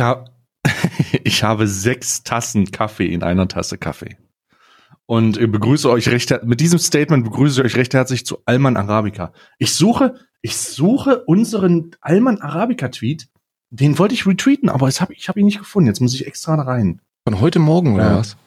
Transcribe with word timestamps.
Ich, 0.00 0.06
hab, 0.06 0.30
ich 1.24 1.42
habe 1.42 1.66
sechs 1.66 2.22
Tassen 2.22 2.70
Kaffee 2.70 3.12
in 3.12 3.22
einer 3.22 3.48
Tasse 3.48 3.76
Kaffee. 3.76 4.16
Und 5.04 5.34
begrüße 5.38 5.90
euch 5.90 6.08
recht, 6.08 6.42
mit 6.42 6.60
diesem 6.60 6.78
Statement 6.78 7.22
begrüße 7.24 7.60
ich 7.60 7.66
euch 7.66 7.76
recht 7.76 7.92
herzlich 7.92 8.24
zu 8.24 8.38
Alman 8.46 8.78
Arabica. 8.78 9.34
Ich 9.58 9.74
suche, 9.74 10.14
ich 10.40 10.56
suche 10.56 11.22
unseren 11.26 11.90
Alman 12.00 12.40
Arabica 12.40 12.88
Tweet. 12.88 13.28
Den 13.68 13.98
wollte 13.98 14.14
ich 14.14 14.26
retweeten, 14.26 14.70
aber 14.70 14.86
jetzt 14.86 15.02
hab, 15.02 15.10
ich 15.10 15.28
habe 15.28 15.38
ihn 15.38 15.44
nicht 15.44 15.58
gefunden. 15.58 15.88
Jetzt 15.88 16.00
muss 16.00 16.14
ich 16.14 16.26
extra 16.26 16.56
da 16.56 16.62
rein. 16.62 17.02
Von 17.28 17.38
heute 17.42 17.58
Morgen 17.58 17.94
oder 17.94 18.10
Ja. 18.12 18.16
was? 18.16 18.38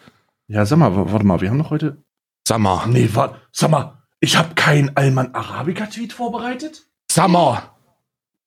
Ja, 0.47 0.65
sag 0.65 0.77
mal, 0.79 0.95
warte 0.95 1.23
mal, 1.25 1.39
wir 1.39 1.51
haben 1.51 1.57
noch 1.57 1.69
heute. 1.69 2.03
Summer. 2.47 2.85
Nee, 2.87 3.09
warte, 3.13 3.39
sag 3.51 3.69
mal, 3.69 4.01
ich 4.19 4.37
habe 4.37 4.55
keinen 4.55 4.97
Alman 4.97 5.35
Arabica 5.35 5.85
Tweet 5.85 6.13
vorbereitet. 6.13 6.87
Summer. 7.11 7.72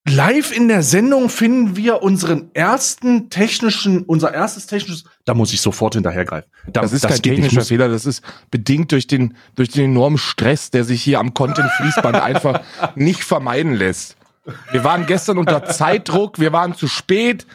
Live 0.07 0.55
in 0.55 0.67
der 0.67 0.83
Sendung 0.83 1.29
finden 1.29 1.75
wir 1.75 2.01
unseren 2.01 2.49
ersten 2.53 3.29
technischen, 3.29 4.03
unser 4.03 4.33
erstes 4.33 4.65
technisches. 4.67 5.03
Da 5.25 5.33
muss 5.33 5.51
ich 5.53 5.61
sofort 5.61 5.95
hinterhergreifen. 5.95 6.49
Da, 6.67 6.81
Das 6.81 6.93
ist 6.93 7.01
kein 7.03 7.11
geht 7.21 7.25
nicht. 7.33 7.35
technischer 7.41 7.59
Muss- 7.61 7.67
Fehler, 7.67 7.89
das 7.89 8.05
ist 8.05 8.23
bedingt 8.49 8.91
durch 8.91 9.07
den, 9.07 9.35
durch 9.55 9.69
den 9.69 9.85
enormen 9.91 10.17
Stress, 10.17 10.71
der 10.71 10.83
sich 10.83 11.03
hier 11.03 11.19
am 11.19 11.33
Content-Fließband 11.33 12.15
einfach 12.21 12.61
nicht 12.95 13.23
vermeiden 13.23 13.73
lässt. 13.73 14.15
Wir 14.71 14.83
waren 14.85 15.05
gestern 15.07 15.37
unter 15.37 15.65
Zeitdruck, 15.65 16.39
wir 16.39 16.53
waren 16.53 16.73
zu 16.73 16.87
spät, 16.87 17.45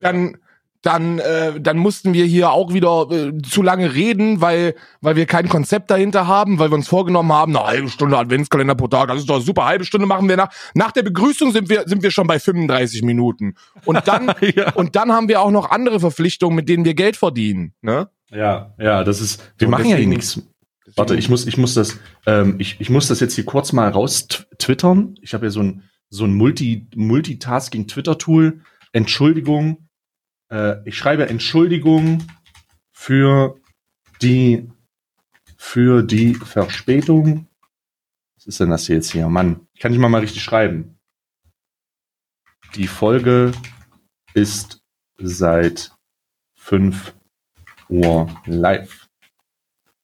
dann, 0.00 0.38
dann, 0.82 1.18
äh, 1.18 1.60
dann 1.60 1.76
mussten 1.76 2.12
wir 2.14 2.24
hier 2.24 2.50
auch 2.52 2.72
wieder 2.72 3.08
äh, 3.10 3.32
zu 3.42 3.62
lange 3.62 3.94
reden, 3.94 4.40
weil, 4.40 4.74
weil 5.00 5.16
wir 5.16 5.26
kein 5.26 5.48
Konzept 5.48 5.90
dahinter 5.90 6.26
haben, 6.28 6.58
weil 6.60 6.70
wir 6.70 6.76
uns 6.76 6.86
vorgenommen 6.88 7.32
haben, 7.32 7.56
eine 7.56 7.66
halbe 7.66 7.88
Stunde 7.88 8.16
Adventskalender 8.16 8.74
pro 8.76 8.86
Tag, 8.86 9.08
das 9.08 9.18
ist 9.18 9.28
doch 9.28 9.40
super, 9.40 9.64
halbe 9.64 9.84
Stunde 9.84 10.06
machen 10.06 10.28
wir 10.28 10.36
nach. 10.36 10.50
Nach 10.74 10.92
der 10.92 11.02
Begrüßung 11.02 11.50
sind 11.52 11.68
wir, 11.68 11.82
sind 11.86 12.02
wir 12.02 12.10
schon 12.12 12.26
bei 12.28 12.38
35 12.38 13.02
Minuten. 13.02 13.54
Und 13.84 14.06
dann, 14.06 14.32
Ja. 14.54 14.72
und 14.74 14.94
dann 14.94 15.10
haben 15.12 15.28
wir 15.28 15.40
auch 15.42 15.50
noch 15.50 15.70
andere 15.70 15.98
Verpflichtungen, 16.00 16.54
mit 16.54 16.68
denen 16.68 16.84
wir 16.84 16.94
Geld 16.94 17.16
verdienen, 17.16 17.74
ne? 17.82 18.08
Ja, 18.30 18.74
ja, 18.78 19.04
das 19.04 19.20
ist. 19.20 19.52
Wir 19.58 19.68
machen 19.68 19.82
ja 19.86 19.96
hier 19.96 19.96
deswegen- 19.96 20.10
nichts. 20.10 20.42
Warte, 20.96 21.16
ich 21.16 21.28
muss, 21.28 21.46
ich 21.46 21.56
muss 21.58 21.74
das, 21.74 21.98
ähm, 22.26 22.56
ich, 22.58 22.76
ich 22.80 22.88
muss 22.90 23.08
das 23.08 23.20
jetzt 23.20 23.34
hier 23.34 23.44
kurz 23.44 23.72
mal 23.72 23.88
raus 23.90 24.26
tw- 24.28 24.44
twittern. 24.58 25.14
Ich 25.22 25.34
habe 25.34 25.46
ja 25.46 25.50
so 25.50 25.60
ein, 25.60 25.82
so 26.08 26.24
ein 26.24 26.34
Multi, 26.34 26.86
Multitasking-Twitter-Tool. 26.94 28.60
Entschuldigung. 28.92 29.87
Äh, 30.50 30.76
ich 30.86 30.96
schreibe 30.96 31.28
Entschuldigung 31.28 32.26
für 32.92 33.60
die, 34.22 34.70
für 35.56 36.02
die 36.02 36.34
Verspätung. 36.34 37.46
Was 38.36 38.46
ist 38.46 38.60
denn 38.60 38.70
das 38.70 38.86
hier 38.86 38.96
jetzt 38.96 39.12
hier? 39.12 39.28
Mann, 39.28 39.66
ich 39.74 39.80
kann 39.80 39.92
nicht 39.92 40.00
mal 40.00 40.08
mal 40.08 40.20
richtig 40.20 40.42
schreiben. 40.42 40.98
Die 42.74 42.86
Folge 42.86 43.52
ist 44.34 44.82
seit 45.16 45.92
5 46.56 47.14
Uhr 47.88 48.28
live. 48.44 49.08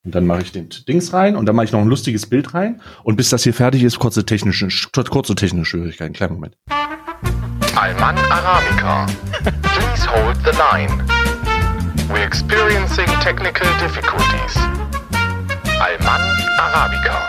Und 0.04 0.14
dann 0.14 0.26
mache 0.26 0.42
ich 0.42 0.52
den 0.52 0.68
Dings 0.86 1.12
rein 1.14 1.34
und 1.34 1.46
dann 1.46 1.56
mache 1.56 1.64
ich 1.64 1.72
noch 1.72 1.80
ein 1.80 1.88
lustiges 1.88 2.26
Bild 2.26 2.52
rein. 2.52 2.82
Und 3.04 3.16
bis 3.16 3.30
das 3.30 3.42
hier 3.42 3.54
fertig 3.54 3.82
ist, 3.82 3.98
kurze 3.98 4.26
technische, 4.26 4.68
kurze 5.04 5.34
technische 5.34 5.64
Schwierigkeiten. 5.70 6.12
Kleinen 6.12 6.34
Moment. 6.34 6.56
Alman 7.84 8.16
Arabica. 8.30 9.06
Please 9.60 10.06
hold 10.06 10.36
the 10.42 10.52
line. 10.56 11.04
We're 12.08 12.24
experiencing 12.24 13.04
technical 13.20 13.68
difficulties. 13.78 14.56
Alman 15.78 16.22
Arabica. 16.58 17.28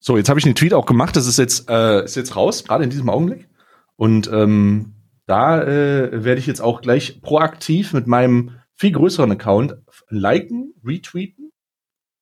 So, 0.00 0.16
jetzt 0.16 0.28
habe 0.28 0.40
ich 0.40 0.44
den 0.44 0.56
Tweet 0.56 0.74
auch 0.74 0.86
gemacht. 0.86 1.14
Das 1.14 1.28
ist 1.28 1.38
jetzt, 1.38 1.70
äh, 1.70 2.02
ist 2.02 2.16
jetzt 2.16 2.34
raus, 2.34 2.64
gerade 2.64 2.82
in 2.82 2.90
diesem 2.90 3.08
Augenblick. 3.08 3.48
Und 3.94 4.28
ähm, 4.32 4.96
da 5.26 5.62
äh, 5.62 6.24
werde 6.24 6.40
ich 6.40 6.48
jetzt 6.48 6.60
auch 6.60 6.80
gleich 6.80 7.22
proaktiv 7.22 7.92
mit 7.92 8.08
meinem 8.08 8.58
viel 8.74 8.90
größeren 8.90 9.30
Account 9.30 9.76
liken, 10.08 10.74
retweeten. 10.84 11.52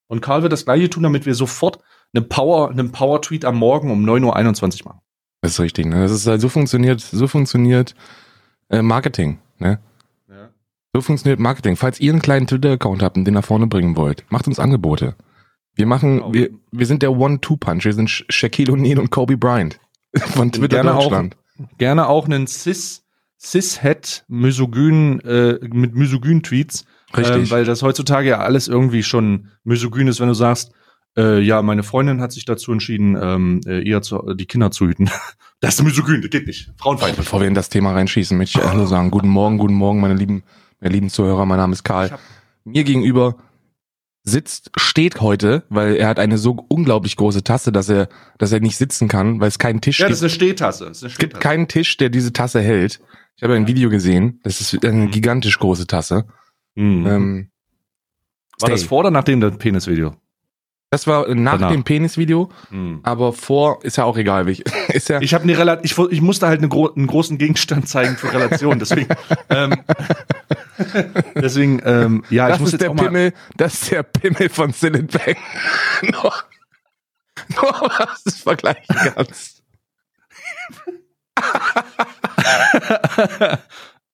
Und 0.08 0.20
Karl 0.20 0.42
wird 0.42 0.52
das 0.52 0.66
gleiche 0.66 0.90
tun, 0.90 1.04
damit 1.04 1.24
wir 1.24 1.34
sofort 1.34 1.78
einen 2.12 2.28
Power, 2.28 2.68
einen 2.68 2.92
Power-Tweet 2.92 3.46
am 3.46 3.56
Morgen 3.56 3.90
um 3.90 4.04
9.21 4.04 4.84
Uhr 4.84 4.92
machen. 4.92 5.00
Das 5.42 5.52
ist 5.52 5.60
richtig, 5.60 5.86
ne? 5.86 6.02
Das 6.02 6.10
ist 6.12 6.26
halt 6.26 6.40
so 6.40 6.48
funktioniert, 6.48 7.00
so 7.00 7.26
funktioniert 7.26 7.94
äh, 8.68 8.82
Marketing, 8.82 9.38
ne? 9.58 9.78
Ja. 10.28 10.50
So 10.94 11.00
funktioniert 11.00 11.40
Marketing. 11.40 11.76
Falls 11.76 11.98
ihr 12.00 12.12
einen 12.12 12.20
kleinen 12.22 12.46
Twitter-Account 12.46 13.02
habt 13.02 13.16
und 13.16 13.24
den 13.24 13.34
nach 13.34 13.44
vorne 13.44 13.66
bringen 13.66 13.96
wollt, 13.96 14.24
macht 14.30 14.46
uns 14.46 14.58
Angebote. 14.58 15.14
Wir 15.74 15.86
machen, 15.86 16.16
Genau. 16.16 16.34
wir, 16.34 16.50
wir 16.72 16.86
sind 16.86 17.02
der 17.02 17.12
One-Two-Punch. 17.12 17.84
Wir 17.84 17.94
sind 17.94 18.10
Sha- 18.10 18.24
Shaquille 18.28 18.72
O'Neal 18.72 18.98
und 18.98 19.10
Kobe 19.10 19.36
Bryant 19.36 19.78
von 20.16 20.52
Twitter 20.52 20.76
Gerne 20.82 20.94
auch. 20.94 21.04
Deutschland. 21.04 21.36
gerne 21.78 22.06
auch 22.08 22.26
einen 22.26 22.46
cis 22.46 23.04
cis-het 23.42 24.24
misogyn 24.28 25.20
äh, 25.20 25.58
mit 25.72 25.94
misogyn 25.94 26.42
Tweets, 26.42 26.84
Richtig. 27.16 27.36
ähm, 27.36 27.50
weil 27.50 27.64
das 27.64 27.82
heutzutage 27.82 28.28
ja 28.28 28.38
alles 28.40 28.68
irgendwie 28.68 29.02
schon 29.02 29.48
misogyn 29.64 30.08
ist, 30.08 30.20
wenn 30.20 30.28
du 30.28 30.34
sagst, 30.34 30.72
äh, 31.16 31.40
ja, 31.40 31.62
meine 31.62 31.82
Freundin 31.82 32.20
hat 32.20 32.32
sich 32.32 32.44
dazu 32.44 32.72
entschieden, 32.72 33.16
ähm, 33.20 33.60
äh, 33.66 33.88
eher 33.88 34.02
zu, 34.02 34.34
die 34.34 34.46
Kinder 34.46 34.70
zu 34.70 34.86
hüten. 34.86 35.10
Das 35.62 35.74
ist 35.74 35.82
misogyn, 35.84 36.22
das 36.22 36.30
geht 36.30 36.46
nicht. 36.46 36.72
Frauenfeindlich. 36.78 37.18
Bevor 37.18 37.40
wir 37.40 37.46
in 37.46 37.52
das 37.52 37.68
Thema 37.68 37.92
reinschießen, 37.92 38.34
möchte 38.38 38.58
ich 38.58 38.64
Hallo 38.64 38.86
sagen. 38.86 39.10
Guten 39.10 39.28
Morgen, 39.28 39.58
guten 39.58 39.74
Morgen, 39.74 40.00
meine 40.00 40.14
lieben, 40.14 40.42
meine 40.80 40.94
lieben 40.94 41.10
Zuhörer. 41.10 41.44
Mein 41.44 41.58
Name 41.58 41.74
ist 41.74 41.84
Karl. 41.84 42.18
Mir 42.64 42.82
gegenüber 42.82 43.36
sitzt, 44.22 44.70
steht 44.78 45.20
heute, 45.20 45.64
weil 45.68 45.96
er 45.96 46.08
hat 46.08 46.18
eine 46.18 46.38
so 46.38 46.64
unglaublich 46.68 47.14
große 47.16 47.44
Tasse, 47.44 47.72
dass 47.72 47.90
er, 47.90 48.08
dass 48.38 48.52
er 48.52 48.60
nicht 48.60 48.78
sitzen 48.78 49.06
kann, 49.06 49.38
weil 49.38 49.48
es 49.48 49.58
keinen 49.58 49.82
Tisch 49.82 50.00
Ja, 50.00 50.06
gibt. 50.06 50.12
das 50.12 50.18
ist 50.20 50.22
eine 50.22 50.30
Stehtasse. 50.30 50.86
Das 50.86 50.96
ist 50.96 51.02
eine 51.04 51.12
Es 51.12 51.18
gibt 51.18 51.40
keinen 51.40 51.68
Tisch, 51.68 51.98
der 51.98 52.08
diese 52.08 52.32
Tasse 52.32 52.62
hält. 52.62 53.00
Ich 53.36 53.42
habe 53.42 53.54
ein 53.54 53.66
Video 53.66 53.90
gesehen. 53.90 54.40
Das 54.42 54.62
ist 54.62 54.82
eine 54.82 55.08
gigantisch 55.08 55.58
große 55.58 55.86
Tasse. 55.86 56.24
Mhm. 56.74 57.06
Ähm, 57.06 57.50
War 58.60 58.70
das 58.70 58.84
vor 58.84 59.00
oder 59.00 59.10
nach 59.10 59.24
dem 59.24 59.40
Penisvideo? 59.58 60.16
Das 60.90 61.06
war 61.06 61.32
nach 61.34 61.52
Danach. 61.52 61.70
dem 61.70 61.84
Penis-Video, 61.84 62.50
Mhm. 62.70 63.00
aber 63.04 63.32
vor 63.32 63.84
ist 63.84 63.96
ja 63.96 64.04
auch 64.04 64.16
egal. 64.16 64.46
Wie, 64.48 64.62
ist 64.88 65.08
ja, 65.08 65.20
Ich 65.20 65.32
habe 65.34 65.44
eine 65.44 65.80
ich, 65.84 65.96
ich 65.96 66.20
musste 66.20 66.48
halt 66.48 66.58
eine 66.58 66.68
gro 66.68 66.88
einen 66.92 67.06
großen 67.06 67.38
Gegenstand 67.38 67.88
zeigen 67.88 68.16
für 68.16 68.32
Relation, 68.32 68.78
deswegen 68.80 69.08
ähm, 69.50 69.76
deswegen 71.36 71.80
ähm, 71.84 72.24
ja, 72.30 72.46
ich 72.48 72.52
das 72.54 72.60
muss 72.60 72.68
ist 72.68 72.72
jetzt 72.72 72.82
der 72.82 72.90
auch 72.90 72.94
mal 72.94 73.04
Pimmel, 73.04 73.32
das 73.56 73.74
ist 73.74 73.92
der 73.92 74.02
Pimmel 74.02 74.48
von 74.48 74.72
Silent 74.72 75.12
Bang. 75.12 75.36
nur, 76.02 76.32
nur 77.54 77.72
was 77.98 78.24
du 78.24 78.30
vergleichen 78.32 78.96
kannst. 79.14 79.62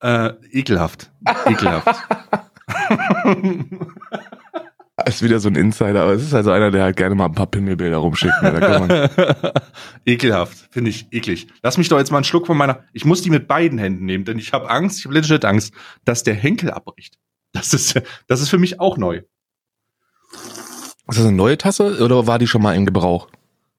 äh, 0.02 0.28
ekelhaft. 0.52 1.10
Ekelhaft. 1.46 1.96
Ist 5.08 5.22
wieder 5.22 5.38
so 5.38 5.48
ein 5.48 5.54
Insider, 5.54 6.02
aber 6.02 6.12
es 6.14 6.22
ist 6.22 6.34
also 6.34 6.50
einer, 6.50 6.72
der 6.72 6.82
halt 6.82 6.96
gerne 6.96 7.14
mal 7.14 7.26
ein 7.26 7.32
paar 7.32 7.46
Pimmelbilder 7.46 7.98
rumschickt. 7.98 8.42
ne, 8.42 9.08
Ekelhaft, 10.04 10.68
finde 10.72 10.90
ich 10.90 11.06
eklig. 11.12 11.46
Lass 11.62 11.78
mich 11.78 11.88
doch 11.88 11.98
jetzt 11.98 12.10
mal 12.10 12.18
einen 12.18 12.24
Schluck 12.24 12.46
von 12.46 12.56
meiner. 12.56 12.80
Ich 12.92 13.04
muss 13.04 13.22
die 13.22 13.30
mit 13.30 13.46
beiden 13.46 13.78
Händen 13.78 14.04
nehmen, 14.04 14.24
denn 14.24 14.36
ich 14.36 14.52
habe 14.52 14.68
Angst, 14.68 14.98
ich 14.98 15.04
habe 15.04 15.14
legit 15.14 15.44
Angst, 15.44 15.72
dass 16.04 16.24
der 16.24 16.34
Henkel 16.34 16.72
abbricht. 16.72 17.18
Das 17.52 17.72
ist, 17.72 18.02
das 18.26 18.40
ist 18.40 18.48
für 18.48 18.58
mich 18.58 18.80
auch 18.80 18.96
neu. 18.98 19.22
ist 20.32 21.18
das 21.18 21.20
eine 21.20 21.36
neue 21.36 21.56
Tasse 21.56 22.02
oder 22.02 22.26
war 22.26 22.40
die 22.40 22.48
schon 22.48 22.62
mal 22.62 22.74
im 22.74 22.84
Gebrauch? 22.84 23.28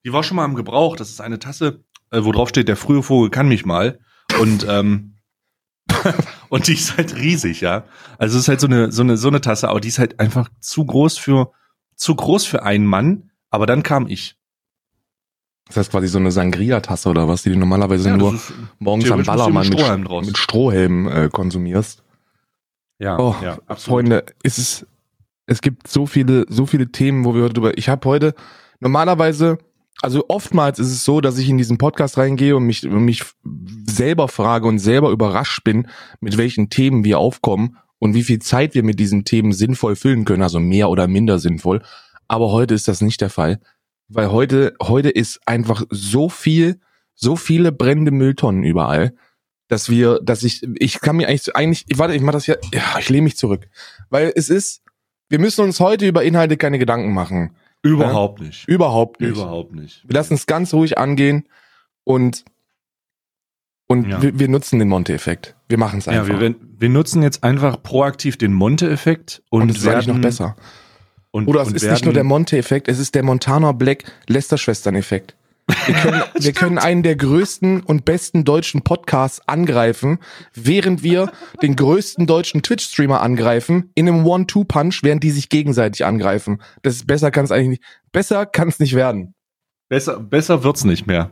Die 0.06 0.14
war 0.14 0.24
schon 0.24 0.38
mal 0.38 0.46
im 0.46 0.56
Gebrauch. 0.56 0.96
Das 0.96 1.10
ist 1.10 1.20
eine 1.20 1.40
Tasse, 1.40 1.84
äh, 2.10 2.24
wo 2.24 2.32
drauf 2.32 2.48
steht, 2.48 2.70
der 2.70 2.78
frühe 2.78 3.04
Vogel 3.04 3.30
kann 3.32 3.50
mich 3.50 3.66
mal. 3.66 4.00
Und 4.40 4.66
ähm, 4.70 5.17
und 6.50 6.68
die 6.68 6.74
ist 6.74 6.98
halt 6.98 7.16
riesig, 7.16 7.62
ja. 7.62 7.84
Also 8.18 8.38
es 8.38 8.44
ist 8.44 8.48
halt 8.50 8.60
so 8.62 8.68
eine 8.68 8.92
so 8.92 9.02
eine 9.04 9.18
so 9.18 9.28
eine 9.28 9.42
Tasse, 9.42 9.70
aber 9.70 9.80
die 9.80 9.88
ist 9.88 10.00
halt 10.00 10.20
einfach 10.20 10.50
zu 10.60 10.86
groß 10.86 11.18
für 11.18 11.52
zu 11.96 12.16
groß 12.16 12.46
für 12.46 12.64
einen 12.64 12.86
Mann. 12.86 13.32
Aber 13.50 13.66
dann 13.66 13.84
kam 13.84 14.08
ich. 14.08 14.36
Das 15.68 15.78
heißt 15.78 15.92
quasi 15.92 16.08
so 16.08 16.18
eine 16.20 16.32
Sangria-Tasse 16.32 17.10
oder 17.10 17.28
was, 17.28 17.44
die 17.44 17.52
du 17.52 17.60
normalerweise 17.60 18.10
Ja, 18.10 18.18
nur 18.18 18.40
morgens 18.80 19.12
am 19.12 19.24
Ballermann 19.24 19.64
mit 19.68 19.72
mit, 19.72 19.80
Strohhalm 19.80 20.04
draus. 20.06 20.26
mit 20.26 20.38
Strohhelm 20.38 21.08
äh, 21.08 21.30
konsumierst. 21.30 22.04
ja, 23.00 23.18
Oh, 23.20 23.36
ja, 23.42 23.58
absolut. 23.68 23.80
Freunde, 24.08 24.26
es 24.44 24.58
ist, 24.58 24.86
es 25.46 25.62
gibt 25.62 25.88
so 25.88 26.06
viele, 26.06 26.46
so 26.50 26.66
viele 26.66 26.92
Themen, 26.92 27.26
wo 27.26 27.36
wir 27.36 27.44
heute 27.44 27.54
drüber. 27.56 27.78
Ich 27.78 27.90
habe 27.90 28.08
heute 28.08 28.34
normalerweise, 28.80 29.58
also 30.02 30.26
oftmals 30.28 30.80
ist 30.80 30.92
es 30.92 31.04
so, 31.04 31.22
dass 31.22 31.38
ich 31.38 31.50
in 31.50 31.58
diesen 31.58 31.78
Podcast 31.78 32.18
reingehe 32.18 32.56
und 32.56 32.66
mich, 32.66 32.84
mich 32.84 33.24
selber 33.44 34.28
frage 34.28 34.68
und 34.68 34.80
selber 34.80 35.10
überrascht 35.10 35.64
bin, 35.64 35.88
mit 36.20 36.38
welchen 36.38 36.70
Themen 36.70 37.04
wir 37.04 37.20
aufkommen 37.20 37.78
und 38.00 38.14
wie 38.14 38.24
viel 38.24 38.40
Zeit 38.40 38.76
wir 38.76 38.84
mit 38.84 39.00
diesen 39.00 39.26
Themen 39.26 39.54
sinnvoll 39.54 39.96
füllen 39.96 40.26
können, 40.26 40.44
also 40.44 40.60
mehr 40.60 40.90
oder 40.90 41.08
minder 41.08 41.40
sinnvoll. 41.40 41.82
Aber 42.28 42.52
heute 42.52 42.76
ist 42.76 42.88
das 42.88 43.02
nicht 43.02 43.22
der 43.22 43.30
Fall, 43.30 43.60
weil 44.08 44.32
heute, 44.32 44.76
heute 44.82 45.10
ist 45.10 45.40
einfach 45.46 45.84
so 45.90 46.30
viel, 46.30 46.80
so 47.16 47.36
viele 47.36 47.72
brennende 47.72 48.12
Mülltonnen 48.12 48.64
überall, 48.64 49.14
dass 49.68 49.90
wir, 49.90 50.20
dass 50.22 50.44
ich, 50.44 50.66
ich 50.76 51.02
kann 51.02 51.18
mir 51.18 51.28
eigentlich, 51.28 51.56
eigentlich, 51.56 51.86
ich 51.88 51.98
warte, 51.98 52.14
ich 52.14 52.22
mach 52.22 52.34
das 52.34 52.48
ja, 52.48 52.56
ja, 52.74 53.00
ich 53.00 53.10
lehne 53.10 53.24
mich 53.24 53.38
zurück, 53.38 53.68
weil 54.10 54.32
es 54.36 54.50
ist, 54.50 54.84
wir 55.30 55.40
müssen 55.40 55.62
uns 55.62 55.80
heute 55.80 56.08
über 56.08 56.24
Inhalte 56.24 56.56
keine 56.56 56.80
Gedanken 56.80 57.14
machen, 57.14 57.56
Überhaupt 57.88 58.42
nicht. 58.42 58.68
überhaupt 58.68 59.22
nicht. 59.22 59.30
Überhaupt 59.32 59.74
nicht. 59.74 60.04
Wir 60.08 60.14
lassen 60.14 60.34
es 60.36 60.46
ganz 60.46 60.74
ruhig 60.74 60.98
angehen 60.98 61.48
und 62.04 62.44
Und 63.90 64.10
Ja. 64.10 64.22
wir, 64.22 64.38
wir 64.38 64.50
nutzen 64.50 64.80
den 64.80 64.90
Monte-Effekt. 64.90 65.56
Wir 65.70 65.78
machen 65.78 66.00
es 66.00 66.08
Ja, 66.08 66.12
einfach. 66.14 66.28
wir, 66.28 66.40
werden- 66.42 66.76
wir 66.78 66.90
nutzen 66.90 67.24
jetzt 67.24 67.42
einfach 67.46 67.82
proaktiv 67.82 68.36
den 68.38 68.52
Monte-Effekt 68.54 69.42
und, 69.50 69.62
und 69.62 69.70
es 69.72 69.78
ist 69.78 69.88
eigentlich 69.88 70.08
noch 70.08 70.16
werden- 70.16 70.22
besser. 70.24 70.56
Und, 71.32 71.48
Oder 71.48 71.62
es 71.62 71.72
ist 71.72 71.84
werden, 71.84 71.94
nicht 71.94 72.04
nur 72.06 72.14
der 72.14 72.26
Monte-Effekt, 72.26 72.90
es 72.90 73.00
ist 73.00 73.16
der 73.16 73.24
Montana 73.24 73.72
Black 73.72 74.04
Lester-Schwestern-Effekt. 74.28 75.36
Wir 75.86 75.96
können, 75.96 76.22
wir 76.40 76.54
können 76.54 76.78
einen 76.78 77.04
der 77.04 77.16
größten 77.16 77.82
und 77.82 78.06
besten 78.06 78.46
deutschen 78.46 78.82
Podcasts 78.84 79.42
angreifen, 79.48 80.20
während 80.54 81.04
wir 81.04 81.32
den 81.62 81.76
größten 81.76 82.26
deutschen 82.28 82.62
Twitch-Streamer 82.64 83.22
angreifen, 83.22 83.92
in 83.96 84.08
einem 84.08 84.26
One-Two-Punch, 84.26 85.04
während 85.04 85.24
die 85.24 85.32
sich 85.32 85.50
gegenseitig 85.50 86.06
angreifen. 86.06 86.62
Das 86.84 86.96
ist 86.96 87.08
besser 87.08 87.32
kann 87.32 87.46
es 87.46 87.52
eigentlich 87.52 87.80
nicht. 87.80 87.84
Besser 88.12 88.46
kann 88.46 88.70
es 88.70 88.80
nicht 88.80 88.94
werden. 88.96 89.34
Besser, 89.90 90.20
besser 90.20 90.64
wird's 90.64 90.84
nicht 90.84 91.08
mehr. 91.08 91.32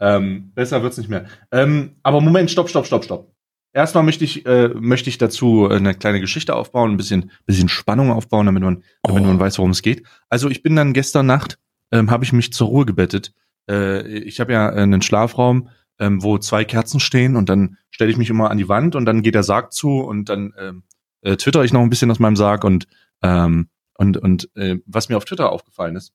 Ähm, 0.00 0.50
besser 0.54 0.82
wird's 0.82 0.98
nicht 0.98 1.08
mehr. 1.08 1.26
Ähm, 1.50 1.96
aber 2.02 2.20
Moment, 2.20 2.50
stopp, 2.50 2.68
stopp, 2.68 2.86
stopp, 2.86 3.04
stopp. 3.04 3.32
Erstmal 3.74 4.04
möchte 4.04 4.24
ich, 4.24 4.44
äh, 4.44 4.68
möchte 4.68 5.08
ich 5.08 5.16
dazu 5.16 5.68
eine 5.68 5.94
kleine 5.94 6.20
Geschichte 6.20 6.54
aufbauen, 6.54 6.90
ein 6.90 6.96
bisschen, 6.98 7.30
bisschen 7.46 7.70
Spannung 7.70 8.10
aufbauen, 8.10 8.44
damit 8.46 8.62
man, 8.62 8.82
damit 9.02 9.22
Oh. 9.22 9.26
man 9.26 9.40
weiß, 9.40 9.58
worum 9.58 9.70
es 9.70 9.80
geht. 9.80 10.02
Also 10.28 10.50
ich 10.50 10.62
bin 10.62 10.76
dann 10.76 10.92
gestern 10.92 11.24
Nacht, 11.24 11.58
ähm, 11.90 12.10
habe 12.10 12.24
ich 12.24 12.32
mich 12.34 12.52
zur 12.52 12.68
Ruhe 12.68 12.84
gebettet. 12.84 13.32
Äh, 13.68 14.06
ich 14.18 14.40
habe 14.40 14.52
ja 14.52 14.68
einen 14.68 15.02
Schlafraum, 15.02 15.68
ähm, 15.98 16.22
wo 16.22 16.38
zwei 16.38 16.64
Kerzen 16.64 17.00
stehen 17.00 17.36
und 17.36 17.48
dann 17.48 17.76
stelle 17.90 18.10
ich 18.10 18.16
mich 18.16 18.30
immer 18.30 18.50
an 18.50 18.58
die 18.58 18.68
Wand 18.68 18.96
und 18.96 19.04
dann 19.04 19.22
geht 19.22 19.34
der 19.34 19.42
Sarg 19.42 19.72
zu 19.72 20.00
und 20.00 20.28
dann 20.28 20.52
ähm, 20.58 20.82
äh, 21.22 21.36
twitter 21.36 21.64
ich 21.64 21.72
noch 21.72 21.82
ein 21.82 21.90
bisschen 21.90 22.10
aus 22.10 22.18
meinem 22.18 22.36
Sarg 22.36 22.64
und 22.64 22.86
ähm, 23.22 23.68
und 23.94 24.16
und 24.16 24.50
äh, 24.56 24.78
was 24.86 25.08
mir 25.08 25.16
auf 25.16 25.24
Twitter 25.24 25.50
aufgefallen 25.50 25.96
ist, 25.96 26.12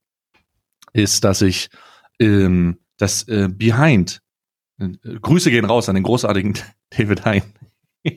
ist, 0.94 1.23
dass 1.23 1.41
ich 1.41 1.69
ähm, 2.19 2.79
das 2.97 3.27
äh, 3.27 3.49
Behind 3.49 4.21
äh, 4.79 4.89
Grüße 5.21 5.51
gehen 5.51 5.65
raus 5.65 5.89
an 5.89 5.95
den 5.95 6.03
großartigen 6.03 6.57
David 6.89 7.25
Hein. 7.25 7.44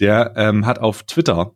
Der 0.00 0.34
ähm, 0.36 0.66
hat 0.66 0.78
auf 0.78 1.02
Twitter 1.04 1.54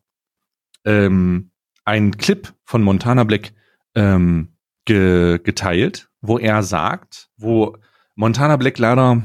ähm, 0.84 1.50
einen 1.84 2.16
Clip 2.16 2.52
von 2.64 2.82
Montana 2.82 3.24
Black 3.24 3.52
ähm, 3.94 4.56
ge 4.84 5.38
geteilt, 5.43 6.08
wo 6.20 6.38
er 6.38 6.62
sagt, 6.62 7.29
wo 7.37 7.76
Montana 8.14 8.56
Black 8.56 8.79
leider 8.79 9.23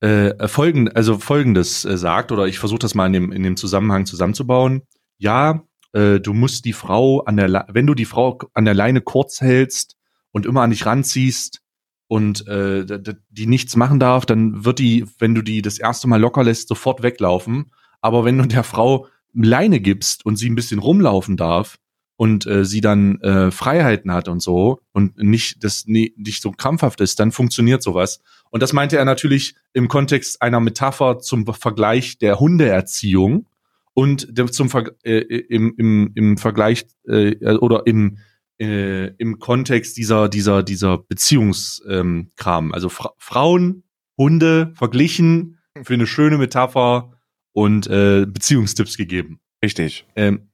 äh, 0.00 0.48
folgend, 0.48 0.96
also 0.96 1.18
folgendes 1.18 1.84
äh, 1.84 1.96
sagt, 1.96 2.32
oder 2.32 2.46
ich 2.46 2.58
versuche 2.58 2.78
das 2.78 2.94
mal 2.94 3.06
in 3.06 3.12
dem, 3.12 3.32
in 3.32 3.42
dem 3.42 3.56
Zusammenhang 3.56 4.06
zusammenzubauen. 4.06 4.82
Ja, 5.18 5.64
äh, 5.92 6.20
du 6.20 6.32
musst 6.32 6.64
die 6.64 6.72
Frau 6.72 7.20
an 7.20 7.36
der, 7.36 7.48
Le 7.48 7.66
wenn 7.68 7.86
du 7.86 7.94
die 7.94 8.06
Frau 8.06 8.38
an 8.54 8.64
der 8.64 8.74
Leine 8.74 9.00
kurz 9.02 9.40
hältst 9.40 9.96
und 10.32 10.46
immer 10.46 10.62
an 10.62 10.70
dich 10.70 10.86
ranziehst 10.86 11.60
und 12.08 12.46
äh, 12.48 12.84
die 13.28 13.46
nichts 13.46 13.76
machen 13.76 14.00
darf, 14.00 14.26
dann 14.26 14.64
wird 14.64 14.78
die, 14.78 15.06
wenn 15.18 15.34
du 15.34 15.42
die 15.42 15.62
das 15.62 15.78
erste 15.78 16.08
Mal 16.08 16.20
locker 16.20 16.44
lässt, 16.44 16.68
sofort 16.68 17.02
weglaufen. 17.02 17.70
Aber 18.00 18.24
wenn 18.24 18.38
du 18.38 18.46
der 18.46 18.64
Frau 18.64 19.06
Leine 19.32 19.80
gibst 19.80 20.24
und 20.24 20.36
sie 20.36 20.48
ein 20.48 20.56
bisschen 20.56 20.80
rumlaufen 20.80 21.36
darf 21.36 21.78
und 22.20 22.46
äh, 22.46 22.66
sie 22.66 22.82
dann 22.82 23.18
äh, 23.22 23.50
Freiheiten 23.50 24.12
hat 24.12 24.28
und 24.28 24.42
so 24.42 24.82
und 24.92 25.16
nicht 25.16 25.64
das 25.64 25.86
nie, 25.86 26.12
nicht 26.18 26.42
so 26.42 26.50
krampfhaft 26.50 27.00
ist, 27.00 27.18
dann 27.18 27.32
funktioniert 27.32 27.82
sowas. 27.82 28.20
Und 28.50 28.62
das 28.62 28.74
meinte 28.74 28.98
er 28.98 29.06
natürlich 29.06 29.54
im 29.72 29.88
Kontext 29.88 30.42
einer 30.42 30.60
Metapher 30.60 31.20
zum 31.20 31.46
Vergleich 31.46 32.18
der 32.18 32.38
Hundeerziehung 32.38 33.46
und 33.94 34.36
der, 34.36 34.48
zum 34.48 34.68
Ver 34.68 34.90
äh, 35.02 35.20
im, 35.20 35.74
im, 35.78 36.12
im 36.14 36.36
Vergleich 36.36 36.84
äh, 37.08 37.54
oder 37.54 37.86
im 37.86 38.18
äh, 38.60 39.14
im 39.16 39.38
Kontext 39.38 39.96
dieser 39.96 40.28
dieser 40.28 40.62
dieser 40.62 40.98
Beziehungskram. 40.98 42.28
Ähm, 42.66 42.74
also 42.74 42.90
Fra 42.90 43.12
Frauen, 43.16 43.84
Hunde 44.18 44.72
verglichen 44.74 45.56
für 45.84 45.94
eine 45.94 46.06
schöne 46.06 46.36
Metapher 46.36 47.14
und 47.52 47.86
äh, 47.86 48.26
Beziehungstipps 48.28 48.98
gegeben. 48.98 49.40
Richtig. 49.64 50.04
Ähm, 50.16 50.49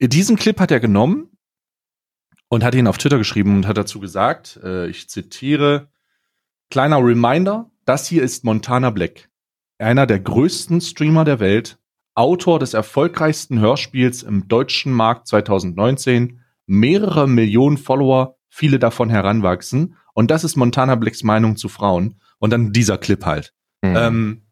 diesen 0.00 0.36
Clip 0.36 0.58
hat 0.60 0.70
er 0.70 0.80
genommen 0.80 1.30
und 2.48 2.64
hat 2.64 2.74
ihn 2.74 2.86
auf 2.86 2.98
Twitter 2.98 3.18
geschrieben 3.18 3.56
und 3.56 3.66
hat 3.66 3.76
dazu 3.76 4.00
gesagt, 4.00 4.58
äh, 4.62 4.88
ich 4.88 5.08
zitiere, 5.08 5.88
kleiner 6.70 6.98
Reminder, 6.98 7.70
das 7.84 8.06
hier 8.06 8.22
ist 8.22 8.44
Montana 8.44 8.90
Black, 8.90 9.28
einer 9.78 10.06
der 10.06 10.20
größten 10.20 10.80
Streamer 10.80 11.24
der 11.24 11.40
Welt, 11.40 11.78
Autor 12.14 12.58
des 12.58 12.72
erfolgreichsten 12.72 13.60
Hörspiels 13.60 14.22
im 14.22 14.48
deutschen 14.48 14.92
Markt 14.92 15.28
2019, 15.28 16.40
mehrere 16.66 17.28
Millionen 17.28 17.76
Follower, 17.76 18.38
viele 18.48 18.78
davon 18.78 19.10
heranwachsen 19.10 19.96
und 20.14 20.30
das 20.30 20.44
ist 20.44 20.56
Montana 20.56 20.94
Blacks 20.94 21.22
Meinung 21.22 21.56
zu 21.56 21.68
Frauen 21.68 22.20
und 22.38 22.50
dann 22.50 22.72
dieser 22.72 22.96
Clip 22.98 23.24
halt. 23.24 23.52
Mhm. 23.82 23.96
Ähm, 23.96 24.45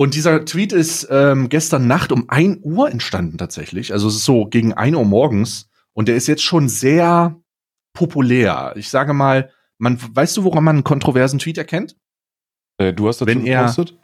und 0.00 0.14
dieser 0.14 0.46
Tweet 0.46 0.72
ist 0.72 1.08
ähm, 1.10 1.50
gestern 1.50 1.86
Nacht 1.86 2.10
um 2.10 2.24
1 2.30 2.60
Uhr 2.62 2.90
entstanden 2.90 3.36
tatsächlich. 3.36 3.92
Also 3.92 4.08
es 4.08 4.14
ist 4.14 4.24
so 4.24 4.46
gegen 4.46 4.72
1 4.72 4.96
Uhr 4.96 5.04
morgens. 5.04 5.68
Und 5.92 6.08
der 6.08 6.16
ist 6.16 6.26
jetzt 6.26 6.42
schon 6.42 6.70
sehr 6.70 7.38
populär. 7.92 8.72
Ich 8.76 8.88
sage 8.88 9.12
mal, 9.12 9.50
man, 9.76 9.98
weißt 10.00 10.38
du, 10.38 10.44
woran 10.44 10.64
man 10.64 10.76
einen 10.76 10.84
kontroversen 10.84 11.38
Tweet 11.38 11.58
erkennt? 11.58 11.98
äh, 12.78 12.94
du 12.94 13.08
hast 13.08 13.20
dazu 13.20 13.26
wenn 13.26 13.44
er- 13.44 13.60
gepostet? 13.60 13.98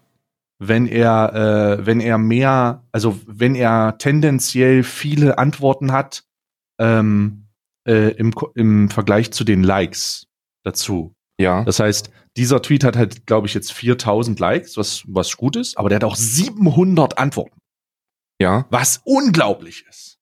Wenn 0.59 0.87
er, 0.87 1.79
äh, 1.79 1.87
wenn 1.87 2.01
er 2.01 2.19
mehr, 2.19 2.85
also 2.93 3.19
wenn 3.27 3.55
er 3.55 3.97
tendenziell 3.97 4.83
viele 4.83 5.39
Antworten 5.39 5.93
hat 5.93 6.25
ähm, 6.79 7.47
äh, 7.89 8.11
im, 8.17 8.35
im 8.55 8.91
Vergleich 8.91 9.33
zu 9.33 9.45
den 9.45 9.63
Likes 9.63 10.27
dazu. 10.63 11.15
Ja. 11.41 11.65
Das 11.65 11.81
heißt, 11.81 12.11
dieser 12.37 12.63
Tweet 12.63 12.85
hat 12.85 12.97
halt, 12.97 13.27
glaube 13.27 13.47
ich, 13.47 13.55
jetzt 13.55 13.73
4000 13.73 14.39
Likes, 14.39 14.77
was, 14.77 15.03
was 15.07 15.37
gut 15.37 15.57
ist, 15.57 15.79
aber 15.79 15.89
der 15.89 15.97
hat 15.97 16.05
auch 16.05 16.17
700 16.17 17.19
Antworten, 17.19 17.59
Ja. 18.41 18.67
was 18.71 19.01
unglaublich 19.05 19.85
ist. 19.89 20.19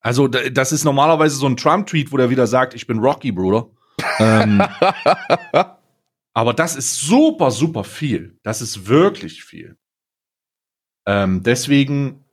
Also, 0.00 0.26
das 0.28 0.72
ist 0.72 0.84
normalerweise 0.84 1.36
so 1.36 1.46
ein 1.46 1.56
Trump-Tweet, 1.56 2.10
wo 2.12 2.16
der 2.16 2.28
wieder 2.30 2.46
sagt, 2.48 2.74
ich 2.74 2.86
bin 2.86 2.98
Rocky, 2.98 3.30
Bruder. 3.30 3.68
ähm, 4.18 4.60
aber 6.34 6.54
das 6.54 6.74
ist 6.74 7.00
super, 7.00 7.50
super 7.52 7.84
viel. 7.84 8.38
Das 8.42 8.60
ist 8.62 8.86
wirklich 8.88 9.44
viel. 9.44 9.76
Ähm, 11.06 11.42
deswegen, 11.44 12.24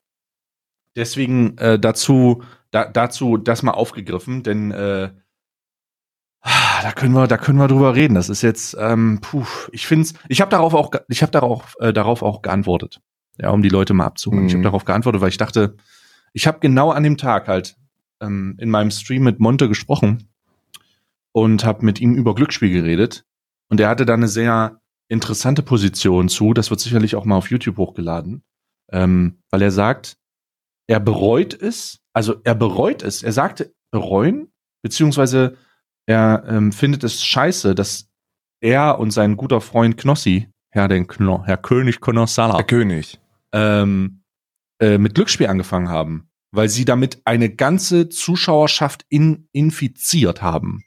deswegen 0.96 1.58
äh, 1.60 1.78
dazu, 1.80 2.44
da, 2.72 2.86
dazu 2.86 3.38
das 3.38 3.62
mal 3.62 3.72
aufgegriffen, 3.72 4.42
denn 4.44 4.72
äh, 4.72 5.12
da 6.44 6.92
können 6.94 7.14
wir, 7.14 7.28
da 7.28 7.38
können 7.38 7.58
wir 7.60 7.68
drüber 7.68 7.96
reden. 7.96 8.16
Das 8.16 8.30
ist 8.30 8.42
jetzt, 8.42 8.76
ähm, 8.80 9.20
puh, 9.22 9.46
ich 9.72 9.86
find's, 9.88 10.14
ich 10.30 10.42
habe 10.42 10.52
darauf 10.52 10.74
auch, 10.74 10.92
ich 11.08 11.22
habe 11.22 11.32
darauf, 11.32 11.76
äh, 11.80 11.92
darauf 11.94 12.24
auch 12.24 12.42
geantwortet, 12.42 13.02
ja, 13.38 13.50
um 13.50 13.62
die 13.62 13.70
Leute 13.70 13.94
mal 13.94 14.06
abzuholen. 14.06 14.46
Ich 14.46 14.54
habe 14.54 14.60
Mhm. 14.60 14.64
darauf 14.64 14.86
geantwortet, 14.86 15.22
weil 15.22 15.30
ich 15.30 15.38
dachte, 15.38 15.76
ich 16.34 16.48
habe 16.48 16.60
genau 16.60 16.92
an 16.92 17.04
dem 17.04 17.18
Tag 17.18 17.48
halt 17.48 17.76
ähm, 18.22 18.56
in 18.60 18.70
meinem 18.70 18.92
Stream 18.92 19.24
mit 19.24 19.40
Monte 19.40 19.68
gesprochen 19.68 20.30
und 21.32 21.66
habe 21.66 21.86
mit 21.86 22.00
ihm 22.00 22.16
über 22.16 22.36
Glücksspiel 22.36 22.72
geredet 22.72 23.26
und 23.70 23.80
er 23.80 23.90
hatte 23.90 24.06
da 24.06 24.14
eine 24.14 24.28
sehr 24.28 24.80
interessante 25.10 25.62
Position 25.64 26.30
zu. 26.30 26.54
Das 26.54 26.70
wird 26.70 26.80
sicherlich 26.80 27.16
auch 27.16 27.26
mal 27.26 27.36
auf 27.36 27.50
YouTube 27.50 27.78
hochgeladen, 27.78 28.44
ähm, 28.92 29.40
weil 29.50 29.62
er 29.62 29.72
sagt, 29.72 30.18
er 30.88 31.00
bereut 31.00 31.54
es, 31.54 32.00
also 32.14 32.36
er 32.44 32.56
bereut 32.56 33.04
es. 33.04 33.24
Er 33.24 33.32
sagte 33.32 33.74
bereuen, 33.92 34.52
beziehungsweise 34.82 35.58
er 36.10 36.44
ähm, 36.48 36.72
findet 36.72 37.04
es 37.04 37.24
scheiße, 37.24 37.76
dass 37.76 38.10
er 38.62 38.98
und 39.00 39.12
sein 39.12 39.38
guter 39.38 39.62
Freund 39.62 39.96
Knossi, 39.96 40.50
Herr, 40.72 40.88
den 40.88 41.06
Kno, 41.08 41.44
Herr 41.46 41.58
König 41.58 42.00
Konossala, 42.00 42.56
Der 42.58 42.66
König. 42.66 43.20
ähm, 43.54 44.24
äh, 44.82 44.98
mit 44.98 45.14
Glücksspiel 45.14 45.46
angefangen 45.48 45.90
haben, 45.90 46.28
weil 46.52 46.68
sie 46.68 46.84
damit 46.84 47.22
eine 47.26 47.50
ganze 47.50 48.10
Zuschauerschaft 48.10 49.06
in, 49.10 49.48
infiziert 49.52 50.42
haben. 50.42 50.84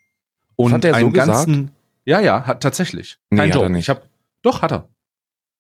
Und 0.57 0.73
hat 0.73 0.85
er 0.85 0.95
so 0.95 0.97
einen 0.99 1.13
gesagt? 1.13 1.29
ganzen, 1.29 1.71
ja, 2.05 2.21
ja, 2.21 2.45
hat 2.47 2.61
tatsächlich. 2.63 3.19
Nee, 3.31 3.39
Kein 3.39 3.51
hat 3.51 3.57
er 3.57 3.61
Joke. 3.63 3.73
nicht. 3.73 3.85
Ich 3.85 3.91
hab, 3.91 4.09
doch, 4.43 4.63
hat 4.63 4.73
er. 4.73 4.89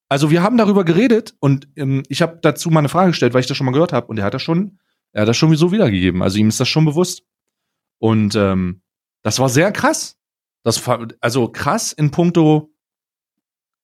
Also 0.08 0.30
wir 0.30 0.42
haben 0.42 0.58
darüber 0.58 0.84
geredet 0.84 1.34
und 1.38 1.68
ähm, 1.76 2.02
ich 2.08 2.20
habe 2.20 2.38
dazu 2.42 2.68
mal 2.70 2.80
eine 2.80 2.88
Frage 2.88 3.10
gestellt, 3.12 3.32
weil 3.32 3.40
ich 3.40 3.46
das 3.46 3.56
schon 3.56 3.64
mal 3.64 3.72
gehört 3.72 3.92
habe 3.92 4.08
und 4.08 4.18
er 4.18 4.24
hat 4.24 4.34
das 4.34 4.42
schon, 4.42 4.80
er 5.12 5.22
hat 5.22 5.28
das 5.28 5.36
schon 5.36 5.54
so 5.56 5.70
wiedergegeben. 5.70 6.20
Also 6.20 6.36
ihm 6.38 6.48
ist 6.48 6.58
das 6.58 6.68
schon 6.68 6.84
bewusst. 6.84 7.22
Und 7.98 8.34
ähm, 8.34 8.82
das 9.22 9.38
war 9.38 9.48
sehr 9.48 9.72
krass. 9.72 10.18
Das 10.64 10.86
war, 10.86 11.06
also 11.20 11.48
krass 11.48 11.92
in 11.92 12.10
puncto, 12.10 12.72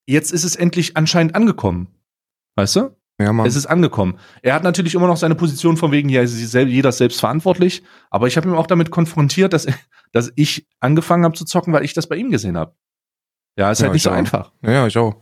jetzt 0.06 0.32
ist 0.32 0.44
es 0.44 0.56
endlich 0.56 0.96
anscheinend 0.96 1.34
angekommen. 1.34 1.88
Weißt 2.56 2.76
du? 2.76 2.96
Ja, 3.20 3.32
Mann. 3.32 3.46
Es 3.46 3.56
ist 3.56 3.66
angekommen. 3.66 4.18
Er 4.42 4.54
hat 4.54 4.62
natürlich 4.62 4.94
immer 4.94 5.08
noch 5.08 5.16
seine 5.16 5.34
Position 5.34 5.76
von 5.76 5.90
wegen, 5.90 6.08
ja, 6.08 6.22
jeder 6.22 6.90
ist 6.90 6.98
selbst 6.98 7.18
verantwortlich, 7.18 7.82
aber 8.10 8.28
ich 8.28 8.36
habe 8.36 8.48
ihn 8.48 8.54
auch 8.54 8.68
damit 8.68 8.90
konfrontiert, 8.92 9.52
dass, 9.52 9.66
dass 10.12 10.32
ich 10.36 10.68
angefangen 10.80 11.24
habe 11.24 11.34
zu 11.36 11.44
zocken, 11.44 11.72
weil 11.72 11.84
ich 11.84 11.94
das 11.94 12.08
bei 12.08 12.16
ihm 12.16 12.30
gesehen 12.30 12.56
habe. 12.56 12.74
Ja, 13.56 13.72
ist 13.72 13.80
Ja, 13.80 13.86
halt 13.86 13.94
nicht 13.94 14.00
ich 14.00 14.02
so 14.04 14.10
auch. 14.10 14.14
einfach. 14.14 14.52
ja, 14.62 14.70
ja, 14.70 14.86
ich 14.86 14.96
auch. 14.98 15.16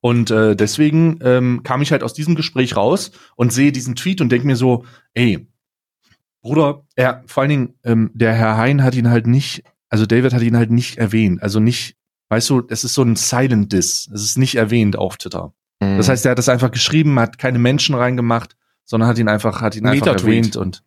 Und 0.00 0.30
äh, 0.30 0.54
deswegen 0.54 1.18
ähm, 1.22 1.62
kam 1.64 1.80
ich 1.82 1.90
halt 1.92 2.02
aus 2.02 2.12
diesem 2.12 2.34
Gespräch 2.36 2.76
raus 2.76 3.10
und 3.36 3.52
sehe 3.52 3.72
diesen 3.72 3.96
Tweet 3.96 4.20
und 4.20 4.30
denke 4.30 4.46
mir 4.46 4.54
so, 4.54 4.84
ey, 5.14 5.48
Bruder, 6.42 6.82
er, 6.94 7.22
vor 7.26 7.42
allen 7.42 7.50
Dingen, 7.50 7.74
ähm, 7.84 8.10
der 8.14 8.34
Herr 8.34 8.56
Hein 8.56 8.82
hat 8.82 8.94
ihn 8.94 9.10
halt 9.10 9.26
nicht, 9.26 9.64
also 9.88 10.06
David 10.06 10.32
hat 10.32 10.42
ihn 10.42 10.56
halt 10.56 10.70
nicht 10.70 10.98
erwähnt, 10.98 11.42
also 11.42 11.60
nicht 11.60 11.98
Weißt 12.28 12.50
du, 12.50 12.62
es 12.68 12.84
ist 12.84 12.94
so 12.94 13.02
ein 13.02 13.16
Silent 13.16 13.72
Diss. 13.72 14.08
Es 14.12 14.22
ist 14.22 14.38
nicht 14.38 14.56
erwähnt 14.56 14.96
auf 14.96 15.16
Twitter. 15.16 15.52
Mhm. 15.80 15.96
Das 15.96 16.08
heißt, 16.08 16.26
er 16.26 16.32
hat 16.32 16.38
das 16.38 16.48
einfach 16.48 16.70
geschrieben, 16.70 17.18
hat 17.18 17.38
keine 17.38 17.58
Menschen 17.58 17.94
reingemacht, 17.94 18.54
sondern 18.84 19.08
hat 19.08 19.18
ihn 19.18 19.28
einfach, 19.28 19.60
hat 19.60 19.76
ihn 19.76 19.86
einfach 19.86 20.14
erwähnt 20.14 20.56
und 20.56 20.82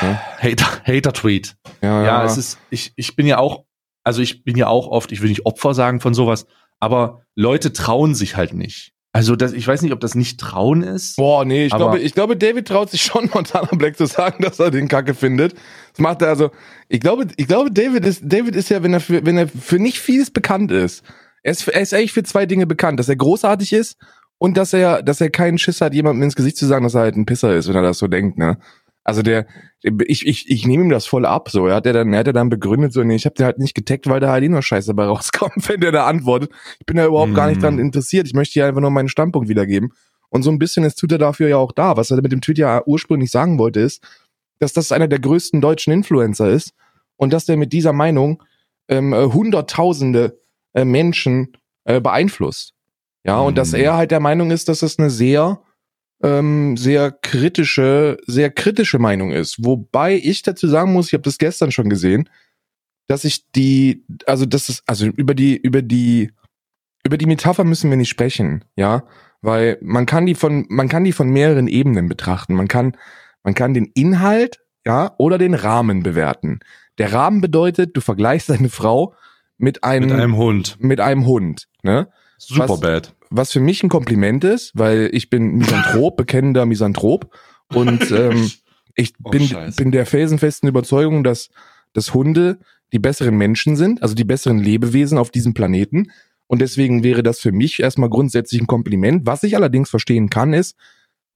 Ja. 0.00 0.20
Hater, 0.38 0.82
Hater-Tweet. 0.86 1.56
ja, 1.82 2.04
Ja, 2.04 2.24
es 2.24 2.38
ist, 2.38 2.58
ich, 2.70 2.92
ich 2.96 3.16
bin 3.16 3.26
ja 3.26 3.38
auch, 3.38 3.64
also 4.02 4.22
ich 4.22 4.44
bin 4.44 4.56
ja 4.56 4.68
auch 4.68 4.86
oft, 4.86 5.12
ich 5.12 5.20
will 5.20 5.28
nicht 5.28 5.44
Opfer 5.44 5.74
sagen 5.74 6.00
von 6.00 6.14
sowas, 6.14 6.46
aber 6.80 7.22
Leute 7.34 7.72
trauen 7.72 8.14
sich 8.14 8.36
halt 8.36 8.54
nicht. 8.54 8.93
Also 9.14 9.36
das, 9.36 9.52
ich 9.52 9.64
weiß 9.64 9.82
nicht, 9.82 9.92
ob 9.92 10.00
das 10.00 10.16
nicht 10.16 10.40
trauen 10.40 10.82
ist. 10.82 11.14
Boah, 11.18 11.44
nee, 11.44 11.66
ich 11.66 11.72
glaube, 11.72 12.00
ich 12.00 12.14
glaube, 12.14 12.36
David 12.36 12.66
traut 12.66 12.90
sich 12.90 13.02
schon, 13.02 13.30
Montana 13.32 13.68
Black 13.70 13.96
zu 13.96 14.06
sagen, 14.06 14.42
dass 14.42 14.58
er 14.58 14.72
den 14.72 14.88
Kacke 14.88 15.14
findet. 15.14 15.54
Das 15.92 16.00
macht 16.00 16.20
er 16.20 16.30
also. 16.30 16.50
Ich 16.88 16.98
glaube, 16.98 17.28
ich 17.36 17.46
glaube, 17.46 17.70
David 17.70 18.04
ist, 18.04 18.22
David 18.24 18.56
ist 18.56 18.70
ja, 18.70 18.82
wenn 18.82 18.92
er 18.92 18.98
für, 18.98 19.24
wenn 19.24 19.38
er 19.38 19.46
für 19.46 19.78
nicht 19.78 20.00
vieles 20.00 20.32
bekannt 20.32 20.72
ist. 20.72 21.04
Er 21.44 21.52
ist, 21.52 21.68
er 21.68 21.80
ist 21.80 21.94
eigentlich 21.94 22.12
für 22.12 22.24
zwei 22.24 22.44
Dinge 22.44 22.66
bekannt, 22.66 22.98
dass 22.98 23.08
er 23.08 23.14
großartig 23.14 23.72
ist 23.72 23.98
und 24.38 24.56
dass 24.56 24.72
er, 24.72 25.00
dass 25.04 25.20
er 25.20 25.30
keinen 25.30 25.58
Schiss 25.58 25.80
hat, 25.80 25.94
jemandem 25.94 26.24
ins 26.24 26.34
Gesicht 26.34 26.56
zu 26.56 26.66
sagen, 26.66 26.82
dass 26.82 26.94
er 26.94 27.02
halt 27.02 27.14
ein 27.14 27.24
Pisser 27.24 27.54
ist, 27.54 27.68
wenn 27.68 27.76
er 27.76 27.82
das 27.82 27.98
so 27.98 28.08
denkt, 28.08 28.36
ne? 28.36 28.58
Also 29.04 29.20
der, 29.22 29.46
ich, 29.82 30.26
ich, 30.26 30.50
ich 30.50 30.66
nehme 30.66 30.84
ihm 30.84 30.88
das 30.90 31.04
voll 31.06 31.26
ab, 31.26 31.50
so. 31.50 31.66
Er 31.66 31.74
hat 31.76 31.84
ja 31.86 31.92
dann, 31.92 32.12
er 32.14 32.20
hat 32.20 32.26
ja 32.26 32.32
dann 32.32 32.48
begründet, 32.48 32.92
so, 32.94 33.02
nee, 33.04 33.14
ich 33.16 33.26
habe 33.26 33.34
den 33.34 33.44
halt 33.44 33.58
nicht 33.58 33.74
getaggt, 33.74 34.08
weil 34.08 34.18
da 34.20 34.30
halt 34.32 34.42
eh 34.42 34.48
nur 34.48 34.62
Scheiße 34.62 34.88
dabei 34.88 35.04
rauskommt, 35.04 35.52
wenn 35.68 35.80
der 35.80 35.92
da 35.92 36.06
antwortet. 36.06 36.50
Ich 36.80 36.86
bin 36.86 36.96
da 36.96 37.04
überhaupt 37.06 37.34
gar 37.34 37.46
nicht 37.48 37.58
Mm. 37.60 37.64
dran 37.64 37.78
interessiert. 37.78 38.26
Ich 38.26 38.32
möchte 38.34 38.54
hier 38.54 38.66
einfach 38.66 38.80
nur 38.80 38.90
meinen 38.90 39.08
Standpunkt 39.10 39.48
wiedergeben. 39.48 39.92
Und 40.30 40.42
so 40.42 40.50
ein 40.50 40.58
bisschen 40.58 40.84
ist 40.84 40.96
tut 40.98 41.12
er 41.12 41.18
dafür 41.18 41.48
ja 41.48 41.58
auch 41.58 41.70
da. 41.72 41.96
Was 41.96 42.10
er 42.10 42.20
mit 42.22 42.32
dem 42.32 42.40
Tweet 42.40 42.58
ja 42.58 42.82
ursprünglich 42.86 43.30
sagen 43.30 43.58
wollte, 43.58 43.80
ist, 43.80 44.02
dass 44.58 44.72
das 44.72 44.90
einer 44.90 45.06
der 45.06 45.18
größten 45.20 45.60
deutschen 45.60 45.92
Influencer 45.92 46.48
ist 46.48 46.72
und 47.16 47.32
dass 47.32 47.44
der 47.44 47.56
mit 47.58 47.72
dieser 47.72 47.92
Meinung 47.92 48.42
ähm, 48.88 49.12
äh, 49.12 49.26
hunderttausende 49.26 50.40
äh, 50.72 50.84
Menschen 50.84 51.52
äh, 51.84 52.00
beeinflusst. 52.00 52.72
Ja, 53.24 53.38
und 53.40 53.56
dass 53.56 53.72
Mhm. 53.72 53.80
er 53.80 53.96
halt 53.96 54.10
der 54.10 54.20
Meinung 54.20 54.50
ist, 54.50 54.68
dass 54.68 54.80
das 54.80 54.98
eine 54.98 55.10
sehr, 55.10 55.60
ähm, 56.22 56.76
sehr 56.76 57.10
kritische, 57.10 58.18
sehr 58.26 58.50
kritische 58.50 58.98
Meinung 58.98 59.30
ist. 59.30 59.64
Wobei 59.64 60.14
ich 60.14 60.42
dazu 60.42 60.68
sagen 60.68 60.92
muss, 60.92 61.08
ich 61.08 61.14
habe 61.14 61.22
das 61.22 61.38
gestern 61.38 61.70
schon 61.70 61.88
gesehen, 61.88 62.28
dass 63.06 63.24
ich 63.24 63.50
die, 63.52 64.04
also 64.26 64.46
das 64.46 64.68
ist, 64.68 64.82
also 64.86 65.06
über 65.06 65.34
die, 65.34 65.56
über 65.56 65.82
die, 65.82 66.32
über 67.04 67.18
die 67.18 67.26
Metapher 67.26 67.64
müssen 67.64 67.90
wir 67.90 67.98
nicht 67.98 68.08
sprechen, 68.08 68.64
ja, 68.76 69.04
weil 69.42 69.76
man 69.82 70.06
kann 70.06 70.24
die 70.24 70.34
von, 70.34 70.64
man 70.70 70.88
kann 70.88 71.04
die 71.04 71.12
von 71.12 71.28
mehreren 71.28 71.68
Ebenen 71.68 72.08
betrachten. 72.08 72.54
Man 72.54 72.68
kann, 72.68 72.96
man 73.42 73.54
kann 73.54 73.74
den 73.74 73.90
Inhalt, 73.94 74.60
ja, 74.86 75.14
oder 75.18 75.36
den 75.36 75.54
Rahmen 75.54 76.02
bewerten. 76.02 76.60
Der 76.98 77.12
Rahmen 77.12 77.40
bedeutet, 77.40 77.96
du 77.96 78.00
vergleichst 78.00 78.48
deine 78.48 78.70
Frau 78.70 79.14
mit 79.58 79.84
einem, 79.84 80.08
Mit 80.08 80.18
einem 80.18 80.36
Hund. 80.36 80.76
mit 80.80 81.00
einem 81.00 81.26
Hund, 81.26 81.68
ne? 81.82 82.08
Superbad. 82.38 83.14
was 83.30 83.52
für 83.52 83.60
mich 83.60 83.82
ein 83.82 83.88
Kompliment 83.88 84.44
ist, 84.44 84.72
weil 84.74 85.10
ich 85.12 85.30
bin 85.30 85.56
Misanthrop, 85.56 86.16
bekennender 86.18 86.66
Misanthrop 86.66 87.30
und 87.72 88.10
ähm, 88.10 88.50
ich 88.96 89.12
Oh, 89.22 89.30
bin, 89.30 89.42
Scheiße. 89.48 89.76
bin 89.76 89.90
der 89.90 90.06
felsenfesten 90.06 90.68
Überzeugung, 90.68 91.24
dass, 91.24 91.50
dass 91.92 92.14
Hunde 92.14 92.58
die 92.92 92.98
besseren 93.00 93.36
Menschen 93.36 93.76
sind, 93.76 94.02
also 94.02 94.14
die 94.14 94.24
besseren 94.24 94.58
Lebewesen 94.58 95.18
auf 95.18 95.30
diesem 95.30 95.54
Planeten 95.54 96.10
und 96.46 96.60
deswegen 96.60 97.02
wäre 97.02 97.22
das 97.22 97.40
für 97.40 97.52
mich 97.52 97.80
erstmal 97.80 98.10
grundsätzlich 98.10 98.60
ein 98.60 98.66
Kompliment. 98.66 99.26
Was 99.26 99.42
ich 99.42 99.56
allerdings 99.56 99.90
verstehen 99.90 100.30
kann, 100.30 100.52
ist, 100.52 100.76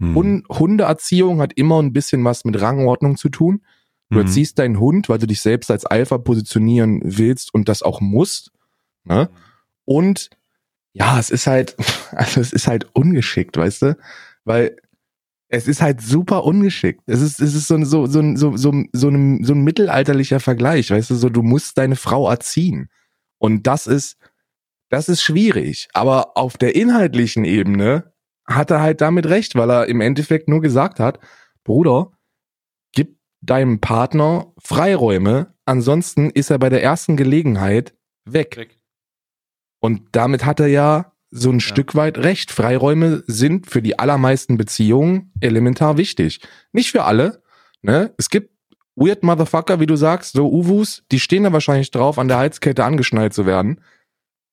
Hm. 0.00 0.14
Hund, 0.14 0.48
Hundeerziehung 0.48 1.40
hat 1.40 1.52
immer 1.54 1.82
ein 1.82 1.92
bisschen 1.92 2.22
was 2.22 2.44
mit 2.44 2.60
Rangordnung 2.60 3.16
zu 3.16 3.30
tun. 3.30 3.62
Du 4.10 4.18
Mhm. 4.20 4.26
erziehst 4.26 4.56
deinen 4.60 4.78
Hund, 4.78 5.08
weil 5.08 5.18
du 5.18 5.26
dich 5.26 5.40
selbst 5.40 5.72
als 5.72 5.84
Alpha 5.86 6.18
positionieren 6.18 7.00
willst 7.02 7.52
und 7.52 7.68
das 7.68 7.82
auch 7.82 8.00
musst. 8.00 8.52
Ne? 9.02 9.28
Und 9.84 10.30
ja, 10.98 11.18
es 11.18 11.30
ist 11.30 11.46
halt, 11.46 11.76
also 12.12 12.40
es 12.40 12.52
ist 12.52 12.66
halt 12.66 12.88
ungeschickt, 12.94 13.56
weißt 13.56 13.82
du? 13.82 13.96
Weil 14.44 14.76
es 15.50 15.66
ist 15.66 15.80
halt 15.80 16.00
super 16.02 16.44
ungeschickt. 16.44 17.02
Es 17.06 17.20
ist, 17.22 17.40
es 17.40 17.54
ist 17.54 17.68
so, 17.68 17.74
ein- 17.76 17.84
so, 17.86 18.06
so, 18.06 18.20
so, 18.36 18.56
so, 18.56 18.72
so, 18.92 19.08
ein, 19.08 19.44
so 19.44 19.52
ein 19.54 19.62
mittelalterlicher 19.64 20.40
Vergleich, 20.40 20.90
weißt 20.90 21.10
du, 21.10 21.14
so 21.14 21.28
du 21.30 21.42
musst 21.42 21.78
deine 21.78 21.96
Frau 21.96 22.28
erziehen. 22.28 22.90
Und 23.38 23.66
das 23.66 23.86
ist, 23.86 24.16
das 24.90 25.08
ist 25.08 25.22
schwierig. 25.22 25.88
Aber 25.94 26.36
auf 26.36 26.58
der 26.58 26.74
inhaltlichen 26.74 27.44
Ebene 27.44 28.12
hat 28.46 28.70
er 28.70 28.80
halt 28.80 29.00
damit 29.00 29.26
recht, 29.26 29.54
weil 29.54 29.70
er 29.70 29.86
im 29.86 30.00
Endeffekt 30.00 30.48
nur 30.48 30.60
gesagt 30.60 31.00
hat, 31.00 31.18
Bruder, 31.64 32.10
gib 32.92 33.18
deinem 33.42 33.80
Partner 33.80 34.52
Freiräume, 34.58 35.54
ansonsten 35.66 36.30
ist 36.30 36.50
er 36.50 36.58
bei 36.58 36.70
der 36.70 36.82
ersten 36.82 37.16
Gelegenheit 37.16 37.94
weg. 38.24 38.56
Weg. 38.56 38.77
Und 39.80 40.02
damit 40.12 40.44
hat 40.44 40.60
er 40.60 40.66
ja 40.66 41.12
so 41.30 41.50
ein 41.50 41.60
Stück 41.60 41.94
weit 41.94 42.18
recht. 42.18 42.50
Freiräume 42.50 43.22
sind 43.26 43.66
für 43.70 43.82
die 43.82 43.98
allermeisten 43.98 44.56
Beziehungen 44.56 45.32
elementar 45.40 45.96
wichtig. 45.98 46.40
Nicht 46.72 46.90
für 46.90 47.04
alle. 47.04 47.42
Ne? 47.82 48.14
Es 48.16 48.30
gibt 48.30 48.50
weird 48.96 49.22
Motherfucker, 49.22 49.78
wie 49.78 49.86
du 49.86 49.94
sagst, 49.96 50.32
so 50.32 50.50
Uwus, 50.50 51.04
die 51.12 51.20
stehen 51.20 51.44
da 51.44 51.52
wahrscheinlich 51.52 51.90
drauf, 51.90 52.18
an 52.18 52.28
der 52.28 52.38
Heizkette 52.38 52.84
angeschnallt 52.84 53.34
zu 53.34 53.46
werden. 53.46 53.80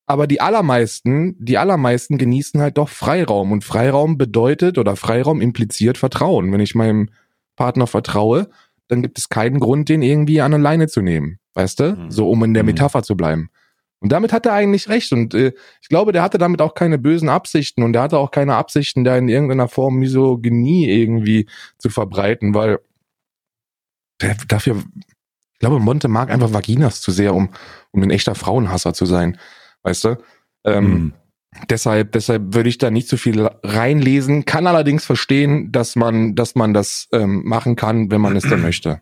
Aber 0.05 0.27
die 0.27 0.39
allermeisten, 0.41 1.36
die 1.39 1.58
allermeisten 1.58 2.17
genießen 2.20 2.62
halt 2.62 2.77
doch 2.77 2.89
Freiraum. 2.89 3.51
Und 3.51 3.63
Freiraum 3.63 4.17
bedeutet 4.17 4.77
oder 4.77 4.96
Freiraum 4.96 5.41
impliziert 5.41 5.98
Vertrauen. 5.98 6.51
Wenn 6.51 6.60
ich 6.60 6.75
meinem 6.75 7.10
Partner 7.55 7.88
vertraue, 7.88 8.50
dann 8.88 9.01
gibt 9.01 9.17
es 9.17 9.29
keinen 9.29 9.60
Grund, 9.60 9.89
den 9.89 10.03
irgendwie 10.03 10.41
an 10.41 10.53
alleine 10.53 10.88
zu 10.88 11.01
nehmen. 11.01 11.39
Weißt 11.55 11.79
du? 11.79 11.96
Mhm. 11.96 12.12
So, 12.12 12.29
um 12.29 12.44
in 12.44 12.53
der 12.53 12.62
Mhm. 12.63 12.67
Metapher 12.67 13.01
zu 13.01 13.15
bleiben. 13.17 13.50
Und 14.06 14.12
damit 14.12 14.32
hat 14.32 14.46
er 14.46 14.54
eigentlich 14.54 14.88
recht. 14.88 15.12
Und 15.14 15.34
äh, 15.34 15.52
ich 15.82 15.90
glaube, 15.90 16.12
der 16.12 16.22
hatte 16.22 16.38
damit 16.38 16.62
auch 16.62 16.76
keine 16.76 17.00
bösen 17.00 17.28
Absichten. 17.28 17.82
Und 17.82 17.94
der 17.94 18.04
hatte 18.04 18.20
auch 18.20 18.30
keine 18.30 18.54
Absichten, 18.54 19.04
da 19.04 19.18
in 19.18 19.30
irgendeiner 19.30 19.68
Form 19.68 19.96
Misogynie 19.96 20.88
irgendwie 20.88 21.48
zu 21.80 21.90
verbreiten, 21.90 22.54
weil 22.54 22.78
der, 24.22 24.36
dafür, 24.48 24.84
ich 25.54 25.60
glaube, 25.60 25.80
Monte 25.80 26.08
mag 26.08 26.30
einfach 26.30 26.54
Vaginas 26.54 27.02
zu 27.02 27.12
sehr, 27.12 27.34
um, 27.34 27.50
um 27.90 28.04
ein 28.04 28.12
echter 28.12 28.36
Frauenhasser 28.36 28.94
zu 28.94 29.08
sein. 29.08 29.40
Weißt 29.82 30.04
du? 30.04 30.18
Ähm, 30.66 30.86
Hm. 30.86 31.14
Deshalb, 31.68 32.12
deshalb 32.12 32.54
würde 32.54 32.70
ich 32.70 32.78
da 32.78 32.92
nicht 32.92 33.08
so 33.08 33.18
viel 33.18 33.50
reinlesen, 33.64 34.46
kann 34.46 34.68
allerdings 34.68 35.04
verstehen, 35.04 35.72
dass 35.72 35.96
man, 35.96 36.36
dass 36.36 36.54
man 36.54 36.76
das 36.76 37.08
ähm, 37.12 37.42
machen 37.44 37.76
kann, 37.76 38.12
wenn 38.12 38.22
man 38.22 38.36
es 38.36 38.44
denn 38.44 38.62
möchte. 38.62 39.02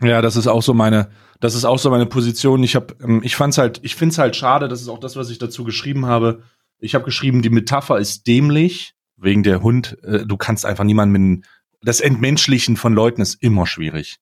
Ja, 0.00 0.22
das 0.22 0.36
ist 0.36 0.46
auch 0.46 0.62
so 0.62 0.74
meine, 0.74 1.10
das 1.40 1.54
ist 1.54 1.64
auch 1.64 1.78
so 1.78 1.90
meine 1.90 2.06
Position. 2.06 2.62
Ich 2.62 2.76
habe, 2.76 2.96
ähm, 3.02 3.20
ich 3.24 3.36
fand's 3.36 3.58
halt, 3.58 3.80
ich 3.82 3.96
find's 3.96 4.18
halt 4.18 4.36
schade. 4.36 4.68
Das 4.68 4.80
ist 4.80 4.88
auch 4.88 5.00
das, 5.00 5.16
was 5.16 5.30
ich 5.30 5.38
dazu 5.38 5.64
geschrieben 5.64 6.06
habe. 6.06 6.42
Ich 6.78 6.94
habe 6.94 7.04
geschrieben, 7.04 7.42
die 7.42 7.50
Metapher 7.50 7.98
ist 7.98 8.26
dämlich 8.26 8.94
wegen 9.16 9.42
der 9.42 9.62
Hund. 9.62 9.98
Äh, 10.04 10.24
du 10.26 10.36
kannst 10.36 10.64
einfach 10.64 10.84
niemanden 10.84 11.12
mit 11.12 11.44
das 11.82 12.00
Entmenschlichen 12.00 12.76
von 12.76 12.92
Leuten 12.92 13.22
ist 13.22 13.34
immer 13.42 13.66
schwierig. 13.66 14.18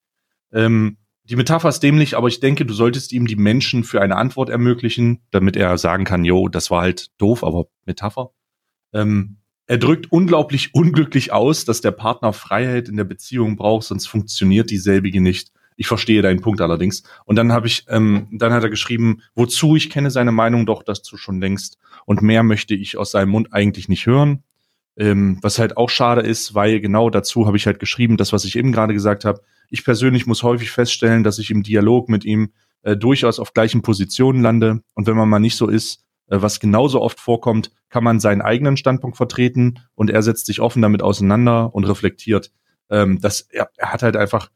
Ähm, 0.51 0.97
die 1.23 1.35
Metapher 1.35 1.69
ist 1.69 1.81
dämlich, 1.81 2.15
aber 2.15 2.27
ich 2.27 2.39
denke, 2.39 2.65
du 2.65 2.73
solltest 2.73 3.11
ihm 3.11 3.27
die 3.27 3.35
Menschen 3.35 3.83
für 3.83 4.01
eine 4.01 4.15
Antwort 4.15 4.49
ermöglichen, 4.49 5.21
damit 5.31 5.57
er 5.57 5.77
sagen 5.77 6.05
kann, 6.05 6.23
jo, 6.23 6.47
das 6.47 6.71
war 6.71 6.81
halt 6.81 7.09
doof, 7.17 7.43
aber 7.43 7.65
Metapher. 7.85 8.31
Ähm, 8.93 9.37
er 9.65 9.77
drückt 9.77 10.11
unglaublich 10.11 10.69
unglücklich 10.73 11.33
aus, 11.33 11.65
dass 11.65 11.81
der 11.81 11.91
Partner 11.91 12.31
Freiheit 12.31 12.87
in 12.87 12.95
der 12.95 13.03
Beziehung 13.03 13.57
braucht, 13.57 13.85
sonst 13.85 14.07
funktioniert 14.07 14.69
dieselbige 14.69 15.19
nicht. 15.19 15.51
Ich 15.77 15.87
verstehe 15.87 16.21
deinen 16.21 16.41
Punkt 16.41 16.59
allerdings. 16.59 17.03
Und 17.25 17.37
dann 17.37 17.53
habe 17.53 17.67
ich, 17.67 17.85
ähm, 17.87 18.27
dann 18.31 18.51
hat 18.51 18.63
er 18.63 18.69
geschrieben, 18.69 19.21
wozu 19.35 19.75
ich 19.75 19.89
kenne 19.89 20.11
seine 20.11 20.31
Meinung 20.31 20.65
doch 20.65 20.83
dazu 20.83 21.17
schon 21.17 21.39
längst. 21.39 21.77
Und 22.05 22.21
mehr 22.21 22.43
möchte 22.43 22.73
ich 22.73 22.97
aus 22.97 23.11
seinem 23.11 23.29
Mund 23.29 23.53
eigentlich 23.53 23.87
nicht 23.87 24.05
hören. 24.07 24.43
Ähm, 24.97 25.37
was 25.41 25.59
halt 25.59 25.77
auch 25.77 25.91
schade 25.91 26.21
ist, 26.21 26.55
weil 26.55 26.79
genau 26.79 27.11
dazu 27.11 27.45
habe 27.45 27.55
ich 27.55 27.67
halt 27.67 27.79
geschrieben, 27.79 28.17
das, 28.17 28.33
was 28.33 28.43
ich 28.43 28.57
eben 28.57 28.71
gerade 28.71 28.93
gesagt 28.93 29.23
habe. 29.23 29.41
Ich 29.69 29.85
persönlich 29.85 30.25
muss 30.25 30.41
häufig 30.41 30.71
feststellen, 30.71 31.23
dass 31.23 31.37
ich 31.37 31.51
im 31.51 31.61
Dialog 31.61 32.09
mit 32.09 32.25
ihm 32.25 32.51
äh, 32.81 32.97
durchaus 32.97 33.39
auf 33.39 33.53
gleichen 33.53 33.83
Positionen 33.83 34.41
lande. 34.41 34.81
Und 34.95 35.05
wenn 35.05 35.15
man 35.15 35.29
mal 35.29 35.39
nicht 35.39 35.57
so 35.57 35.67
ist, 35.67 36.03
äh, 36.27 36.41
was 36.41 36.59
genauso 36.59 37.01
oft 37.01 37.19
vorkommt, 37.19 37.71
kann 37.89 38.03
man 38.03 38.19
seinen 38.19 38.41
eigenen 38.41 38.77
Standpunkt 38.77 39.17
vertreten 39.17 39.79
und 39.95 40.09
er 40.09 40.21
setzt 40.21 40.45
sich 40.45 40.61
offen 40.61 40.81
damit 40.81 41.01
auseinander 41.01 41.73
und 41.73 41.85
reflektiert. 41.85 42.51
Ähm, 42.89 43.19
das, 43.21 43.41
er, 43.41 43.69
er 43.77 43.93
hat 43.93 44.03
halt 44.03 44.17
einfach, 44.17 44.49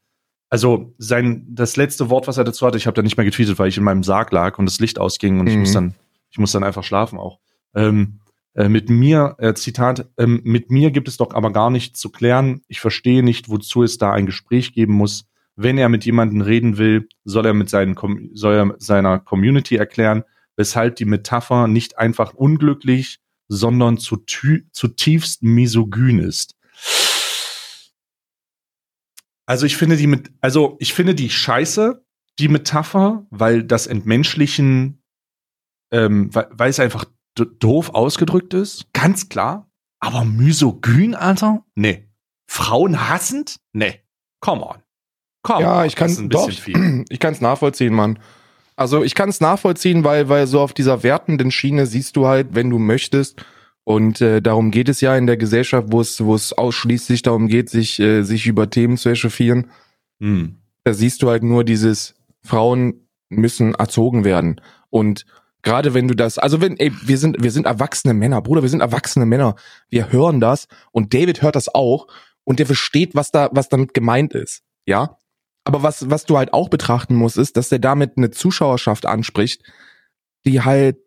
also 0.52 0.92
sein, 0.98 1.46
das 1.48 1.76
letzte 1.76 2.10
Wort, 2.10 2.28
was 2.28 2.36
er 2.36 2.44
dazu 2.44 2.66
hatte, 2.66 2.76
ich 2.76 2.86
habe 2.86 2.94
da 2.94 3.00
nicht 3.00 3.16
mehr 3.16 3.24
getweetet, 3.24 3.58
weil 3.58 3.68
ich 3.68 3.78
in 3.78 3.84
meinem 3.84 4.02
Sarg 4.02 4.30
lag 4.32 4.58
und 4.58 4.66
das 4.66 4.80
Licht 4.80 4.98
ausging 4.98 5.40
und 5.40 5.46
ich 5.46 5.54
Mhm. 5.54 5.60
muss 5.60 5.72
dann, 5.72 5.94
ich 6.30 6.36
muss 6.36 6.52
dann 6.52 6.62
einfach 6.62 6.84
schlafen 6.84 7.18
auch. 7.18 7.38
Ähm, 7.74 8.20
äh, 8.52 8.68
mit 8.68 8.90
mir, 8.90 9.34
äh, 9.38 9.54
Zitat, 9.54 10.10
ähm, 10.18 10.42
mit 10.44 10.70
mir 10.70 10.90
gibt 10.90 11.08
es 11.08 11.16
doch 11.16 11.32
aber 11.32 11.52
gar 11.52 11.70
nichts 11.70 11.98
zu 11.98 12.10
klären. 12.10 12.60
Ich 12.68 12.80
verstehe 12.80 13.22
nicht, 13.22 13.48
wozu 13.48 13.82
es 13.82 13.96
da 13.96 14.12
ein 14.12 14.26
Gespräch 14.26 14.74
geben 14.74 14.92
muss. 14.92 15.24
Wenn 15.56 15.78
er 15.78 15.88
mit 15.88 16.04
jemandem 16.04 16.42
reden 16.42 16.76
will, 16.76 17.08
soll 17.24 17.46
er 17.46 17.54
mit 17.54 17.70
seinen, 17.70 17.96
soll 18.34 18.54
er 18.54 18.74
seiner 18.76 19.20
Community 19.20 19.76
erklären, 19.76 20.22
weshalb 20.56 20.96
die 20.96 21.06
Metapher 21.06 21.66
nicht 21.66 21.96
einfach 21.96 22.34
unglücklich, 22.34 23.20
sondern 23.48 23.96
zu 23.96 24.18
zutiefst 24.26 25.42
misogyn 25.42 26.18
ist. 26.18 26.56
Also 29.46 29.66
ich 29.66 29.76
finde 29.76 29.96
die 29.96 30.06
mit, 30.06 30.30
also 30.40 30.76
ich 30.80 30.94
finde 30.94 31.14
die 31.14 31.30
scheiße, 31.30 32.04
die 32.38 32.48
Metapher, 32.48 33.26
weil 33.30 33.62
das 33.64 33.86
Entmenschlichen 33.86 35.02
ähm, 35.92 36.34
weil, 36.34 36.48
weil 36.50 36.70
es 36.70 36.80
einfach 36.80 37.04
doof 37.34 37.90
ausgedrückt 37.90 38.54
ist, 38.54 38.92
ganz 38.92 39.28
klar. 39.28 39.70
Aber 40.00 40.24
misogyn, 40.24 41.14
Alter? 41.14 41.64
Nee. 41.74 42.08
Frauen 42.50 43.08
hassend? 43.08 43.60
Nee. 43.72 44.00
Come 44.40 44.66
on. 44.66 44.82
Come 45.42 45.62
Ja, 45.62 45.80
on. 45.80 45.86
ich 45.86 45.96
viel. 46.60 47.04
ich 47.08 47.20
kann 47.20 47.34
es 47.34 47.40
nachvollziehen, 47.40 47.94
Mann. 47.94 48.18
Also 48.74 49.04
ich 49.04 49.14
kann 49.14 49.28
es 49.28 49.40
nachvollziehen, 49.40 50.02
weil 50.02 50.28
weil 50.28 50.46
so 50.46 50.60
auf 50.60 50.72
dieser 50.72 51.02
wertenden 51.02 51.50
Schiene 51.50 51.86
siehst 51.86 52.16
du 52.16 52.26
halt, 52.26 52.54
wenn 52.54 52.70
du 52.70 52.78
möchtest. 52.78 53.44
Und 53.84 54.20
äh, 54.20 54.40
darum 54.40 54.70
geht 54.70 54.88
es 54.88 55.00
ja 55.00 55.16
in 55.16 55.26
der 55.26 55.36
Gesellschaft, 55.36 55.88
wo 55.90 56.00
es 56.00 56.24
wo 56.24 56.34
es 56.34 56.52
ausschließlich 56.52 57.22
darum 57.22 57.48
geht, 57.48 57.68
sich 57.68 57.98
äh, 57.98 58.22
sich 58.22 58.46
über 58.46 58.70
Themen 58.70 58.96
zu 58.96 59.08
echauffieren. 59.08 59.70
Hm. 60.20 60.56
Da 60.84 60.94
siehst 60.94 61.22
du 61.22 61.30
halt 61.30 61.42
nur 61.42 61.64
dieses 61.64 62.14
Frauen 62.42 63.08
müssen 63.28 63.74
erzogen 63.74 64.24
werden 64.24 64.60
und 64.90 65.24
gerade 65.62 65.94
wenn 65.94 66.08
du 66.08 66.14
das, 66.14 66.38
also 66.38 66.60
wenn, 66.60 66.76
ey, 66.76 66.92
wir 67.04 67.16
sind, 67.16 67.42
wir 67.42 67.50
sind 67.50 67.66
erwachsene 67.66 68.14
Männer, 68.14 68.42
Bruder, 68.42 68.62
wir 68.62 68.68
sind 68.68 68.80
erwachsene 68.80 69.26
Männer. 69.26 69.54
Wir 69.88 70.12
hören 70.12 70.40
das 70.40 70.68
und 70.90 71.14
David 71.14 71.40
hört 71.40 71.56
das 71.56 71.74
auch 71.74 72.08
und 72.44 72.58
der 72.58 72.66
versteht, 72.66 73.14
was 73.14 73.30
da, 73.30 73.48
was 73.52 73.68
damit 73.68 73.94
gemeint 73.94 74.34
ist. 74.34 74.62
Ja. 74.84 75.16
Aber 75.64 75.82
was, 75.82 76.10
was 76.10 76.26
du 76.26 76.36
halt 76.36 76.52
auch 76.52 76.68
betrachten 76.68 77.14
musst, 77.14 77.38
ist, 77.38 77.56
dass 77.56 77.70
er 77.70 77.78
damit 77.78 78.16
eine 78.16 78.32
Zuschauerschaft 78.32 79.06
anspricht, 79.06 79.62
die 80.44 80.60
halt 80.60 80.98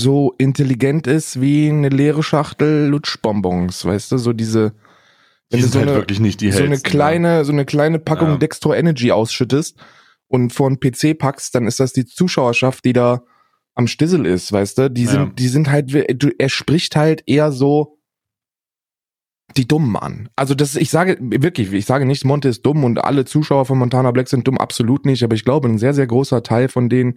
so 0.00 0.34
intelligent 0.38 1.06
ist 1.06 1.40
wie 1.40 1.68
eine 1.68 1.88
leere 1.88 2.22
Schachtel 2.22 2.86
Lutschbonbons, 2.86 3.84
weißt 3.84 4.12
du, 4.12 4.18
so 4.18 4.32
diese, 4.32 4.72
Die 5.52 5.56
du 5.56 5.62
sind 5.62 5.72
so 5.72 5.78
halt 5.80 5.88
eine, 5.88 5.98
wirklich 5.98 6.20
nicht 6.20 6.40
die 6.40 6.50
so 6.52 6.58
eine 6.58 6.68
hellsten, 6.70 6.90
kleine, 6.90 7.44
so 7.44 7.52
eine 7.52 7.64
kleine 7.64 7.98
Packung 7.98 8.30
Ja. 8.30 8.36
Dextro 8.36 8.74
Energy 8.74 9.12
ausschüttest 9.12 9.76
und 10.28 10.52
vor 10.52 10.66
einen 10.68 10.80
PC 10.80 11.18
packst, 11.18 11.54
dann 11.54 11.66
ist 11.66 11.80
das 11.80 11.92
die 11.92 12.04
Zuschauerschaft, 12.06 12.84
die 12.84 12.92
da 12.92 13.22
am 13.74 13.86
Stissel 13.86 14.24
ist, 14.26 14.52
weißt 14.52 14.78
du? 14.78 14.90
Die 14.90 15.04
Ja. 15.04 15.10
sind, 15.10 15.38
die 15.38 15.48
sind 15.48 15.70
halt, 15.70 15.92
du, 15.92 16.30
er 16.38 16.48
spricht 16.48 16.96
halt 16.96 17.22
eher 17.26 17.52
so 17.52 17.98
die 19.56 19.68
Dummen 19.68 19.96
an. 19.96 20.28
Also 20.36 20.54
das, 20.54 20.76
ich 20.76 20.90
sage 20.90 21.16
wirklich, 21.20 21.72
ich 21.72 21.86
sage 21.86 22.04
nicht, 22.04 22.24
Monte 22.24 22.48
ist 22.48 22.62
dumm 22.66 22.84
und 22.84 23.02
alle 23.04 23.24
Zuschauer 23.24 23.64
von 23.64 23.78
Montana 23.78 24.10
Black 24.10 24.28
sind 24.28 24.46
dumm, 24.46 24.58
absolut 24.58 25.06
nicht. 25.06 25.22
Aber 25.22 25.34
ich 25.34 25.44
glaube, 25.44 25.68
ein 25.68 25.78
sehr, 25.78 25.94
sehr 25.94 26.06
großer 26.06 26.42
Teil 26.42 26.68
von 26.68 26.88
denen, 26.88 27.14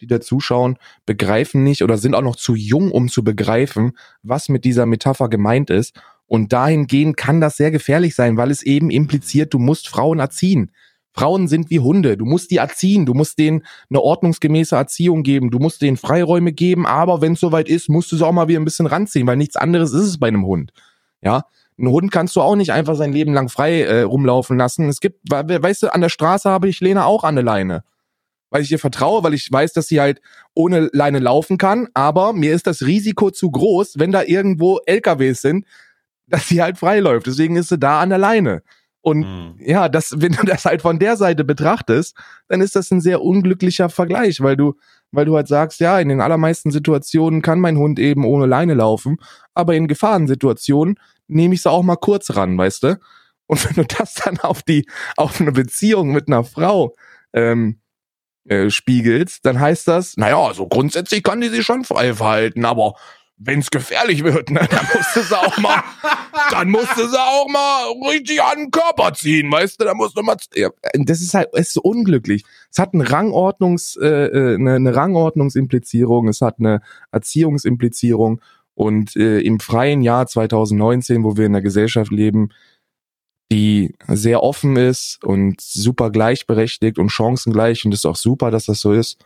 die 0.00 0.06
da 0.06 0.20
zuschauen, 0.20 0.76
begreifen 1.06 1.62
nicht 1.64 1.82
oder 1.82 1.98
sind 1.98 2.14
auch 2.14 2.22
noch 2.22 2.36
zu 2.36 2.54
jung, 2.54 2.90
um 2.90 3.08
zu 3.08 3.22
begreifen, 3.24 3.92
was 4.22 4.48
mit 4.48 4.64
dieser 4.64 4.86
Metapher 4.86 5.28
gemeint 5.28 5.70
ist. 5.70 5.94
Und 6.26 6.52
dahingehend 6.52 7.16
kann 7.16 7.40
das 7.40 7.56
sehr 7.56 7.70
gefährlich 7.70 8.14
sein, 8.14 8.36
weil 8.36 8.50
es 8.50 8.62
eben 8.62 8.90
impliziert, 8.90 9.52
du 9.52 9.58
musst 9.58 9.88
Frauen 9.88 10.20
erziehen. 10.20 10.70
Frauen 11.12 11.48
sind 11.48 11.70
wie 11.70 11.80
Hunde. 11.80 12.16
Du 12.16 12.24
musst 12.24 12.52
die 12.52 12.58
erziehen. 12.58 13.04
Du 13.04 13.14
musst 13.14 13.36
denen 13.40 13.64
eine 13.90 14.00
ordnungsgemäße 14.00 14.76
Erziehung 14.76 15.24
geben. 15.24 15.50
Du 15.50 15.58
musst 15.58 15.82
denen 15.82 15.96
Freiräume 15.96 16.52
geben. 16.52 16.86
Aber 16.86 17.20
wenn 17.20 17.32
es 17.32 17.40
soweit 17.40 17.68
ist, 17.68 17.88
musst 17.88 18.12
du 18.12 18.16
sie 18.16 18.24
auch 18.24 18.30
mal 18.30 18.46
wieder 18.46 18.60
ein 18.60 18.64
bisschen 18.64 18.86
ranziehen, 18.86 19.26
weil 19.26 19.36
nichts 19.36 19.56
anderes 19.56 19.92
ist 19.92 20.04
es 20.04 20.18
bei 20.20 20.28
einem 20.28 20.46
Hund. 20.46 20.72
Ja. 21.20 21.46
Ein 21.80 21.88
Hund 21.88 22.12
kannst 22.12 22.36
du 22.36 22.42
auch 22.42 22.54
nicht 22.54 22.72
einfach 22.72 22.94
sein 22.94 23.12
Leben 23.12 23.32
lang 23.32 23.48
frei 23.48 23.80
äh, 23.82 24.02
rumlaufen 24.02 24.56
lassen. 24.56 24.88
Es 24.88 25.00
gibt, 25.00 25.18
we- 25.28 25.60
weißt 25.62 25.82
du, 25.82 25.92
an 25.92 26.00
der 26.00 26.10
Straße 26.10 26.48
habe 26.48 26.68
ich 26.68 26.80
Lena 26.80 27.06
auch 27.06 27.24
an 27.24 27.34
der 27.34 27.44
Leine. 27.44 27.82
Weil 28.50 28.62
ich 28.62 28.72
ihr 28.72 28.78
vertraue, 28.78 29.22
weil 29.22 29.34
ich 29.34 29.50
weiß, 29.50 29.72
dass 29.72 29.88
sie 29.88 30.00
halt 30.00 30.20
ohne 30.54 30.90
Leine 30.92 31.20
laufen 31.20 31.56
kann. 31.56 31.88
Aber 31.94 32.32
mir 32.32 32.54
ist 32.54 32.66
das 32.66 32.82
Risiko 32.82 33.30
zu 33.30 33.50
groß, 33.50 33.98
wenn 33.98 34.12
da 34.12 34.22
irgendwo 34.22 34.80
LKWs 34.86 35.40
sind, 35.40 35.64
dass 36.26 36.48
sie 36.48 36.62
halt 36.62 36.78
frei 36.78 37.00
läuft. 37.00 37.26
Deswegen 37.26 37.56
ist 37.56 37.68
sie 37.68 37.78
da 37.78 38.00
an 38.00 38.10
der 38.10 38.18
Leine. 38.18 38.62
Und 39.02 39.24
Hm. 39.24 39.54
ja, 39.58 39.88
das, 39.88 40.14
wenn 40.20 40.32
du 40.32 40.44
das 40.44 40.64
halt 40.64 40.82
von 40.82 40.98
der 40.98 41.16
Seite 41.16 41.44
betrachtest, 41.44 42.16
dann 42.48 42.60
ist 42.60 42.76
das 42.76 42.90
ein 42.90 43.00
sehr 43.00 43.22
unglücklicher 43.22 43.88
Vergleich, 43.88 44.40
weil 44.40 44.56
du, 44.56 44.74
weil 45.12 45.24
du 45.24 45.36
halt 45.36 45.48
sagst, 45.48 45.80
ja, 45.80 45.98
in 45.98 46.08
den 46.08 46.20
allermeisten 46.20 46.70
Situationen 46.70 47.42
kann 47.42 47.60
mein 47.60 47.78
Hund 47.78 47.98
eben 47.98 48.24
ohne 48.24 48.46
Leine 48.46 48.74
laufen, 48.74 49.18
aber 49.54 49.74
in 49.74 49.88
Gefahrensituationen 49.88 50.96
nehme 51.28 51.54
ich 51.54 51.62
sie 51.62 51.70
auch 51.70 51.82
mal 51.82 51.96
kurz 51.96 52.36
ran, 52.36 52.56
weißt 52.56 52.82
du? 52.82 53.00
Und 53.46 53.64
wenn 53.68 53.82
du 53.82 53.94
das 53.96 54.14
dann 54.14 54.38
auf 54.40 54.62
die, 54.62 54.86
auf 55.16 55.40
eine 55.40 55.52
Beziehung 55.52 56.12
mit 56.12 56.28
einer 56.28 56.44
Frau 56.44 56.94
ähm, 57.32 57.80
äh, 58.48 58.70
spiegelst, 58.70 59.44
dann 59.44 59.60
heißt 59.60 59.88
das, 59.88 60.16
naja, 60.16 60.38
also 60.38 60.66
grundsätzlich 60.66 61.22
kann 61.22 61.40
die 61.40 61.48
sich 61.48 61.64
schon 61.64 61.84
frei 61.84 62.14
verhalten, 62.14 62.64
aber 62.64 62.94
wenn's 63.36 63.70
gefährlich 63.70 64.22
wird, 64.22 64.50
ne, 64.50 64.66
dann 64.70 64.86
musst 64.94 65.16
du 65.16 65.22
sie 65.22 65.38
auch 65.38 65.58
mal, 65.58 65.82
dann 66.50 66.70
musst 66.70 66.96
du 66.96 67.08
sie 67.08 67.18
auch 67.18 67.48
mal 67.48 67.84
richtig 68.10 68.42
an 68.42 68.58
den 68.58 68.70
Körper 68.70 69.14
ziehen, 69.14 69.50
weißt 69.50 69.80
du, 69.80 69.86
da 69.86 69.94
musst 69.94 70.16
du 70.16 70.22
mal, 70.22 70.36
ja, 70.54 70.68
das 70.94 71.20
ist 71.22 71.34
halt, 71.34 71.48
es 71.54 71.68
ist 71.68 71.74
so 71.74 71.80
unglücklich. 71.80 72.44
Es 72.70 72.78
hat 72.78 72.92
eine 72.92 73.10
Rangordnungs, 73.10 73.96
äh, 73.96 74.06
äh, 74.06 74.54
eine, 74.56 74.74
eine 74.74 74.94
Rangordnungsimplizierung, 74.94 76.28
es 76.28 76.42
hat 76.42 76.56
eine 76.58 76.82
Erziehungsimplizierung 77.12 78.40
und 78.74 79.16
äh, 79.16 79.40
im 79.40 79.58
freien 79.58 80.02
Jahr 80.02 80.26
2019, 80.26 81.24
wo 81.24 81.36
wir 81.36 81.46
in 81.46 81.52
einer 81.52 81.62
Gesellschaft 81.62 82.12
leben, 82.12 82.50
die 83.50 83.94
sehr 84.06 84.42
offen 84.42 84.76
ist 84.76 85.22
und 85.24 85.60
super 85.60 86.10
gleichberechtigt 86.10 86.98
und 86.98 87.10
chancengleich 87.10 87.84
und 87.84 87.92
ist 87.92 88.06
auch 88.06 88.16
super, 88.16 88.50
dass 88.50 88.66
das 88.66 88.80
so 88.80 88.92
ist, 88.92 89.24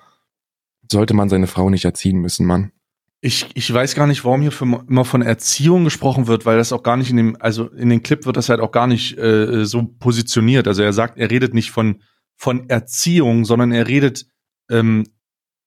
sollte 0.90 1.14
man 1.14 1.28
seine 1.28 1.46
Frau 1.46 1.70
nicht 1.70 1.84
erziehen 1.84 2.18
müssen, 2.18 2.46
Mann. 2.46 2.72
Ich, 3.20 3.48
ich 3.54 3.72
weiß 3.72 3.94
gar 3.94 4.06
nicht, 4.06 4.24
warum 4.24 4.42
hier 4.42 4.52
für, 4.52 4.64
immer 4.64 5.04
von 5.04 5.22
Erziehung 5.22 5.84
gesprochen 5.84 6.26
wird, 6.26 6.44
weil 6.44 6.58
das 6.58 6.72
auch 6.72 6.82
gar 6.82 6.96
nicht 6.96 7.10
in 7.10 7.16
dem, 7.16 7.36
also 7.40 7.68
in 7.68 7.88
dem 7.88 8.02
Clip 8.02 8.26
wird 8.26 8.36
das 8.36 8.50
halt 8.50 8.60
auch 8.60 8.70
gar 8.70 8.86
nicht 8.86 9.16
äh, 9.18 9.64
so 9.64 9.82
positioniert. 9.82 10.68
Also 10.68 10.82
er 10.82 10.92
sagt, 10.92 11.18
er 11.18 11.30
redet 11.30 11.54
nicht 11.54 11.70
von, 11.70 12.02
von 12.36 12.68
Erziehung, 12.68 13.46
sondern 13.46 13.72
er 13.72 13.88
redet, 13.88 14.26
ähm, 14.70 15.04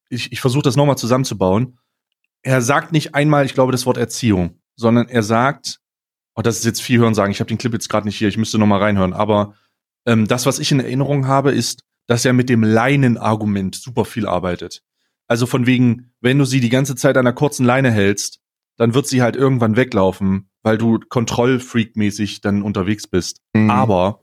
ich, 0.09 0.31
ich 0.31 0.39
versuche 0.39 0.63
das 0.63 0.75
nochmal 0.75 0.97
zusammenzubauen. 0.97 1.79
Er 2.43 2.61
sagt 2.61 2.91
nicht 2.91 3.15
einmal, 3.15 3.45
ich 3.45 3.55
glaube, 3.55 3.71
das 3.71 3.87
Wort 3.87 3.97
Erziehung, 3.97 4.59
sondern 4.75 5.09
er 5.09 5.23
sagt, 5.23 5.79
oh, 6.37 6.41
das 6.41 6.59
ist 6.59 6.65
jetzt 6.65 6.81
viel 6.81 6.99
hören 6.99 7.15
sagen, 7.15 7.31
ich 7.31 7.39
habe 7.39 7.47
den 7.47 7.57
Clip 7.57 7.73
jetzt 7.73 7.89
gerade 7.89 8.07
nicht 8.07 8.17
hier, 8.17 8.29
ich 8.29 8.37
müsste 8.37 8.59
nochmal 8.59 8.79
reinhören, 8.79 9.13
aber 9.13 9.55
ähm, 10.05 10.27
das, 10.27 10.45
was 10.45 10.59
ich 10.59 10.71
in 10.71 10.79
Erinnerung 10.79 11.27
habe, 11.27 11.51
ist, 11.51 11.81
dass 12.05 12.23
er 12.23 12.33
mit 12.33 12.47
dem 12.47 12.63
Leinenargument 12.63 13.75
super 13.75 14.05
viel 14.05 14.27
arbeitet. 14.27 14.83
Also 15.27 15.45
von 15.45 15.65
wegen, 15.65 16.11
wenn 16.21 16.37
du 16.37 16.45
sie 16.45 16.61
die 16.61 16.69
ganze 16.69 16.95
Zeit 16.95 17.17
an 17.17 17.25
einer 17.25 17.35
kurzen 17.35 17.65
Leine 17.65 17.91
hältst, 17.91 18.39
dann 18.77 18.93
wird 18.93 19.07
sie 19.07 19.21
halt 19.21 19.35
irgendwann 19.35 19.75
weglaufen, 19.75 20.49
weil 20.61 20.77
du 20.77 20.99
Kontrollfreak-mäßig 20.99 22.41
dann 22.41 22.61
unterwegs 22.61 23.07
bist. 23.07 23.41
Mhm. 23.53 23.71
Aber, 23.71 24.21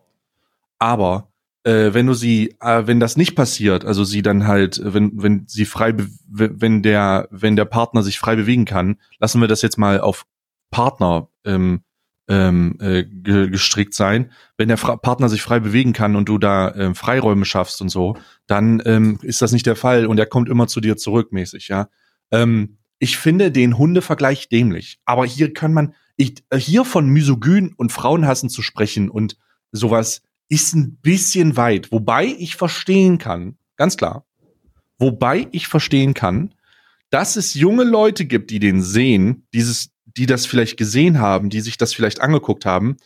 aber, 0.79 1.33
äh, 1.65 1.93
wenn 1.93 2.07
du 2.07 2.15
sie, 2.15 2.55
äh, 2.61 2.87
wenn 2.87 3.01
das 3.01 3.17
nicht 3.17 3.35
passiert, 3.35 3.85
also 3.85 4.05
sie 4.05 4.23
dann 4.23 4.47
halt, 4.47 4.81
wenn, 4.83 5.21
wenn 5.21 5.47
sie 5.49 5.65
frei, 5.65 5.95
wenn 6.29 6.83
der, 6.83 7.29
wenn 7.31 7.57
der 7.57 7.65
Partner 7.65 8.03
sich 8.03 8.19
frei 8.19 8.37
bewegen 8.37 8.65
kann, 8.65 9.01
lassen 9.19 9.41
wir 9.41 9.49
das 9.49 9.63
jetzt 9.63 9.79
mal 9.79 10.01
auf 10.01 10.25
Partner 10.71 11.29
ähm, 11.45 11.83
ähm, 12.29 12.77
äh, 12.81 13.05
ge 13.05 13.51
gestrickt 13.51 13.95
sein. 13.95 14.33
Wenn 14.57 14.69
der 14.69 14.79
Fra 14.79 14.97
Partner 14.97 15.29
sich 15.29 15.43
frei 15.43 15.61
bewegen 15.61 15.93
kann 15.93 16.17
und 16.17 16.29
du 16.29 16.39
da 16.39 16.75
ähm, 16.75 16.95
Freiräume 16.95 17.45
schaffst 17.45 17.81
und 17.83 17.89
so, 17.89 18.17
dann 18.47 18.83
ähm, 18.87 19.19
ist 19.23 19.43
das 19.43 19.53
nicht 19.53 19.67
der 19.67 19.77
Fall 19.77 20.07
und 20.07 20.19
er 20.19 20.27
kommt 20.27 20.49
immer 20.49 20.67
zu 20.67 20.81
dir 20.81 20.97
zurück, 20.97 21.33
mäßig, 21.33 21.69
ja. 21.69 21.89
Ähm, 22.31 22.79
ich 22.99 23.19
finde 23.19 23.51
den 23.51 23.77
Hundevergleich 23.77 24.49
dämlich, 24.49 24.99
aber 25.05 25.27
hier 25.27 25.53
kann 25.53 25.73
man, 25.73 25.95
ich, 26.17 26.43
äh, 26.51 26.59
hier 26.59 26.85
von 26.85 27.09
Misogyn 27.09 27.75
und 27.77 27.93
Frauenhassen 27.93 28.49
zu 28.49 28.63
sprechen 28.63 29.11
und 29.11 29.37
sowas 29.73 30.23
ist 30.49 30.75
ein 30.75 30.97
bisschen 30.97 31.57
weit, 31.57 31.93
wobei 31.93 32.27
ich 32.27 32.57
verstehen 32.57 33.19
kann, 33.19 33.59
ganz 33.77 33.97
klar, 33.97 34.25
wobei 34.99 35.49
ich 35.53 35.69
verstehen 35.69 36.15
kann, 36.15 36.55
dass 37.11 37.37
es 37.37 37.55
junge 37.55 37.85
Leute 37.85 38.25
gibt, 38.25 38.51
die 38.51 38.59
den 38.59 38.83
sehen, 38.83 39.47
dieses, 39.53 39.91
die 40.17 40.27
das 40.27 40.47
vielleicht 40.47 40.77
gesehen 40.77 41.19
haben, 41.19 41.51
die 41.51 41.61
sich 41.61 41.77
das 41.77 41.93
vielleicht 41.93 42.21
angeguckt 42.21 42.67
haben, 42.67 42.97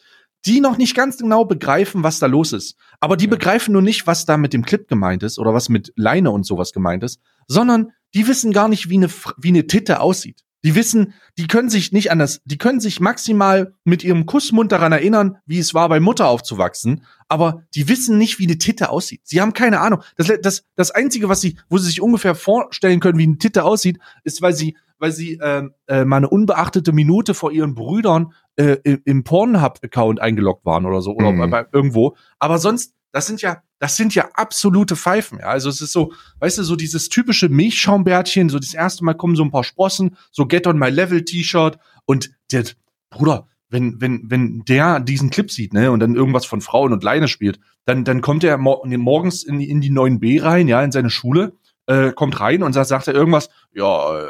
die 0.46 0.60
noch 0.60 0.78
nicht 0.78 0.94
ganz 0.94 1.18
genau 1.18 1.44
begreifen, 1.44 2.02
was 2.02 2.18
da 2.18 2.26
los 2.26 2.52
ist. 2.52 2.76
Aber 3.00 3.16
die 3.16 3.26
begreifen 3.26 3.72
nur 3.72 3.82
nicht, 3.82 4.06
was 4.06 4.24
da 4.24 4.36
mit 4.36 4.52
dem 4.52 4.64
Clip 4.64 4.86
gemeint 4.86 5.22
ist 5.22 5.38
oder 5.38 5.52
was 5.52 5.68
mit 5.68 5.92
Leine 5.96 6.30
und 6.30 6.44
sowas 6.44 6.72
gemeint 6.72 7.02
ist, 7.02 7.20
sondern 7.48 7.92
die 8.14 8.26
wissen 8.26 8.52
gar 8.52 8.68
nicht, 8.68 8.88
wie 8.88 8.96
eine, 8.96 9.08
wie 9.36 9.48
eine 9.48 9.66
Titte 9.66 10.00
aussieht. 10.00 10.44
Die 10.64 10.74
wissen, 10.74 11.14
die 11.38 11.46
können 11.46 11.70
sich 11.70 11.92
nicht 11.92 12.10
anders, 12.10 12.40
die 12.44 12.58
können 12.58 12.80
sich 12.80 12.98
maximal 12.98 13.74
mit 13.84 14.02
ihrem 14.02 14.26
Kussmund 14.26 14.72
daran 14.72 14.90
erinnern, 14.90 15.38
wie 15.46 15.60
es 15.60 15.72
war, 15.72 15.88
bei 15.88 16.00
Mutter 16.00 16.26
aufzuwachsen, 16.26 17.04
aber 17.28 17.62
die 17.76 17.88
wissen 17.88 18.18
nicht, 18.18 18.40
wie 18.40 18.44
eine 18.44 18.58
Titte 18.58 18.90
aussieht. 18.90 19.20
Sie 19.22 19.40
haben 19.40 19.52
keine 19.52 19.80
Ahnung. 19.80 20.02
Das, 20.16 20.32
das, 20.42 20.64
das 20.74 20.90
Einzige, 20.90 21.28
was 21.28 21.40
sie, 21.40 21.58
wo 21.68 21.78
sie 21.78 21.86
sich 21.86 22.00
ungefähr 22.00 22.34
vorstellen 22.34 22.98
können, 22.98 23.18
wie 23.18 23.24
eine 23.24 23.38
Titte 23.38 23.62
aussieht, 23.62 23.98
ist, 24.24 24.42
weil 24.42 24.52
sie, 24.52 24.76
weil 24.98 25.12
sie 25.12 25.38
ähm, 25.42 25.72
äh, 25.86 26.04
mal 26.04 26.16
eine 26.18 26.28
unbeachtete 26.28 26.92
Minute 26.92 27.34
vor 27.34 27.50
ihren 27.52 27.74
Brüdern 27.74 28.32
äh, 28.56 28.76
im- 29.04 29.24
Pornhub-Account 29.24 30.20
eingeloggt 30.20 30.64
waren 30.64 30.86
oder 30.86 31.00
so, 31.00 31.14
oder 31.14 31.32
Mhm. 31.32 31.50
bei, 31.50 31.66
irgendwo. 31.72 32.16
Aber 32.38 32.58
sonst, 32.58 32.94
das 33.12 33.26
sind 33.26 33.40
ja, 33.40 33.62
das 33.78 33.96
sind 33.96 34.14
ja 34.14 34.28
absolute 34.34 34.96
Pfeifen. 34.96 35.38
Ja? 35.38 35.46
Also 35.46 35.68
es 35.68 35.80
ist 35.80 35.92
so, 35.92 36.12
weißt 36.40 36.58
du, 36.58 36.62
so 36.64 36.74
dieses 36.76 37.08
typische 37.08 37.48
Milchschaumbärtchen, 37.48 38.48
so 38.48 38.58
das 38.58 38.74
erste 38.74 39.04
Mal 39.04 39.14
kommen 39.14 39.36
so 39.36 39.44
ein 39.44 39.50
paar 39.50 39.64
Sprossen, 39.64 40.16
so 40.30 40.46
Get 40.46 40.66
on 40.66 40.78
my 40.78 40.88
Level 40.90 41.24
T-Shirt 41.24 41.78
und 42.04 42.30
der, 42.52 42.64
Bruder, 43.10 43.46
wenn, 43.70 44.00
wenn, 44.00 44.22
wenn 44.30 44.62
der 44.66 44.98
diesen 45.00 45.30
Clip 45.30 45.50
sieht, 45.50 45.72
ne, 45.74 45.90
und 45.92 46.00
dann 46.00 46.14
irgendwas 46.14 46.44
von 46.46 46.60
Frauen 46.60 46.92
und 46.92 47.04
Leine 47.04 47.28
spielt, 47.28 47.60
dann, 47.84 48.04
dann 48.04 48.20
kommt 48.22 48.42
er 48.44 48.56
mor 48.58 48.86
morgens 48.86 49.42
in, 49.44 49.60
in 49.60 49.80
die 49.80 49.90
9b 49.92 50.42
rein, 50.42 50.68
ja, 50.68 50.82
in 50.82 50.90
seine 50.92 51.10
Schule, 51.10 51.52
äh, 51.86 52.12
kommt 52.12 52.40
rein 52.40 52.62
und 52.62 52.72
sagt, 52.72 52.88
sagt 52.88 53.08
er 53.08 53.14
irgendwas, 53.14 53.48
ja, 53.74 54.20
äh, 54.20 54.26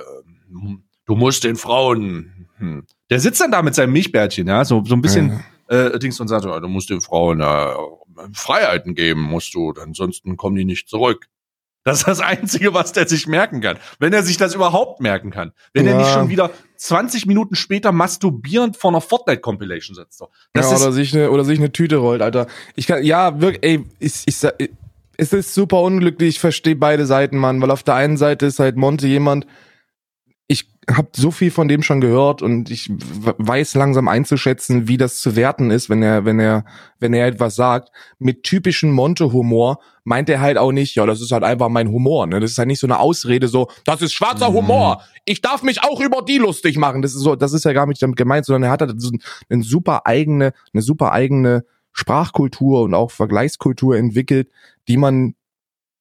du 1.07 1.15
musst 1.15 1.45
den 1.45 1.57
Frauen, 1.57 2.49
hm. 2.59 2.85
der 3.11 3.21
sitzt 3.21 3.41
dann 3.41 3.51
da 3.53 3.63
mit 3.63 3.75
seinem 3.75 3.93
Milchbärtchen, 3.93 4.47
ja, 4.47 4.65
so, 4.65 4.83
so 4.85 4.95
ein 4.95 5.03
bisschen, 5.03 5.43
äh, 5.69 5.99
Dings 5.99 6.19
und 6.21 6.29
sagt, 6.29 6.45
ja, 6.45 6.59
du 6.61 6.69
musst 6.69 6.91
den 6.91 7.01
Frauen 7.01 7.41
äh, 7.41 7.75
Freiheiten 8.33 8.95
geben, 8.95 9.21
musst 9.23 9.55
du, 9.55 9.73
ansonsten 9.81 10.37
kommen 10.37 10.57
die 10.57 10.65
nicht 10.65 10.89
zurück. 10.89 11.27
Das 11.85 11.99
ist 12.01 12.09
das 12.09 12.21
Einzige, 12.21 12.75
was 12.75 12.93
der 12.93 13.09
sich 13.09 13.27
merken 13.27 13.61
kann. 13.63 13.79
Wenn 13.99 14.13
er 14.13 14.23
sich 14.23 14.37
das 14.37 14.55
überhaupt 14.55 15.01
merken 15.01 15.31
kann. 15.31 15.53
Wenn 15.73 15.87
Ja. 15.87 15.93
er 15.93 15.99
nicht 15.99 16.11
schon 16.13 16.29
wieder 16.29 16.51
20 16.77 17.25
Minuten 17.25 17.55
später 17.55 17.93
masturbierend 17.93 18.77
vor 18.77 18.91
einer 18.91 19.01
Fortnite-Compilation 19.01 19.95
sitzt. 19.95 20.23
Das 20.53 20.71
ja, 20.71 20.77
oder 20.77 20.93
sich 20.93 21.15
eine 21.15 21.31
oder 21.31 21.45
sich 21.45 21.59
eine 21.59 21.73
Tüte 21.73 21.97
rollt, 21.97 22.21
Alter. 22.21 22.47
Ich 22.75 22.87
kann 22.89 23.03
ja 23.05 23.41
wirklich, 23.41 23.63
ey, 23.65 23.85
ich, 24.01 24.23
ich, 24.27 24.37
sa- 24.37 24.53
es 25.17 25.33
ist 25.33 25.55
super 25.55 25.81
unglücklich. 25.81 26.29
Ich 26.37 26.41
verstehe 26.41 26.77
beide 26.77 27.07
Seiten, 27.07 27.39
Mann, 27.39 27.63
weil 27.63 27.71
auf 27.71 27.85
der 27.85 27.95
einen 27.95 28.19
Seite 28.19 28.47
ist 28.47 28.59
halt 28.59 28.77
Monte 28.77 29.07
jemand. 29.07 29.47
Habe 30.91 31.09
so 31.15 31.31
viel 31.31 31.51
von 31.51 31.69
dem 31.69 31.83
schon 31.83 32.01
gehört 32.01 32.41
und 32.41 32.71
ich 32.71 32.91
weiß 32.91 33.75
langsam 33.75 34.09
einzuschätzen, 34.09 34.89
wie 34.89 34.97
das 34.97 35.21
zu 35.21 35.37
werten 35.37 35.71
ist, 35.71 35.91
wenn 35.91 36.03
er 36.03 36.25
wenn 36.25 36.41
er 36.41 36.65
wenn 36.99 37.13
er 37.13 37.27
etwas 37.27 37.57
sagt. 37.57 37.91
Mit 38.19 38.43
typischen 38.43 38.93
Monte-Humor 38.93 39.81
meint 40.05 40.31
er 40.31 40.41
halt 40.41 40.57
auch 40.57 40.73
nicht, 40.73 40.95
ja, 40.95 41.05
das 41.05 41.21
ist 41.21 41.31
halt 41.31 41.45
einfach 41.45 41.69
mein 41.69 41.91
Humor. 41.91 42.27
Ne? 42.27 42.41
Das 42.41 42.53
ist 42.53 42.59
halt 42.59 42.69
nicht 42.69 42.81
so 42.81 42.87
eine 42.87 42.99
Ausrede, 42.99 43.49
so, 43.49 43.69
das 43.85 44.01
ist 44.01 44.15
schwarzer 44.15 44.51
Mhm. 44.51 44.55
Humor. 44.55 45.03
Ich 45.27 45.43
darf 45.43 45.63
mich 45.63 45.85
auch 45.85 46.01
über 46.01 46.23
die 46.23 46.39
lustig 46.39 46.79
machen. 46.79 47.03
Das 47.03 47.15
ist 47.15 47.21
so, 47.21 47.37
das 47.37 47.53
ist 47.53 47.67
ja 47.67 47.75
gar 47.75 47.87
nicht 47.87 48.03
damit 48.03 48.17
gemeint, 48.17 48.47
sondern 48.47 48.63
er 48.65 48.71
hat 48.71 48.81
halt 48.81 49.01
so 49.01 49.11
eine 49.51 49.63
super 49.63 50.07
eigene, 50.07 50.53
eine 50.73 50.83
super 50.83 51.13
eigene 51.13 51.65
Sprachkultur 51.93 52.83
und 52.83 52.95
auch 52.95 53.11
Vergleichskultur 53.11 53.97
entwickelt, 53.97 54.49
die 54.89 54.97
man 54.97 55.35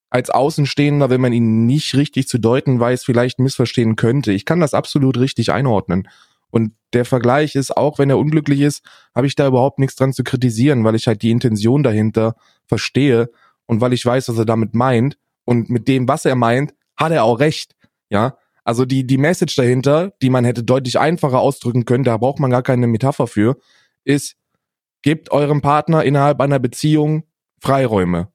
als 0.10 0.30
Außenstehender, 0.30 1.10
wenn 1.10 1.22
man 1.22 1.34
ihn 1.34 1.65
nicht 1.65 1.96
richtig 1.96 2.28
zu 2.28 2.38
deuten 2.38 2.80
weiß, 2.80 3.04
vielleicht 3.04 3.39
missverstehen 3.39 3.96
könnte. 3.96 4.32
Ich 4.32 4.46
kann 4.46 4.60
das 4.60 4.74
absolut 4.74 5.17
richtig 5.17 5.52
einordnen. 5.52 6.08
Und 6.50 6.74
der 6.93 7.04
Vergleich 7.04 7.56
ist, 7.56 7.76
auch 7.76 8.00
wenn 8.00 8.10
er 8.10 8.17
unglücklich 8.17 8.62
ist, 8.62 8.86
habe 9.13 9.28
ich 9.28 9.36
da 9.36 9.48
überhaupt 9.48 9.80
nichts 9.80 9.96
dran 9.96 10.13
zu 10.13 10.24
kritisieren, 10.24 10.84
weil 10.84 10.96
ich 10.96 11.08
halt 11.08 11.22
die 11.22 11.32
Intention 11.32 11.84
dahinter 11.84 12.36
verstehe 12.65 13.30
und 13.65 13.82
weil 13.82 13.93
ich 13.93 14.06
weiß, 14.06 14.30
was 14.30 14.38
er 14.38 14.46
damit 14.46 14.74
meint. 14.74 15.17
Und 15.43 15.70
mit 15.70 15.88
dem, 15.88 16.08
was 16.08 16.26
er 16.26 16.36
meint, 16.36 16.74
hat 16.96 17.12
er 17.12 17.24
auch 17.24 17.39
recht. 17.39 17.76
Ja. 18.10 18.38
Also 18.63 18.86
die, 18.86 19.06
die 19.06 19.17
Message 19.17 19.56
dahinter, 19.56 20.13
die 20.22 20.30
man 20.30 20.46
hätte 20.46 20.63
deutlich 20.63 21.00
einfacher 21.00 21.39
ausdrücken 21.39 21.86
können, 21.86 22.04
da 22.04 22.17
braucht 22.17 22.39
man 22.39 22.52
gar 22.52 22.63
keine 22.63 22.88
Metapher 22.88 23.28
für, 23.28 23.58
ist, 24.04 24.36
gebt 25.02 25.32
eurem 25.32 25.62
Partner 25.62 26.04
innerhalb 26.04 26.39
einer 26.41 26.60
Beziehung 26.60 27.24
Freiräume. 27.60 28.30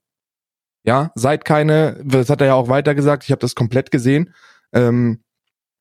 Ja, 0.84 1.12
seid 1.14 1.44
keine, 1.44 2.00
das 2.04 2.28
hat 2.28 2.40
er 2.40 2.48
ja 2.48 2.54
auch 2.54 2.68
weiter 2.68 2.94
gesagt, 2.94 3.24
ich 3.24 3.30
habe 3.30 3.40
das 3.40 3.54
komplett 3.54 3.90
gesehen, 3.90 4.34
ähm, 4.72 5.22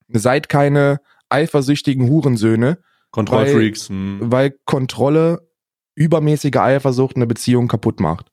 seid 0.08 0.48
keine 0.48 1.00
eifersüchtigen 1.28 2.08
Hurensöhne, 2.08 2.78
Kontrollfreaks. 3.10 3.88
hm. 3.88 4.18
weil 4.22 4.54
Kontrolle, 4.64 5.48
übermäßige 5.94 6.56
Eifersucht 6.56 7.16
eine 7.16 7.26
Beziehung 7.26 7.68
kaputt 7.68 8.00
macht. 8.00 8.28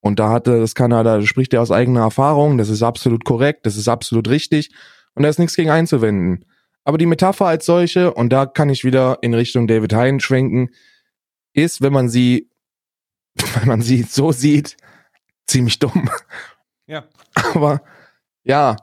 Und 0.00 0.18
da 0.18 0.30
hatte 0.30 0.60
das 0.60 0.74
Kanada, 0.74 1.18
da 1.18 1.26
spricht 1.26 1.52
er 1.52 1.62
aus 1.62 1.70
eigener 1.70 2.00
Erfahrung, 2.00 2.56
das 2.56 2.68
ist 2.68 2.82
absolut 2.82 3.24
korrekt, 3.24 3.66
das 3.66 3.76
ist 3.76 3.88
absolut 3.88 4.28
richtig 4.28 4.70
und 5.14 5.22
da 5.22 5.28
ist 5.28 5.38
nichts 5.38 5.56
gegen 5.56 5.70
einzuwenden. 5.70 6.44
Aber 6.84 6.98
die 6.98 7.06
Metapher 7.06 7.46
als 7.46 7.66
solche, 7.66 8.14
und 8.14 8.30
da 8.30 8.46
kann 8.46 8.70
ich 8.70 8.84
wieder 8.84 9.18
in 9.20 9.34
Richtung 9.34 9.66
David 9.66 9.92
Hein 9.92 10.20
schwenken, 10.20 10.70
ist, 11.52 11.82
wenn 11.82 11.92
man 11.92 12.08
sie, 12.08 12.50
wenn 13.58 13.68
man 13.68 13.82
sie 13.82 14.02
so 14.02 14.32
sieht, 14.32 14.76
ziemlich 15.50 15.78
dumm. 15.78 16.08
Ja. 16.86 17.04
Aber 17.54 17.82
ja, 18.44 18.76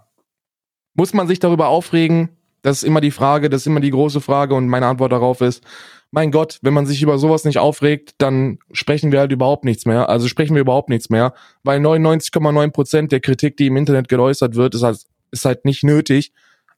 muss 0.94 1.14
man 1.14 1.28
sich 1.28 1.40
darüber 1.40 1.68
aufregen? 1.68 2.30
Das 2.62 2.78
ist 2.78 2.84
immer 2.84 3.02
die 3.02 3.12
Frage, 3.12 3.50
das 3.50 3.62
ist 3.62 3.68
immer 3.68 3.80
die 3.80 3.92
große 3.92 4.22
Frage 4.22 4.56
und 4.56 4.68
meine 4.68 4.88
Antwort 4.88 5.12
darauf 5.12 5.42
ist, 5.42 5.64
mein 6.12 6.32
Gott, 6.32 6.60
wenn 6.62 6.74
man 6.74 6.86
sich 6.86 7.02
über 7.02 7.18
sowas 7.18 7.44
nicht 7.44 7.60
aufregt, 7.60 8.16
dann 8.18 8.60
sprechen 8.72 9.12
wir 9.12 9.20
halt 9.20 9.32
überhaupt 9.32 9.66
nichts 9.66 9.86
mehr. 9.86 10.10
Also 10.10 10.28
sprechen 10.28 10.56
wir 10.56 10.62
überhaupt 10.62 10.90
nichts 10.90 11.10
mehr, 11.10 11.34
weil 11.64 11.80
99,9 11.80 12.72
Prozent 12.72 13.12
der 13.12 13.20
Kritik, 13.20 13.58
die 13.58 13.68
im 13.68 13.78
Internet 13.78 14.08
geäußert 14.08 14.56
wird, 14.56 14.74
ist 14.76 14.84
halt, 14.84 15.00
ist 15.32 15.46
halt 15.46 15.66
nicht 15.66 15.84
nötig, 15.84 16.32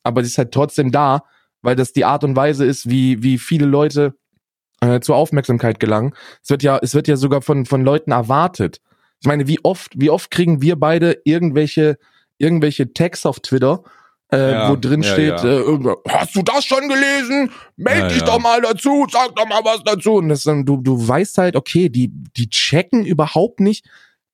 aber 0.03 0.23
sie 0.23 0.27
ist 0.27 0.37
halt 0.37 0.51
trotzdem 0.51 0.91
da, 0.91 1.23
weil 1.61 1.75
das 1.75 1.93
die 1.93 2.05
Art 2.05 2.23
und 2.23 2.35
Weise 2.35 2.65
ist, 2.65 2.89
wie, 2.89 3.21
wie 3.21 3.37
viele 3.37 3.67
Leute 3.67 4.15
äh, 4.81 4.99
zur 4.99 5.15
Aufmerksamkeit 5.15 5.79
gelangen. 5.79 6.13
Es 6.43 6.49
wird 6.49 6.63
ja, 6.63 6.79
es 6.81 6.95
wird 6.95 7.07
ja 7.07 7.15
sogar 7.15 7.41
von, 7.41 7.65
von 7.65 7.83
Leuten 7.83 8.11
erwartet. 8.11 8.81
Ich 9.21 9.27
meine, 9.27 9.47
wie 9.47 9.59
oft, 9.63 9.91
wie 9.95 10.09
oft 10.09 10.31
kriegen 10.31 10.61
wir 10.61 10.77
beide 10.77 11.21
irgendwelche, 11.25 11.97
irgendwelche 12.37 12.93
Tags 12.93 13.25
auf 13.25 13.39
Twitter, 13.39 13.83
äh, 14.31 14.51
Ja, 14.51 14.69
wo 14.69 14.75
drin 14.75 15.01
ja, 15.01 15.13
steht, 15.13 15.43
ja. 15.43 15.59
Äh, 15.59 15.95
hast 16.07 16.35
du 16.35 16.41
das 16.43 16.65
schon 16.65 16.87
gelesen? 16.87 17.51
Meld 17.75 18.11
dich 18.11 18.21
doch 18.23 18.39
mal 18.39 18.61
dazu, 18.61 19.05
sag 19.09 19.35
doch 19.35 19.47
mal 19.47 19.63
was 19.63 19.83
dazu. 19.83 20.15
Und 20.15 20.29
das 20.29 20.43
dann, 20.43 20.65
du, 20.65 20.77
du 20.77 21.07
weißt 21.07 21.37
halt, 21.37 21.55
okay, 21.55 21.89
die, 21.89 22.11
die 22.37 22.49
checken 22.49 23.05
überhaupt 23.05 23.59
nicht, 23.59 23.85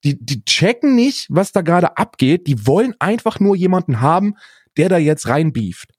die, 0.03 0.23
die 0.23 0.43
checken 0.45 0.95
nicht, 0.95 1.27
was 1.29 1.51
da 1.51 1.61
gerade 1.61 1.97
abgeht. 1.97 2.47
Die 2.47 2.67
wollen 2.67 2.93
einfach 2.99 3.39
nur 3.39 3.55
jemanden 3.55 4.01
haben, 4.01 4.35
der 4.77 4.89
da 4.89 4.97
jetzt 4.97 5.27
reinbieft. 5.27 5.89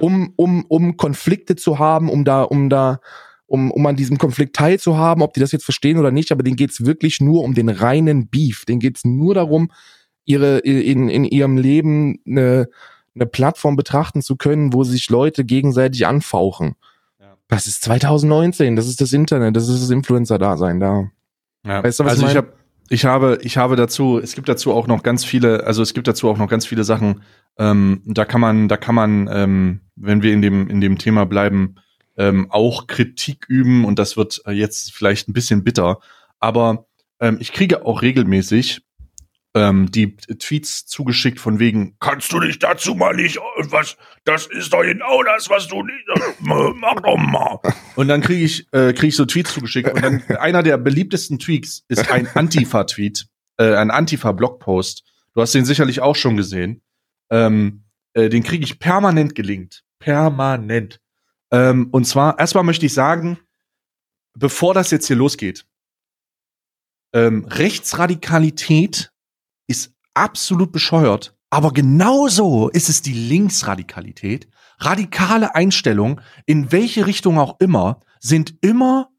Um, 0.00 0.32
um, 0.34 0.64
um 0.64 0.96
Konflikte 0.96 1.54
zu 1.54 1.78
haben, 1.78 2.08
um 2.08 2.24
da, 2.24 2.42
um 2.42 2.68
da, 2.68 2.98
um, 3.54 3.70
um 3.70 3.86
an 3.86 3.94
diesem 3.94 4.18
Konflikt 4.18 4.56
teilzuhaben, 4.56 5.22
ob 5.22 5.32
die 5.32 5.40
das 5.40 5.52
jetzt 5.52 5.64
verstehen 5.64 5.98
oder 5.98 6.10
nicht, 6.10 6.32
aber 6.32 6.42
denen 6.42 6.56
geht's 6.56 6.84
wirklich 6.84 7.20
nur 7.20 7.44
um 7.44 7.54
den 7.54 7.68
reinen 7.68 8.26
Beef. 8.28 8.64
Denen 8.64 8.80
geht's 8.80 9.04
nur 9.04 9.34
darum, 9.34 9.70
ihre 10.24 10.58
in, 10.58 11.08
in 11.08 11.24
ihrem 11.24 11.56
Leben 11.56 12.18
eine, 12.26 12.68
eine 13.14 13.26
Plattform 13.26 13.76
betrachten 13.76 14.22
zu 14.22 14.36
können, 14.36 14.72
wo 14.72 14.82
sich 14.82 15.08
Leute 15.08 15.44
gegenseitig 15.44 16.04
anfauchen. 16.04 16.74
Ja. 17.20 17.36
Das 17.46 17.68
ist 17.68 17.82
2019, 17.82 18.74
das 18.74 18.88
ist 18.88 19.00
das 19.00 19.12
Internet, 19.12 19.54
das 19.54 19.68
ist 19.68 19.82
das 19.82 19.90
Influencer-Dasein 19.90 20.80
da. 20.80 21.10
Ja. 21.64 21.84
Weißt 21.84 22.00
du, 22.00 22.04
was 22.04 22.12
also 22.12 22.26
ich 22.26 22.28
ich 22.30 22.34
mein? 22.34 22.44
habe 22.44 22.52
ich 22.90 23.04
habe 23.04 23.38
ich 23.42 23.56
habe 23.56 23.76
dazu 23.76 24.18
es 24.18 24.34
gibt 24.34 24.48
dazu 24.48 24.72
auch 24.72 24.88
noch 24.88 25.02
ganz 25.02 25.24
viele 25.24 25.64
also 25.64 25.80
es 25.80 25.94
gibt 25.94 26.08
dazu 26.08 26.28
auch 26.28 26.36
noch 26.36 26.48
ganz 26.48 26.66
viele 26.66 26.84
Sachen 26.84 27.22
ähm, 27.56 28.02
da 28.04 28.26
kann 28.26 28.42
man 28.42 28.68
da 28.68 28.76
kann 28.76 28.94
man 28.94 29.30
ähm, 29.32 29.80
wenn 29.96 30.22
wir 30.22 30.34
in 30.34 30.42
dem 30.42 30.68
in 30.68 30.82
dem 30.82 30.98
Thema 30.98 31.24
bleiben 31.24 31.76
ähm, 32.16 32.50
auch 32.50 32.86
Kritik 32.86 33.46
üben 33.48 33.84
und 33.84 33.98
das 33.98 34.16
wird 34.16 34.42
äh, 34.46 34.52
jetzt 34.52 34.92
vielleicht 34.92 35.28
ein 35.28 35.32
bisschen 35.32 35.64
bitter. 35.64 35.98
Aber 36.40 36.86
ähm, 37.20 37.38
ich 37.40 37.52
kriege 37.52 37.84
auch 37.84 38.02
regelmäßig 38.02 38.82
ähm, 39.54 39.90
die 39.90 40.16
Tweets 40.16 40.84
zugeschickt 40.86 41.38
von 41.38 41.60
wegen 41.60 41.96
kannst 42.00 42.32
du 42.32 42.40
dich 42.40 42.58
dazu 42.58 42.94
mal 42.94 43.14
nicht 43.14 43.36
äh, 43.36 43.40
was 43.70 43.96
das 44.24 44.46
ist 44.46 44.72
doch 44.72 44.82
genau 44.82 45.22
das 45.22 45.48
was 45.48 45.68
du 45.68 45.82
nicht 45.82 46.08
äh, 46.08 46.20
mach 46.40 46.96
doch 46.96 47.16
mal. 47.16 47.60
Und 47.94 48.08
dann 48.08 48.20
kriege 48.20 48.44
ich 48.44 48.66
äh, 48.72 48.92
kriege 48.92 49.08
ich 49.08 49.16
so 49.16 49.24
Tweets 49.24 49.54
zugeschickt 49.54 49.92
und 49.92 50.02
dann 50.02 50.22
einer 50.38 50.62
der 50.62 50.76
beliebtesten 50.76 51.38
Tweets 51.38 51.84
ist 51.88 52.10
ein 52.10 52.28
Antifa 52.34 52.84
Tweet 52.84 53.26
äh, 53.58 53.74
ein 53.74 53.90
Antifa 53.90 54.32
Blogpost 54.32 55.04
du 55.34 55.40
hast 55.40 55.54
den 55.54 55.64
sicherlich 55.64 56.00
auch 56.00 56.16
schon 56.16 56.36
gesehen. 56.36 56.82
Ähm, 57.30 57.84
äh, 58.14 58.28
den 58.28 58.42
kriege 58.42 58.64
ich 58.64 58.78
permanent 58.78 59.34
gelinkt. 59.34 59.84
Permanent 59.98 61.00
ähm, 61.54 61.88
und 61.92 62.04
zwar 62.04 62.38
erstmal 62.38 62.64
möchte 62.64 62.86
ich 62.86 62.94
sagen 62.94 63.38
bevor 64.36 64.74
das 64.74 64.90
jetzt 64.90 65.06
hier 65.06 65.16
losgeht 65.16 65.66
ähm, 67.14 67.46
Rechtsradikalität 67.48 69.12
ist 69.68 69.94
absolut 70.14 70.72
bescheuert. 70.72 71.34
Aber 71.48 71.72
genauso 71.72 72.68
ist 72.68 72.88
es 72.88 73.00
die 73.00 73.12
Linksradikalität. 73.12 74.48
Radikale 74.78 75.54
Einstellungen, 75.54 76.20
in 76.46 76.72
welche 76.72 77.06
Richtung 77.06 77.38
auch 77.38 77.60
immer, 77.60 78.00
sind 78.18 78.56
immer 78.60 79.10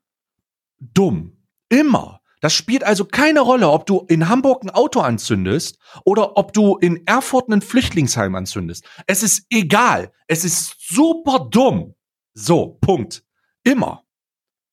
dumm. 0.79 1.37
Immer. 1.69 2.19
Das 2.41 2.53
spielt 2.53 2.83
also 2.83 3.05
keine 3.05 3.39
Rolle, 3.39 3.69
ob 3.69 3.85
du 3.85 4.05
in 4.09 4.27
Hamburg 4.27 4.63
ein 4.63 4.69
Auto 4.69 4.99
anzündest 4.99 5.79
oder 6.03 6.35
ob 6.37 6.51
du 6.51 6.75
in 6.75 7.07
Erfurt 7.07 7.49
ein 7.49 7.61
Flüchtlingsheim 7.61 8.35
anzündest. 8.35 8.85
Es 9.07 9.23
ist 9.23 9.45
egal. 9.49 10.11
Es 10.27 10.43
ist 10.43 10.75
super 10.79 11.47
dumm. 11.49 11.95
So, 12.35 12.77
Punkt. 12.81 13.23
Immer. 13.63 14.03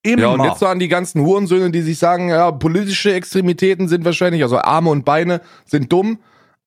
Immer. 0.02 0.22
Ja, 0.22 0.28
und 0.30 0.44
jetzt 0.44 0.58
so 0.58 0.66
an 0.66 0.80
die 0.80 0.88
ganzen 0.88 1.22
Hurensöhne, 1.22 1.70
die 1.70 1.80
sich 1.82 1.98
sagen, 1.98 2.28
ja, 2.28 2.50
politische 2.50 3.14
Extremitäten 3.14 3.88
sind 3.88 4.04
wahrscheinlich, 4.04 4.42
also 4.42 4.58
Arme 4.58 4.90
und 4.90 5.04
Beine 5.04 5.40
sind 5.64 5.92
dumm, 5.92 6.18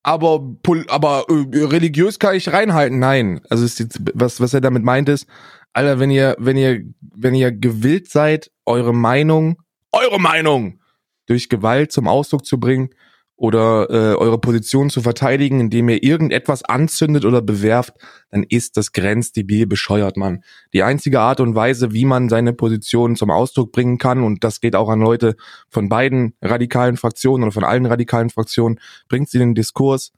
aber, 0.03 0.55
aber 0.87 1.25
äh, 1.27 1.63
religiös 1.65 2.17
kann 2.17 2.35
ich 2.35 2.51
reinhalten. 2.51 2.97
Nein. 2.99 3.41
Also 3.49 3.65
ist 3.65 3.79
jetzt, 3.79 3.99
was, 4.13 4.39
was 4.39 4.53
er 4.53 4.61
damit 4.61 4.83
meint 4.83 5.09
ist, 5.09 5.27
Alter, 5.73 5.99
wenn 5.99 6.11
ihr, 6.11 6.37
wenn 6.39 6.55
ihr, 6.55 6.81
wenn 7.01 7.35
ihr 7.35 7.51
gewillt 7.51 8.09
seid, 8.09 8.49
eure 8.65 8.93
Meinung, 8.93 9.61
eure 9.91 10.19
Meinung 10.19 10.79
durch 11.25 11.49
Gewalt 11.49 11.91
zum 11.91 12.07
Ausdruck 12.07 12.45
zu 12.45 12.59
bringen 12.59 12.91
oder 13.37 13.89
äh, 13.89 14.15
eure 14.15 14.39
Position 14.39 14.89
zu 14.89 15.01
verteidigen, 15.01 15.59
indem 15.59 15.89
ihr 15.89 16.03
irgendetwas 16.03 16.63
anzündet 16.63 17.25
oder 17.25 17.41
bewerft, 17.41 17.93
dann 18.29 18.43
ist 18.43 18.77
das 18.77 18.93
grenzdebil 18.93 19.67
bescheuert, 19.67 20.15
Mann. 20.15 20.43
Die 20.73 20.83
einzige 20.83 21.19
Art 21.19 21.41
und 21.41 21.53
Weise, 21.53 21.91
wie 21.91 22.05
man 22.05 22.29
seine 22.29 22.53
Position 22.53 23.15
zum 23.15 23.31
Ausdruck 23.31 23.71
bringen 23.71 23.97
kann, 23.97 24.23
und 24.23 24.43
das 24.43 24.61
geht 24.61 24.75
auch 24.75 24.89
an 24.89 25.01
Leute 25.01 25.35
von 25.69 25.89
beiden 25.89 26.33
radikalen 26.41 26.95
Fraktionen 26.95 27.43
oder 27.43 27.51
von 27.51 27.65
allen 27.65 27.85
radikalen 27.85 28.29
Fraktionen, 28.29 28.79
bringt 29.09 29.29
sie 29.29 29.37
in 29.37 29.49
den 29.49 29.55
Diskurs, 29.55 30.13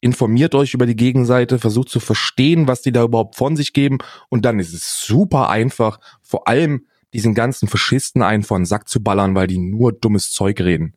informiert 0.00 0.54
euch 0.54 0.72
über 0.72 0.86
die 0.86 0.96
Gegenseite, 0.96 1.58
versucht 1.58 1.90
zu 1.90 2.00
verstehen, 2.00 2.68
was 2.68 2.80
die 2.80 2.92
da 2.92 3.04
überhaupt 3.04 3.36
von 3.36 3.54
sich 3.54 3.74
geben 3.74 3.98
und 4.30 4.44
dann 4.46 4.58
ist 4.58 4.72
es 4.72 5.00
super 5.00 5.50
einfach, 5.50 6.00
vor 6.22 6.48
allem 6.48 6.86
diesen 7.12 7.34
ganzen 7.34 7.68
Faschisten 7.68 8.22
einen 8.22 8.42
von 8.42 8.62
den 8.62 8.66
Sack 8.66 8.88
zu 8.88 9.02
ballern, 9.02 9.34
weil 9.34 9.46
die 9.46 9.58
nur 9.58 9.92
dummes 9.92 10.32
Zeug 10.32 10.60
reden. 10.60 10.94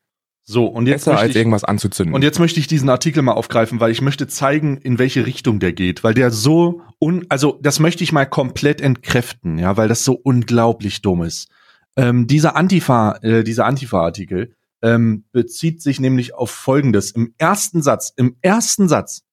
So, 0.48 0.68
und 0.68 0.86
jetzt 0.86 1.06
Besser 1.06 1.12
möchte 1.12 1.24
als 1.24 1.32
ich, 1.32 1.38
irgendwas 1.38 1.64
anzuzünden. 1.64 2.14
Und 2.14 2.24
jetzt 2.24 2.38
möchte 2.38 2.60
ich 2.60 2.68
diesen 2.68 2.88
Artikel 2.90 3.24
mal 3.24 3.34
aufgreifen, 3.34 3.80
weil 3.80 3.92
ich 3.92 4.02
möchte 4.02 4.28
zeigen, 4.28 4.78
in 4.78 5.00
welche 5.00 5.26
Richtung 5.26 5.60
der 5.60 5.74
geht, 5.74 6.04
weil 6.04 6.14
der 6.14 6.30
so 6.30 6.82
un, 7.00 7.26
also 7.30 7.58
das 7.64 7.80
möchte 7.80 8.04
ich 8.04 8.12
mal 8.12 8.26
komplett 8.26 8.80
entkräften, 8.80 9.58
ja, 9.58 9.76
weil 9.76 9.88
das 9.88 10.04
so 10.06 10.14
unglaublich 10.14 11.02
dumm 11.02 11.24
ist. 11.24 11.50
Ähm, 11.98 12.28
dieser 12.28 12.56
Antifa, 12.56 13.18
äh, 13.24 13.44
dieser 13.44 13.66
Antifa-Artikel 13.66 14.54
ähm, 14.84 15.26
bezieht 15.32 15.82
sich 15.82 16.00
nämlich 16.00 16.36
auf 16.36 16.52
Folgendes: 16.52 17.10
Im 17.10 17.34
ersten 17.40 17.82
Satz, 17.82 18.14
im 18.16 18.36
ersten 18.42 18.88
Satz, 18.88 19.24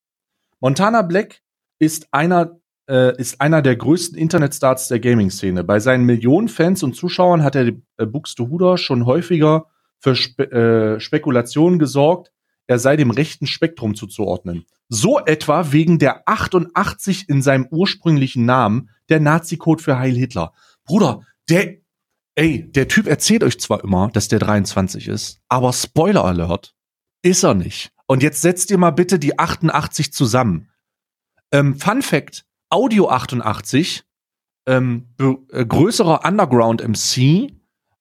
Montana 0.60 1.02
Black 1.02 1.42
ist 1.78 2.08
einer 2.10 2.58
äh, 2.88 3.14
ist 3.20 3.38
einer 3.38 3.60
der 3.60 3.76
größten 3.76 4.16
Internetstars 4.16 4.88
der 4.88 4.98
Gaming-Szene. 5.00 5.62
Bei 5.62 5.78
seinen 5.78 6.06
Millionen 6.06 6.48
Fans 6.48 6.82
und 6.82 6.96
Zuschauern 6.96 7.42
hat 7.42 7.54
er 7.54 7.66
äh, 7.98 8.06
Buxtehude 8.06 8.78
schon 8.78 9.04
häufiger 9.04 9.66
für 10.02 10.16
Spe 10.16 10.50
äh, 10.50 11.00
Spekulationen 11.00 11.78
gesorgt, 11.78 12.32
er 12.66 12.78
sei 12.78 12.96
dem 12.96 13.10
rechten 13.10 13.46
Spektrum 13.46 13.94
zuzuordnen. 13.94 14.66
So 14.88 15.18
etwa 15.20 15.72
wegen 15.72 15.98
der 15.98 16.28
88 16.28 17.28
in 17.28 17.40
seinem 17.40 17.66
ursprünglichen 17.70 18.44
Namen, 18.44 18.90
der 19.08 19.20
Nazi-Code 19.20 19.82
für 19.82 19.98
Heil 19.98 20.14
Hitler. 20.14 20.52
Bruder, 20.84 21.22
der, 21.48 21.76
ey, 22.34 22.70
der 22.70 22.88
Typ 22.88 23.06
erzählt 23.06 23.44
euch 23.44 23.58
zwar 23.60 23.82
immer, 23.84 24.10
dass 24.12 24.28
der 24.28 24.40
23 24.40 25.08
ist, 25.08 25.40
aber 25.48 25.72
Spoiler 25.72 26.24
Alert, 26.24 26.74
ist 27.22 27.44
er 27.44 27.54
nicht. 27.54 27.92
Und 28.06 28.22
jetzt 28.22 28.42
setzt 28.42 28.70
ihr 28.70 28.78
mal 28.78 28.90
bitte 28.90 29.18
die 29.18 29.38
88 29.38 30.12
zusammen. 30.12 30.68
Ähm, 31.52 31.76
Fun 31.76 32.02
Fact, 32.02 32.44
Audio 32.68 33.08
88, 33.08 34.02
ähm, 34.66 35.08
äh, 35.18 35.64
größerer 35.64 36.24
Underground 36.24 36.86
MC, 36.86 37.52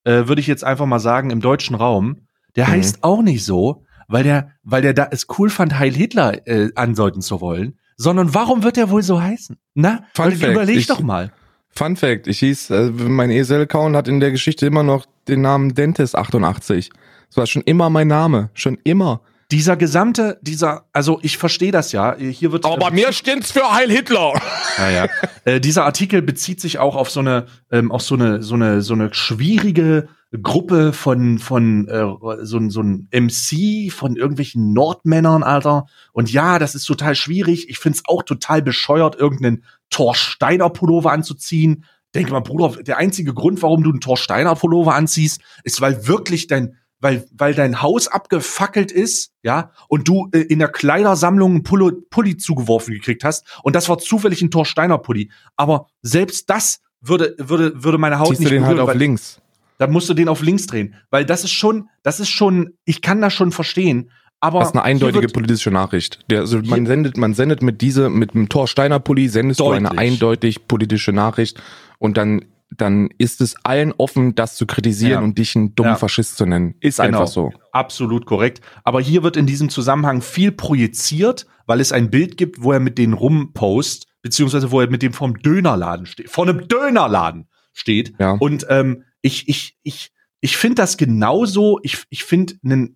äh, 0.04 0.28
würde 0.28 0.42
ich 0.42 0.48
jetzt 0.48 0.64
einfach 0.64 0.86
mal 0.86 1.00
sagen, 1.00 1.30
im 1.30 1.42
deutschen 1.42 1.76
Raum, 1.76 2.28
der 2.56 2.68
Mhm. 2.68 2.72
heißt 2.72 3.04
auch 3.04 3.22
nicht 3.22 3.44
so, 3.46 3.84
weil 4.08 4.24
der, 4.24 4.52
weil 4.64 4.82
der 4.82 4.94
da 4.94 5.08
es 5.12 5.28
cool 5.38 5.50
fand, 5.50 5.78
Heil 5.80 5.94
Hitler 5.94 6.46
äh, 6.48 6.70
andeuten 6.76 7.22
zu 7.22 7.40
wollen, 7.42 7.78
sondern 7.98 8.34
warum 8.34 8.64
wird 8.64 8.78
der 8.78 8.90
wohl 8.90 9.04
so 9.04 9.22
heißen? 9.22 9.58
Na, 9.76 10.04
Fun 10.14 10.26
weil, 10.26 10.32
Fact, 10.34 10.52
überleg 10.54 10.78
ich- 10.78 10.88
doch 10.88 11.02
mal. 11.02 11.32
Fun 11.74 11.96
Fact, 11.96 12.28
ich 12.28 12.40
hieß, 12.40 12.70
äh, 12.72 12.92
mein 12.92 13.30
ESL-Account 13.32 13.96
hat 13.96 14.10
in 14.10 14.20
der 14.20 14.32
Geschichte 14.32 14.66
immer 14.66 14.84
noch 14.84 15.06
den 15.30 15.40
Namen 15.42 15.72
Dentist88. 15.74 16.90
Das 17.30 17.38
war 17.38 17.48
schon 17.48 17.62
immer 17.62 17.90
mein 17.90 18.08
Name, 18.08 18.50
schon 18.54 18.78
immer. 18.84 19.22
Dieser 19.52 19.76
gesamte, 19.76 20.40
dieser, 20.42 20.86
also 20.94 21.20
ich 21.22 21.38
verstehe 21.38 21.72
das 21.72 21.92
ja. 21.92 22.16
Hier 22.16 22.52
wird. 22.54 22.64
steht's 23.12 23.52
für 23.52 23.70
Heil 23.72 23.92
Hitler. 23.92 24.34
Ja, 24.78 24.90
ja. 24.90 25.08
äh, 25.46 25.60
dieser 25.60 25.84
Artikel 25.84 26.22
bezieht 26.22 26.62
sich 26.62 26.80
auch 26.80 26.96
auf 26.96 27.10
so 27.10 27.20
eine, 27.20 27.48
ähm, 27.70 27.92
auf 27.92 28.02
so 28.02 28.16
eine, 28.16 28.42
so 28.42 28.56
eine, 28.56 28.82
so 28.82 28.94
eine 28.94 29.14
schwierige 29.14 30.08
Gruppe 30.42 30.94
von, 30.94 31.40
von 31.40 31.88
äh, 31.90 32.06
so, 32.46 32.70
so 32.70 32.82
ein 32.82 33.10
MC 33.12 33.92
von 33.92 34.16
irgendwelchen 34.16 34.72
Nordmännern, 34.72 35.44
Alter. 35.44 35.88
Und 36.14 36.32
ja, 36.32 36.58
das 36.58 36.74
ist 36.74 36.86
total 36.86 37.16
schwierig. 37.16 37.70
Ich 37.70 37.80
find's 37.80 38.04
auch 38.06 38.24
total 38.24 38.62
bescheuert, 38.62 39.16
irgendeinen 39.16 39.66
Thor 39.90 40.16
Steiner 40.16 40.70
Pullover 40.70 41.12
anzuziehen. 41.12 41.84
Denke 42.16 42.32
mal, 42.32 42.40
Bruder, 42.40 42.82
der 42.82 42.98
einzige 42.98 43.34
Grund, 43.34 43.62
warum 43.62 43.84
du 43.84 43.90
einen 43.90 44.02
Thor 44.02 44.16
Steiner 44.16 44.56
Pullover 44.56 44.96
anziehst, 44.96 45.42
ist, 45.64 45.82
weil 45.82 46.08
wirklich 46.08 46.48
dein, 46.48 46.78
weil, 47.02 47.28
weil 47.36 47.54
dein 47.54 47.82
Haus 47.82 48.08
abgefackelt 48.08 48.92
ist, 48.92 49.32
ja, 49.44 49.72
und 49.90 50.08
du 50.08 50.30
äh, 50.32 50.40
in 50.40 50.60
der 50.60 50.70
Kleidersammlung 50.70 51.52
einen 51.52 51.64
Pullo, 51.64 51.92
Pulli 52.10 52.38
zugeworfen 52.38 52.94
gekriegt 52.94 53.24
hast, 53.24 53.46
und 53.64 53.76
das 53.76 53.90
war 53.90 53.98
zufällig 53.98 54.42
ein 54.42 54.52
Thor 54.52 54.66
Steiner 54.66 54.98
Pulli. 55.00 55.32
Aber 55.58 55.88
selbst 56.02 56.50
das 56.50 56.80
würde, 57.02 57.36
würde, 57.38 57.84
würde 57.84 57.98
meine 57.98 58.20
Haut 58.20 58.30
Ziehst 58.30 58.40
du 58.40 58.44
nicht 58.46 58.54
den 58.54 58.62
halt 58.62 58.76
berühren, 58.76 58.84
auf 58.84 58.90
weil- 58.90 58.98
links. 59.00 59.42
dann 59.80 59.92
musst 59.92 60.08
du 60.08 60.14
den 60.14 60.30
auf 60.30 60.42
links 60.42 60.68
drehen. 60.68 60.96
Weil 61.10 61.26
das 61.26 61.44
ist 61.44 61.52
schon, 61.52 61.90
das 62.04 62.20
ist 62.20 62.30
schon, 62.30 62.74
ich 62.86 63.02
kann 63.02 63.20
das 63.20 63.34
schon 63.34 63.52
verstehen, 63.52 64.12
aber. 64.40 64.60
Das 64.60 64.70
ist 64.70 64.76
eine 64.76 64.84
eindeutige 64.84 65.28
politische 65.28 65.72
Nachricht. 65.72 66.20
Der, 66.30 66.42
also 66.42 66.60
man 66.62 66.86
sendet, 66.86 67.18
man 67.18 67.34
sendet 67.34 67.64
mit 67.64 67.82
diese, 67.82 68.10
mit 68.10 68.34
dem 68.36 68.48
Thor 68.50 68.68
Steiner 68.68 69.00
Pulli 69.00 69.28
sendest 69.28 69.60
du 69.60 69.72
eine 69.72 69.90
Deutlich. 69.90 70.00
eindeutig 70.00 70.68
politische 70.68 71.12
Nachricht 71.14 71.60
und 71.98 72.18
dann, 72.18 72.46
dann 72.78 73.10
ist 73.18 73.42
es 73.42 73.56
allen 73.64 73.92
offen, 73.98 74.34
das 74.36 74.56
zu 74.56 74.66
kritisieren 74.66 75.12
Ja. 75.12 75.20
und 75.20 75.38
dich 75.38 75.56
einen 75.56 75.76
dummen 75.76 75.94
Ja. 75.94 75.98
Faschist 75.98 76.38
zu 76.38 76.46
nennen. 76.46 76.76
Ist 76.80 76.98
Genau. 77.00 77.20
einfach 77.20 77.28
so. 77.32 77.52
Absolut 77.72 78.26
korrekt. 78.26 78.62
Aber 78.84 79.02
hier 79.02 79.24
wird 79.24 79.38
in 79.38 79.46
diesem 79.46 79.70
Zusammenhang 79.70 80.22
viel 80.22 80.52
projiziert, 80.52 81.46
weil 81.68 81.80
es 81.80 81.92
ein 81.92 82.10
Bild 82.10 82.38
gibt, 82.38 82.64
wo 82.64 82.72
er 82.72 82.80
mit 82.80 82.98
denen 82.98 83.14
rumpost, 83.14 84.08
beziehungsweise 84.22 84.72
wo 84.72 84.82
er 84.82 84.90
mit 84.90 85.02
dem 85.02 85.14
vom 85.14 85.36
Dönerladen 85.38 86.06
steht, 86.06 86.30
vor 86.30 86.48
einem 86.48 86.68
Dönerladen 86.68 87.48
steht. 87.74 88.14
Ja. 88.20 88.32
Und 88.34 88.66
ähm, 88.70 89.04
ich, 89.22 89.48
ich, 89.50 89.78
ich, 89.84 90.12
ich 90.40 90.58
finde 90.58 90.76
das 90.76 90.98
genauso. 90.98 91.80
Ich, 91.84 92.04
ich 92.10 92.24
finde, 92.24 92.56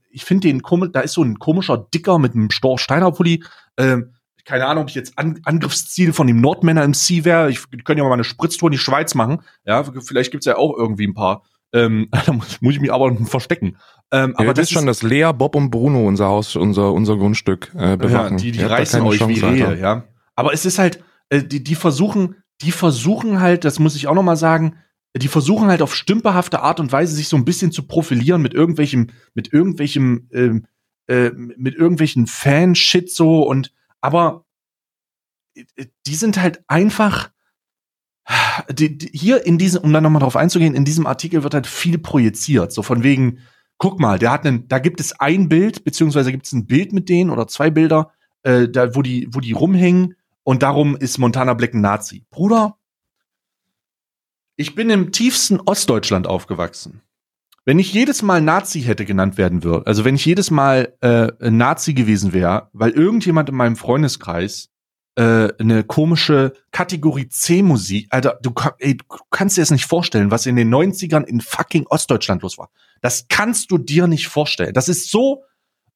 ich 0.09 0.25
finde 0.25 0.47
den 0.47 0.61
komisch. 0.61 0.89
Da 0.93 1.01
ist 1.01 1.13
so 1.13 1.23
ein 1.23 1.37
komischer 1.37 1.77
Dicker 1.93 2.17
mit 2.17 2.33
einem 2.33 2.49
Storch 2.49 2.81
Steiner 2.81 3.11
Pulli. 3.11 3.43
Ähm, 3.77 4.13
keine 4.45 4.67
Ahnung, 4.67 4.83
ob 4.83 4.89
ich 4.89 4.95
jetzt 4.95 5.17
An 5.17 5.39
Angriffsziel 5.43 6.13
von 6.13 6.27
dem 6.27 6.39
Nordmänner 6.39 6.83
im 6.83 6.93
Sea 6.93 7.25
wäre. 7.25 7.49
Ich 7.49 7.59
können 7.83 7.97
ja 7.97 8.03
mal 8.03 8.13
eine 8.13 8.23
Spritztour 8.23 8.69
in 8.69 8.73
die 8.73 8.77
Schweiz 8.77 9.15
machen. 9.15 9.41
Ja, 9.65 9.83
vielleicht 9.83 10.31
gibt's 10.31 10.45
ja 10.45 10.57
auch 10.57 10.77
irgendwie 10.77 11.07
ein 11.07 11.13
paar. 11.13 11.43
Ähm, 11.73 12.07
da 12.25 12.31
muss, 12.31 12.61
muss 12.61 12.73
ich 12.73 12.79
mich 12.79 12.93
aber 12.93 13.15
verstecken. 13.25 13.77
Ähm, 14.11 14.33
Aber 14.35 14.45
aber 14.45 14.53
das 14.53 14.65
ist 14.65 14.71
schon, 14.71 14.85
dass 14.85 15.01
Lea, 15.01 15.31
Bob 15.35 15.55
und 15.55 15.71
Bruno 15.71 16.07
unser 16.07 16.27
Haus, 16.27 16.55
unser, 16.55 16.93
unser 16.93 17.17
Grundstück 17.17 17.71
äh, 17.75 17.97
bewachen. 17.97 18.37
ja, 18.37 18.43
die, 18.43 18.51
die 18.51 18.59
Ihr 18.59 18.69
reißen 18.69 19.01
euch 19.01 19.17
Chance, 19.17 19.41
wie 19.41 19.45
Rehe, 19.45 19.67
Alter. 19.67 19.79
ja. 19.79 20.03
Aber 20.35 20.53
es 20.53 20.65
ist 20.65 20.79
halt, 20.79 21.03
äh, 21.29 21.43
die, 21.43 21.63
die 21.63 21.75
versuchen, 21.75 22.35
die 22.61 22.71
versuchen 22.71 23.41
halt, 23.41 23.65
das 23.65 23.79
muss 23.79 23.95
ich 23.95 24.07
auch 24.07 24.13
noch 24.13 24.23
mal 24.23 24.37
sagen, 24.37 24.75
die 25.17 25.27
versuchen 25.27 25.69
halt 25.69 25.81
auf 25.81 25.95
stümperhafte 25.95 26.61
Art 26.61 26.79
und 26.79 26.91
Weise 26.91 27.15
sich 27.15 27.29
so 27.29 27.37
ein 27.37 27.45
bisschen 27.45 27.71
zu 27.71 27.83
profilieren 27.87 28.41
mit 28.41 28.53
irgendwelchem, 28.53 29.07
mit 29.33 29.51
irgendwelchem, 29.51 30.29
ähm, 30.31 30.65
äh, 31.07 31.31
mit 31.31 31.75
irgendwelchen 31.75 32.27
Fan-Shit 32.27 33.11
so 33.11 33.43
und, 33.43 33.71
aber 34.05 34.45
äh, 35.55 35.87
die 36.05 36.15
sind 36.15 36.39
halt 36.39 36.63
einfach, 36.67 37.31
die, 38.69 38.97
die, 38.97 39.09
hier 39.17 39.45
in 39.45 39.57
diesem, 39.57 39.83
um 39.83 39.91
dann 39.91 40.03
nochmal 40.03 40.21
drauf 40.21 40.35
einzugehen, 40.35 40.75
in 40.75 40.85
diesem 40.85 41.07
Artikel 41.07 41.43
wird 41.43 41.53
halt 41.53 41.67
viel 41.67 41.97
projiziert. 41.97 42.71
So 42.71 42.83
von 42.83 43.03
wegen, 43.03 43.39
guck 43.77 43.99
mal, 43.99 44.19
der 44.19 44.31
hat 44.31 44.45
einen, 44.45 44.67
da 44.67 44.79
gibt 44.79 44.99
es 44.99 45.19
ein 45.19 45.49
Bild, 45.49 45.83
beziehungsweise 45.83 46.31
gibt 46.31 46.45
es 46.45 46.53
ein 46.53 46.67
Bild 46.67 46.93
mit 46.93 47.09
denen 47.09 47.31
oder 47.31 47.47
zwei 47.47 47.71
Bilder, 47.71 48.11
äh, 48.43 48.69
da, 48.69 48.95
wo 48.95 49.01
die, 49.01 49.27
wo 49.31 49.39
die 49.39 49.53
rumhängen 49.53 50.15
und 50.43 50.61
darum 50.61 50.95
ist 50.95 51.17
Montana 51.17 51.55
Black 51.55 51.73
ein 51.73 51.81
Nazi. 51.81 52.23
Bruder, 52.29 52.77
ich 54.55 54.75
bin 54.75 54.91
im 54.91 55.11
tiefsten 55.11 55.59
Ostdeutschland 55.59 56.27
aufgewachsen. 56.27 57.01
Wenn 57.65 57.79
ich 57.79 57.91
jedes 57.93 58.21
Mal 58.21 58.41
Nazi 58.41 58.81
hätte 58.81 59.05
genannt 59.05 59.37
werden 59.37 59.63
würde, 59.63 59.87
also 59.87 60.05
wenn 60.05 60.15
ich 60.15 60.25
jedes 60.25 60.51
Mal 60.51 60.93
äh, 61.01 61.31
Nazi 61.49 61.93
gewesen 61.93 62.31
wäre, 62.31 62.69
weil 62.73 62.91
irgendjemand 62.91 63.49
in 63.49 63.55
meinem 63.55 63.75
Freundeskreis 63.75 64.69
äh, 65.15 65.49
eine 65.59 65.83
komische 65.83 66.53
Kategorie 66.71 67.27
C 67.29 67.63
Musik, 67.63 68.07
Alter, 68.11 68.37
du, 68.43 68.51
ka- 68.51 68.75
ey, 68.79 68.97
du 68.97 69.05
kannst 69.31 69.57
dir 69.57 69.61
das 69.61 69.71
nicht 69.71 69.85
vorstellen, 69.85 70.29
was 70.29 70.45
in 70.45 70.55
den 70.57 70.73
90ern 70.73 71.23
in 71.23 71.41
fucking 71.41 71.87
Ostdeutschland 71.87 72.43
los 72.43 72.57
war. 72.57 72.69
Das 73.01 73.25
kannst 73.29 73.71
du 73.71 73.77
dir 73.77 74.07
nicht 74.07 74.27
vorstellen. 74.27 74.73
Das 74.73 74.87
ist 74.89 75.09
so 75.09 75.43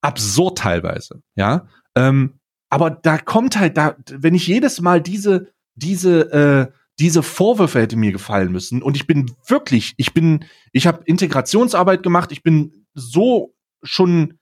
absurd 0.02 0.58
teilweise, 0.58 1.22
ja. 1.36 1.68
Ähm, 1.96 2.40
aber 2.70 2.90
da 2.92 3.18
kommt 3.18 3.60
halt 3.60 3.78
da, 3.78 3.96
wenn 4.10 4.36
ich 4.36 4.48
jedes 4.48 4.80
Mal 4.82 5.02
diese, 5.02 5.52
diese, 5.76 6.32
äh, 6.32 6.72
diese 7.00 7.24
Vorwürfe 7.24 7.82
hätte 7.82 7.96
mir 7.96 8.12
gefallen 8.12 8.52
müssen 8.52 8.82
und 8.84 8.96
ich 8.96 9.08
bin 9.08 9.32
wirklich, 9.48 9.94
ich 9.98 10.14
bin, 10.14 10.46
ich 10.72 10.88
habe 10.88 11.04
Integrationsarbeit 11.06 12.04
gemacht, 12.04 12.32
ich 12.32 12.44
bin 12.44 12.86
so 12.94 13.56
schon 13.84 14.40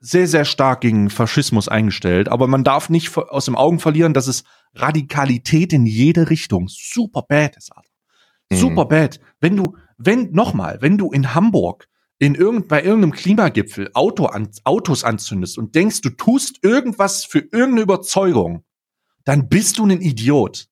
sehr, 0.00 0.26
sehr 0.26 0.44
stark 0.44 0.80
gegen 0.80 1.10
Faschismus 1.10 1.68
eingestellt, 1.68 2.28
aber 2.28 2.48
man 2.48 2.64
darf 2.64 2.90
nicht 2.90 3.16
aus 3.16 3.44
dem 3.44 3.54
Augen 3.54 3.78
verlieren, 3.78 4.14
dass 4.14 4.26
es 4.26 4.42
Radikalität 4.74 5.72
in 5.72 5.86
jede 5.86 6.28
Richtung 6.30 6.66
super 6.68 7.22
bad 7.22 7.56
ist, 7.56 7.70
Alter. 7.70 7.88
Mhm. 8.50 8.56
Super 8.56 8.84
bad. 8.86 9.20
Wenn 9.40 9.56
du, 9.56 9.76
wenn, 9.98 10.32
nochmal, 10.32 10.78
wenn 10.80 10.98
du 10.98 11.12
in 11.12 11.34
Hamburg 11.34 11.88
in 12.18 12.34
irgend, 12.34 12.68
bei 12.68 12.82
irgendeinem 12.82 13.12
Klimagipfel 13.12 13.90
Auto 13.94 14.26
an, 14.26 14.48
Autos 14.64 15.04
anzündest 15.04 15.58
und 15.58 15.74
denkst, 15.74 16.02
du 16.02 16.10
tust 16.10 16.58
irgendwas 16.62 17.24
für 17.24 17.40
irgendeine 17.40 17.82
Überzeugung, 17.82 18.64
dann 19.24 19.48
bist 19.48 19.78
du 19.78 19.86
ein 19.86 20.00
Idiot. 20.00 20.68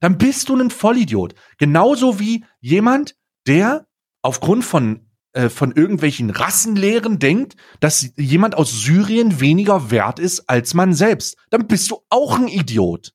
Dann 0.00 0.18
bist 0.18 0.48
du 0.48 0.56
ein 0.56 0.70
Vollidiot. 0.70 1.34
Genauso 1.58 2.20
wie 2.20 2.44
jemand, 2.60 3.16
der 3.46 3.86
aufgrund 4.22 4.64
von, 4.64 5.08
äh, 5.32 5.48
von 5.48 5.72
irgendwelchen 5.72 6.30
Rassenlehren 6.30 7.18
denkt, 7.18 7.56
dass 7.80 8.10
jemand 8.16 8.56
aus 8.56 8.82
Syrien 8.82 9.40
weniger 9.40 9.90
wert 9.90 10.18
ist 10.18 10.48
als 10.48 10.74
man 10.74 10.92
selbst. 10.92 11.36
Dann 11.50 11.66
bist 11.66 11.90
du 11.90 12.00
auch 12.10 12.38
ein 12.38 12.48
Idiot. 12.48 13.12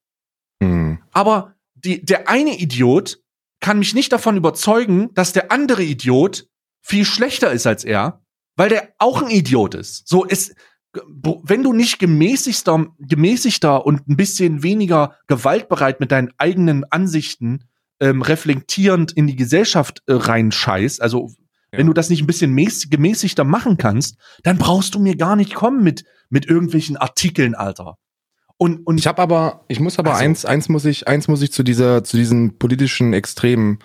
Hm. 0.62 1.00
Aber 1.12 1.56
die, 1.76 2.04
der 2.04 2.30
eine 2.30 2.60
Idiot 2.60 3.20
kann 3.60 3.80
mich 3.80 3.94
nicht 3.94 4.12
davon 4.12 4.38
überzeugen, 4.38 5.14
dass 5.14 5.34
der 5.34 5.52
andere 5.52 5.84
Idiot 5.84 6.48
viel 6.82 7.06
schlechter 7.06 7.52
ist 7.52 7.68
als 7.68 7.84
er, 7.84 8.22
weil 8.56 8.70
der 8.70 8.90
auch 8.98 9.22
ein 9.22 9.30
Idiot 9.30 9.76
ist. 9.76 10.08
So 10.08 10.24
ist, 10.24 10.56
wenn 10.94 11.64
du 11.64 11.74
nicht 11.74 12.00
gemäßigter, 12.00 12.88
gemäßigter 13.00 13.86
und 13.86 14.08
ein 14.10 14.18
bisschen 14.18 14.64
weniger 14.64 15.16
gewaltbereit 15.28 16.00
mit 16.00 16.12
deinen 16.12 16.32
eigenen 16.38 16.84
Ansichten 16.86 17.66
ähm, 18.00 18.22
reflektierend 18.22 19.12
in 19.12 19.28
die 19.28 19.36
Gesellschaft 19.36 20.02
äh, 20.08 20.14
reinscheißt, 20.14 21.02
also 21.02 21.30
ja. 21.72 21.78
wenn 21.78 21.88
du 21.88 21.94
das 21.94 22.10
nicht 22.10 22.22
ein 22.22 22.28
bisschen 22.28 22.52
mäß, 22.52 22.90
gemäßigter 22.90 23.44
machen 23.44 23.78
kannst, 23.78 24.18
dann 24.44 24.58
brauchst 24.58 24.96
du 24.96 25.00
mir 25.00 25.16
gar 25.16 25.36
nicht 25.36 25.54
kommen 25.54 25.84
mit 25.84 26.04
mit 26.32 26.48
irgendwelchen 26.48 26.98
Artikeln, 26.98 27.54
Alter. 27.54 27.98
Und, 28.58 28.88
und 28.88 29.00
ich 29.00 29.06
habe 29.06 29.22
aber, 29.22 29.66
ich 29.68 29.80
muss 29.80 30.00
aber 30.00 30.12
also, 30.12 30.24
eins, 30.24 30.46
eins 30.46 30.70
muss 30.70 30.86
ich, 30.86 31.08
eins 31.08 31.28
muss 31.28 31.42
ich 31.42 31.52
zu 31.52 31.62
dieser, 31.62 32.04
zu 32.04 32.18
diesen 32.18 32.58
politischen 32.58 33.14
Extremen 33.14 33.80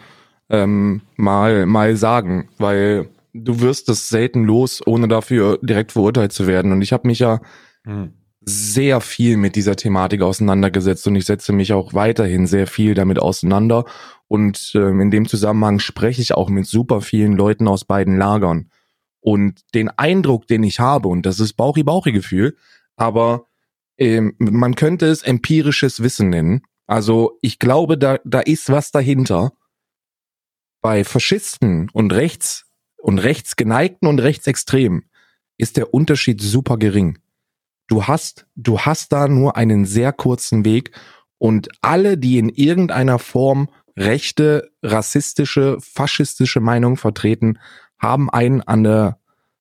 ähm, 0.48 1.02
mal 1.16 1.66
mal 1.66 1.96
sagen, 1.96 2.48
weil 2.58 3.08
du 3.42 3.60
wirst 3.60 3.88
das 3.88 4.08
selten 4.08 4.44
los, 4.44 4.82
ohne 4.86 5.08
dafür 5.08 5.58
direkt 5.62 5.92
verurteilt 5.92 6.32
zu 6.32 6.46
werden. 6.46 6.72
Und 6.72 6.82
ich 6.82 6.92
habe 6.92 7.06
mich 7.06 7.18
ja 7.18 7.40
hm. 7.84 8.12
sehr 8.40 9.00
viel 9.00 9.36
mit 9.36 9.56
dieser 9.56 9.76
Thematik 9.76 10.22
auseinandergesetzt 10.22 11.06
und 11.06 11.16
ich 11.16 11.24
setze 11.24 11.52
mich 11.52 11.72
auch 11.72 11.94
weiterhin 11.94 12.46
sehr 12.46 12.66
viel 12.66 12.94
damit 12.94 13.18
auseinander. 13.18 13.84
Und 14.28 14.72
ähm, 14.74 15.00
in 15.00 15.10
dem 15.10 15.28
Zusammenhang 15.28 15.78
spreche 15.78 16.22
ich 16.22 16.34
auch 16.34 16.48
mit 16.48 16.66
super 16.66 17.00
vielen 17.00 17.32
Leuten 17.32 17.68
aus 17.68 17.84
beiden 17.84 18.18
Lagern. 18.18 18.70
Und 19.20 19.62
den 19.74 19.88
Eindruck, 19.88 20.46
den 20.46 20.62
ich 20.62 20.78
habe, 20.80 21.08
und 21.08 21.26
das 21.26 21.40
ist 21.40 21.54
Bauchi-Bauchi-Gefühl, 21.54 22.56
aber 22.96 23.46
ähm, 23.98 24.34
man 24.38 24.74
könnte 24.74 25.06
es 25.06 25.22
empirisches 25.22 26.02
Wissen 26.02 26.28
nennen. 26.28 26.62
Also 26.86 27.38
ich 27.42 27.58
glaube, 27.58 27.98
da, 27.98 28.18
da 28.24 28.40
ist 28.40 28.70
was 28.70 28.90
dahinter. 28.90 29.52
Bei 30.80 31.02
Faschisten 31.02 31.90
und 31.92 32.12
rechts 32.12 32.65
und 33.06 33.20
rechtsgeneigten 33.20 34.08
und 34.08 34.18
rechtsextremen 34.18 35.04
ist 35.58 35.76
der 35.76 35.94
Unterschied 35.94 36.42
super 36.42 36.76
gering. 36.76 37.18
Du 37.86 38.08
hast, 38.08 38.48
du 38.56 38.80
hast 38.80 39.12
da 39.12 39.28
nur 39.28 39.56
einen 39.56 39.84
sehr 39.84 40.12
kurzen 40.12 40.64
Weg 40.64 40.90
und 41.38 41.68
alle, 41.82 42.18
die 42.18 42.36
in 42.36 42.48
irgendeiner 42.48 43.20
Form 43.20 43.68
rechte, 43.96 44.72
rassistische, 44.82 45.78
faschistische 45.80 46.58
Meinung 46.58 46.96
vertreten, 46.96 47.60
haben 47.96 48.28
einen 48.28 48.60
an 48.62 48.82
der, 48.82 49.20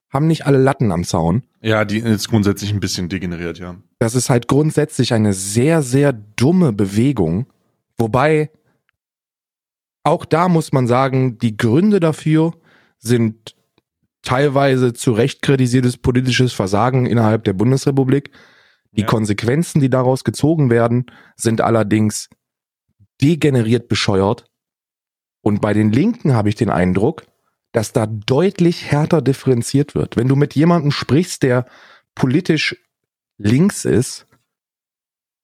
haben 0.10 0.25
nicht 0.25 0.47
alle 0.47 0.58
Latten 0.58 0.91
am 0.91 1.03
Zaun. 1.03 1.43
Ja, 1.62 1.86
die 1.86 1.99
ist 1.99 2.27
grundsätzlich 2.27 2.73
ein 2.73 2.79
bisschen 2.79 3.10
degeneriert, 3.10 3.60
ja. 3.60 3.75
Das 3.99 4.15
ist 4.15 4.31
halt 4.31 4.47
grundsätzlich 4.47 5.13
eine 5.13 5.34
sehr, 5.34 5.84
sehr 5.84 6.13
dumme 6.13 6.73
Bewegung. 6.73 7.45
Wobei, 7.95 8.49
auch 10.01 10.25
da 10.25 10.49
muss 10.49 10.73
man 10.73 10.88
sagen, 10.88 11.38
die 11.38 11.55
Gründe 11.55 11.99
dafür 11.99 12.55
sind 13.06 13.56
teilweise 14.22 14.94
zu 14.94 15.13
Recht 15.13 15.41
kritisiertes 15.41 15.98
politisches 15.98 16.54
Versagen 16.54 17.06
innerhalb 17.06 17.44
der 17.44 17.54
Bundesrepublik. 17.54 18.32
Die 18.91 19.02
ja. 19.02 19.08
Konsequenzen, 19.08 19.82
die 19.82 19.89
daraus 19.89 20.24
gezogen 20.24 20.70
werden, 20.70 21.06
sind 21.36 21.62
allerdings 21.62 22.30
degeneriert 23.22 23.88
bescheuert. 23.88 24.46
Und 25.41 25.62
bei 25.62 25.74
den 25.74 25.91
Linken 25.91 26.34
habe 26.34 26.50
ich 26.50 26.56
den 26.56 26.70
Eindruck, 26.70 27.24
dass 27.72 27.94
da 27.94 28.08
deutlich 28.08 28.91
härter 28.91 29.22
differenziert 29.22 29.96
wird. 29.96 30.18
Wenn 30.18 30.28
du 30.28 30.36
mit 30.36 30.56
jemandem 30.56 30.91
sprichst, 30.91 31.44
der 31.44 31.65
politisch 32.15 32.76
links 33.38 33.86
ist 33.86 34.28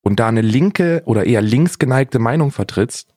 und 0.01 0.19
da 0.19 0.27
eine 0.27 0.41
linke 0.41 1.03
oder 1.05 1.25
eher 1.25 1.41
links 1.41 1.77
geneigte 1.77 2.19
Meinung 2.19 2.51
vertrittst, 2.51 3.13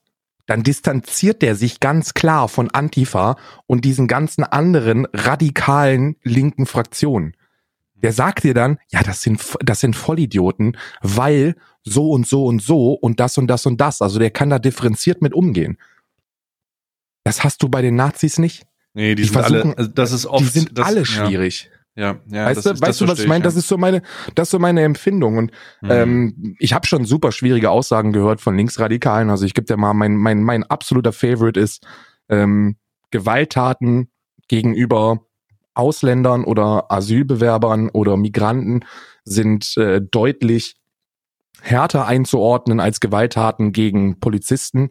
dann 0.47 0.63
distanziert 0.63 1.43
der 1.43 1.55
sich 1.55 1.81
ganz 1.81 2.15
klar 2.15 2.49
von 2.49 2.71
Antifa 2.71 3.37
und 3.67 3.85
diesen 3.85 4.07
ganzen 4.07 4.45
anderen 4.45 5.07
radikalen 5.13 6.17
linken 6.23 6.67
Fraktionen. 6.67 7.37
Der 7.95 8.13
sagt 8.13 8.45
dir 8.45 8.53
dann, 8.53 8.79
ja, 8.91 9.03
das 9.03 9.23
sind, 9.23 9.43
das 9.61 9.81
sind 9.81 9.97
Vollidioten, 9.97 10.77
weil 11.01 11.57
so 11.83 12.11
und 12.11 12.27
so 12.27 12.45
und 12.45 12.61
so 12.61 12.93
und 12.93 13.21
das 13.21 13.39
und 13.39 13.47
das 13.47 13.65
und 13.65 13.81
das. 13.81 14.03
Also 14.03 14.19
der 14.19 14.31
kann 14.31 14.51
da 14.51 14.59
differenziert 14.59 15.23
mit 15.23 15.33
umgehen. 15.33 15.79
Das 17.25 17.45
hast 17.45 17.63
du 17.63 17.69
bei 17.69 17.81
den 17.81 17.97
Nazis 17.97 18.39
nicht. 18.39 18.67
Nee, 18.93 19.15
die, 19.15 19.23
die 19.23 19.29
sind 19.29 19.33
versuchen, 19.33 19.71
alle, 19.71 19.79
also 19.79 19.91
das 19.91 20.13
ist 20.13 20.27
oft, 20.27 20.41
die 20.41 20.49
sind 20.49 20.79
das, 20.79 20.87
alle 20.87 21.05
schwierig. 21.05 21.71
Ja. 21.71 21.74
Ja, 21.97 22.17
ja. 22.27 22.47
Weißt 22.47 22.67
das, 22.67 22.81
du, 22.81 22.87
weißt 22.87 23.01
du, 23.01 23.09
was 23.09 23.21
ich 23.21 23.29
meine? 23.29 23.43
Ja. 23.43 23.45
Das 23.45 23.57
ist 23.57 23.69
so 23.69 23.79
meine, 23.79 24.03
das 24.35 24.49
ist 24.49 24.51
so 24.51 24.59
meine 24.59 24.83
Empfindung. 24.83 25.39
Und 25.39 25.53
mhm. 25.81 25.91
ähm, 25.91 26.57
ich 26.59 26.73
habe 26.73 26.87
schon 26.87 27.05
super 27.05 27.31
schwierige 27.31 27.71
Aussagen 27.71 28.13
gehört 28.13 28.41
von 28.41 28.57
Linksradikalen. 28.57 29.31
Also 29.31 29.47
ich 29.47 29.55
gebe 29.55 29.67
dir 29.67 29.77
mal 29.77 29.95
mein, 29.95 30.17
mein, 30.17 30.43
mein 30.43 30.65
absoluter 30.65 31.13
Favorite 31.13 31.59
ist 31.59 31.87
ähm, 32.29 32.77
Gewalttaten 33.11 34.11
gegenüber 34.49 35.21
Ausländern 35.75 36.45
oder 36.45 36.91
Asylbewerbern 36.91 37.91
oder 37.91 38.17
Migranten 38.17 38.85
sind 39.25 39.77
äh, 39.77 40.01
deutlich 40.01 40.77
härter 41.61 42.07
einzuordnen 42.07 42.81
als 42.81 43.01
Gewalttaten 43.01 43.73
gegen 43.73 44.21
Polizisten, 44.21 44.91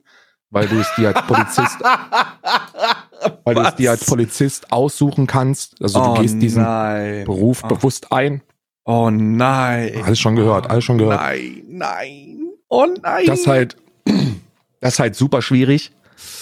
weil 0.50 0.68
du 0.68 0.80
es 0.80 0.88
dir 0.96 1.10
als 1.10 1.28
Polizist 1.28 1.78
weil 3.44 3.56
du 3.56 3.62
es 3.62 3.76
dir 3.76 3.92
als 3.92 4.06
Polizist 4.06 4.72
aussuchen 4.72 5.28
kannst. 5.28 5.82
Also 5.82 6.02
oh, 6.02 6.16
du 6.16 6.22
gehst 6.22 6.42
diesen 6.42 6.64
nein. 6.64 7.26
Beruf 7.26 7.64
oh. 7.64 7.68
bewusst 7.68 8.12
ein. 8.12 8.42
Oh 8.86 9.10
nein. 9.10 10.02
Alles 10.04 10.20
schon 10.20 10.36
gehört, 10.36 10.70
alles 10.70 10.84
schon 10.84 10.98
gehört. 10.98 11.22
Nein, 11.22 11.64
nein. 11.68 12.40
Oh 12.70 12.86
nein. 13.02 13.26
Das 13.26 13.42
ist 13.42 13.48
halt, 13.48 13.78
das 14.82 14.94
ist 14.94 15.00
halt 15.00 15.16
super 15.16 15.42
schwierig. 15.42 15.92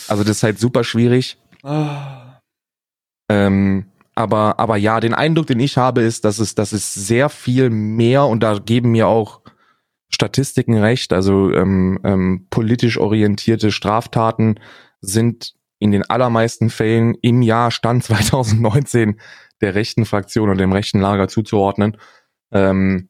Also 0.07 0.23
das 0.23 0.37
ist 0.37 0.43
halt 0.43 0.59
super 0.59 0.83
schwierig. 0.83 1.37
Oh. 1.63 1.85
Ähm, 3.29 3.85
aber, 4.15 4.59
aber 4.59 4.77
ja, 4.77 4.99
den 4.99 5.13
Eindruck, 5.13 5.47
den 5.47 5.59
ich 5.59 5.77
habe, 5.77 6.01
ist, 6.01 6.25
dass 6.25 6.39
es, 6.39 6.55
dass 6.55 6.73
es 6.73 6.93
sehr 6.93 7.29
viel 7.29 7.69
mehr 7.69 8.25
und 8.25 8.41
da 8.41 8.59
geben 8.59 8.91
mir 8.91 9.07
auch 9.07 9.41
Statistiken 10.09 10.77
recht. 10.77 11.13
Also 11.13 11.51
ähm, 11.53 11.99
ähm, 12.03 12.47
politisch 12.49 12.97
orientierte 12.97 13.71
Straftaten 13.71 14.59
sind 14.99 15.53
in 15.81 15.91
den 15.91 16.07
allermeisten 16.09 16.69
Fällen 16.69 17.15
im 17.21 17.41
Jahr 17.41 17.71
Stand 17.71 18.03
2019 18.05 19.19
der 19.59 19.75
rechten 19.75 20.05
Fraktion 20.05 20.49
und 20.49 20.59
dem 20.59 20.71
rechten 20.71 21.01
Lager 21.01 21.27
zuzuordnen. 21.27 21.97
Ähm, 22.51 23.09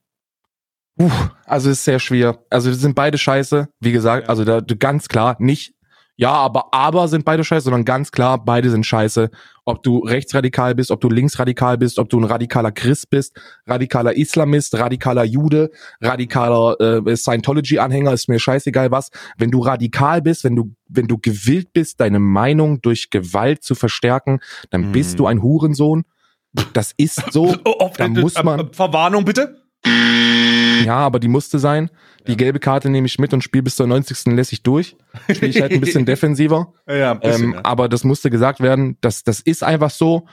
uh, 0.99 1.09
also 1.45 1.69
ist 1.69 1.85
sehr 1.85 1.99
schwer. 1.99 2.43
Also 2.49 2.71
sind 2.73 2.95
beide 2.95 3.17
scheiße. 3.17 3.67
Wie 3.79 3.91
gesagt, 3.91 4.29
also 4.29 4.45
da 4.45 4.61
ganz 4.61 5.07
klar 5.07 5.35
nicht 5.39 5.73
ja, 6.21 6.33
aber 6.33 6.71
aber 6.71 7.07
sind 7.07 7.25
beide 7.25 7.43
scheiße, 7.43 7.63
sondern 7.63 7.83
ganz 7.83 8.11
klar, 8.11 8.45
beide 8.45 8.69
sind 8.69 8.85
scheiße. 8.85 9.31
Ob 9.65 9.81
du 9.81 9.99
rechtsradikal 9.99 10.75
bist, 10.75 10.91
ob 10.91 11.01
du 11.01 11.09
linksradikal 11.09 11.79
bist, 11.79 11.97
ob 11.97 12.09
du 12.09 12.19
ein 12.19 12.25
radikaler 12.25 12.71
Christ 12.71 13.09
bist, 13.09 13.41
radikaler 13.65 14.15
Islamist, 14.15 14.77
radikaler 14.77 15.23
Jude, 15.23 15.71
radikaler 15.99 16.79
äh, 16.79 17.15
Scientology-Anhänger, 17.17 18.13
ist 18.13 18.29
mir 18.29 18.37
scheißegal 18.37 18.91
was. 18.91 19.09
Wenn 19.39 19.49
du 19.49 19.61
radikal 19.61 20.21
bist, 20.21 20.43
wenn 20.43 20.55
du, 20.55 20.75
wenn 20.87 21.07
du 21.07 21.17
gewillt 21.17 21.73
bist, 21.73 21.99
deine 21.99 22.19
Meinung 22.19 22.83
durch 22.83 23.09
Gewalt 23.09 23.63
zu 23.63 23.73
verstärken, 23.73 24.41
dann 24.69 24.83
hm. 24.83 24.91
bist 24.91 25.17
du 25.17 25.25
ein 25.25 25.41
Hurensohn. 25.41 26.03
Das 26.73 26.93
ist 26.97 27.33
so. 27.33 27.55
Oh, 27.65 27.89
da 27.97 28.07
muss 28.07 28.35
man. 28.43 28.71
Verwarnung 28.73 29.25
bitte. 29.25 29.57
Ja, 30.85 30.97
aber 30.97 31.19
die 31.19 31.27
musste 31.27 31.59
sein. 31.59 31.89
Die 32.27 32.37
gelbe 32.37 32.59
Karte 32.59 32.89
nehme 32.89 33.07
ich 33.07 33.19
mit 33.19 33.33
und 33.33 33.43
spiele 33.43 33.63
bis 33.63 33.75
zur 33.75 33.87
90. 33.87 34.33
lässig 34.33 34.63
durch. 34.63 34.95
Spiele 35.29 35.47
ich 35.47 35.61
halt 35.61 35.71
ein 35.71 35.81
bisschen 35.81 36.05
defensiver. 36.05 36.73
Ja, 36.87 37.11
ein 37.11 37.19
bisschen, 37.19 37.43
ähm, 37.43 37.53
ja. 37.53 37.61
Aber 37.63 37.89
das 37.89 38.03
musste 38.03 38.29
gesagt 38.29 38.59
werden. 38.59 38.97
Das, 39.01 39.23
das 39.23 39.39
ist 39.39 39.63
einfach 39.63 39.89
so. 39.89 40.27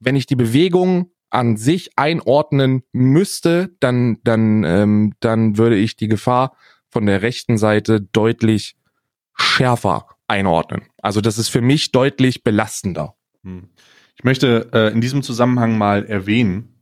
Wenn 0.00 0.16
ich 0.16 0.26
die 0.26 0.36
Bewegung 0.36 1.10
an 1.30 1.56
sich 1.56 1.90
einordnen 1.96 2.82
müsste, 2.92 3.70
dann, 3.80 4.18
dann, 4.24 4.64
ähm, 4.64 5.14
dann 5.20 5.58
würde 5.58 5.76
ich 5.76 5.96
die 5.96 6.08
Gefahr 6.08 6.56
von 6.88 7.06
der 7.06 7.22
rechten 7.22 7.58
Seite 7.58 8.00
deutlich 8.00 8.76
schärfer 9.34 10.06
einordnen. 10.26 10.82
Also 11.02 11.20
das 11.20 11.38
ist 11.38 11.48
für 11.48 11.60
mich 11.60 11.92
deutlich 11.92 12.44
belastender. 12.44 13.14
Hm. 13.42 13.68
Ich 14.16 14.24
möchte 14.24 14.68
äh, 14.72 14.92
in 14.92 15.00
diesem 15.00 15.22
Zusammenhang 15.22 15.78
mal 15.78 16.04
erwähnen, 16.04 16.77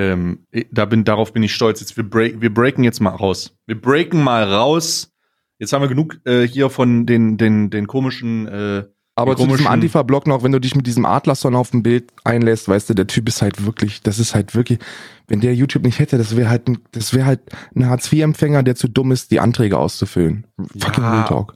ähm, 0.00 0.46
da 0.70 0.86
bin, 0.86 1.04
darauf 1.04 1.32
bin 1.32 1.42
ich 1.42 1.54
stolz. 1.54 1.80
Jetzt, 1.80 1.96
wir, 1.96 2.08
break, 2.08 2.40
wir 2.40 2.52
breaken 2.52 2.84
jetzt 2.84 3.00
mal 3.00 3.10
raus. 3.10 3.56
Wir 3.66 3.80
breaken 3.80 4.22
mal 4.22 4.44
raus. 4.44 5.12
Jetzt 5.58 5.72
haben 5.72 5.82
wir 5.82 5.88
genug 5.88 6.20
äh, 6.24 6.46
hier 6.46 6.70
von 6.70 7.04
den, 7.04 7.36
den, 7.36 7.68
den 7.68 7.86
komischen. 7.86 8.48
Äh, 8.48 8.84
aber 9.14 9.36
zu 9.36 9.46
diesem 9.46 9.66
Antifa-Block 9.66 10.26
noch, 10.26 10.42
wenn 10.42 10.52
du 10.52 10.58
dich 10.58 10.74
mit 10.74 10.86
diesem 10.86 11.04
Adlerson 11.04 11.54
auf 11.54 11.72
dem 11.72 11.82
Bild 11.82 12.10
einlässt, 12.24 12.68
weißt 12.68 12.88
du, 12.88 12.94
der 12.94 13.06
Typ 13.06 13.28
ist 13.28 13.42
halt 13.42 13.66
wirklich, 13.66 14.00
das 14.00 14.18
ist 14.18 14.34
halt 14.34 14.54
wirklich, 14.54 14.78
wenn 15.28 15.40
der 15.40 15.54
YouTube 15.54 15.82
nicht 15.82 15.98
hätte, 15.98 16.16
das 16.16 16.36
wäre 16.36 16.48
halt, 16.48 16.68
ein, 16.68 16.78
das 16.92 17.12
wäre 17.12 17.26
halt 17.26 17.40
ein 17.76 17.86
Hartz-IV-Empfänger, 17.86 18.62
der 18.62 18.76
zu 18.76 18.88
dumm 18.88 19.12
ist, 19.12 19.30
die 19.30 19.40
Anträge 19.40 19.76
auszufüllen. 19.76 20.46
Fucking 20.78 21.04
ja. 21.04 21.12
Real 21.12 21.24
Talk. 21.26 21.54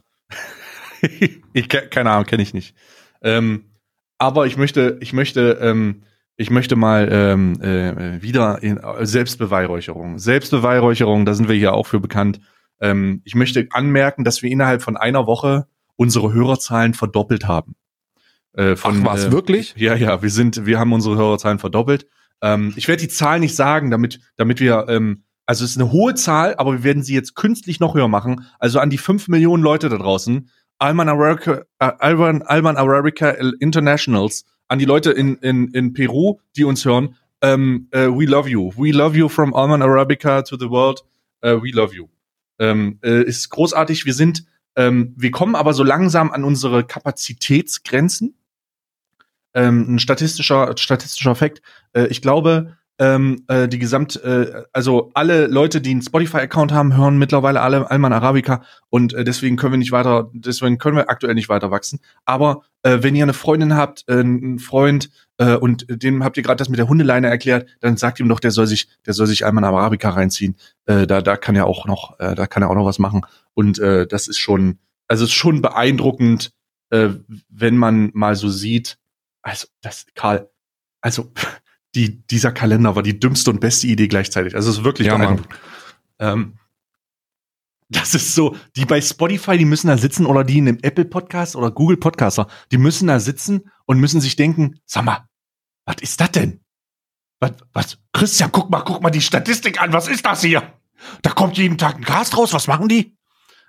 ich, 1.53 1.69
keine 1.69 2.11
Ahnung, 2.11 2.25
kenne 2.25 2.43
ich 2.43 2.53
nicht. 2.53 2.75
Ähm, 3.23 3.65
aber 4.19 4.45
ich 4.45 4.57
möchte, 4.57 4.99
ich 5.01 5.13
möchte 5.13 5.57
ähm, 5.59 6.03
ich 6.37 6.49
möchte 6.49 6.75
mal 6.75 7.07
ähm, 7.11 7.61
äh, 7.61 8.21
wieder 8.21 8.61
in 8.61 8.77
äh, 8.77 9.05
Selbstbeweihräucherung. 9.05 10.19
Selbstbeweihräucherung, 10.19 11.25
da 11.25 11.33
sind 11.33 11.47
wir 11.47 11.55
hier 11.55 11.73
auch 11.73 11.87
für 11.87 11.99
bekannt. 11.99 12.41
Ähm, 12.81 13.21
ich 13.23 13.35
möchte 13.35 13.67
anmerken, 13.71 14.23
dass 14.23 14.41
wir 14.41 14.51
innerhalb 14.51 14.81
von 14.81 14.97
einer 14.97 15.27
Woche 15.27 15.67
unsere 15.95 16.33
Hörerzahlen 16.33 16.93
verdoppelt 16.93 17.47
haben. 17.47 17.75
Äh, 18.53 18.75
von, 18.75 19.01
Ach, 19.01 19.13
was, 19.13 19.25
äh, 19.25 19.31
wirklich? 19.31 19.75
Ja, 19.77 19.95
ja, 19.95 20.21
wir 20.21 20.29
sind, 20.29 20.65
wir 20.65 20.79
haben 20.79 20.93
unsere 20.93 21.15
Hörerzahlen 21.15 21.59
verdoppelt. 21.59 22.07
Ähm, 22.41 22.73
ich 22.75 22.87
werde 22.87 23.01
die 23.01 23.09
Zahl 23.09 23.39
nicht 23.39 23.55
sagen, 23.55 23.91
damit, 23.91 24.19
damit 24.35 24.59
wir, 24.59 24.87
ähm, 24.89 25.23
also 25.45 25.63
es 25.63 25.71
ist 25.71 25.77
eine 25.77 25.91
hohe 25.91 26.15
Zahl, 26.15 26.55
aber 26.57 26.73
wir 26.73 26.83
werden 26.83 27.03
sie 27.03 27.13
jetzt 27.13 27.35
künstlich 27.35 27.79
noch 27.79 27.95
höher 27.95 28.07
machen. 28.07 28.45
Also 28.59 28.79
an 28.79 28.89
die 28.89 28.97
fünf 28.97 29.27
Millionen 29.29 29.63
Leute 29.63 29.87
da 29.87 29.97
draußen, 29.97 30.49
Alman 30.79 31.07
Arabica, 31.07 31.63
äh, 31.79 31.91
Alman, 31.99 32.41
Alman 32.41 32.75
Arabica 32.75 33.29
Internationals, 33.59 34.45
an 34.67 34.79
die 34.79 34.85
Leute 34.85 35.11
in, 35.11 35.37
in, 35.37 35.69
in 35.69 35.93
Peru, 35.93 36.39
die 36.55 36.63
uns 36.63 36.85
hören, 36.85 37.15
ähm, 37.41 37.87
äh, 37.91 38.07
we 38.07 38.25
love 38.25 38.49
you. 38.49 38.71
We 38.75 38.91
love 38.91 39.17
you 39.17 39.29
from 39.29 39.53
Alman 39.53 39.81
Arabica 39.81 40.41
to 40.41 40.57
the 40.57 40.69
world. 40.69 41.03
Uh, 41.43 41.61
we 41.61 41.71
love 41.71 41.93
you. 41.93 42.07
Ähm, 42.59 42.99
äh, 43.03 43.23
ist 43.23 43.49
großartig. 43.49 44.05
Wir 44.05 44.13
sind, 44.13 44.45
ähm, 44.75 45.13
wir 45.17 45.31
kommen 45.31 45.55
aber 45.55 45.73
so 45.73 45.83
langsam 45.83 46.31
an 46.31 46.43
unsere 46.43 46.83
Kapazitätsgrenzen. 46.83 48.35
Ähm, 49.53 49.95
ein 49.95 49.99
statistischer, 49.99 50.75
statistischer 50.77 51.35
Fakt. 51.35 51.61
Äh, 51.93 52.07
ich 52.07 52.21
glaube, 52.21 52.77
ähm, 52.97 53.43
äh, 53.47 53.67
die 53.67 53.79
Gesamt, 53.79 54.21
äh, 54.23 54.63
also 54.71 55.11
alle 55.13 55.47
Leute, 55.47 55.81
die 55.81 55.91
einen 55.91 56.01
Spotify-Account 56.01 56.71
haben, 56.71 56.95
hören 56.95 57.17
mittlerweile 57.17 57.61
alle 57.61 57.89
Alman 57.89 58.13
Arabica 58.13 58.63
und 58.89 59.13
äh, 59.13 59.23
deswegen 59.23 59.57
können 59.57 59.73
wir 59.73 59.77
nicht 59.77 59.91
weiter, 59.91 60.29
deswegen 60.33 60.77
können 60.77 60.95
wir 60.95 61.09
aktuell 61.09 61.35
nicht 61.35 61.49
weiter 61.49 61.71
wachsen. 61.71 61.99
Aber 62.23 62.63
äh, 62.83 62.99
wenn 63.01 63.15
ihr 63.15 63.23
eine 63.23 63.33
Freundin 63.33 63.75
habt, 63.75 64.05
äh, 64.07 64.19
einen 64.19 64.59
Freund 64.59 65.09
äh, 65.37 65.55
und 65.55 65.85
dem 65.89 66.23
habt 66.23 66.37
ihr 66.37 66.43
gerade 66.43 66.57
das 66.57 66.69
mit 66.69 66.79
der 66.79 66.87
Hundeleine 66.87 67.27
erklärt, 67.27 67.67
dann 67.81 67.97
sagt 67.97 68.19
ihm 68.19 68.29
doch, 68.29 68.39
der 68.39 68.51
soll 68.51 68.67
sich, 68.67 68.87
der 69.05 69.13
soll 69.13 69.27
sich 69.27 69.45
Alman 69.45 69.65
Arabica 69.65 70.09
reinziehen. 70.11 70.55
Äh, 70.85 71.05
da, 71.05 71.21
da 71.21 71.35
kann 71.35 71.55
er 71.55 71.67
auch 71.67 71.85
noch, 71.85 72.19
äh, 72.19 72.35
da 72.35 72.47
kann 72.47 72.63
er 72.63 72.69
auch 72.69 72.75
noch 72.75 72.85
was 72.85 72.99
machen. 72.99 73.25
Und 73.53 73.79
äh, 73.79 74.07
das 74.07 74.27
ist 74.27 74.37
schon, 74.37 74.79
also 75.07 75.25
ist 75.25 75.33
schon 75.33 75.61
beeindruckend, 75.61 76.51
äh, 76.91 77.09
wenn 77.49 77.77
man 77.77 78.11
mal 78.13 78.35
so 78.35 78.49
sieht. 78.49 78.97
Also 79.41 79.67
das, 79.81 80.05
Karl, 80.15 80.49
also 81.01 81.31
die, 81.95 82.25
dieser 82.27 82.51
Kalender 82.51 82.95
war 82.95 83.03
die 83.03 83.19
dümmste 83.19 83.49
und 83.49 83.61
beste 83.61 83.87
Idee 83.87 84.07
gleichzeitig. 84.07 84.55
Also 84.55 84.69
es 84.69 84.77
ist 84.77 84.83
wirklich 84.83 85.07
Ja. 85.07 85.37
Ähm, 86.19 86.57
das 87.89 88.15
ist 88.15 88.33
so, 88.33 88.55
die 88.75 88.85
bei 88.85 88.99
Spotify, 88.99 89.57
die 89.57 89.65
müssen 89.65 89.87
da 89.87 89.97
sitzen 89.97 90.25
oder 90.25 90.43
die 90.43 90.57
in 90.57 90.67
einem 90.67 90.79
Apple 90.81 91.05
Podcast 91.05 91.55
oder 91.55 91.71
Google 91.71 91.97
Podcaster, 91.97 92.47
die 92.71 92.77
müssen 92.77 93.07
da 93.07 93.19
sitzen 93.19 93.69
und 93.85 93.99
müssen 93.99 94.21
sich 94.21 94.35
denken, 94.35 94.79
sag 94.85 95.05
mal, 95.05 95.27
was 95.85 95.97
ist 96.01 96.19
das 96.19 96.31
denn? 96.31 96.61
Was, 97.39 97.51
was, 97.73 97.97
Christian, 98.11 98.51
guck 98.51 98.69
mal, 98.71 98.81
guck 98.81 99.03
mal 99.03 99.11
die 99.11 99.21
Statistik 99.21 99.81
an, 99.81 99.93
was 99.93 100.07
ist 100.07 100.25
das 100.25 100.41
hier? 100.41 100.73
Da 101.21 101.29
kommt 101.29 101.57
jeden 101.57 101.77
Tag 101.77 101.97
ein 101.97 102.03
Cast 102.03 102.35
raus, 102.35 102.53
was 102.53 102.67
machen 102.67 102.87
die? 102.87 103.15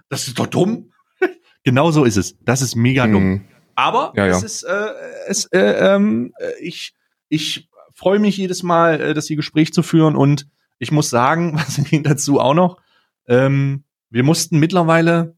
Das 0.09 0.27
ist 0.27 0.39
doch 0.39 0.47
dumm. 0.47 0.93
genau 1.65 1.91
so 1.91 2.05
ist 2.05 2.17
es. 2.17 2.39
Das 2.41 2.63
ist 2.63 2.75
mega 2.75 3.07
dumm. 3.07 3.25
Mhm. 3.25 3.45
Aber 3.75 4.13
Ja, 4.17 4.27
ja. 4.27 4.37
es 4.37 4.43
ist, 4.43 4.63
äh, 4.63 4.93
es, 5.27 5.45
äh, 5.47 5.59
ähm, 5.59 6.33
äh, 6.39 6.53
ich, 6.61 6.95
ich 7.29 7.69
freue 7.97 8.19
mich 8.19 8.37
jedes 8.37 8.63
Mal, 8.63 9.01
äh, 9.01 9.15
das 9.15 9.27
hier 9.27 9.37
Gespräch 9.37 9.73
zu 9.73 9.83
führen 9.83 10.15
und 10.15 10.47
ich 10.79 10.93
muss 10.93 11.11
sagen, 11.11 11.55
was 11.57 11.83
ging 11.83 12.03
dazu 12.05 12.39
auch 12.39 12.55
noch? 12.55 12.81
Ähm, 13.27 13.85
wir 14.11 14.23
mussten 14.23 14.59
mittlerweile 14.59 15.37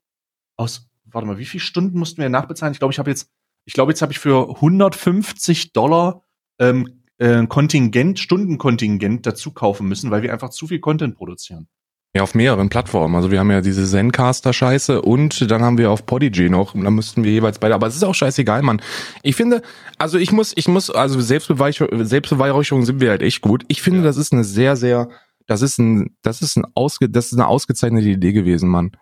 aus, 0.57 0.89
warte 1.07 1.27
mal, 1.27 1.39
wie 1.39 1.47
viele 1.47 1.63
Stunden 1.63 1.99
mussten 1.99 2.21
wir 2.21 2.29
nachbezahlen? 2.29 2.73
Ich 2.73 2.81
glaube, 2.81 2.93
ich 2.93 2.99
habe 2.99 3.11
jetzt, 3.11 3.31
ich 3.65 3.73
glaube, 3.73 3.93
jetzt 3.93 4.03
habe 4.03 4.13
ich 4.13 4.19
für 4.19 4.57
150 4.57 5.73
Dollar 5.73 6.25
ähm, 6.59 7.03
äh, 7.19 7.47
Kontingent, 7.47 8.19
Stundenkontingent 8.19 9.25
dazu 9.25 9.53
kaufen 9.53 9.89
müssen, 9.89 10.11
weil 10.11 10.23
wir 10.23 10.33
einfach 10.33 10.51
zu 10.51 10.67
viel 10.67 10.81
Content 10.81 11.15
produzieren. 11.15 11.69
Ja, 12.15 12.23
auf 12.23 12.35
mehreren 12.35 12.71
Plattformen. 12.71 13.15
Also 13.15 13.31
wir 13.31 13.39
haben 13.39 13.51
ja 13.51 13.61
diese 13.61 13.85
Zencaster-Scheiße 13.87 15.03
und 15.03 15.51
dann 15.51 15.63
haben 15.63 15.77
wir 15.77 15.91
auf 15.91 16.07
Podigy 16.07 16.49
noch. 16.49 16.75
Und 16.75 16.85
da 16.85 16.91
müssten 16.91 17.23
wir 17.23 17.31
jeweils 17.31 17.59
beide. 17.59 17.75
Aber 17.75 17.87
es 17.87 17.97
ist 17.97 18.03
auch 18.03 18.15
scheißegal, 18.15 18.63
Mann. 18.63 18.81
Ich 19.23 19.37
finde, 19.37 19.61
also 19.99 20.17
ich 20.19 20.33
muss, 20.33 20.53
ich 20.57 20.69
muss, 20.69 20.89
also 20.91 21.21
Selbstbeweihräucherung, 21.21 22.05
Selbstbeweihräucherung 22.05 22.85
sind 22.87 23.01
wir 23.01 23.11
halt 23.11 23.23
echt 23.23 23.43
gut. 23.43 23.65
Ich 23.69 23.83
finde, 23.83 24.01
Ja. 24.01 24.05
das 24.07 24.17
ist 24.17 24.33
eine 24.33 24.43
sehr, 24.45 24.75
sehr, 24.77 25.11
das 25.47 25.61
ist 25.61 25.79
ein, 25.79 26.17
das 26.23 26.41
ist 26.41 26.57
ein 26.57 26.65
ausge, 26.75 27.11
das 27.11 27.27
ist 27.27 27.35
eine 27.35 27.47
ausgezeichnete 27.47 28.09
Idee 28.09 28.33
gewesen, 28.33 28.69
Mann. 28.71 28.93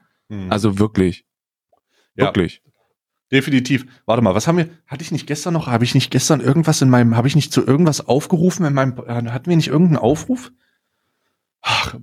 Also 0.49 0.81
wirklich. 0.81 1.25
Ja. 2.17 2.25
Wirklich. 2.27 2.61
Definitiv. 3.31 3.87
Warte 4.05 4.23
mal, 4.23 4.35
was 4.35 4.49
haben 4.49 4.59
wir? 4.59 4.69
Hatte 4.89 5.03
ich 5.03 5.13
nicht 5.13 5.29
gestern 5.29 5.55
noch? 5.55 5.69
Habe 5.69 5.85
ich 5.85 5.95
nicht 5.95 6.11
gestern 6.11 6.41
irgendwas 6.41 6.83
in 6.83 6.91
meinem? 6.91 7.17
Habe 7.17 7.29
ich 7.29 7.37
nicht 7.37 7.53
zu 7.53 7.65
irgendwas 7.65 8.07
aufgerufen 8.09 8.67
in 8.67 8.75
meinem? 8.75 8.97
Hatten 8.97 9.49
wir 9.49 9.57
nicht 9.57 9.69
irgendeinen 9.69 9.99
Aufruf? 9.99 10.51
Ach, 11.63 11.97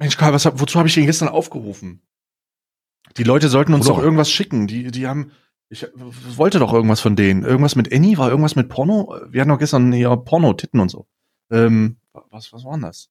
Mensch, 0.00 0.16
Karl, 0.16 0.32
was, 0.32 0.46
wozu 0.46 0.78
habe 0.78 0.88
ich 0.88 0.94
den 0.94 1.06
gestern 1.06 1.28
aufgerufen? 1.28 2.02
Die 3.16 3.22
Leute 3.24 3.48
sollten 3.48 3.74
uns 3.74 3.86
Oder- 3.86 3.96
doch 3.98 4.02
irgendwas 4.02 4.30
schicken. 4.30 4.66
Die, 4.66 4.90
die 4.90 5.06
haben. 5.06 5.30
Ich 5.68 5.86
wollte 6.36 6.58
doch 6.58 6.72
irgendwas 6.72 7.00
von 7.00 7.14
denen. 7.14 7.44
Irgendwas 7.44 7.76
mit 7.76 7.92
Annie? 7.92 8.18
War 8.18 8.28
irgendwas 8.30 8.56
mit 8.56 8.68
Porno? 8.68 9.14
Wir 9.28 9.40
hatten 9.40 9.50
doch 9.50 9.58
gestern 9.58 9.92
hier 9.92 10.16
Porno, 10.16 10.52
Titten 10.54 10.80
und 10.80 10.88
so. 10.90 11.06
Ähm, 11.52 11.98
was, 12.30 12.52
was 12.52 12.64
war 12.64 12.72
denn 12.72 12.82
das? 12.82 13.08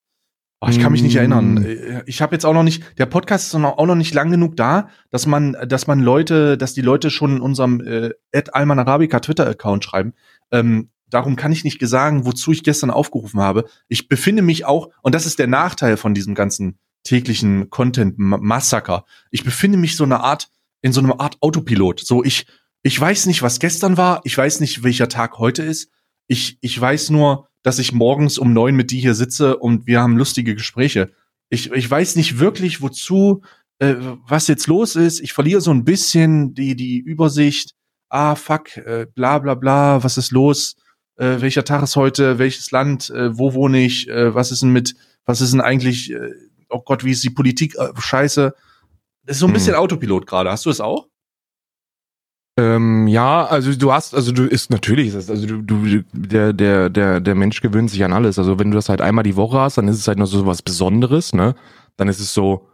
Oh, 0.61 0.67
ich 0.67 0.81
kann 0.81 0.91
mich 0.91 1.01
nicht 1.03 1.15
erinnern. 1.15 1.63
Äh, 1.63 2.03
Ich 2.05 2.21
habe 2.21 2.35
jetzt 2.35 2.45
auch 2.45 2.53
noch 2.53 2.63
nicht, 2.63 2.83
der 2.99 3.05
Podcast 3.05 3.45
ist 3.47 3.55
auch 3.55 3.85
noch 3.85 3.95
nicht 3.95 4.13
lang 4.13 4.29
genug 4.29 4.57
da, 4.57 4.89
dass 5.09 5.25
man, 5.25 5.55
dass 5.69 5.87
man 5.87 6.01
Leute, 6.01 6.57
dass 6.57 6.73
die 6.73 6.81
Leute 6.81 7.11
schon 7.11 7.37
in 7.37 7.41
unserem 7.41 7.79
äh, 7.79 8.11
Alman 8.51 8.79
Arabica 8.79 9.21
Twitter-Account 9.21 9.85
schreiben. 9.85 10.13
Ähm, 10.51 10.89
darum 11.09 11.35
kann 11.35 11.51
ich 11.51 11.63
nicht 11.63 11.79
sagen, 11.87 12.25
wozu 12.25 12.51
ich 12.51 12.63
gestern 12.63 12.91
aufgerufen 12.91 13.39
habe. 13.39 13.65
Ich 13.87 14.07
befinde 14.07 14.41
mich 14.41 14.65
auch, 14.65 14.89
und 15.01 15.15
das 15.15 15.25
ist 15.25 15.39
der 15.39 15.47
Nachteil 15.47 15.97
von 15.97 16.13
diesem 16.13 16.35
ganzen 16.35 16.79
täglichen 17.03 17.69
Content-Massaker. 17.69 19.05
Ich 19.31 19.43
befinde 19.43 19.77
mich 19.77 19.95
so 19.95 20.03
eine 20.03 20.21
Art, 20.21 20.49
in 20.81 20.93
so 20.93 21.01
einer 21.01 21.19
Art 21.19 21.37
Autopilot. 21.41 21.99
So, 21.99 22.23
ich, 22.23 22.45
ich 22.83 22.99
weiß 22.99 23.25
nicht, 23.25 23.41
was 23.41 23.59
gestern 23.59 23.97
war, 23.97 24.21
ich 24.23 24.37
weiß 24.37 24.59
nicht, 24.59 24.83
welcher 24.83 25.09
Tag 25.09 25.37
heute 25.37 25.63
ist. 25.63 25.89
Ich, 26.27 26.57
ich 26.61 26.79
weiß 26.79 27.09
nur, 27.09 27.49
dass 27.63 27.79
ich 27.79 27.91
morgens 27.91 28.37
um 28.37 28.53
neun 28.53 28.75
mit 28.75 28.91
dir 28.91 29.01
hier 29.01 29.15
sitze 29.15 29.57
und 29.57 29.87
wir 29.87 30.01
haben 30.01 30.17
lustige 30.17 30.55
Gespräche. 30.55 31.11
Ich, 31.49 31.71
ich 31.71 31.89
weiß 31.89 32.15
nicht 32.15 32.39
wirklich, 32.39 32.81
wozu, 32.81 33.41
äh, 33.79 33.95
was 34.27 34.47
jetzt 34.47 34.67
los 34.67 34.95
ist. 34.95 35.19
Ich 35.19 35.33
verliere 35.33 35.61
so 35.61 35.71
ein 35.71 35.83
bisschen 35.83 36.53
die, 36.53 36.75
die 36.75 36.99
Übersicht. 36.99 37.73
Ah, 38.09 38.35
fuck, 38.35 38.77
äh, 38.77 39.07
bla 39.13 39.39
bla 39.39 39.55
bla, 39.55 40.03
was 40.03 40.17
ist 40.17 40.31
los? 40.31 40.75
Äh, 41.19 41.41
welcher 41.41 41.65
Tag 41.65 41.83
ist 41.83 41.95
heute? 41.97 42.39
Welches 42.39 42.71
Land? 42.71 43.09
Äh, 43.09 43.37
wo 43.37 43.53
wohne 43.53 43.79
ich? 43.83 44.07
Äh, 44.09 44.33
was 44.33 44.51
ist 44.51 44.61
denn 44.61 44.71
mit, 44.71 44.95
was 45.25 45.41
ist 45.41 45.51
denn 45.51 45.59
eigentlich, 45.61 46.11
äh, 46.13 46.31
oh 46.69 46.81
Gott, 46.81 47.03
wie 47.03 47.11
ist 47.11 47.23
die 47.23 47.29
Politik? 47.29 47.75
Äh, 47.77 47.89
scheiße. 47.97 48.53
Das 49.25 49.35
ist 49.35 49.39
so 49.41 49.45
ein 49.45 49.49
Hm. 49.49 49.53
bisschen 49.53 49.75
Autopilot 49.75 50.25
gerade. 50.25 50.49
Hast 50.49 50.65
du 50.65 50.69
es 50.69 50.79
auch? 50.79 51.07
Ähm, 52.57 53.07
ja, 53.07 53.45
also 53.45 53.73
du 53.73 53.91
hast, 53.93 54.13
also 54.15 54.31
du 54.31 54.43
ist 54.45 54.69
natürlich, 54.69 55.13
also 55.13 55.45
du, 55.45 55.61
du, 55.61 56.03
der, 56.13 56.51
der, 56.53 56.89
der, 56.89 57.19
der 57.21 57.35
Mensch 57.35 57.61
gewöhnt 57.61 57.89
sich 57.89 58.03
an 58.03 58.11
alles. 58.13 58.37
Also 58.39 58.57
wenn 58.59 58.71
du 58.71 58.75
das 58.75 58.89
halt 58.89 59.01
einmal 59.01 59.23
die 59.23 59.35
Woche 59.35 59.59
hast, 59.59 59.77
dann 59.77 59.87
ist 59.87 59.97
es 59.97 60.07
halt 60.07 60.17
noch 60.19 60.25
so 60.25 60.45
was 60.45 60.61
Besonderes, 60.61 61.33
ne? 61.33 61.55
Dann 61.97 62.07
ist 62.07 62.19
es 62.19 62.33
so, 62.33 62.67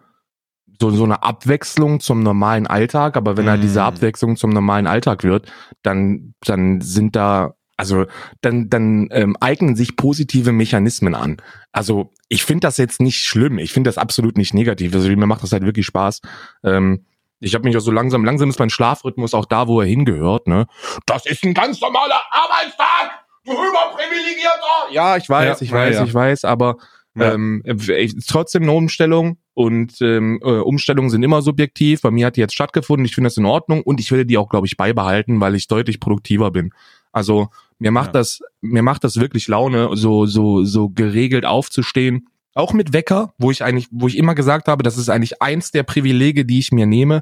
so, 0.79 0.89
so 0.91 1.03
eine 1.03 1.23
Abwechslung 1.23 1.99
zum 1.99 2.21
normalen 2.23 2.67
Alltag, 2.67 3.15
aber 3.17 3.37
wenn 3.37 3.49
halt 3.49 3.63
diese 3.63 3.79
Mm. 3.81 3.83
Abwechslung 3.83 4.35
zum 4.37 4.49
normalen 4.51 4.87
Alltag 4.87 5.23
wird, 5.23 5.51
dann, 5.83 6.33
dann 6.41 6.81
sind 6.81 7.15
da, 7.15 7.55
also 7.77 8.05
dann, 8.41 8.69
dann 8.69 9.09
ähm, 9.11 9.35
eignen 9.39 9.75
sich 9.75 9.95
positive 9.95 10.51
Mechanismen 10.51 11.15
an. 11.15 11.37
Also 11.71 12.13
ich 12.29 12.43
finde 12.45 12.61
das 12.67 12.77
jetzt 12.77 13.01
nicht 13.01 13.23
schlimm, 13.23 13.59
ich 13.59 13.73
finde 13.73 13.89
das 13.89 13.97
absolut 13.97 14.37
nicht 14.37 14.53
negativ. 14.53 14.93
Also 14.93 15.09
mir 15.09 15.25
macht 15.25 15.43
das 15.43 15.51
halt 15.51 15.63
wirklich 15.65 15.85
Spaß. 15.85 16.21
Ähm, 16.63 17.05
ich 17.39 17.53
habe 17.53 17.65
mich 17.65 17.75
auch 17.75 17.81
so 17.81 17.91
langsam, 17.91 18.23
langsam 18.23 18.49
ist 18.49 18.59
mein 18.59 18.69
Schlafrhythmus 18.69 19.33
auch 19.33 19.45
da, 19.45 19.67
wo 19.67 19.81
er 19.81 19.87
hingehört, 19.87 20.47
ne? 20.47 20.67
Das 21.05 21.25
ist 21.25 21.43
ein 21.43 21.53
ganz 21.53 21.81
normaler 21.81 22.21
Arbeitstag, 22.31 23.25
du 23.43 23.51
überprivilegierter! 23.51 24.91
Ja, 24.91 25.17
ich 25.17 25.29
weiß, 25.29 25.59
Ja, 25.59 25.65
ich 25.65 25.71
weiß, 25.71 25.95
ja. 25.95 26.03
ich 26.05 26.13
weiß, 26.13 26.45
aber 26.45 26.77
Ja. 27.13 27.33
ähm, 27.33 27.61
äh, 27.65 28.07
trotzdem 28.27 28.63
eine 28.63 28.71
Umstellung 28.71 29.37
und 29.53 30.01
ähm, 30.01 30.39
äh, 30.43 30.47
Umstellungen 30.59 31.09
sind 31.09 31.23
immer 31.23 31.41
subjektiv. 31.41 32.01
Bei 32.01 32.11
mir 32.11 32.27
hat 32.27 32.35
die 32.37 32.41
jetzt 32.41 32.53
stattgefunden, 32.55 33.05
ich 33.05 33.15
finde 33.15 33.27
das 33.27 33.37
in 33.37 33.45
Ordnung 33.45 33.83
und 33.83 33.99
ich 33.99 34.11
will 34.11 34.25
die 34.25 34.37
auch, 34.37 34.49
glaube 34.49 34.67
ich, 34.67 34.77
beibehalten, 34.77 35.39
weil 35.39 35.55
ich 35.55 35.67
deutlich 35.67 35.99
produktiver 35.99 36.51
bin. 36.51 36.71
Also 37.11 37.49
mir 37.79 37.91
macht 37.91 38.07
Ja. 38.07 38.13
das, 38.13 38.39
mir 38.61 38.81
macht 38.83 39.03
das 39.03 39.17
wirklich 39.17 39.47
Laune, 39.47 39.89
so 39.95 40.25
so 40.25 40.63
so 40.63 40.89
geregelt 40.89 41.45
aufzustehen. 41.45 42.27
Auch 42.53 42.71
mit 42.73 42.93
Wecker, 42.93 43.33
wo 43.37 43.51
ich 43.51 43.63
eigentlich, 43.63 43.87
wo 43.91 44.07
ich 44.07 44.17
immer 44.17 44.33
gesagt 44.33 44.67
habe, 44.69 44.81
das 44.83 44.97
ist 44.97 45.09
eigentlich 45.09 45.41
eins 45.41 45.71
der 45.71 45.83
Privilege, 45.83 46.45
die 46.45 46.59
ich 46.59 46.71
mir 46.71 46.85
nehme, 46.85 47.21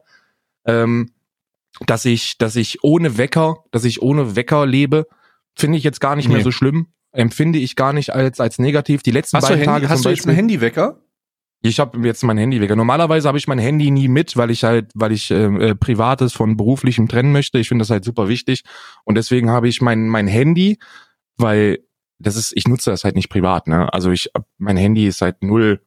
ähm, 0.66 1.10
dass 1.88 2.06
ich, 2.06 2.38
dass 2.38 2.56
ich 2.56 2.84
ohne 2.84 3.18
Wecker, 3.18 3.64
dass 3.72 3.84
ich 3.84 4.02
ohne 4.04 4.36
Wecker 4.36 4.68
lebe, 4.68 5.08
finde 5.56 5.78
ich 5.80 5.84
jetzt 5.84 6.00
gar 6.00 6.16
nicht 6.16 6.28
mehr 6.28 6.38
Nee. 6.38 6.44
so 6.44 6.52
schlimm. 6.52 6.88
Empfinde 7.12 7.58
ich 7.60 7.76
gar 7.76 7.94
nicht 7.94 8.12
als 8.14 8.40
als 8.40 8.60
negativ. 8.60 9.02
Die 9.04 9.12
letzten 9.12 9.38
Hast 9.38 9.44
beiden 9.44 9.58
Handy, 9.58 9.66
Tage 9.82 9.90
hast 9.90 10.06
du 10.06 10.10
jetzt 10.10 10.28
einen 10.28 10.36
Handywecker? 10.36 11.00
Ich 11.66 11.80
habe 11.80 12.06
jetzt 12.06 12.24
mein 12.24 12.38
Handy 12.38 12.60
weg. 12.60 12.76
Normalerweise 12.76 13.28
habe 13.28 13.38
ich 13.38 13.48
mein 13.48 13.58
Handy 13.58 13.90
nie 13.90 14.10
mit, 14.10 14.36
weil 14.36 14.52
ich 14.52 14.66
halt, 14.66 14.92
weil 14.96 15.14
ich 15.14 15.32
ähm, 15.32 15.62
äh, 15.62 15.76
privates 15.76 16.34
von 16.34 16.58
beruflichem 16.58 17.08
trennen 17.08 17.32
möchte. 17.32 17.58
Ich 17.58 17.70
finde 17.70 17.84
das 17.84 17.90
halt 17.90 18.04
super 18.04 18.28
wichtig 18.28 18.64
und 19.06 19.16
deswegen 19.16 19.50
habe 19.50 19.70
ich 19.70 19.82
mein 19.82 20.10
mein 20.10 20.28
Handy, 20.28 20.78
weil 21.38 21.80
das 22.20 22.36
ist, 22.36 22.52
ich 22.56 22.68
nutze 22.68 22.92
das 22.92 23.06
halt 23.06 23.16
nicht 23.16 23.30
privat. 23.30 23.68
Ne? 23.68 23.92
Also 23.94 24.12
ich, 24.12 24.30
mein 24.58 24.78
Handy 24.78 25.08
ist 25.08 25.22
halt 25.22 25.42
null, 25.42 25.82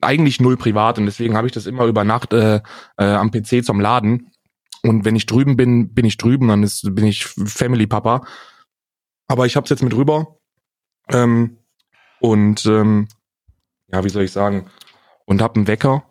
eigentlich 0.00 0.40
null 0.40 0.56
privat 0.56 0.98
und 0.98 1.06
deswegen 1.06 1.36
habe 1.36 1.48
ich 1.48 1.52
das 1.52 1.66
immer 1.66 1.86
über 1.86 2.04
Nacht 2.04 2.32
äh, 2.32 2.60
äh, 2.96 3.04
am 3.04 3.30
PC 3.30 3.64
zum 3.64 3.80
Laden. 3.80 4.30
Und 4.82 5.04
wenn 5.04 5.16
ich 5.16 5.26
drüben 5.26 5.56
bin, 5.56 5.94
bin 5.94 6.04
ich 6.04 6.16
drüben, 6.16 6.48
dann 6.48 6.62
ist, 6.62 6.94
bin 6.94 7.06
ich 7.06 7.24
Family 7.24 7.86
Papa. 7.88 8.24
Aber 9.26 9.46
ich 9.46 9.56
habe 9.56 9.64
es 9.64 9.70
jetzt 9.70 9.82
mit 9.82 9.94
rüber. 9.96 10.38
Ähm, 11.10 11.58
Und 12.20 12.66
ähm, 12.66 13.08
ja, 13.92 14.04
wie 14.04 14.08
soll 14.08 14.24
ich 14.24 14.32
sagen? 14.32 14.66
Und 15.24 15.42
hab 15.42 15.56
einen 15.56 15.66
Wecker. 15.66 16.04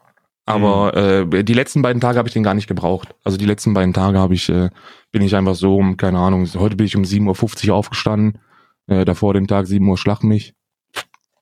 Aber 0.47 0.95
äh, 0.95 1.43
die 1.43 1.53
letzten 1.53 1.81
beiden 1.81 1.99
Tage 2.01 2.19
habe 2.19 2.27
ich 2.27 2.33
den 2.33 2.43
gar 2.43 2.53
nicht 2.53 2.67
gebraucht. 2.67 3.15
Also 3.23 3.37
die 3.37 3.45
letzten 3.45 3.73
beiden 3.73 3.93
Tage 3.93 4.19
habe 4.19 4.35
ich, 4.35 4.47
äh, 4.49 4.69
bin 5.11 5.23
ich 5.23 5.35
einfach 5.35 5.55
so 5.55 5.75
um, 5.77 5.97
keine 5.97 6.19
Ahnung, 6.19 6.47
heute 6.55 6.75
bin 6.75 6.85
ich 6.85 6.95
um 6.95 7.01
7.50 7.03 7.69
Uhr 7.69 7.75
aufgestanden. 7.75 8.39
Äh, 8.87 9.05
davor 9.05 9.33
den 9.33 9.47
Tag 9.47 9.65
7 9.65 9.87
Uhr 9.87 9.97
schlag 9.97 10.23
mich. 10.23 10.53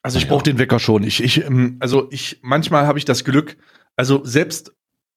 Also 0.01 0.17
ich 0.17 0.23
Ja. 0.25 0.29
brauche 0.29 0.43
den 0.43 0.57
Wecker 0.57 0.79
schon. 0.79 1.03
Ich, 1.03 1.21
ich, 1.21 1.43
ähm, 1.45 1.77
also 1.81 2.07
ich, 2.11 2.39
manchmal 2.43 2.87
habe 2.87 2.97
ich 2.97 3.03
das 3.05 3.25
Glück, 3.25 3.57
also 3.97 4.23
selbst, 4.23 4.71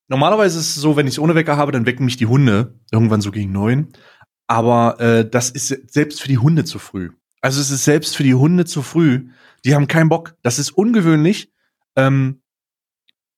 normalerweise 0.09 0.59
ist 0.59 0.71
es 0.77 0.83
so, 0.83 0.97
wenn 0.97 1.07
ich 1.07 1.15
es 1.15 1.19
ohne 1.21 1.37
Wecker 1.37 1.57
habe, 1.57 1.71
dann 1.71 1.87
wecken 1.87 2.05
mich 2.05 2.17
die 2.17 2.27
Hunde, 2.27 2.75
irgendwann 2.91 3.21
so 3.21 3.31
gegen 3.31 3.53
neun. 3.53 3.89
Aber 4.49 5.01
äh, 5.01 5.29
das 5.29 5.51
ist 5.51 5.69
selbst 5.93 6.21
für 6.21 6.29
die 6.29 6.39
Hunde 6.39 6.65
zu 6.65 6.79
früh. 6.81 7.11
Also 7.41 7.61
es 7.61 7.71
ist 7.71 7.85
selbst 7.85 8.17
für 8.17 8.23
die 8.25 8.35
Hunde 8.35 8.65
zu 8.65 8.83
früh. 8.83 9.29
Die 9.67 9.75
haben 9.75 9.89
keinen 9.89 10.09
Bock. 10.09 10.37
Das 10.43 10.61
ist 10.61 10.71
ungewöhnlich. 10.71 11.53
Ähm, 11.97 12.41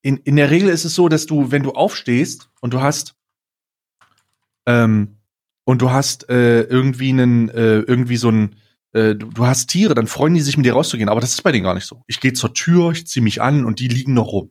in, 0.03 0.19
in 0.19 0.37
der 0.37 0.51
Regel 0.51 0.69
ist 0.69 0.85
es 0.85 0.95
so, 0.95 1.09
dass 1.09 1.27
du, 1.27 1.51
wenn 1.51 1.63
du 1.63 1.73
aufstehst 1.73 2.51
und 2.61 2.75
du 2.75 2.83
hast 2.83 3.17
ähm, 4.67 5.17
und 5.65 5.83
du 5.83 5.91
hast 5.91 6.29
äh, 6.29 6.63
irgendwie 6.63 7.09
einen, 7.11 7.49
äh, 7.49 7.79
irgendwie 7.81 8.19
so 8.19 8.31
ein, 8.31 8.57
äh, 8.93 9.15
du, 9.15 9.27
du 9.27 9.47
hast 9.47 9.69
Tiere, 9.69 9.95
dann 9.95 10.07
freuen 10.07 10.35
die 10.35 10.41
sich 10.43 10.57
mit 10.57 10.67
dir 10.67 10.75
rauszugehen. 10.75 11.09
Aber 11.09 11.21
das 11.21 11.33
ist 11.33 11.43
bei 11.43 11.51
denen 11.51 11.65
gar 11.65 11.75
nicht 11.75 11.87
so. 11.87 12.03
Ich 12.07 12.21
gehe 12.21 12.35
zur 12.35 12.53
Tür, 12.53 12.91
ich 12.93 13.07
ziehe 13.07 13.25
mich 13.25 13.41
an 13.41 13.65
und 13.65 13.81
die 13.81 13.89
liegen 13.89 14.13
noch 14.13 14.29
rum. 14.29 14.51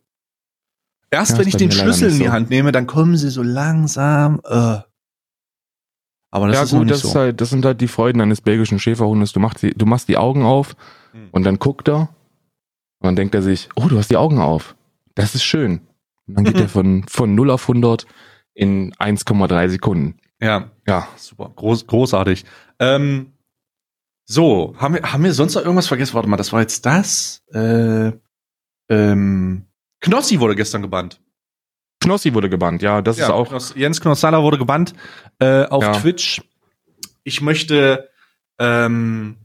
Erst 1.10 1.32
Ja, 1.32 1.38
wenn 1.38 1.48
ich 1.48 1.56
den 1.56 1.70
Schlüssel 1.70 2.10
in 2.10 2.18
die 2.18 2.26
so. 2.26 2.32
Hand 2.32 2.50
nehme, 2.50 2.72
dann 2.72 2.88
kommen 2.88 3.16
sie 3.16 3.30
so 3.30 3.42
langsam. 3.42 4.40
Äh. 4.44 4.80
Aber 6.30 6.48
das 6.48 6.56
ja 6.56 6.62
ist 6.64 6.70
gut, 6.70 6.80
nicht 6.80 6.90
das, 6.90 7.00
so. 7.00 7.08
ist 7.08 7.14
halt, 7.14 7.40
das 7.40 7.50
sind 7.50 7.64
halt 7.64 7.80
die 7.80 7.88
Freuden 7.88 8.20
eines 8.20 8.40
belgischen 8.40 8.78
Schäferhundes. 8.78 9.32
Du 9.32 9.40
machst 9.40 9.62
die, 9.62 9.70
du 9.70 9.86
machst 9.86 10.08
die 10.08 10.16
Augen 10.16 10.42
auf. 10.42 10.76
Und 11.32 11.44
dann 11.44 11.58
guckt 11.58 11.88
er 11.88 12.08
und 13.00 13.06
dann 13.06 13.16
denkt 13.16 13.34
er 13.34 13.42
sich, 13.42 13.68
oh, 13.76 13.86
du 13.88 13.98
hast 13.98 14.10
die 14.10 14.16
Augen 14.16 14.38
auf. 14.38 14.74
Das 15.14 15.34
ist 15.34 15.44
schön. 15.44 15.80
Und 16.26 16.34
dann 16.36 16.44
geht 16.44 16.54
Mhm. 16.56 16.60
er 16.62 16.68
von, 16.68 17.04
von 17.08 17.34
0 17.34 17.50
auf 17.50 17.62
100 17.68 18.06
in 18.54 18.92
1,3 18.94 19.68
Sekunden. 19.68 20.18
ja, 20.40 20.70
Ja, 20.86 21.08
super, 21.16 21.52
groß, 21.54 21.86
großartig. 21.86 22.44
Ähm, 22.80 23.32
so, 24.24 24.74
haben 24.78 24.94
wir, 24.94 25.02
haben 25.12 25.24
wir 25.24 25.32
sonst 25.32 25.54
noch 25.54 25.62
irgendwas 25.62 25.86
vergessen? 25.88 26.14
Warte 26.14 26.28
mal, 26.28 26.36
das 26.36 26.52
war 26.52 26.60
jetzt 26.60 26.84
das. 26.84 27.42
Äh, 27.52 28.12
ähm, 28.90 29.64
Knossi 30.00 30.38
wurde 30.40 30.54
gestern 30.54 30.82
gebannt. 30.82 31.20
Knossi 32.00 32.32
wurde 32.34 32.48
gebannt, 32.48 32.80
ja, 32.82 33.02
das 33.02 33.18
ist 33.18 33.28
auch. 33.30 33.48
Knoss, 33.48 33.74
Jens 33.74 34.00
Knossalla 34.00 34.42
wurde 34.42 34.58
gebannt 34.58 34.92
äh, 35.40 35.64
auf 35.64 35.82
Ja. 35.82 35.92
Twitch. 35.92 36.42
Ich 37.24 37.40
möchte, 37.40 38.08
ähm, 38.58 39.36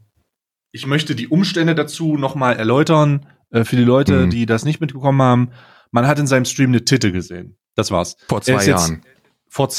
ich 0.74 0.86
möchte 0.88 1.15
die 1.15 1.30
Umstände 1.30 1.76
dazu 1.76 2.17
nochmal 2.17 2.57
erläutern 2.57 3.26
äh, 3.51 3.63
für 3.63 3.78
die 3.78 3.84
Leute, 3.86 4.26
Mhm. 4.26 4.30
die 4.32 4.45
das 4.45 4.65
nicht 4.65 4.82
mitbekommen 4.82 5.21
haben. 5.21 5.49
Man 5.91 6.07
hat 6.07 6.19
in 6.19 6.28
seinem 6.28 6.43
Stream 6.45 6.71
eine 6.71 6.84
Titte 6.84 7.11
gesehen. 7.13 7.57
Das 7.76 7.91
war's. 7.91 8.17
Vor 8.28 8.41
zwei 8.41 8.55
ist 8.55 8.67
jetzt- 8.67 8.89
Jahren. 8.89 9.01
Vor 9.47 9.69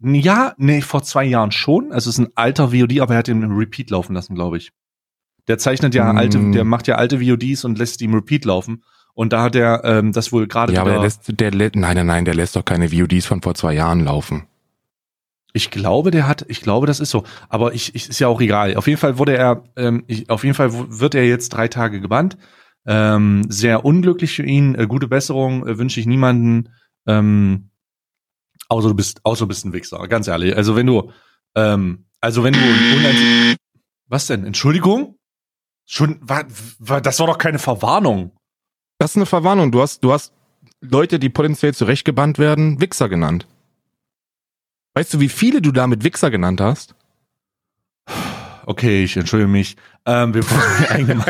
ja, 0.00 0.54
nee, 0.56 0.80
vor 0.80 1.02
zwei 1.02 1.24
Jahren 1.24 1.50
schon. 1.52 1.92
Also 1.92 2.08
es 2.10 2.18
ist 2.18 2.24
ein 2.26 2.32
alter 2.36 2.68
VOD, 2.72 3.00
aber 3.00 3.14
er 3.14 3.18
hat 3.18 3.28
ihn 3.28 3.42
im 3.42 3.56
Repeat 3.56 3.90
laufen 3.90 4.14
lassen, 4.14 4.34
glaube 4.34 4.56
ich. 4.58 4.70
Der 5.48 5.58
zeichnet 5.58 5.94
ja 5.94 6.12
Mm. 6.12 6.16
alte, 6.18 6.50
der 6.52 6.64
macht 6.64 6.86
ja 6.86 6.94
alte 6.96 7.20
VODs 7.20 7.64
und 7.64 7.78
lässt 7.78 8.00
die 8.00 8.04
im 8.06 8.14
Repeat 8.14 8.44
laufen. 8.44 8.82
Und 9.14 9.32
da 9.32 9.42
hat 9.42 9.54
er 9.56 9.82
ähm, 9.84 10.12
das 10.12 10.32
wohl 10.32 10.46
gerade 10.46 10.72
Ja, 10.72 10.80
aber 10.82 10.90
der 10.90 11.00
lässt, 11.00 11.38
der 11.40 11.52
lä- 11.52 11.70
nein, 11.78 11.96
nein, 11.96 12.06
nein, 12.06 12.24
der 12.24 12.34
lässt 12.34 12.56
doch 12.56 12.64
keine 12.64 12.90
VODs 12.92 13.26
von 13.26 13.42
vor 13.42 13.54
zwei 13.54 13.74
Jahren 13.74 14.00
laufen. 14.04 14.46
Ich 15.56 15.70
glaube, 15.70 16.10
der 16.10 16.26
hat, 16.26 16.44
ich 16.48 16.60
glaube, 16.60 16.88
das 16.88 16.98
ist 16.98 17.10
so. 17.10 17.22
Aber 17.48 17.74
ich, 17.74 17.94
ich 17.94 18.08
ist 18.08 18.18
ja 18.18 18.26
auch 18.26 18.40
egal. 18.40 18.74
Auf 18.74 18.88
jeden 18.88 18.98
Fall 18.98 19.18
wurde 19.18 19.36
er, 19.36 19.62
ähm, 19.76 20.02
ich, 20.08 20.28
auf 20.28 20.42
jeden 20.42 20.56
Fall 20.56 20.72
wird 20.72 21.14
er 21.14 21.24
jetzt 21.28 21.50
drei 21.50 21.68
Tage 21.68 22.00
gebannt. 22.00 22.36
Ähm, 22.86 23.46
sehr 23.48 23.84
unglücklich 23.84 24.34
für 24.34 24.42
ihn. 24.42 24.74
Äh, 24.74 24.88
gute 24.88 25.06
Besserung 25.06 25.64
äh, 25.64 25.78
wünsche 25.78 26.00
ich 26.00 26.06
niemanden. 26.06 26.70
Ähm, 27.06 27.70
außer 28.68 28.88
du 28.88 28.94
bist, 28.94 29.20
außer 29.22 29.44
du 29.44 29.48
bist 29.48 29.64
ein 29.64 29.72
Wichser. 29.72 30.08
Ganz 30.08 30.26
ehrlich. 30.26 30.56
Also 30.56 30.74
wenn 30.74 30.88
du, 30.88 31.12
ähm, 31.54 32.06
also 32.20 32.42
wenn 32.42 32.54
du, 32.54 33.56
was 34.08 34.26
denn? 34.26 34.44
Entschuldigung? 34.44 35.18
Schon, 35.86 36.18
war, 36.20 36.46
war, 36.80 37.00
das 37.00 37.20
war 37.20 37.28
doch 37.28 37.38
keine 37.38 37.60
Verwarnung. 37.60 38.36
Das 38.98 39.12
ist 39.12 39.16
eine 39.18 39.26
Verwarnung. 39.26 39.70
Du 39.70 39.80
hast, 39.80 40.02
du 40.02 40.12
hast 40.12 40.32
Leute, 40.80 41.20
die 41.20 41.28
potenziell 41.28 41.74
zurechtgebannt 41.74 42.40
werden, 42.40 42.80
Wichser 42.80 43.08
genannt. 43.08 43.46
Weißt 44.94 45.12
du, 45.12 45.20
wie 45.20 45.28
viele 45.28 45.60
du 45.60 45.72
damit 45.72 46.04
Wichser 46.04 46.30
genannt 46.30 46.60
hast? 46.60 46.94
Okay, 48.66 49.04
ich 49.04 49.16
entschuldige 49.16 49.50
mich. 49.50 49.76
Ähm, 50.06 50.34
wir 50.34 50.42
brauchen 50.42 50.86
eigene 50.88 51.24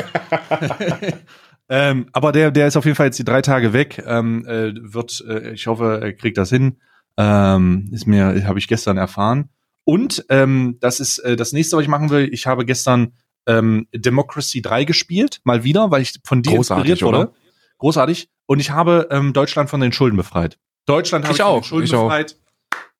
ähm, 1.69 2.07
aber 2.13 2.31
der, 2.33 2.51
der 2.51 2.67
ist 2.69 2.77
auf 2.77 2.85
jeden 2.85 2.97
Fall 2.97 3.07
jetzt 3.07 3.19
die 3.19 3.25
drei 3.25 3.43
Tage 3.43 3.73
weg. 3.73 4.03
Ähm, 4.07 4.47
äh, 4.47 4.73
wird, 4.77 5.25
äh, 5.27 5.53
ich 5.53 5.67
hoffe, 5.67 6.01
er 6.03 6.13
kriegt 6.13 6.37
das 6.37 6.51
hin. 6.51 6.79
Ähm, 7.17 7.89
ist 7.91 8.07
mir, 8.07 8.45
habe 8.47 8.59
ich 8.59 8.69
gestern 8.69 8.99
erfahren. 8.99 9.49
Und 9.85 10.25
ähm, 10.29 10.77
das 10.81 11.01
ist 11.01 11.19
äh, 11.21 11.37
das 11.37 11.53
nächste, 11.53 11.77
was 11.77 11.83
ich 11.83 11.89
machen 11.89 12.11
will. 12.11 12.29
Ich 12.33 12.47
habe 12.47 12.65
gestern 12.65 13.13
ähm, 13.47 13.87
Democracy 13.95 14.63
3 14.63 14.85
gespielt, 14.85 15.41
mal 15.45 15.65
wieder, 15.65 15.91
weil 15.91 16.03
ich 16.03 16.21
von 16.25 16.43
dir 16.43 16.57
Großartig, 16.57 16.91
inspiriert 16.91 17.03
wurde. 17.03 17.29
oder? 17.29 17.35
Großartig. 17.79 18.29
Und 18.47 18.61
ich 18.61 18.71
habe 18.71 19.09
ähm, 19.11 19.33
Deutschland 19.33 19.71
von 19.71 19.81
den 19.81 19.93
Schulden 19.93 20.17
befreit. 20.17 20.59
Deutschland 20.87 21.25
habe 21.25 21.33
Ich 21.33 21.41
ich, 21.41 21.45
auch, 21.45 21.63
den 21.63 21.65
Schulden 21.65 21.85
ich 21.87 21.95
auch. 21.95 22.11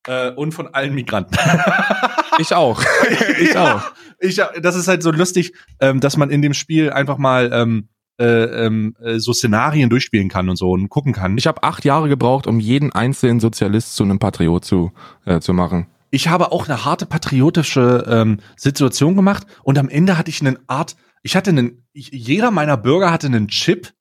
Äh, 0.07 0.31
und 0.31 0.53
von 0.53 0.67
allen 0.73 0.93
Migranten. 0.95 1.35
Ich 2.37 2.53
auch. 2.53 2.83
ich 3.39 3.53
Ja, 3.53 3.75
auch. 3.77 3.81
Ich, 4.19 4.41
das 4.61 4.75
ist 4.75 4.89
halt 4.89 5.01
so 5.01 5.11
lustig, 5.11 5.53
ähm, 5.79 6.01
dass 6.01 6.17
man 6.17 6.29
in 6.29 6.41
dem 6.41 6.53
Spiel 6.53 6.91
einfach 6.91 7.17
mal 7.17 7.49
ähm, 7.53 7.87
äh, 8.19 8.25
ähm, 8.65 8.93
äh, 9.01 9.19
so 9.19 9.31
Szenarien 9.31 9.89
durchspielen 9.89 10.27
kann 10.27 10.49
und 10.49 10.57
so 10.57 10.71
und 10.71 10.89
gucken 10.89 11.13
kann. 11.13 11.37
Ich 11.37 11.47
habe 11.47 11.63
acht 11.63 11.85
Jahre 11.85 12.09
gebraucht, 12.09 12.45
um 12.45 12.59
jeden 12.59 12.91
einzelnen 12.91 13.39
Sozialist 13.39 13.95
zu 13.95 14.03
einem 14.03 14.19
Patriot 14.19 14.65
zu, 14.65 14.91
äh, 15.25 15.39
zu 15.39 15.53
machen. 15.53 15.87
Ich 16.11 16.27
habe 16.27 16.51
auch 16.51 16.67
eine 16.67 16.83
harte 16.83 17.05
patriotische 17.05 18.03
ähm, 18.09 18.39
Situation 18.57 19.15
gemacht 19.15 19.47
und 19.63 19.77
am 19.77 19.87
Ende 19.87 20.17
hatte 20.17 20.29
ich 20.29 20.41
eine 20.41 20.57
Art, 20.67 20.97
ich 21.23 21.37
hatte 21.37 21.51
einen, 21.51 21.85
jeder 21.93 22.51
meiner 22.51 22.75
Bürger 22.75 23.11
hatte 23.13 23.27
einen 23.27 23.47
Chip. 23.47 23.93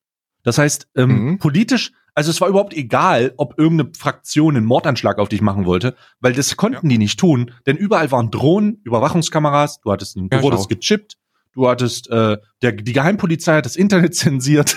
Das 0.42 0.59
heißt, 0.59 0.88
ähm, 0.96 1.24
Mhm. 1.24 1.38
politisch, 1.38 1.92
also 2.14 2.30
es 2.30 2.40
war 2.40 2.48
überhaupt 2.48 2.74
egal, 2.74 3.32
ob 3.36 3.58
irgendeine 3.58 3.90
Fraktion 3.96 4.56
einen 4.56 4.66
Mordanschlag 4.66 5.18
auf 5.18 5.28
dich 5.28 5.40
machen 5.42 5.66
wollte, 5.66 5.96
weil 6.20 6.32
das 6.32 6.56
konnten 6.56 6.88
die 6.88 6.98
nicht 6.98 7.18
tun, 7.18 7.50
denn 7.66 7.76
überall 7.76 8.10
waren 8.12 8.30
Drohnen, 8.30 8.80
Überwachungskameras, 8.84 9.80
du 9.80 9.90
hattest, 9.92 10.16
du 10.16 10.28
Ja, 10.32 10.42
wurdest 10.42 10.68
gechippt, 10.68 11.16
du 11.52 11.68
hattest, 11.68 12.08
äh, 12.10 12.38
der, 12.62 12.72
die 12.72 12.92
Geheimpolizei 12.92 13.56
hat 13.56 13.66
das 13.66 13.76
Internet 13.76 14.14
zensiert. 14.14 14.76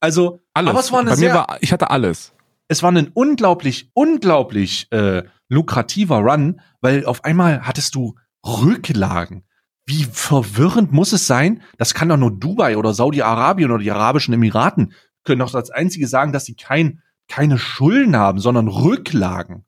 also, 0.00 0.40
Alles. 0.54 0.70
aber 0.70 0.80
es 0.80 0.92
war 0.92 1.00
eine 1.00 1.10
Bei 1.10 1.16
sehr, 1.16 1.32
mir 1.32 1.38
war, 1.38 1.56
ich 1.60 1.72
hatte 1.72 1.90
alles. 1.90 2.32
es 2.68 2.82
war 2.82 2.90
ein 2.92 3.10
unglaublich, 3.14 3.90
unglaublich 3.94 4.88
äh, 4.90 5.22
lukrativer 5.48 6.18
Run, 6.18 6.60
weil 6.80 7.04
auf 7.06 7.24
einmal 7.24 7.62
hattest 7.66 7.94
du 7.94 8.16
Rücklagen. 8.44 9.44
Wie 9.84 10.04
verwirrend 10.04 10.92
muss 10.92 11.12
es 11.12 11.26
sein? 11.26 11.62
Das 11.76 11.92
kann 11.94 12.08
doch 12.08 12.16
nur 12.16 12.30
Dubai 12.30 12.76
oder 12.76 12.94
Saudi-Arabien 12.94 13.70
oder 13.70 13.82
die 13.82 13.90
Arabischen 13.90 14.32
Emiraten 14.32 14.92
können 15.24 15.40
doch 15.40 15.54
als 15.54 15.70
einzige 15.70 16.06
sagen, 16.06 16.32
dass 16.32 16.44
sie 16.44 16.54
kein, 16.54 17.02
keine 17.28 17.58
Schulden 17.58 18.16
haben, 18.16 18.38
sondern 18.38 18.68
Rücklagen. 18.68 19.64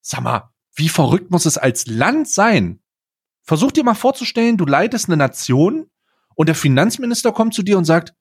Sag 0.00 0.22
mal, 0.22 0.50
wie 0.74 0.88
verrückt 0.88 1.30
muss 1.30 1.46
es 1.46 1.58
als 1.58 1.86
Land 1.86 2.28
sein? 2.28 2.80
Versuch 3.42 3.72
dir 3.72 3.84
mal 3.84 3.94
vorzustellen, 3.94 4.56
du 4.56 4.66
leitest 4.66 5.08
eine 5.08 5.16
Nation 5.16 5.86
und 6.34 6.48
der 6.48 6.54
Finanzminister 6.54 7.32
kommt 7.32 7.54
zu 7.54 7.62
dir 7.62 7.78
und 7.78 7.84
sagt, 7.84 8.14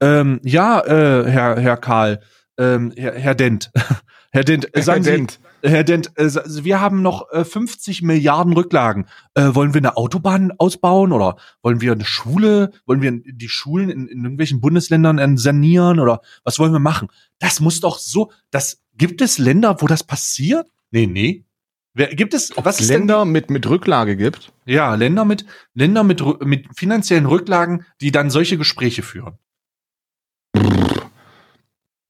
ähm, 0.00 0.40
ja, 0.42 0.80
äh, 0.80 1.30
Herr, 1.30 1.60
Herr 1.60 1.76
Karl, 1.76 2.20
ähm, 2.58 2.92
Herr, 2.96 3.14
Herr 3.14 3.34
Dent, 3.34 3.70
Herr 4.32 4.44
Dent, 4.44 4.68
sagen 4.74 5.04
Sie, 5.04 5.10
Dent. 5.10 5.40
Herr 5.62 5.84
Dent, 5.84 6.16
äh, 6.16 6.30
wir 6.64 6.80
haben 6.80 7.02
noch 7.02 7.30
äh, 7.32 7.44
50 7.44 8.02
Milliarden 8.02 8.52
Rücklagen. 8.52 9.06
Äh, 9.34 9.54
wollen 9.54 9.74
wir 9.74 9.80
eine 9.80 9.96
Autobahn 9.96 10.52
ausbauen 10.58 11.12
oder 11.12 11.36
wollen 11.62 11.80
wir 11.80 11.92
eine 11.92 12.04
Schule, 12.04 12.72
wollen 12.86 13.02
wir 13.02 13.12
die 13.12 13.48
Schulen 13.48 13.90
in, 13.90 14.06
in 14.08 14.18
irgendwelchen 14.24 14.60
Bundesländern 14.60 15.18
äh, 15.18 15.38
sanieren 15.38 16.00
oder 16.00 16.20
was 16.44 16.58
wollen 16.58 16.72
wir 16.72 16.78
machen? 16.78 17.08
Das 17.38 17.60
muss 17.60 17.80
doch 17.80 17.98
so, 17.98 18.30
das 18.50 18.82
gibt 18.94 19.20
es 19.20 19.38
Länder, 19.38 19.80
wo 19.80 19.86
das 19.86 20.04
passiert? 20.04 20.66
Nee, 20.90 21.06
nee. 21.06 21.44
Wer, 21.92 22.14
gibt 22.14 22.34
es, 22.34 22.52
was 22.56 22.80
ist 22.80 22.88
denn 22.88 23.00
Länder 23.00 23.24
mit, 23.24 23.50
mit 23.50 23.68
Rücklage 23.68 24.16
gibt. 24.16 24.52
ja, 24.64 24.94
Länder 24.94 25.24
mit, 25.24 25.44
Länder 25.74 26.04
mit, 26.04 26.22
mit 26.44 26.66
finanziellen 26.76 27.26
Rücklagen, 27.26 27.84
die 28.00 28.12
dann 28.12 28.30
solche 28.30 28.56
Gespräche 28.56 29.02
führen. 29.02 29.38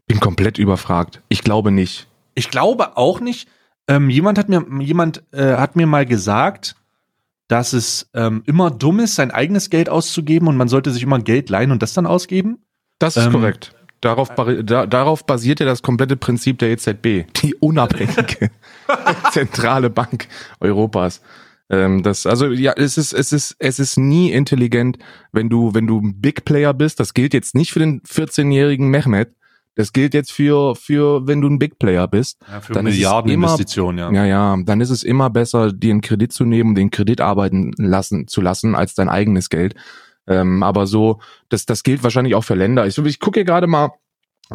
Bin 0.06 0.20
komplett 0.20 0.58
überfragt. 0.58 1.22
Ich 1.28 1.42
glaube 1.42 1.70
nicht. 1.70 2.09
Ich 2.40 2.50
glaube 2.50 2.96
auch 2.96 3.20
nicht. 3.20 3.48
Ähm, 3.86 4.08
jemand 4.08 4.38
hat 4.38 4.48
mir, 4.48 4.64
jemand 4.80 5.22
äh, 5.30 5.56
hat 5.56 5.76
mir 5.76 5.86
mal 5.86 6.06
gesagt, 6.06 6.74
dass 7.48 7.74
es 7.74 8.08
ähm, 8.14 8.42
immer 8.46 8.70
dumm 8.70 9.00
ist, 9.00 9.14
sein 9.14 9.30
eigenes 9.30 9.68
Geld 9.68 9.90
auszugeben 9.90 10.48
und 10.48 10.56
man 10.56 10.68
sollte 10.68 10.90
sich 10.90 11.02
immer 11.02 11.18
Geld 11.18 11.50
leihen 11.50 11.70
und 11.70 11.82
das 11.82 11.92
dann 11.92 12.06
ausgeben. 12.06 12.64
Das 12.98 13.18
ist 13.18 13.26
Ähm, 13.26 13.32
korrekt. 13.32 13.74
Darauf, 14.00 14.30
da, 14.62 14.86
darauf 14.86 15.26
basiert 15.26 15.60
ja 15.60 15.66
das 15.66 15.82
komplette 15.82 16.16
Prinzip 16.16 16.58
der 16.60 16.70
EZB, 16.70 17.26
die 17.42 17.54
unabhängige 17.60 18.50
zentrale 19.32 19.90
Bank 19.90 20.28
Europas. 20.60 21.20
Ähm, 21.68 22.02
das, 22.02 22.24
also 22.24 22.46
ja, 22.46 22.72
es 22.74 22.96
ist, 22.96 23.12
es 23.12 23.32
ist, 23.32 23.54
es 23.58 23.78
ist 23.78 23.98
nie 23.98 24.32
intelligent, 24.32 24.96
wenn 25.30 25.50
du, 25.50 25.74
wenn 25.74 25.86
du 25.86 26.00
ein 26.00 26.22
Big 26.22 26.46
Player 26.46 26.72
bist. 26.72 27.00
Das 27.00 27.12
gilt 27.12 27.34
jetzt 27.34 27.54
nicht 27.54 27.72
für 27.72 27.80
den 27.80 28.00
14-jährigen 28.00 28.88
Mehmet. 28.88 29.34
Das 29.76 29.92
gilt 29.92 30.14
jetzt 30.14 30.32
für, 30.32 30.74
für, 30.74 31.26
wenn 31.26 31.40
du 31.40 31.48
ein 31.48 31.58
Big 31.58 31.78
Player 31.78 32.08
bist. 32.08 32.38
Ja, 32.48 32.60
für 32.60 32.72
Dann 32.72 32.84
Milliardeninvestitionen, 32.84 34.14
ja. 34.14 34.24
Ja, 34.24 34.26
ja, 34.26 34.62
dann 34.64 34.80
ist 34.80 34.90
es 34.90 35.02
immer 35.02 35.30
besser, 35.30 35.72
dir 35.72 35.92
einen 35.92 36.00
Kredit 36.00 36.32
zu 36.32 36.44
nehmen, 36.44 36.74
den 36.74 36.90
Kredit 36.90 37.20
arbeiten 37.20 37.72
lassen, 37.76 38.26
zu 38.26 38.40
lassen, 38.40 38.74
als 38.74 38.94
dein 38.94 39.08
eigenes 39.08 39.48
Geld. 39.48 39.74
Ähm, 40.26 40.62
aber 40.62 40.86
so, 40.86 41.20
das, 41.48 41.66
das 41.66 41.82
gilt 41.82 42.02
wahrscheinlich 42.02 42.34
auch 42.34 42.44
für 42.44 42.54
Länder. 42.54 42.86
Ich, 42.86 42.98
ich 42.98 43.20
gucke 43.20 43.40
hier 43.40 43.44
gerade 43.44 43.66
mal, 43.66 43.92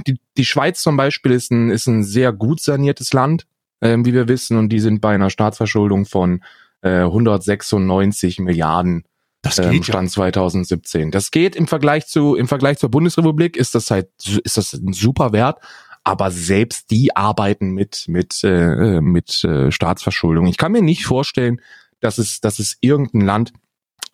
die, 0.06 0.20
die 0.38 0.46
Schweiz 0.46 0.82
zum 0.82 0.98
Beispiel 0.98 1.32
ist 1.32 1.52
ein, 1.52 1.70
ist 1.70 1.88
ein 1.88 2.04
sehr 2.04 2.34
gut 2.34 2.60
saniertes 2.60 3.14
Land, 3.14 3.48
ähm, 3.82 4.06
wie 4.06 4.14
wir 4.14 4.28
wissen, 4.28 4.58
und 4.58 4.70
die 4.70 4.80
sind 4.80 5.02
bei 5.02 5.16
einer 5.16 5.30
Staatsverschuldung 5.30 6.06
von 6.06 6.44
äh, 6.82 7.02
196 7.02 8.40
Milliarden 8.40 9.06
Das 9.46 9.60
ähm, 9.60 9.72
geht 9.72 9.88
ja. 9.88 9.94
Stand 9.94 10.10
2017. 10.10 11.12
Das 11.12 11.30
geht 11.30 11.56
im 11.56 11.68
Vergleich 11.68 12.08
zu 12.08 12.36
im 12.36 12.48
Vergleich 12.48 12.80
zur 12.80 12.90
Bundesrepublik 12.90 13.56
ist 13.56 13.76
das 13.76 13.92
halt 13.92 14.10
ist 14.44 14.58
das 14.58 14.74
ein 14.74 14.94
super 14.94 15.34
Wert, 15.34 15.60
aber 16.04 16.32
selbst 16.32 16.90
die 16.90 17.16
arbeiten 17.16 17.70
mit 17.70 18.06
mit 18.08 18.44
äh, 18.44 19.00
mit 19.02 19.44
äh, 19.44 19.72
Staatsverschuldung. 19.72 20.48
Ich 20.48 20.58
kann 20.58 20.72
mir 20.72 20.82
nicht 20.82 21.06
vorstellen, 21.06 21.62
dass 22.00 22.18
es 22.18 22.42
dass 22.42 22.58
es 22.58 22.78
irgendein 22.82 23.22
Land 23.22 23.54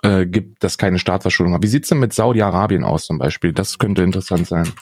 äh, 0.03 0.25
gibt, 0.25 0.65
das 0.65 0.77
keine 0.77 0.99
Staatsverschuldung 0.99 1.53
hat. 1.53 1.63
Wie 1.63 1.67
sieht's 1.67 1.87
denn 1.87 1.99
mit 1.99 2.11
Saudi-Arabien 2.11 2.83
aus 2.83 3.05
zum 3.05 3.17
Beispiel? 3.17 3.53
Das 3.53 3.79
könnte 3.79 4.03
interessant 4.03 4.47
sein. 4.47 4.73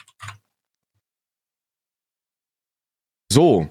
So. 3.31 3.69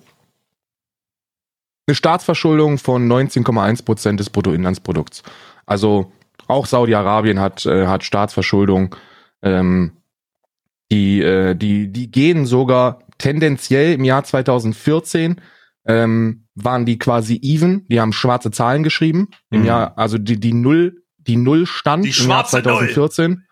Eine 1.89 1.95
Staatsverschuldung 1.97 2.79
von 2.79 3.11
19,1 3.11 3.85
Prozent 3.85 4.21
des 4.21 4.31
Bruttoinlandsprodukts. 4.31 5.25
Also 5.67 6.13
auch 6.49 6.67
Saudi-Arabien 6.67 7.41
hat, 7.41 7.65
äh, 7.67 7.87
hat 7.87 8.05
Staatsverschuldung. 8.05 8.95
Ähm, 9.43 9.93
die, 10.91 11.21
äh, 11.23 11.55
die, 11.55 11.93
die 11.93 12.11
gehen 12.11 12.47
sogar 12.47 13.01
tendenziell 13.19 13.95
im 13.95 14.05
Jahr 14.05 14.25
2014 14.25 15.41
ähm, 15.87 16.45
waren 16.55 16.87
die 16.87 16.99
quasi 16.99 17.39
even. 17.43 17.87
Die 17.89 18.01
haben 18.01 18.13
schwarze 18.13 18.51
Zahlen 18.51 18.83
geschrieben. 18.83 19.29
Im 19.51 19.61
Mhm. 19.61 19.67
Jahr, 19.67 19.99
also 19.99 20.19
die, 20.19 20.41
die 20.41 20.55
Null, 20.55 21.03
die 21.19 21.37
Null 21.37 21.67
stand 21.67 22.05
Die 22.05 22.09
im 22.09 22.15
Jahr 22.15 22.25
schwarze 22.25 22.63
2014. 22.63 23.45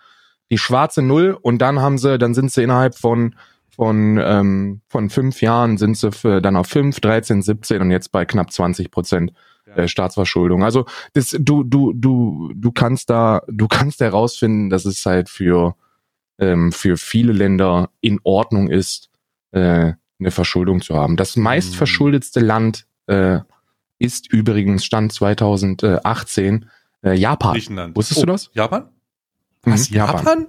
Die 0.50 0.58
schwarze 0.58 1.02
Null 1.02 1.36
und 1.40 1.58
dann 1.58 1.80
haben 1.80 1.98
sie, 1.98 2.18
dann 2.18 2.34
sind 2.34 2.52
sie 2.52 2.62
innerhalb 2.62 2.96
von 2.96 3.34
von 3.74 4.18
ähm, 4.22 4.80
von 4.88 5.10
fünf 5.10 5.42
Jahren 5.42 5.76
sind 5.76 5.98
sie 5.98 6.10
für, 6.10 6.40
dann 6.40 6.56
auf 6.56 6.66
fünf, 6.66 6.98
13, 7.00 7.42
17 7.42 7.82
und 7.82 7.90
jetzt 7.90 8.10
bei 8.10 8.24
knapp 8.24 8.50
20 8.50 8.90
Prozent 8.90 9.32
äh, 9.76 9.88
Staatsverschuldung. 9.88 10.64
Also 10.64 10.86
das, 11.12 11.36
du 11.38 11.62
du 11.62 11.92
du 11.92 12.52
du 12.54 12.72
kannst 12.72 13.10
da 13.10 13.42
du 13.48 13.68
kannst 13.68 14.00
herausfinden, 14.00 14.70
dass 14.70 14.84
es 14.84 15.04
halt 15.06 15.28
für 15.28 15.76
ähm, 16.38 16.72
für 16.72 16.96
viele 16.96 17.32
Länder 17.32 17.90
in 18.00 18.20
Ordnung 18.22 18.68
ist, 18.68 19.10
äh, 19.52 19.92
eine 20.18 20.30
Verschuldung 20.30 20.80
zu 20.80 20.94
haben. 20.94 21.16
Das 21.16 21.36
meistverschuldetste 21.36 22.40
Land 22.40 22.86
äh, 23.06 23.40
ist 23.98 24.32
übrigens 24.32 24.84
Stand 24.84 25.12
2018 25.12 26.66
äh, 27.02 27.14
Japan. 27.14 27.52
Griechenland. 27.52 27.96
Wusstest 27.96 28.22
du 28.22 28.26
das? 28.26 28.50
Japan? 28.52 28.88
Mhm, 29.64 29.72
Was, 29.72 29.90
Japan? 29.90 30.46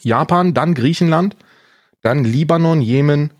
Japan, 0.00 0.54
dann 0.54 0.74
Griechenland, 0.74 1.36
dann 2.00 2.24
Libanon, 2.24 2.80
Jemen, 2.80 3.32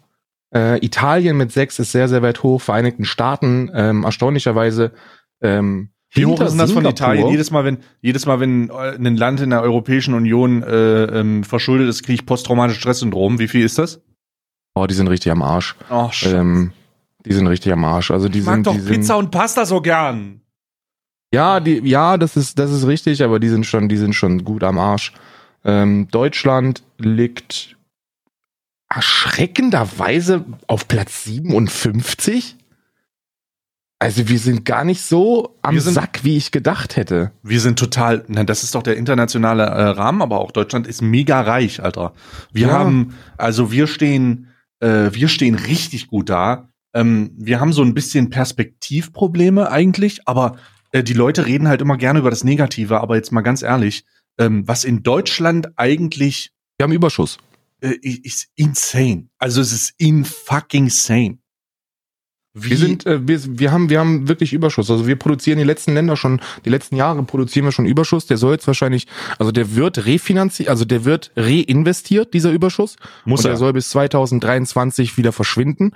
äh, 0.54 0.84
Italien 0.84 1.36
mit 1.36 1.52
sechs 1.52 1.78
ist 1.78 1.92
sehr, 1.92 2.08
sehr 2.08 2.22
weit 2.22 2.42
hoch, 2.42 2.60
Vereinigten 2.60 3.04
Staaten 3.04 3.70
ähm, 3.74 4.04
erstaunlicherweise 4.04 4.92
ähm, 5.40 5.90
Wie 6.10 6.26
hoch 6.26 6.40
ist 6.40 6.50
denn 6.50 6.58
das 6.58 6.72
von. 6.72 6.84
Italien? 6.84 7.28
Jedes 7.28 7.50
Mal, 7.50 7.64
wenn, 7.64 7.78
jedes 8.00 8.26
Mal, 8.26 8.40
wenn 8.40 8.68
äh, 8.70 8.94
ein 8.94 9.16
Land 9.16 9.40
in 9.40 9.50
der 9.50 9.62
Europäischen 9.62 10.14
Union 10.14 10.62
äh, 10.62 11.04
ähm, 11.04 11.44
verschuldet 11.44 11.88
ist, 11.88 12.02
kriege 12.02 12.14
ich 12.14 12.26
posttraumatisches 12.26 12.80
Stresssyndrom. 12.80 13.38
Wie 13.38 13.48
viel 13.48 13.64
ist 13.64 13.78
das? 13.78 14.00
Oh, 14.74 14.86
die 14.86 14.94
sind 14.94 15.08
richtig 15.08 15.32
am 15.32 15.42
Arsch. 15.42 15.76
Oh, 15.90 16.10
Ähm, 16.24 16.72
die 17.24 17.32
sind 17.32 17.46
richtig 17.46 17.72
am 17.72 17.84
Arsch. 17.84 18.10
Also 18.10 18.28
die 18.28 18.40
ich 18.40 18.44
mag 18.44 18.56
sind, 18.56 18.66
doch 18.66 18.74
die 18.74 18.80
sind, 18.80 18.94
Pizza 18.94 19.16
und 19.16 19.30
Pasta 19.30 19.64
so 19.64 19.80
gern. 19.80 20.40
Ja, 21.32 21.60
die, 21.60 21.78
ja, 21.88 22.18
das 22.18 22.36
ist, 22.36 22.58
das 22.58 22.70
ist 22.70 22.86
richtig, 22.86 23.22
aber 23.22 23.40
die 23.40 23.48
sind 23.48 23.64
schon, 23.64 23.88
die 23.88 23.96
sind 23.96 24.14
schon 24.14 24.44
gut 24.44 24.62
am 24.62 24.78
Arsch. 24.78 25.12
Ähm, 25.64 26.08
Deutschland 26.10 26.82
liegt 26.98 27.76
erschreckenderweise 28.94 30.44
auf 30.66 30.88
Platz 30.88 31.24
57. 31.24 32.56
Also 33.98 34.28
wir 34.28 34.38
sind 34.40 34.64
gar 34.64 34.84
nicht 34.84 35.02
so 35.02 35.56
am 35.62 35.78
sind- 35.78 35.94
Sack, 35.94 36.20
wie 36.24 36.36
ich 36.36 36.50
gedacht 36.50 36.96
hätte. 36.96 37.30
Wir 37.44 37.60
sind 37.60 37.78
total, 37.78 38.24
na, 38.26 38.42
das 38.42 38.64
ist 38.64 38.74
doch 38.74 38.82
der 38.82 38.96
internationale 38.96 39.62
äh, 39.62 39.82
Rahmen, 39.90 40.22
aber 40.22 40.40
auch 40.40 40.50
Deutschland 40.50 40.88
ist 40.88 41.02
mega 41.02 41.40
reich, 41.40 41.82
Alter. 41.82 42.12
Wir 42.52 42.66
Ja. 42.68 42.72
haben, 42.72 43.14
also 43.38 43.70
wir 43.70 43.86
stehen, 43.86 44.48
äh, 44.80 45.10
wir 45.12 45.28
stehen 45.28 45.54
richtig 45.54 46.08
gut 46.08 46.30
da. 46.30 46.68
Ähm, 46.94 47.30
wir 47.38 47.60
haben 47.60 47.72
so 47.72 47.82
ein 47.82 47.94
bisschen 47.94 48.28
Perspektivprobleme 48.30 49.70
eigentlich, 49.70 50.26
aber 50.26 50.56
äh, 50.90 51.04
die 51.04 51.14
Leute 51.14 51.46
reden 51.46 51.68
halt 51.68 51.80
immer 51.80 51.96
gerne 51.96 52.18
über 52.18 52.30
das 52.30 52.42
Negative. 52.42 53.00
Aber 53.00 53.14
jetzt 53.14 53.30
mal 53.30 53.40
ganz 53.42 53.62
ehrlich, 53.62 54.04
ähm, 54.36 54.66
was 54.66 54.82
in 54.82 55.04
Deutschland 55.04 55.68
eigentlich 55.76 56.50
Wir 56.78 56.84
haben 56.84 56.92
Überschuss. 56.92 57.38
Äh, 57.82 57.98
ist 58.02 58.48
insane. 58.54 59.28
Also 59.38 59.60
es 59.60 59.72
ist 59.72 59.94
in 59.98 60.24
fucking 60.24 60.88
sane. 60.88 61.38
Wie, 62.54 62.70
Wir 62.70 62.76
sind, 62.76 63.06
äh, 63.06 63.26
wir, 63.26 63.40
wir 63.58 63.72
haben, 63.72 63.88
wir 63.88 63.98
haben 63.98 64.28
wirklich 64.28 64.52
Überschuss. 64.52 64.90
Also 64.90 65.06
wir 65.06 65.16
produzieren 65.16 65.56
die 65.56 65.64
letzten 65.64 65.94
Länder 65.94 66.16
schon, 66.16 66.40
die 66.66 66.70
letzten 66.70 66.96
Jahre 66.96 67.22
produzieren 67.22 67.64
wir 67.64 67.72
schon 67.72 67.86
Überschuss. 67.86 68.26
Der 68.26 68.36
soll 68.36 68.52
jetzt 68.52 68.66
wahrscheinlich, 68.66 69.06
also 69.38 69.52
der 69.52 69.74
wird 69.74 70.04
refinanziert, 70.04 70.68
also 70.68 70.84
der 70.84 71.06
wird 71.06 71.32
reinvestiert, 71.34 72.34
dieser 72.34 72.52
Überschuss. 72.52 72.96
muss 73.24 73.40
und 73.40 73.44
der 73.44 73.52
er. 73.52 73.56
soll 73.56 73.72
bis 73.72 73.88
2023 73.90 75.16
wieder 75.16 75.32
verschwinden. 75.32 75.92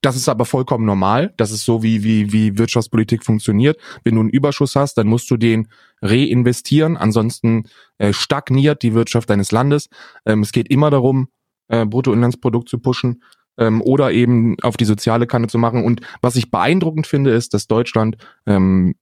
Das 0.00 0.16
ist 0.16 0.28
aber 0.28 0.44
vollkommen 0.44 0.84
normal. 0.84 1.32
Das 1.36 1.50
ist 1.50 1.64
so, 1.64 1.82
wie, 1.82 2.04
wie, 2.04 2.32
wie 2.32 2.58
Wirtschaftspolitik 2.58 3.24
funktioniert. 3.24 3.78
Wenn 4.04 4.14
du 4.14 4.20
einen 4.20 4.30
Überschuss 4.30 4.76
hast, 4.76 4.94
dann 4.94 5.06
musst 5.06 5.30
du 5.30 5.36
den 5.36 5.68
reinvestieren. 6.02 6.96
Ansonsten 6.96 7.64
äh, 7.98 8.12
stagniert 8.12 8.82
die 8.82 8.94
Wirtschaft 8.94 9.30
deines 9.30 9.52
Landes. 9.52 9.88
Ähm, 10.26 10.40
es 10.40 10.52
geht 10.52 10.68
immer 10.70 10.90
darum, 10.90 11.28
äh, 11.68 11.84
Bruttoinlandsprodukt 11.84 12.68
zu 12.68 12.78
pushen 12.78 13.22
ähm, 13.58 13.82
oder 13.82 14.12
eben 14.12 14.56
auf 14.62 14.76
die 14.76 14.84
soziale 14.84 15.26
Kanne 15.26 15.48
zu 15.48 15.58
machen. 15.58 15.84
Und 15.84 16.00
was 16.22 16.36
ich 16.36 16.50
beeindruckend 16.50 17.06
finde, 17.06 17.30
ist, 17.30 17.54
dass 17.54 17.66
Deutschland 17.66 18.16
ähm, 18.46 18.94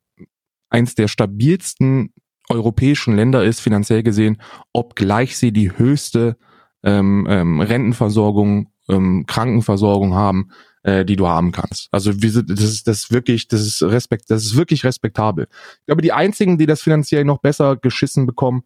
eins 0.70 0.94
der 0.94 1.08
stabilsten 1.08 2.12
europäischen 2.48 3.16
Länder 3.16 3.44
ist, 3.44 3.60
finanziell 3.60 4.02
gesehen, 4.02 4.40
obgleich 4.72 5.36
sie 5.36 5.52
die 5.52 5.76
höchste 5.76 6.36
ähm, 6.82 7.26
ähm, 7.28 7.60
Rentenversorgung, 7.60 8.70
ähm, 8.88 9.24
Krankenversorgung 9.26 10.14
haben, 10.14 10.50
äh, 10.86 11.04
die 11.04 11.16
du 11.16 11.26
haben 11.26 11.50
kannst. 11.50 11.88
Also 11.90 12.22
wir 12.22 12.30
sind, 12.30 12.48
das 12.48 12.60
ist 12.60 12.86
das 12.86 12.98
ist 12.98 13.12
wirklich, 13.12 13.48
das 13.48 13.60
ist 13.60 13.82
Respekt, 13.82 14.30
das 14.30 14.44
ist 14.44 14.56
wirklich 14.56 14.84
respektabel. 14.84 15.48
Ich 15.80 15.86
glaube, 15.86 16.00
die 16.00 16.12
einzigen, 16.12 16.58
die 16.58 16.66
das 16.66 16.80
finanziell 16.80 17.24
noch 17.24 17.38
besser 17.38 17.76
geschissen 17.76 18.24
bekommen, 18.24 18.62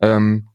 ähm, 0.00 0.48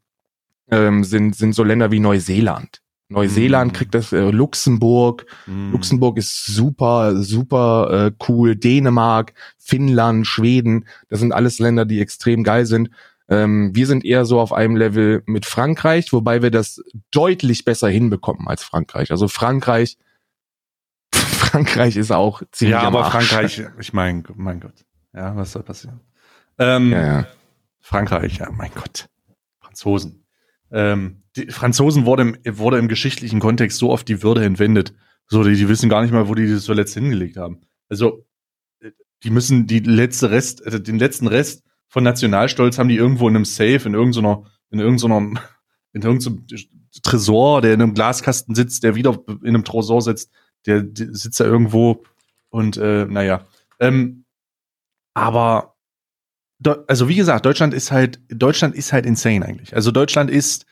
ähm, 0.69 1.03
sind 1.05 1.35
sind 1.35 1.55
so 1.55 1.63
Länder 1.63 1.89
wie 1.91 2.01
Neuseeland. 2.01 2.81
Neuseeland 3.07 3.71
Mhm. 3.71 3.75
kriegt 3.77 3.95
das, 3.95 4.11
äh, 4.11 4.29
Luxemburg, 4.31 5.25
Hm. 5.45 5.71
Luxemburg 5.71 6.17
ist 6.17 6.47
super, 6.47 7.15
super 7.21 8.07
äh, 8.07 8.11
cool. 8.27 8.55
Dänemark, 8.57 9.33
Finnland, 9.57 10.27
Schweden, 10.27 10.85
das 11.07 11.19
sind 11.21 11.31
alles 11.31 11.59
Länder, 11.59 11.85
die 11.85 12.01
extrem 12.01 12.43
geil 12.43 12.65
sind. 12.65 12.89
Ähm, 13.29 13.71
wir 13.73 13.87
sind 13.87 14.03
eher 14.03 14.25
so 14.25 14.39
auf 14.39 14.51
einem 14.51 14.75
Level 14.75 15.23
mit 15.27 15.45
Frankreich, 15.45 16.11
wobei 16.13 16.41
wir 16.41 16.51
das 16.51 16.83
deutlich 17.11 17.63
besser 17.63 17.87
hinbekommen 17.87 18.47
als 18.47 18.63
Frankreich. 18.63 19.11
Also 19.11 19.27
Frankreich, 19.27 19.97
Frankreich 21.45 21.95
ist 21.95 22.11
auch 22.11 22.41
ziemlich 22.51 22.73
Ja, 22.73 22.81
aber. 22.81 23.05
Frankreich, 23.05 23.63
ich 23.79 23.93
mein, 23.93 24.23
mein 24.35 24.59
Gott. 24.59 24.85
Ja, 25.13 25.35
was 25.35 25.51
soll 25.51 25.63
passieren? 25.63 26.01
Ähm, 26.57 26.91
Ja, 26.91 27.05
ja. 27.05 27.27
Frankreich, 27.79 28.37
ja, 28.37 28.49
mein 28.51 28.71
Gott. 28.73 29.07
Franzosen. 29.59 30.25
Ähm, 30.71 31.23
die 31.35 31.47
Franzosen 31.47 32.05
wurde 32.05 32.23
im, 32.23 32.57
wurde 32.57 32.79
im 32.79 32.87
geschichtlichen 32.87 33.39
Kontext 33.39 33.77
so 33.77 33.91
oft 33.91 34.07
die 34.07 34.23
Würde 34.23 34.43
entwendet. 34.43 34.93
So, 35.27 35.43
die, 35.43 35.55
die 35.55 35.69
wissen 35.69 35.89
gar 35.89 36.01
nicht 36.01 36.11
mal, 36.11 36.27
wo 36.27 36.35
die 36.35 36.49
das 36.49 36.63
zuletzt 36.63 36.93
hingelegt 36.93 37.37
haben. 37.37 37.61
Also, 37.89 38.25
äh, 38.81 38.91
die 39.23 39.29
müssen 39.29 39.67
die 39.67 39.79
letzte 39.79 40.31
Rest, 40.31 40.65
äh, 40.65 40.81
den 40.81 40.99
letzten 40.99 41.27
Rest 41.27 41.63
von 41.87 42.03
Nationalstolz 42.03 42.77
haben 42.77 42.89
die 42.89 42.97
irgendwo 42.97 43.27
in 43.29 43.35
einem 43.35 43.45
Safe, 43.45 43.81
in 43.85 43.93
irgendeiner, 43.93 44.43
in 44.69 44.79
irgendeiner, 44.79 45.39
in 45.93 46.01
irgendeinem 46.01 46.45
Tresor, 47.03 47.61
der 47.61 47.73
in 47.73 47.81
einem 47.81 47.93
Glaskasten 47.93 48.55
sitzt, 48.55 48.83
der 48.83 48.95
wieder 48.95 49.17
in 49.27 49.47
einem 49.47 49.63
Tresor 49.63 50.01
sitzt, 50.01 50.31
der, 50.65 50.81
der 50.81 51.13
sitzt 51.13 51.39
da 51.39 51.45
irgendwo 51.45 52.03
und 52.49 52.77
äh, 52.77 53.05
naja. 53.05 53.45
Ähm, 53.79 54.25
aber 55.13 55.75
also 56.87 57.09
wie 57.09 57.15
gesagt, 57.15 57.45
Deutschland 57.45 57.73
ist 57.73 57.91
halt, 57.91 58.19
Deutschland 58.29 58.75
ist 58.75 58.93
halt 58.93 59.05
insane 59.05 59.45
eigentlich. 59.45 59.75
Also 59.75 59.91
Deutschland 59.91 60.29
ist, 60.29 60.65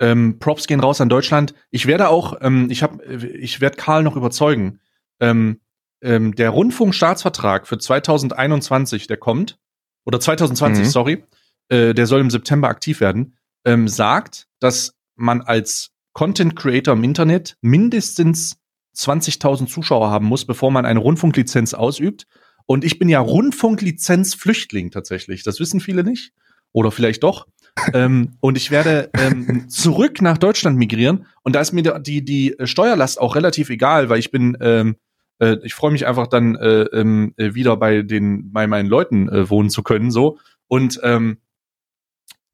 ähm, 0.00 0.38
Props 0.38 0.66
gehen 0.66 0.80
raus 0.80 1.00
an 1.00 1.08
Deutschland. 1.08 1.54
Ich 1.70 1.86
werde 1.86 2.08
auch, 2.08 2.38
ähm, 2.40 2.68
ich 2.70 2.82
habe, 2.82 3.02
ich 3.04 3.60
werde 3.60 3.76
Karl 3.76 4.02
noch 4.02 4.16
überzeugen. 4.16 4.80
Ähm, 5.20 5.60
ähm, 6.02 6.34
der 6.34 6.50
Rundfunkstaatsvertrag 6.50 7.66
für 7.66 7.78
2021, 7.78 9.06
der 9.06 9.16
kommt, 9.16 9.58
oder 10.04 10.20
2020, 10.20 10.84
Mhm. 10.84 10.90
sorry, 10.90 11.24
äh, 11.68 11.94
der 11.94 12.06
soll 12.06 12.20
im 12.20 12.30
September 12.30 12.68
aktiv 12.68 13.00
werden, 13.00 13.36
ähm, 13.64 13.88
sagt, 13.88 14.46
dass 14.60 14.94
man 15.16 15.40
als 15.40 15.92
Content 16.12 16.54
Creator 16.56 16.94
im 16.94 17.04
Internet 17.04 17.56
mindestens 17.62 18.58
20.000 18.94 19.66
Zuschauer 19.66 20.10
haben 20.10 20.26
muss, 20.26 20.44
bevor 20.44 20.70
man 20.70 20.86
eine 20.86 21.00
Rundfunklizenz 21.00 21.74
ausübt. 21.74 22.26
Und 22.66 22.84
ich 22.84 22.98
bin 22.98 23.08
ja 23.08 23.20
Rundfunklizenz-Flüchtling 23.20 24.90
tatsächlich. 24.90 25.42
Das 25.42 25.60
wissen 25.60 25.80
viele 25.80 26.04
nicht. 26.04 26.32
Oder 26.72 26.90
vielleicht 26.90 27.22
doch. 27.22 27.46
ähm, 27.92 28.36
und 28.40 28.56
ich 28.56 28.70
werde 28.70 29.10
ähm, 29.14 29.68
zurück 29.68 30.22
nach 30.22 30.38
Deutschland 30.38 30.78
migrieren. 30.78 31.26
Und 31.42 31.54
da 31.54 31.60
ist 31.60 31.72
mir 31.72 31.82
die, 31.98 32.24
die 32.24 32.54
Steuerlast 32.62 33.20
auch 33.20 33.34
relativ 33.34 33.68
egal, 33.70 34.08
weil 34.08 34.20
ich 34.20 34.30
bin, 34.30 34.56
ähm, 34.60 34.96
äh, 35.40 35.56
ich 35.62 35.74
freue 35.74 35.90
mich 35.90 36.06
einfach 36.06 36.28
dann 36.28 36.54
äh, 36.54 36.82
ähm, 36.82 37.34
äh, 37.36 37.54
wieder 37.54 37.76
bei 37.76 38.02
den, 38.02 38.52
bei 38.52 38.66
meinen 38.66 38.88
Leuten 38.88 39.28
äh, 39.28 39.50
wohnen 39.50 39.70
zu 39.70 39.82
können. 39.82 40.10
so 40.10 40.38
Und 40.68 41.00
ähm, 41.02 41.38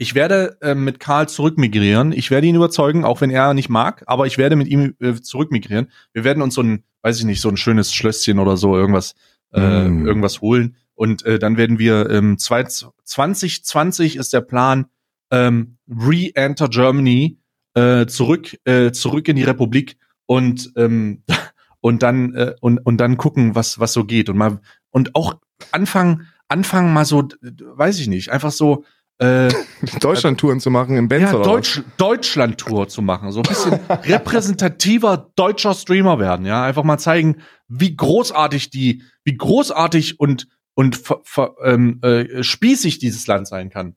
ich 0.00 0.14
werde 0.14 0.56
äh, 0.62 0.74
mit 0.74 0.98
Karl 0.98 1.28
zurückmigrieren. 1.28 2.12
Ich 2.12 2.30
werde 2.30 2.46
ihn 2.46 2.56
überzeugen, 2.56 3.04
auch 3.04 3.20
wenn 3.20 3.28
er 3.28 3.52
nicht 3.52 3.68
mag, 3.68 4.02
aber 4.06 4.26
ich 4.26 4.38
werde 4.38 4.56
mit 4.56 4.66
ihm 4.66 4.94
äh, 4.98 5.12
zurückmigrieren. 5.12 5.90
Wir 6.14 6.24
werden 6.24 6.42
uns 6.42 6.54
so 6.54 6.62
ein, 6.62 6.84
weiß 7.02 7.18
ich 7.18 7.26
nicht, 7.26 7.42
so 7.42 7.50
ein 7.50 7.58
schönes 7.58 7.92
Schlösschen 7.92 8.38
oder 8.38 8.56
so 8.56 8.74
irgendwas, 8.74 9.14
äh, 9.52 9.88
Mm. 9.88 10.06
irgendwas 10.06 10.40
holen. 10.40 10.76
Und 10.94 11.26
äh, 11.26 11.38
dann 11.38 11.58
werden 11.58 11.78
wir 11.78 12.08
ähm, 12.08 12.38
zwei, 12.38 12.64
2020 12.64 14.16
ist 14.16 14.32
der 14.32 14.40
Plan, 14.40 14.86
ähm, 15.30 15.76
re-enter 15.86 16.68
Germany, 16.68 17.38
äh, 17.74 18.06
zurück, 18.06 18.56
äh, 18.64 18.92
zurück 18.92 19.28
in 19.28 19.36
die 19.36 19.44
Republik 19.44 19.98
und 20.24 20.72
ähm, 20.76 21.24
und 21.80 22.02
dann 22.02 22.34
äh, 22.34 22.54
und 22.62 22.78
und 22.78 22.96
dann 22.96 23.18
gucken, 23.18 23.54
was 23.54 23.78
was 23.78 23.92
so 23.92 24.04
geht 24.04 24.30
und 24.30 24.38
mal 24.38 24.60
und 24.88 25.14
auch 25.14 25.34
anfangen 25.72 26.26
anfangen 26.48 26.92
mal 26.92 27.04
so, 27.04 27.28
weiß 27.42 28.00
ich 28.00 28.08
nicht, 28.08 28.30
einfach 28.30 28.50
so 28.50 28.84
äh, 29.20 29.48
Deutschland-Touren 30.00 30.60
zu 30.60 30.70
machen 30.70 30.96
im 30.96 31.08
Benz 31.08 31.30
ja, 31.30 31.36
oder 31.36 31.44
Deutsch, 31.44 31.82
Deutschland-Tour 31.98 32.88
zu 32.88 33.02
machen, 33.02 33.30
so 33.32 33.40
ein 33.40 33.48
bisschen 33.48 33.78
repräsentativer 33.88 35.30
deutscher 35.36 35.74
Streamer 35.74 36.18
werden, 36.18 36.46
ja, 36.46 36.64
einfach 36.64 36.84
mal 36.84 36.98
zeigen, 36.98 37.36
wie 37.68 37.94
großartig 37.94 38.70
die, 38.70 39.02
wie 39.24 39.36
großartig 39.36 40.18
und 40.18 40.48
und 40.74 40.96
ver, 40.96 41.20
ver, 41.24 41.54
ähm, 41.62 42.00
äh, 42.02 42.42
spießig 42.42 42.98
dieses 42.98 43.26
Land 43.26 43.46
sein 43.46 43.68
kann. 43.68 43.96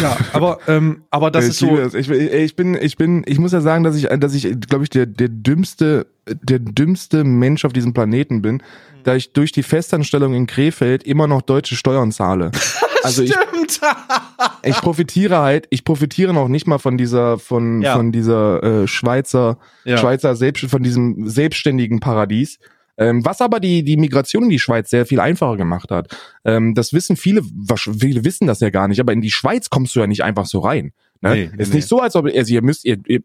Ja, 0.00 0.16
aber 0.32 0.58
ähm, 0.68 1.04
aber 1.10 1.30
das 1.30 1.44
ich 1.44 1.50
ist 1.50 1.58
so. 1.58 1.76
das. 1.76 1.92
Ich, 1.92 2.08
ich, 2.08 2.56
bin, 2.56 2.74
ich 2.80 2.96
bin, 2.96 3.24
ich 3.26 3.38
muss 3.38 3.52
ja 3.52 3.60
sagen, 3.60 3.84
dass 3.84 3.96
ich, 3.96 4.08
dass 4.18 4.34
ich, 4.34 4.58
glaube 4.60 4.84
ich, 4.84 4.90
der, 4.90 5.04
der 5.04 5.28
dümmste, 5.28 6.06
der 6.26 6.58
dümmste 6.58 7.24
Mensch 7.24 7.66
auf 7.66 7.74
diesem 7.74 7.92
Planeten 7.92 8.40
bin, 8.40 8.62
da 9.04 9.14
ich 9.14 9.32
durch 9.34 9.52
die 9.52 9.62
Festanstellung 9.62 10.34
in 10.34 10.46
Krefeld 10.46 11.02
immer 11.02 11.26
noch 11.26 11.42
deutsche 11.42 11.76
Steuern 11.76 12.12
zahle. 12.12 12.50
Also 13.06 13.22
ich, 13.22 13.32
Stimmt. 13.32 13.80
ich 14.62 14.76
profitiere 14.76 15.38
halt, 15.38 15.66
ich 15.70 15.84
profitiere 15.84 16.32
noch 16.32 16.48
nicht 16.48 16.66
mal 16.66 16.78
von 16.78 16.98
dieser, 16.98 17.38
von, 17.38 17.82
Ja. 17.82 17.96
von 17.96 18.12
dieser 18.12 18.62
äh, 18.62 18.86
Schweizer, 18.86 19.58
ja. 19.84 19.96
Schweizer 19.96 20.36
selbst, 20.36 20.66
von 20.70 20.82
diesem 20.82 21.28
selbstständigen 21.28 22.00
Paradies. 22.00 22.58
Ähm, 22.98 23.24
was 23.24 23.40
aber 23.42 23.60
die, 23.60 23.84
die 23.84 23.98
Migration 23.98 24.44
in 24.44 24.48
die 24.48 24.58
Schweiz 24.58 24.88
sehr 24.88 25.04
viel 25.04 25.20
einfacher 25.20 25.56
gemacht 25.56 25.90
hat. 25.90 26.16
Ähm, 26.44 26.74
das 26.74 26.92
wissen 26.94 27.16
viele, 27.16 27.42
viele 27.98 28.24
wissen 28.24 28.46
das 28.46 28.60
ja 28.60 28.70
gar 28.70 28.88
nicht, 28.88 29.00
aber 29.00 29.12
in 29.12 29.20
die 29.20 29.30
Schweiz 29.30 29.68
kommst 29.68 29.94
du 29.94 30.00
ja 30.00 30.06
nicht 30.06 30.24
einfach 30.24 30.46
so 30.46 30.60
rein. 30.60 30.92
Ne? 31.20 31.30
Nee, 31.30 31.50
nee, 31.54 31.62
ist 31.62 31.70
nee. 31.70 31.76
nicht 31.76 31.88
so, 31.88 32.00
als 32.00 32.16
ob 32.16 32.26
also 32.26 32.52
ihr 32.52 32.62
müsst, 32.62 32.84
ihr, 32.84 32.98
ihr, 33.06 33.20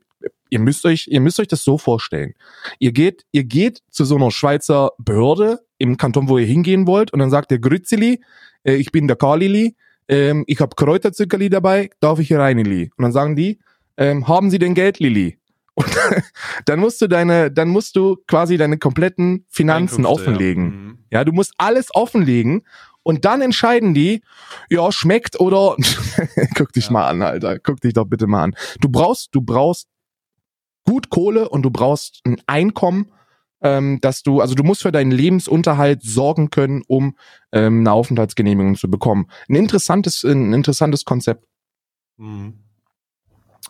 ihr 0.49 0.59
müsst 0.59 0.85
euch, 0.85 1.07
ihr 1.07 1.21
müsst 1.21 1.39
euch 1.39 1.47
das 1.47 1.63
so 1.63 1.77
vorstellen. 1.77 2.33
Ihr 2.79 2.91
geht, 2.91 3.25
ihr 3.31 3.43
geht 3.43 3.81
zu 3.89 4.03
so 4.05 4.15
einer 4.15 4.31
Schweizer 4.31 4.91
Behörde 4.97 5.59
im 5.77 5.97
Kanton, 5.97 6.29
wo 6.29 6.37
ihr 6.37 6.45
hingehen 6.45 6.85
wollt, 6.85 7.11
und 7.11 7.19
dann 7.19 7.31
sagt 7.31 7.51
der 7.51 7.59
Grützeli, 7.59 8.21
äh, 8.63 8.75
ich 8.75 8.91
bin 8.91 9.07
der 9.07 9.17
Karlili, 9.17 9.75
ähm, 10.07 10.43
ich 10.47 10.59
habe 10.59 10.75
Kräuterzückerli 10.75 11.49
dabei, 11.49 11.89
darf 11.99 12.19
ich 12.19 12.27
hier 12.27 12.39
rein, 12.39 12.57
Lili? 12.57 12.91
Und 12.97 13.03
dann 13.03 13.11
sagen 13.11 13.35
die, 13.35 13.59
ähm, 13.97 14.27
haben 14.27 14.49
Sie 14.49 14.59
denn 14.59 14.73
Geld, 14.73 14.99
Lili? 14.99 15.37
Und 15.75 15.87
dann 16.65 16.79
musst 16.79 17.01
du 17.01 17.07
deine, 17.07 17.49
dann 17.49 17.69
musst 17.69 17.95
du 17.95 18.17
quasi 18.27 18.57
deine 18.57 18.77
kompletten 18.77 19.45
Finanzen 19.49 20.05
Einkünfte, 20.05 20.09
offenlegen. 20.29 20.63
Ja. 20.65 20.71
Mhm. 20.71 20.97
Ja, 21.11 21.23
du 21.23 21.31
musst 21.31 21.53
alles 21.57 21.93
offenlegen 21.95 22.63
und 23.03 23.25
dann 23.25 23.41
entscheiden 23.41 23.93
die, 23.93 24.21
ja, 24.69 24.91
schmeckt 24.91 25.39
oder 25.39 25.75
guck 26.55 26.71
dich 26.73 26.85
Ja. 26.85 26.91
mal 26.91 27.07
an, 27.07 27.21
Alter. 27.21 27.57
Guck 27.59 27.81
dich 27.81 27.93
doch 27.93 28.05
bitte 28.05 28.27
mal 28.27 28.43
an. 28.43 28.55
Du 28.79 28.89
brauchst, 28.89 29.29
du 29.33 29.41
brauchst 29.41 29.87
gut 30.85 31.09
Kohle 31.09 31.49
und 31.49 31.63
du 31.63 31.71
brauchst 31.71 32.19
ein 32.25 32.41
Einkommen, 32.47 33.11
ähm, 33.61 33.99
dass 34.01 34.23
du, 34.23 34.41
also 34.41 34.55
du 34.55 34.63
musst 34.63 34.81
für 34.81 34.91
deinen 34.91 35.11
Lebensunterhalt 35.11 36.01
sorgen 36.03 36.49
können, 36.49 36.83
um 36.87 37.15
ähm, 37.51 37.81
eine 37.81 37.91
Aufenthaltsgenehmigung 37.91 38.75
zu 38.75 38.89
bekommen. 38.89 39.27
Ein 39.49 39.55
interessantes, 39.55 40.23
ein 40.23 40.53
interessantes 40.53 41.05
Konzept. 41.05 41.45
Mhm. 42.17 42.53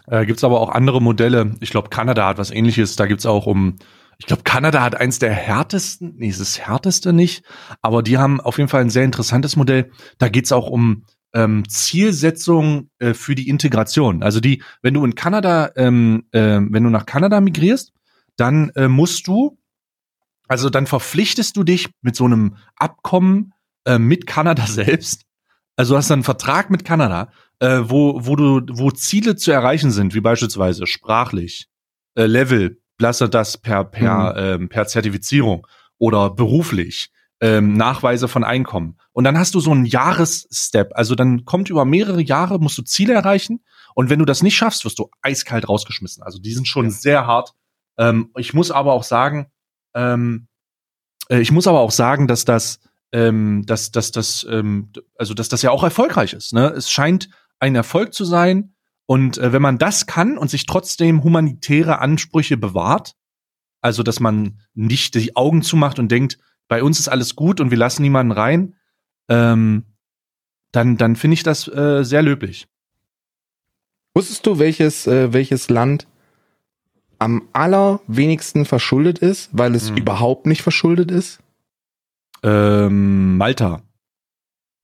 Äh, 0.07 0.25
gibt's 0.25 0.43
aber 0.43 0.59
auch 0.59 0.69
andere 0.69 1.01
Modelle. 1.01 1.55
Ich 1.59 1.69
glaube, 1.69 1.89
Kanada 1.89 2.27
hat 2.27 2.37
was 2.37 2.51
ähnliches. 2.51 2.95
Da 2.95 3.05
gibt's 3.05 3.25
auch 3.25 3.45
um, 3.45 3.75
ich 4.17 4.25
glaube, 4.25 4.43
Kanada 4.43 4.81
hat 4.81 4.95
eins 4.95 5.19
der 5.19 5.31
härtesten, 5.31 6.15
nee, 6.17 6.29
es 6.29 6.39
ist 6.39 6.57
das 6.57 6.67
härteste 6.67 7.13
nicht, 7.13 7.43
aber 7.81 8.03
die 8.03 8.17
haben 8.17 8.39
auf 8.39 8.57
jeden 8.57 8.69
Fall 8.69 8.81
ein 8.81 8.89
sehr 8.89 9.03
interessantes 9.03 9.55
Modell. 9.55 9.91
Da 10.17 10.29
geht's 10.29 10.51
auch 10.51 10.69
um 10.69 11.05
ähm, 11.33 11.67
Zielsetzung 11.67 12.89
äh, 12.99 13.13
für 13.13 13.35
die 13.35 13.49
Integration. 13.49 14.23
Also 14.23 14.39
die, 14.39 14.63
wenn 14.81 14.93
du 14.93 15.03
in 15.05 15.15
Kanada, 15.15 15.71
ähm, 15.75 16.25
äh, 16.31 16.59
wenn 16.61 16.83
du 16.83 16.89
nach 16.89 17.05
Kanada 17.05 17.41
migrierst, 17.41 17.93
dann 18.35 18.69
äh, 18.75 18.87
musst 18.87 19.27
du, 19.27 19.57
also 20.51 20.69
dann 20.69 20.85
verpflichtest 20.85 21.55
du 21.55 21.63
dich 21.63 21.87
mit 22.01 22.17
so 22.17 22.25
einem 22.25 22.57
Abkommen 22.75 23.53
äh, 23.85 23.97
mit 23.97 24.27
Kanada 24.27 24.65
selbst. 24.67 25.23
Also 25.77 25.93
du 25.93 25.97
hast 25.97 26.09
dann 26.09 26.17
einen 26.17 26.23
Vertrag 26.25 26.69
mit 26.69 26.83
Kanada, 26.83 27.31
äh, 27.59 27.83
wo, 27.83 28.25
wo 28.25 28.35
du, 28.35 28.59
wo 28.69 28.91
Ziele 28.91 29.37
zu 29.37 29.53
erreichen 29.53 29.91
sind, 29.91 30.13
wie 30.13 30.19
beispielsweise 30.19 30.87
sprachlich, 30.87 31.69
äh, 32.15 32.25
Level, 32.25 32.81
lasse 32.99 33.29
das 33.29 33.59
per, 33.59 33.85
per, 33.85 34.35
ähm, 34.35 34.67
per 34.67 34.87
Zertifizierung 34.87 35.65
oder 35.97 36.29
beruflich, 36.29 37.11
ähm, 37.39 37.71
Nachweise 37.71 38.27
von 38.27 38.43
Einkommen. 38.43 38.97
Und 39.13 39.23
dann 39.23 39.39
hast 39.39 39.55
du 39.55 39.61
so 39.61 39.71
einen 39.71 39.85
Jahresstep. 39.85 40.91
Also 40.95 41.15
dann 41.15 41.45
kommt 41.45 41.69
über 41.69 41.85
mehrere 41.85 42.21
Jahre, 42.21 42.59
musst 42.59 42.77
du 42.77 42.81
Ziele 42.81 43.13
erreichen. 43.13 43.63
Und 43.95 44.09
wenn 44.09 44.19
du 44.19 44.25
das 44.25 44.43
nicht 44.43 44.57
schaffst, 44.57 44.83
wirst 44.83 44.99
du 44.99 45.09
eiskalt 45.21 45.69
rausgeschmissen. 45.69 46.21
Also 46.23 46.39
die 46.39 46.51
sind 46.51 46.67
schon 46.67 46.91
sehr 46.91 47.25
hart. 47.25 47.53
Ähm, 47.97 48.31
ich 48.35 48.53
muss 48.53 48.69
aber 48.69 48.91
auch 48.91 49.03
sagen, 49.03 49.49
ähm, 49.93 50.47
äh, 51.29 51.39
ich 51.39 51.51
muss 51.51 51.67
aber 51.67 51.79
auch 51.79 51.91
sagen, 51.91 52.27
dass 52.27 52.45
das, 52.45 52.79
ähm, 53.11 53.63
dass, 53.65 53.91
dass, 53.91 54.11
dass, 54.11 54.45
ähm, 54.49 54.91
also 55.17 55.33
dass 55.33 55.49
das 55.49 55.61
ja 55.61 55.71
auch 55.71 55.83
erfolgreich 55.83 56.33
ist. 56.33 56.53
Ne? 56.53 56.67
Es 56.69 56.91
scheint 56.91 57.29
ein 57.59 57.75
Erfolg 57.75 58.13
zu 58.13 58.25
sein. 58.25 58.73
Und 59.05 59.37
äh, 59.37 59.51
wenn 59.51 59.61
man 59.61 59.77
das 59.77 60.05
kann 60.05 60.37
und 60.37 60.49
sich 60.49 60.65
trotzdem 60.65 61.23
humanitäre 61.23 61.99
Ansprüche 61.99 62.57
bewahrt, 62.57 63.15
also 63.81 64.03
dass 64.03 64.19
man 64.19 64.61
nicht 64.73 65.15
die 65.15 65.35
Augen 65.35 65.63
zumacht 65.63 65.99
und 65.99 66.09
denkt, 66.09 66.37
bei 66.67 66.83
uns 66.83 66.99
ist 66.99 67.09
alles 67.09 67.35
gut 67.35 67.59
und 67.59 67.71
wir 67.71 67.77
lassen 67.77 68.03
niemanden 68.03 68.31
rein, 68.31 68.75
ähm, 69.27 69.85
dann, 70.71 70.95
dann 70.97 71.15
finde 71.15 71.33
ich 71.33 71.43
das 71.43 71.67
äh, 71.67 72.03
sehr 72.03 72.21
löblich. 72.21 72.67
Wusstest 74.13 74.45
du, 74.45 74.59
welches, 74.59 75.07
äh, 75.07 75.33
welches 75.33 75.69
Land 75.69 76.07
am 77.21 77.43
allerwenigsten 77.53 78.65
verschuldet 78.65 79.19
ist, 79.19 79.49
weil 79.53 79.75
es 79.75 79.89
Hm. 79.89 79.97
überhaupt 79.97 80.47
nicht 80.47 80.61
verschuldet 80.63 81.11
ist? 81.11 81.39
Ähm, 82.43 83.37
Malta. 83.37 83.81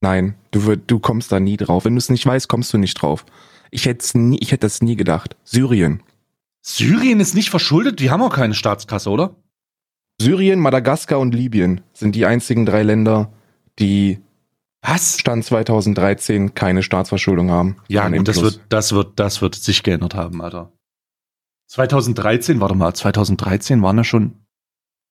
Nein, 0.00 0.34
du, 0.52 0.76
du 0.76 1.00
kommst 1.00 1.32
da 1.32 1.40
nie 1.40 1.56
drauf. 1.56 1.84
Wenn 1.84 1.94
du 1.94 1.98
es 1.98 2.08
nicht 2.08 2.24
weißt, 2.24 2.48
kommst 2.48 2.72
du 2.72 2.78
nicht 2.78 2.94
drauf. 2.94 3.26
Ich 3.72 3.86
hätte 3.86 4.16
nie, 4.18 4.38
ich 4.40 4.52
hätte 4.52 4.66
das 4.66 4.80
nie 4.80 4.94
gedacht. 4.94 5.36
Syrien. 5.42 6.02
Syrien 6.62 7.18
ist 7.18 7.34
nicht 7.34 7.50
verschuldet, 7.50 7.98
die 7.98 8.10
haben 8.10 8.22
auch 8.22 8.32
keine 8.34 8.54
Staatskasse, 8.54 9.10
oder? 9.10 9.34
Syrien, 10.20 10.60
Madagaskar 10.60 11.18
und 11.18 11.34
Libyen 11.34 11.80
sind 11.92 12.14
die 12.14 12.26
einzigen 12.26 12.66
drei 12.66 12.82
Länder, 12.82 13.32
die 13.78 14.18
Was? 14.82 15.18
Stand 15.18 15.44
2013 15.44 16.54
keine 16.54 16.82
Staatsverschuldung 16.84 17.50
haben. 17.50 17.76
Ja, 17.88 18.08
gut, 18.08 18.28
das 18.28 18.40
wird, 18.42 18.60
das 18.68 18.92
wird, 18.92 19.18
das 19.18 19.42
wird 19.42 19.56
sich 19.56 19.82
geändert 19.82 20.14
haben, 20.14 20.40
Alter. 20.40 20.70
2013, 21.68 22.60
warte 22.60 22.74
mal, 22.74 22.92
2013 22.94 23.82
waren 23.82 23.96
da 23.98 24.04
schon. 24.04 24.44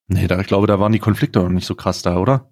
Nee, 0.08 0.28
da, 0.28 0.39
ich 0.39 0.47
glaube, 0.47 0.68
da 0.68 0.80
waren 0.80 0.91
die 0.91 0.99
Konflikte 0.99 1.39
noch 1.39 1.49
nicht 1.49 1.66
so 1.66 1.76
krass 1.76 2.01
da, 2.01 2.18
oder? 2.18 2.49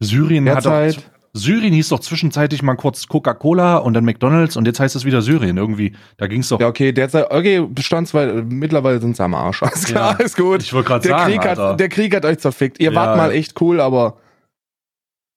Syrien 0.00 0.48
hat 0.50 0.66
doch, 0.66 1.02
Syrien 1.36 1.72
hieß 1.72 1.88
doch 1.88 2.00
zwischenzeitlich 2.00 2.62
mal 2.62 2.74
kurz 2.76 3.06
Coca-Cola 3.08 3.78
und 3.78 3.94
dann 3.94 4.04
McDonalds 4.04 4.56
und 4.56 4.66
jetzt 4.66 4.78
heißt 4.80 4.94
es 4.96 5.04
wieder 5.04 5.22
Syrien. 5.22 5.56
Irgendwie, 5.56 5.94
da 6.16 6.26
ging's 6.26 6.48
doch. 6.48 6.60
ja 6.60 6.68
okay, 6.68 6.92
derzeit, 6.92 7.30
okay, 7.30 7.66
Stand 7.80 8.08
zwei, 8.08 8.26
mittlerweile 8.26 9.00
sind 9.00 9.16
sie 9.16 9.22
am 9.24 9.34
Arsch. 9.34 9.62
Alles 9.64 9.84
klar, 9.84 10.16
Ja. 10.18 10.24
ist 10.24 10.36
gut. 10.36 10.62
Ich 10.62 10.72
wollte 10.72 10.88
gerade 10.88 11.08
Der 11.08 11.18
sagen, 11.18 11.32
Krieg, 11.32 11.44
hat, 11.48 11.80
der 11.80 11.88
Krieg 11.88 12.14
hat 12.14 12.24
euch 12.24 12.38
zerfickt. 12.38 12.80
Ihr 12.80 12.92
Ja. 12.92 13.00
wart 13.00 13.16
mal 13.16 13.30
echt 13.32 13.60
cool, 13.60 13.80
aber 13.80 14.18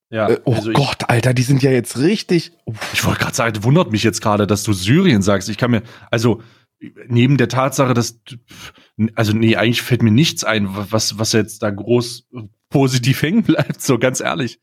ja, 0.09 0.29
äh, 0.29 0.39
oh 0.45 0.53
also 0.53 0.71
ich, 0.71 0.77
Gott, 0.77 1.09
Alter, 1.09 1.33
die 1.33 1.43
sind 1.43 1.61
ja 1.63 1.71
jetzt 1.71 1.97
richtig. 1.97 2.51
Ich 2.93 3.05
wollte 3.05 3.19
gerade 3.19 3.35
sagen, 3.35 3.63
wundert 3.63 3.91
mich 3.91 4.03
jetzt 4.03 4.21
gerade, 4.21 4.47
dass 4.47 4.63
du 4.63 4.73
Syrien 4.73 5.21
sagst. 5.21 5.49
Ich 5.49 5.57
kann 5.57 5.71
mir, 5.71 5.83
also 6.11 6.41
neben 7.07 7.37
der 7.37 7.49
Tatsache, 7.49 7.93
dass, 7.93 8.19
also 9.15 9.33
nee, 9.33 9.55
eigentlich 9.55 9.81
fällt 9.81 10.03
mir 10.03 10.11
nichts 10.11 10.43
ein, 10.43 10.67
was, 10.71 11.17
was 11.17 11.33
jetzt 11.33 11.63
da 11.63 11.71
groß 11.71 12.27
positiv 12.69 13.21
hängen 13.23 13.43
bleibt, 13.43 13.81
so 13.81 13.97
ganz 13.97 14.19
ehrlich. 14.19 14.59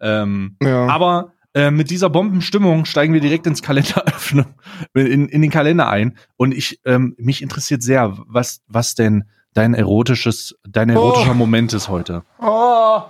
Ähm, 0.00 0.56
Ja. 0.62 0.86
aber 0.86 1.32
äh, 1.52 1.70
mit 1.70 1.90
dieser 1.90 2.08
Bombenstimmung 2.10 2.84
steigen 2.84 3.12
wir 3.12 3.20
direkt 3.20 3.46
ins 3.46 3.60
Kalenderöffnung, 3.62 4.46
in, 4.94 5.28
in 5.28 5.42
den 5.42 5.50
Kalender 5.50 5.88
ein. 5.88 6.16
Und 6.36 6.54
ich, 6.54 6.80
ähm, 6.84 7.14
mich 7.18 7.42
interessiert 7.42 7.82
sehr, 7.82 8.16
was, 8.26 8.62
was 8.68 8.94
denn 8.94 9.24
dein 9.52 9.74
erotisches, 9.74 10.54
dein 10.66 10.90
erotischer 10.90 11.32
Oh. 11.32 11.34
Moment 11.34 11.72
ist 11.72 11.88
heute. 11.88 12.22
oh, 12.40 13.02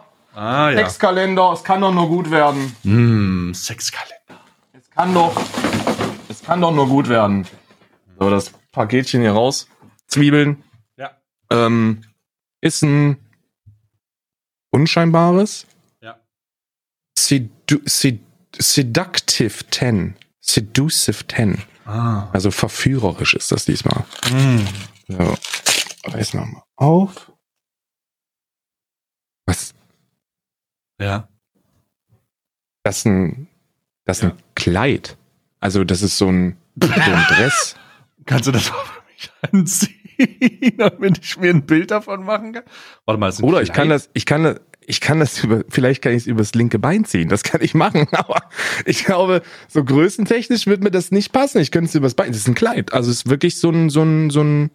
Ah, 0.43 0.73
Sexkalender, 0.73 1.53
es 1.53 1.63
kann 1.63 1.83
doch 1.83 1.93
nur 1.93 2.09
gut 2.09 2.31
werden. 2.31 2.75
Mm, 2.83 3.53
Sexkalender. 3.53 4.41
Es 4.73 4.89
kann 4.89 5.13
doch, 5.13 5.39
es 6.31 6.43
kann 6.43 6.63
doch 6.63 6.73
nur 6.73 6.89
gut 6.89 7.11
werden. 7.11 7.47
So, 8.19 8.31
das 8.31 8.51
Paketchen 8.73 9.21
hier 9.21 9.33
raus. 9.33 9.69
Zwiebeln. 10.07 10.65
Ja. 10.97 11.11
Ähm, 11.51 12.05
ist 12.63 12.83
ein 12.83 13.19
unscheinbares 14.71 15.67
Ja. 16.01 16.19
Sedu 17.19 17.81
Sed 17.85 18.21
Seductive 18.59 19.71
10. 19.71 20.17
Seducive 20.41 21.27
10. 21.29 21.63
Ah. 21.85 22.31
Also 22.33 22.51
verführerisch 22.51 23.35
ist 23.35 23.53
das 23.53 23.67
diesmal. 23.67 24.07
Mm. 24.33 24.67
So. 25.07 25.37
Reiß 26.05 26.33
nochmal 26.33 26.63
auf. 26.77 27.31
Was? 29.45 29.75
Ja. 31.01 31.29
Das 32.85 32.99
ist 32.99 33.07
ein, 33.07 33.49
das 34.05 34.19
ist 34.19 34.23
Ja. 34.25 34.29
ein 34.31 34.37
Kleid. 34.55 35.17
Also, 35.61 35.85
das 35.85 36.03
ist 36.03 36.17
so 36.19 36.29
ein, 36.31 36.57
so 36.83 36.91
ein 36.91 37.25
Dress. 37.29 37.77
Kannst 38.27 38.47
du 38.47 38.53
das 38.53 38.71
auch 38.71 38.85
für 38.87 39.03
mich 39.11 39.31
anziehen, 39.53 40.75
damit 40.79 41.19
ich 41.23 41.37
mir 41.39 41.51
ein 41.51 41.67
Bild 41.67 41.91
davon 41.91 42.25
machen 42.25 42.53
kann? 42.53 42.65
Warte 43.07 43.19
mal, 43.19 43.29
ist 43.29 43.41
ein 43.41 43.45
Oder 43.45 43.63
ich 43.63 43.73
kann 43.73 43.89
Kleid? 43.89 44.01
das, 44.03 44.11
ich 44.15 44.27
kann 44.27 44.43
das, 44.45 44.61
ich 44.87 45.01
kann 45.01 45.21
das 45.21 45.43
über, 45.45 45.65
vielleicht 45.69 46.03
kann 46.03 46.13
ich 46.13 46.23
es 46.23 46.27
übers 46.27 46.55
linke 46.55 46.79
Bein 46.79 47.05
ziehen. 47.05 47.29
Das 47.29 47.43
kann 47.43 47.61
ich 47.63 47.75
machen, 47.75 48.07
aber 48.13 48.43
ich 48.87 49.05
glaube, 49.05 49.43
so 49.69 49.85
größentechnisch 49.85 50.67
wird 50.67 50.83
mir 50.83 50.91
das 50.91 51.11
nicht 51.11 51.33
passen. 51.33 51.61
Ich 51.61 51.71
könnte 51.71 51.89
es 51.89 51.95
übers 51.95 52.15
Bein. 52.15 52.29
Das 52.29 52.39
ist 52.39 52.49
ein 52.49 52.55
Kleid. 52.55 52.93
Also 52.93 53.11
es 53.11 53.19
ist 53.19 53.31
wirklich 53.31 53.59
so 53.59 53.71
ein, 53.71 53.91
so 53.91 54.03
ein, 54.03 54.31
so 54.31 54.43
ein, 54.43 54.71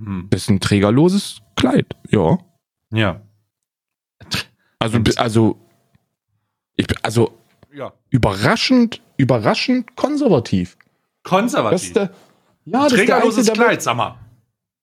Hm. 0.00 0.28
das 0.30 0.42
ist 0.42 0.50
ein 0.50 0.60
trägerloses 0.60 1.40
Kleid. 1.56 1.96
Ja. 2.08 2.38
Ja. 2.92 3.20
Also, 4.78 4.98
also, 5.16 5.56
ich, 6.76 6.86
bin- 6.86 6.98
also 7.02 7.32
Ja. 7.72 7.92
überraschend, 8.10 9.00
überraschend 9.16 9.96
konservativ. 9.96 10.76
Das 11.24 11.30
Konservativ. 11.30 11.82
ist 11.88 11.96
der, 11.96 12.10
ja, 12.64 12.82
das 12.84 12.84
ist 12.84 12.90
der 12.92 12.98
Trägerloses 13.06 13.38
einzige, 13.50 13.56
Kleid, 13.66 13.82
sag 13.82 13.96
mal. 13.96 14.14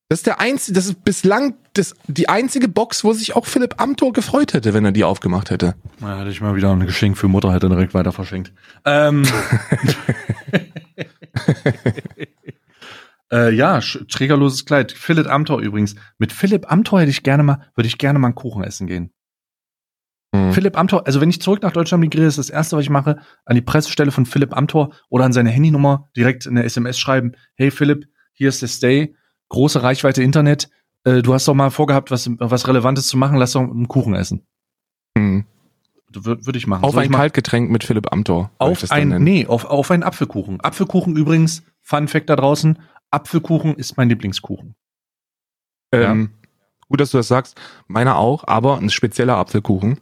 das 0.09 0.19
ist 0.19 0.27
der 0.27 0.39
einzige, 0.41 0.75
das 0.75 0.85
ist 0.87 1.03
bislang 1.03 1.55
das, 1.73 1.95
die 2.07 2.29
einzige 2.29 2.67
Box, 2.67 3.03
wo 3.03 3.13
sich 3.13 3.35
auch 3.35 3.45
Philipp 3.45 3.81
Amthor 3.81 4.13
gefreut 4.13 4.53
hätte, 4.53 4.73
wenn 4.73 4.85
er 4.85 4.91
die 4.91 5.03
aufgemacht 5.03 5.49
hätte. 5.49 5.75
Na, 5.99 6.19
hätte 6.19 6.29
ich 6.29 6.41
mal 6.41 6.55
wieder 6.55 6.71
ein 6.71 6.85
Geschenk 6.85 7.17
für 7.17 7.27
Mutter, 7.27 7.51
hätte 7.53 7.69
direkt 7.69 7.93
weiter 7.93 8.11
verschenkt. 8.11 8.51
Ähm. 8.85 9.23
äh, 13.31 13.53
ja, 13.53 13.79
trägerloses 13.79 14.65
Kleid. 14.65 14.91
Philipp 14.91 15.27
Amthor 15.27 15.59
übrigens. 15.59 15.95
Mit 16.17 16.31
Philipp 16.33 16.71
Amthor 16.71 17.01
hätte 17.01 17.11
ich 17.11 17.23
gerne 17.23 17.43
mal, 17.43 17.65
würde 17.75 17.87
ich 17.87 17.97
gerne 17.97 18.19
mal 18.19 18.27
einen 18.27 18.35
Kuchen 18.35 18.63
essen 18.63 18.87
gehen. 18.87 19.11
Hm. 20.35 20.53
Philipp 20.53 20.77
Amthor, 20.77 21.05
also 21.07 21.21
wenn 21.21 21.29
ich 21.29 21.41
zurück 21.41 21.61
nach 21.61 21.71
Deutschland 21.71 22.01
migriere, 22.01 22.27
ist 22.27 22.37
das 22.37 22.49
erste, 22.49 22.75
was 22.75 22.83
ich 22.83 22.89
mache, 22.89 23.19
an 23.45 23.55
die 23.55 23.61
Pressestelle 23.61 24.11
von 24.11 24.25
Philipp 24.25 24.55
Amthor 24.55 24.91
oder 25.09 25.25
an 25.25 25.33
seine 25.33 25.49
Handynummer 25.49 26.09
direkt 26.15 26.47
eine 26.47 26.63
SMS 26.63 26.99
schreiben. 26.99 27.33
Hey 27.55 27.71
Philipp, 27.71 28.07
hier 28.33 28.49
ist 28.49 28.61
der 28.61 28.67
Stay, 28.67 29.15
große 29.49 29.81
Reichweite 29.81 30.21
Internet. 30.23 30.69
Äh, 31.03 31.21
du 31.21 31.33
hast 31.33 31.47
doch 31.47 31.53
mal 31.53 31.69
vorgehabt, 31.69 32.11
was, 32.11 32.29
was 32.37 32.67
Relevantes 32.67 33.07
zu 33.07 33.17
machen, 33.17 33.37
lass 33.37 33.53
doch 33.53 33.61
einen 33.61 33.87
Kuchen 33.87 34.13
essen. 34.13 34.45
Hm. 35.17 35.45
Würde 36.11 36.45
würd 36.45 36.55
ich 36.55 36.67
machen. 36.67 36.83
Auf 36.83 36.93
Soll 36.93 37.03
ein 37.03 37.11
Kaltgetränk 37.11 37.69
mit 37.69 37.83
Philipp 37.83 38.11
Amthor. 38.11 38.51
auf 38.57 38.91
ein, 38.91 39.23
nee, 39.23 39.47
auf, 39.47 39.65
auf 39.65 39.91
einen 39.91 40.03
Apfelkuchen. 40.03 40.61
Apfelkuchen 40.61 41.15
übrigens, 41.15 41.63
Fun 41.81 42.07
Fact 42.07 42.29
da 42.29 42.35
draußen, 42.35 42.79
Apfelkuchen 43.11 43.75
ist 43.75 43.97
mein 43.97 44.09
Lieblingskuchen. 44.09 44.75
Ähm, 45.91 46.31
Gut, 46.87 47.01
dass 47.01 47.11
du 47.11 47.17
das 47.17 47.27
sagst. 47.27 47.59
Meiner 47.87 48.17
auch, 48.17 48.43
aber 48.47 48.77
ein 48.77 48.89
spezieller 48.89 49.37
Apfelkuchen. 49.37 49.99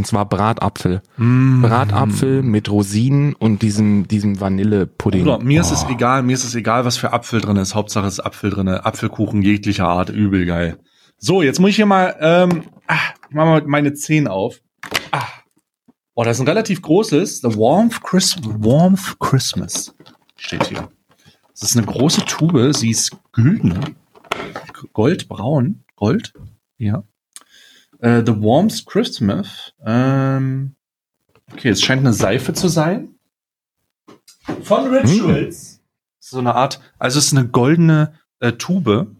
Und 0.00 0.06
zwar 0.06 0.26
Bratapfel. 0.26 1.02
Mm. 1.18 1.60
Bratapfel 1.60 2.40
mit 2.40 2.70
Rosinen 2.70 3.34
und 3.34 3.60
diesem, 3.60 4.08
diesem 4.08 4.40
Vanillepudding. 4.40 5.24
Bruder, 5.24 5.40
mir 5.40 5.60
ist 5.60 5.72
es 5.72 5.84
Oh. 5.86 5.92
egal, 5.92 6.22
mir 6.22 6.32
ist 6.32 6.44
es 6.44 6.54
egal, 6.54 6.86
was 6.86 6.96
für 6.96 7.12
Apfel 7.12 7.42
drin 7.42 7.56
ist. 7.56 7.74
Hauptsache 7.74 8.06
es 8.06 8.14
ist 8.14 8.20
Apfel 8.20 8.48
drin. 8.48 8.66
Apfelkuchen 8.66 9.42
jeglicher 9.42 9.86
Art, 9.86 10.08
übel 10.08 10.46
geil. 10.46 10.78
So, 11.18 11.42
jetzt 11.42 11.60
muss 11.60 11.68
ich 11.68 11.76
hier 11.76 11.84
mal, 11.84 12.16
ähm, 12.18 12.62
ah, 12.86 12.94
ich 13.28 13.34
mach 13.34 13.44
mal 13.44 13.62
meine 13.66 13.92
Zehen 13.92 14.26
auf. 14.26 14.62
Ah. 15.12 15.26
Oh, 16.14 16.24
das 16.24 16.38
ist 16.38 16.40
ein 16.40 16.48
relativ 16.48 16.80
großes, 16.80 17.42
The 17.42 17.54
Warmth, 17.58 18.02
Chris 18.02 18.36
Warmth 18.42 19.18
Christmas. 19.18 19.94
Steht 20.36 20.64
hier. 20.68 20.88
Das 21.50 21.68
ist 21.72 21.76
eine 21.76 21.84
große 21.84 22.24
Tube, 22.24 22.74
sie 22.74 22.88
ist 22.88 23.10
gülden. 23.32 23.96
Goldbraun. 24.94 25.84
Gold? 25.96 26.32
Ja. 26.78 27.02
Äh, 28.00 28.22
The 28.24 28.32
Warmth 28.42 28.86
Christmas. 28.86 29.72
Ähm, 29.84 30.74
okay, 31.52 31.68
es 31.70 31.82
scheint 31.82 32.00
eine 32.00 32.12
Seife 32.12 32.52
zu 32.52 32.68
sein. 32.68 33.14
Von 34.62 34.86
Rituals. 34.92 35.80
So 36.18 36.38
eine 36.38 36.54
Art, 36.54 36.80
also 36.98 37.18
es 37.18 37.26
ist 37.26 37.32
eine 37.36 37.48
goldene 37.48 38.14
äh, 38.40 38.52
Tube. 38.52 39.14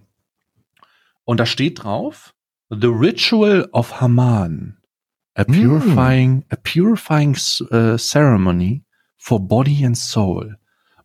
Und 1.24 1.41
da 1.41 1.47
steht 1.47 1.83
drauf, 1.85 2.35
The 2.70 2.87
Ritual 2.89 3.68
of 3.72 4.01
Haman. 4.01 4.76
A 5.35 5.45
Mm. 5.47 5.53
purifying, 5.53 6.45
a 6.51 6.57
purifying 6.57 7.37
uh, 7.70 7.97
ceremony 7.97 8.85
for 9.16 9.39
body 9.41 9.85
and 9.85 9.97
soul. 9.97 10.57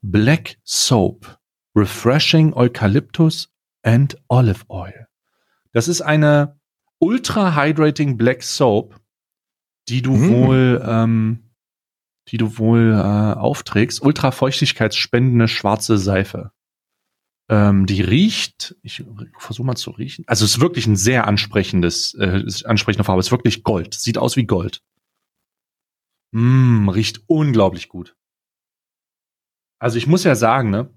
Black 0.02 0.58
soap. 0.64 1.38
Refreshing 1.76 2.54
Eucalyptus 2.56 3.50
and 3.84 4.16
Olive 4.30 4.64
Oil. 4.70 5.08
Das 5.74 5.88
ist 5.88 6.02
eine 6.02 6.58
ultra 7.00 7.56
hydrating 7.56 8.18
Black 8.18 8.44
Soap, 8.44 9.00
die 9.90 10.02
du 10.02 10.16
Mm. 10.16 10.30
wohl, 10.30 10.84
ähm, 10.86 11.52
die 12.30 12.38
du 12.38 12.58
wohl 12.58 12.92
äh, 12.94 13.40
aufträgst. 13.40 14.02
Ultra 14.02 14.32
feuchtigkeitsspendende 14.32 15.48
schwarze 15.48 15.98
Seife. 15.98 16.52
Ähm, 17.48 17.86
die 17.86 18.02
riecht, 18.02 18.76
ich 18.82 19.04
versuche 19.38 19.68
mal 19.68 19.76
zu 19.76 19.92
riechen. 19.92 20.26
Also 20.28 20.46
es 20.46 20.56
ist 20.56 20.62
wirklich 20.62 20.88
ein 20.88 20.96
sehr 20.96 21.28
ansprechendes, 21.28 22.16
äh, 22.16 22.44
ansprechende 22.66 23.04
Farbe. 23.04 23.20
Es 23.20 23.28
ist 23.28 23.32
wirklich 23.32 23.64
Gold. 23.64 23.94
Sieht 23.94 24.18
aus 24.18 24.36
wie 24.36 24.46
Gold. 24.48 24.82
Mm, 26.32 26.90
riecht 26.90 27.22
unglaublich 27.28 27.88
gut. 27.88 28.16
Also 29.80 29.98
ich 29.98 30.08
muss 30.08 30.24
ja 30.24 30.34
sagen, 30.36 30.72
ne? 30.72 30.90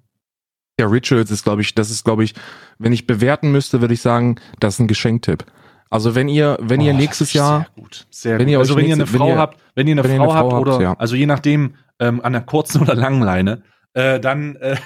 Der 0.78 0.90
Rituals 0.90 1.30
ist, 1.30 1.42
glaube 1.44 1.60
ich, 1.60 1.74
das 1.74 1.90
ist, 1.90 2.04
glaube 2.04 2.24
ich, 2.24 2.34
wenn 2.78 2.92
ich 2.92 3.06
bewerten 3.06 3.50
müsste, 3.52 3.80
würde 3.80 3.94
ich 3.94 4.00
sagen, 4.00 4.40
das 4.60 4.74
ist 4.74 4.80
ein 4.80 4.88
Geschenktipp. 4.88 5.44
Also 5.90 6.14
wenn 6.14 6.28
ihr, 6.28 6.58
wenn 6.60 6.80
ihr 6.80 6.92
Oh, 6.92 6.96
nächstes 6.96 7.28
das 7.28 7.34
ist 7.34 7.34
Jahr, 7.34 7.58
sehr 7.60 7.82
gut, 7.82 8.06
sehr 8.10 8.38
wenn 8.38 8.46
gut. 8.46 8.52
ihr 8.52 8.58
also 8.58 8.76
wenn 8.76 8.86
ihr 8.86 8.94
eine 8.94 9.06
Frau 9.06 9.28
ihr- 9.28 9.38
habt, 9.38 9.58
wenn 9.74 9.86
ihr 9.86 9.92
eine 9.92 10.04
wenn 10.04 10.10
ihr 10.12 10.16
Frau 10.18 10.24
eine 10.30 10.34
habt 10.38 10.50
Frau 10.50 10.56
habt, 10.58 10.68
oder 10.68 10.80
ja. 10.82 10.94
also 10.98 11.16
je 11.16 11.26
nachdem 11.26 11.74
ähm, 11.98 12.20
an 12.22 12.32
der 12.32 12.42
kurzen 12.42 12.80
oder 12.82 12.94
langen 12.94 13.22
Leine, 13.22 13.62
äh, 13.94 14.20
dann 14.20 14.56
äh, 14.56 14.76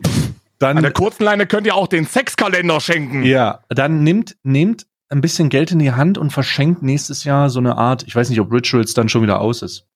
dann 0.58 0.76
an 0.76 0.82
der 0.82 0.92
kurzen 0.92 1.24
Leine 1.24 1.46
könnt 1.46 1.66
ihr 1.66 1.74
auch 1.74 1.88
den 1.88 2.06
Sexkalender 2.06 2.80
schenken. 2.80 3.24
ja, 3.24 3.60
dann 3.68 4.02
nimmt 4.04 4.36
nimmt 4.44 4.86
ein 5.08 5.20
bisschen 5.20 5.48
Geld 5.48 5.70
in 5.72 5.78
die 5.80 5.92
Hand 5.92 6.18
und 6.18 6.30
verschenkt 6.32 6.82
nächstes 6.82 7.24
Jahr 7.24 7.50
so 7.50 7.58
eine 7.58 7.76
Art, 7.76 8.04
ich 8.04 8.14
weiß 8.16 8.30
nicht, 8.30 8.40
ob 8.40 8.52
Rituals 8.52 8.94
dann 8.94 9.08
schon 9.08 9.22
wieder 9.22 9.40
aus 9.40 9.62
ist. 9.62 9.86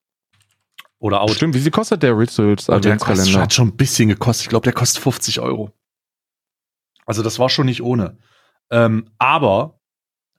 Oder 1.00 1.20
out. 1.22 1.30
Stimmt, 1.30 1.54
wie 1.54 1.61
viel 1.61 1.70
kostet 1.70 2.02
der 2.02 2.11
Rituals 2.18 2.66
der 2.66 2.74
kostet, 2.74 2.92
Adventskalender? 2.92 3.40
hat 3.40 3.52
schon 3.54 3.68
ein 3.68 3.76
bisschen 3.76 4.09
gekostet. 4.09 4.46
Ich 4.46 4.48
glaube, 4.48 4.64
der 4.64 4.72
kostet 4.72 5.00
50 5.02 5.38
Euro. 5.40 5.70
Also 7.06 7.22
das 7.22 7.38
war 7.38 7.48
schon 7.48 7.66
nicht 7.66 7.82
ohne. 7.82 8.18
Ähm, 8.70 9.06
aber 9.18 9.78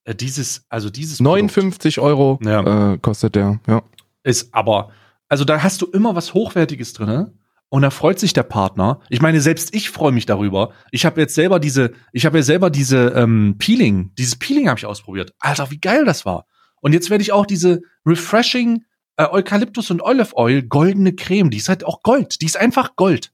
äh, 0.04 0.16
dieses, 0.16 0.66
also 0.70 0.90
dieses 0.90 1.18
Produkt 1.18 1.42
59 1.42 2.00
Euro 2.00 2.40
Ja. 2.44 2.94
äh, 2.94 2.98
kostet 2.98 3.36
der, 3.36 3.60
ja. 3.68 3.82
ist 4.24 4.54
aber, 4.54 4.92
also 5.28 5.46
da 5.46 5.62
hast 5.64 5.82
du 5.82 5.86
immer 5.88 6.16
was 6.16 6.34
Hochwertiges 6.34 6.94
drinne 6.94 7.34
und 7.70 7.84
da 7.84 7.92
freut 7.92 8.20
sich 8.20 8.34
der 8.34 8.44
Partner. 8.44 9.00
Ich 9.10 9.22
meine, 9.22 9.42
selbst 9.42 9.76
ich 9.76 9.90
freue 9.92 10.12
mich 10.12 10.26
darüber. 10.26 10.72
Ich 10.92 11.06
habe 11.06 11.22
jetzt 11.22 11.36
selber 11.36 11.60
diese, 11.60 11.92
ich 12.14 12.26
habe 12.26 12.38
ja 12.40 12.44
selber 12.44 12.70
diese 12.72 13.10
ähm, 13.10 13.56
Peeling, 13.60 14.12
dieses 14.18 14.36
Peeling 14.38 14.68
habe 14.70 14.80
ich 14.80 14.86
ausprobiert. 14.88 15.34
Alter, 15.40 15.70
wie 15.70 15.80
geil 15.80 16.04
das 16.06 16.26
war. 16.26 16.46
Und 16.82 16.94
jetzt 16.94 17.10
werde 17.12 17.22
ich 17.22 17.32
auch 17.32 17.46
diese 17.46 17.82
refreshing 18.06 18.86
äh, 19.18 19.26
Eukalyptus 19.30 19.92
und 19.92 20.02
Olive 20.02 20.36
Oil 20.36 20.64
goldene 20.64 21.14
Creme, 21.14 21.52
die 21.52 21.58
ist 21.58 21.70
halt 21.70 21.84
auch 21.84 22.02
Gold, 22.02 22.42
die 22.42 22.46
ist 22.48 22.58
einfach 22.58 22.96
Gold. 22.96 23.32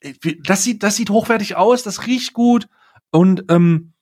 Äh, 0.00 0.14
Das 0.44 0.64
sieht, 0.64 0.82
das 0.82 0.96
sieht 0.96 1.10
hochwertig 1.10 1.54
aus, 1.56 1.82
das 1.84 2.06
riecht 2.08 2.32
gut 2.32 2.66
und 3.12 3.44
ähm, 3.48 3.92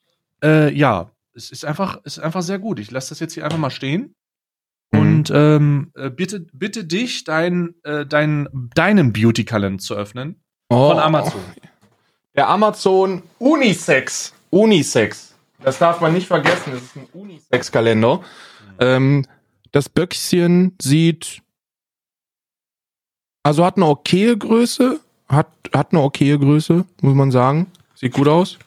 äh, 0.43 0.73
ja, 0.75 1.11
es 1.35 1.51
ist 1.51 1.65
einfach, 1.65 1.99
es 2.05 2.19
ist 2.19 2.25
einfach 2.25 2.43
sehr 2.43 2.59
gut. 2.59 2.79
Ich 2.79 2.91
lasse 2.91 3.11
das 3.11 3.21
jetzt 3.21 3.35
hier 3.35 3.45
einfach 3.45 3.59
mal 3.59 3.71
stehen. 3.71 4.15
Mhm. 4.93 5.01
Und 5.01 5.33
ähm, 5.35 5.93
äh, 5.95 6.11
bitte, 6.11 6.41
bitte 6.53 6.85
dich, 6.85 7.25
dein, 7.25 7.75
äh, 7.85 8.07
dein, 8.07 8.49
deinen 8.75 9.13
Beauty-Kalender 9.13 9.83
zu 9.83 9.95
öffnen. 9.95 10.43
Oh, 10.69 10.91
Von 10.91 10.99
Amazon. 10.99 11.41
Der 12.35 12.49
Amazon 12.49 13.23
Unisex. 13.39 14.33
Unisex. 14.51 15.35
Das 15.63 15.79
darf 15.79 16.01
man 16.01 16.13
nicht 16.13 16.27
vergessen. 16.27 16.73
Das 16.73 16.83
ist 16.83 16.97
ein 16.97 17.07
Unisex-Kalender. 17.13 18.23
Ähm, 18.79 19.27
das 19.71 19.89
Böckchen 19.89 20.77
sieht, 20.81 21.43
also 23.43 23.65
hat 23.65 23.77
eine 23.77 23.87
okaye 23.87 24.37
Größe, 24.37 25.01
hat, 25.29 25.49
hat 25.73 25.93
eine 25.93 26.03
okaye 26.03 26.39
Größe, 26.39 26.85
muss 27.01 27.15
man 27.15 27.31
sagen. 27.31 27.71
Sieht 27.95 28.15
gut 28.15 28.29
aus. 28.29 28.59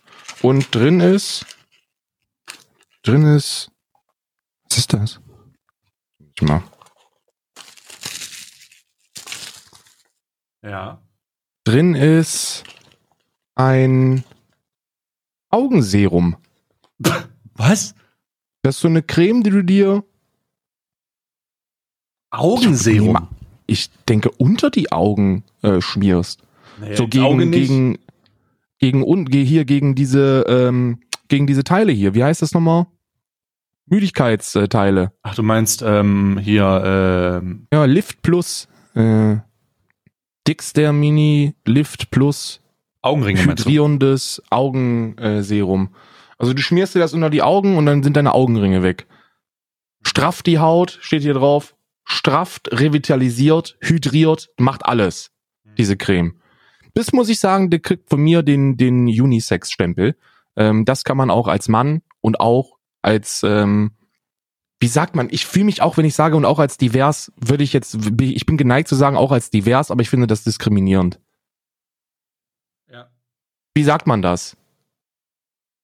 Und 0.42 0.74
drin 0.74 1.00
ist, 1.00 1.46
drin 3.06 3.24
ist, 3.24 3.72
was 4.70 4.78
ist 4.80 4.94
das? 4.94 5.20
Ich 6.36 6.42
mal. 6.42 6.64
Ja. 10.64 11.02
Drin 11.64 11.96
ist 11.96 12.64
ein 13.56 14.24
Augenserum. 15.50 16.36
Was? 17.54 17.96
Das 18.64 18.76
ist 18.76 18.82
so 18.82 18.88
eine 18.88 19.04
Creme, 19.04 19.44
die 19.44 19.50
du 19.52 19.64
dir, 19.64 20.04
Augenserum. 22.32 23.30
ich 23.68 23.90
denke, 24.10 24.30
unter 24.32 24.70
die 24.72 24.92
Augen 24.92 25.44
äh, 25.62 25.80
schmierst. 25.82 26.42
Nee, 26.82 26.96
so 26.96 27.04
Auge 27.04 27.50
gegen, 27.50 27.52
gegen, 27.52 28.00
gegen, 28.80 29.04
un, 29.04 29.26
ge- 29.26 29.46
hier 29.46 29.64
gegen 29.66 29.96
diese, 29.96 30.44
ähm, 30.50 31.00
gegen 31.30 31.48
diese 31.48 31.64
Teile 31.64 31.94
hier. 31.94 32.14
Wie 32.16 32.24
heißt 32.24 32.42
das 32.42 32.54
nochmal? 32.54 32.88
Müdigkeitsteile. 33.88 35.12
Ach, 35.22 35.36
du 35.36 35.44
meinst 35.44 35.84
ähm, 35.86 36.40
hier, 36.42 37.42
ähm, 37.44 37.68
Ja, 37.72 37.86
Lift 37.86 38.22
Plus, 38.22 38.68
äh, 38.96 39.38
Dixter 40.48 40.94
Mini 40.94 41.56
Lift 41.66 42.12
Plus 42.12 42.62
Augenringe 43.02 43.46
hydrierendes 43.46 44.42
Augenserum. 44.50 45.90
Also 46.38 46.54
du 46.54 46.62
schmierst 46.62 46.96
dir 46.96 47.00
das 47.00 47.14
unter 47.14 47.30
die 47.30 47.44
Augen 47.44 47.78
und 47.78 47.86
dann 47.86 48.04
sind 48.04 48.18
deine 48.18 48.34
Augenringe 48.34 48.82
weg. 48.82 49.06
Strafft 50.02 50.48
die 50.48 50.60
Haut, 50.60 50.98
steht 51.02 51.22
hier 51.22 51.36
drauf. 51.36 51.76
Strafft, 52.04 52.70
revitalisiert, 52.72 53.78
hydriert, 53.80 54.50
macht 54.58 54.86
alles. 54.86 55.32
Diese 55.78 55.98
Creme. 55.98 56.36
Das 56.94 57.12
muss 57.14 57.30
ich 57.30 57.40
sagen, 57.40 57.70
der 57.70 57.80
kriegt 57.80 58.10
von 58.10 58.22
mir 58.22 58.42
den, 58.42 58.78
den 58.78 59.08
Unisex-Stempel. 59.08 60.16
Ähm, 60.56 60.86
das 60.86 61.04
kann 61.04 61.18
man 61.18 61.30
auch 61.30 61.48
als 61.48 61.68
Mann 61.68 62.02
und 62.22 62.40
auch 62.40 62.75
als, 63.06 63.44
ähm, 63.44 63.92
wie 64.80 64.88
sagt 64.88 65.16
man, 65.16 65.28
ich 65.30 65.46
fühle 65.46 65.66
mich 65.66 65.82
auch, 65.82 65.98
wenn 65.98 66.06
ich 66.06 66.16
sage 66.16 66.36
und 66.36 66.44
auch 66.44 66.60
als 66.60 66.78
divers, 66.78 67.32
würde 67.38 67.64
ich 67.64 67.72
jetzt, 67.72 67.98
ich 68.20 68.46
bin 68.46 68.58
geneigt 68.58 68.88
zu 68.88 68.96
sagen, 68.96 69.16
auch 69.16 69.32
als 69.32 69.52
divers, 69.52 69.92
aber 69.92 70.02
ich 70.02 70.10
finde 70.10 70.28
das 70.28 70.44
diskriminierend. 70.44 71.20
Ja. 72.92 73.10
Wie 73.76 73.84
sagt 73.84 74.08
man 74.08 74.22
das? 74.22 74.58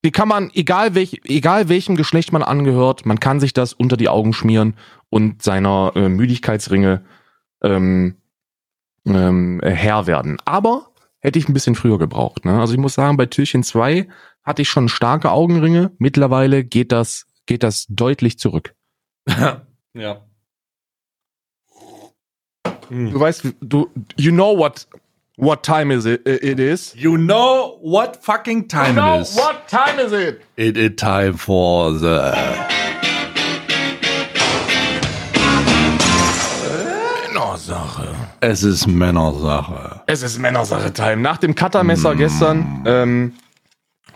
Wie 0.02 0.12
kann 0.12 0.28
man, 0.28 0.50
egal, 0.56 0.96
welch, 0.96 1.22
egal 1.26 1.70
welchem 1.70 1.96
Geschlecht 1.96 2.34
man 2.34 2.42
angehört, 2.42 3.06
man 3.06 3.20
kann 3.20 3.40
sich 3.40 3.54
das 3.54 3.74
unter 3.74 3.98
die 3.98 4.10
Augen 4.10 4.34
schmieren 4.34 4.76
und 5.10 5.44
seiner 5.44 5.92
äh, 5.96 6.10
Müdigkeitsringe 6.10 7.06
ähm, 7.62 8.16
ähm, 9.06 9.60
äh, 9.62 9.70
Herr 9.70 10.08
werden. 10.08 10.38
Aber 10.46 10.88
hätte 11.20 11.38
ich 11.38 11.48
ein 11.48 11.54
bisschen 11.54 11.76
früher 11.76 12.00
gebraucht. 12.00 12.46
Ne? 12.46 12.60
Also 12.60 12.74
ich 12.74 12.80
muss 12.80 12.96
sagen, 12.96 13.16
bei 13.16 13.28
Türchen 13.28 13.62
2 13.62 14.08
hatte 14.44 14.62
ich 14.62 14.70
schon 14.70 14.90
starke 14.90 15.32
Augenringe. 15.32 15.92
Mittlerweile 15.98 16.64
geht 16.64 16.92
das, 16.92 17.26
geht 17.46 17.64
das 17.64 17.86
deutlich 17.90 18.40
zurück. 18.40 18.76
ja. 19.94 20.22
Du 22.90 23.20
weißt, 23.20 23.54
du, 23.62 23.90
you 24.18 24.32
know 24.32 24.58
what, 24.58 24.86
what 25.38 25.64
time 25.64 25.94
is 25.94 26.06
it, 26.06 26.28
it 26.28 26.60
is? 26.60 26.94
You 26.96 27.16
know 27.16 27.80
what 27.82 28.18
fucking 28.22 28.68
time 28.68 28.98
it 28.98 29.22
is. 29.22 29.38
what 29.38 29.68
time 29.68 29.98
is 29.98 30.12
it? 30.12 30.42
It 30.58 30.76
is 30.76 30.96
time 30.98 31.38
for 31.38 31.98
the 31.98 32.34
Männersache. 37.52 38.08
Es 38.40 38.64
ist 38.64 38.88
Männersache. 38.88 40.02
Es 40.06 40.22
ist 40.22 40.40
Männersache-Time. 40.40 41.18
Nach 41.18 41.38
dem 41.38 41.56
Cuttermesser 41.56 42.16
gestern, 42.16 42.84
ähm, 42.86 43.34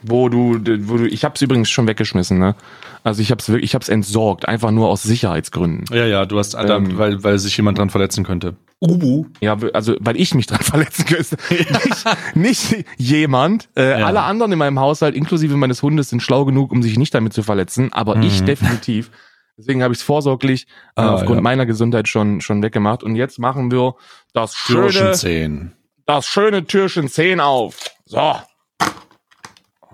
wo 0.07 0.29
du, 0.29 0.59
wo 0.87 0.97
du, 0.97 1.07
ich 1.07 1.23
hab's 1.25 1.41
übrigens 1.41 1.69
schon 1.69 1.87
weggeschmissen, 1.87 2.37
ne? 2.39 2.55
Also 3.03 3.21
ich 3.21 3.31
hab's 3.31 3.47
wirklich, 3.49 3.71
ich 3.71 3.75
hab's 3.75 3.89
entsorgt, 3.89 4.47
einfach 4.47 4.71
nur 4.71 4.87
aus 4.89 5.03
Sicherheitsgründen. 5.03 5.85
Ja, 5.95 6.05
ja, 6.05 6.25
du 6.25 6.39
hast, 6.39 6.55
Alter, 6.55 6.77
Ähm. 6.77 6.97
weil, 6.97 7.23
weil 7.23 7.37
sich 7.39 7.55
jemand 7.57 7.77
dran 7.77 7.89
verletzen 7.89 8.23
könnte. 8.23 8.55
Ubu. 8.79 9.25
Ja, 9.41 9.57
also 9.73 9.95
weil 9.99 10.17
ich 10.19 10.33
mich 10.33 10.47
dran 10.47 10.59
verletzen 10.61 11.05
könnte. 11.05 11.37
Nicht, 12.35 12.35
nicht 12.35 12.85
jemand. 12.97 13.69
Äh, 13.75 13.99
Ja. 13.99 14.05
Alle 14.07 14.21
anderen 14.23 14.51
in 14.51 14.57
meinem 14.59 14.79
Haushalt, 14.79 15.15
inklusive 15.15 15.55
meines 15.55 15.81
Hundes, 15.83 16.09
sind 16.09 16.21
schlau 16.21 16.45
genug, 16.45 16.71
um 16.71 16.81
sich 16.83 16.97
nicht 16.97 17.13
damit 17.13 17.33
zu 17.33 17.43
verletzen, 17.43 17.93
aber 17.93 18.17
ich 18.17 18.41
Mhm. 18.41 18.45
definitiv. 18.47 19.11
Deswegen 19.57 19.81
habe 19.83 19.93
ich 19.93 19.99
es 19.99 20.03
vorsorglich 20.03 20.67
äh, 20.97 21.01
Ah, 21.01 21.13
aufgrund 21.13 21.37
ja. 21.37 21.41
meiner 21.41 21.65
Gesundheit 21.65 22.09
schon 22.09 22.41
schon 22.41 22.61
weggemacht. 22.61 23.03
Und 23.03 23.15
jetzt 23.15 23.39
machen 23.39 23.71
wir 23.71 23.95
das 24.33 24.53
schöne, 24.55 24.89
Türchen 24.89 25.13
10. 25.13 25.71
das 26.05 26.27
schöne 26.27 26.65
Türchen 26.65 27.07
10 27.07 27.39
auf. 27.39 27.77
So. 28.05 28.35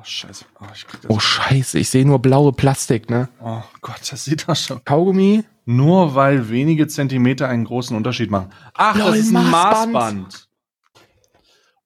Oh, 0.01 0.03
scheiße. 0.03 0.45
Oh, 0.59 0.65
ich. 0.73 0.85
Oh 1.09 1.19
Scheiße, 1.19 1.77
ich 1.77 1.89
sehe 1.89 2.05
nur 2.05 2.19
blaue 2.19 2.53
Plastik, 2.53 3.09
ne? 3.09 3.29
Oh 3.39 3.61
Gott, 3.81 4.01
das 4.11 4.25
sieht 4.25 4.47
doch 4.47 4.55
schon. 4.55 4.83
Kaugummi? 4.83 5.43
Nur 5.65 6.15
weil 6.15 6.49
wenige 6.49 6.87
Zentimeter 6.87 7.47
einen 7.47 7.65
großen 7.65 7.95
Unterschied 7.95 8.31
machen. 8.31 8.51
Ach, 8.73 8.95
Lol, 8.95 9.11
das 9.11 9.19
ist 9.19 9.35
ein 9.35 9.49
Maßband. 9.49 9.93
Maßband. 9.93 10.47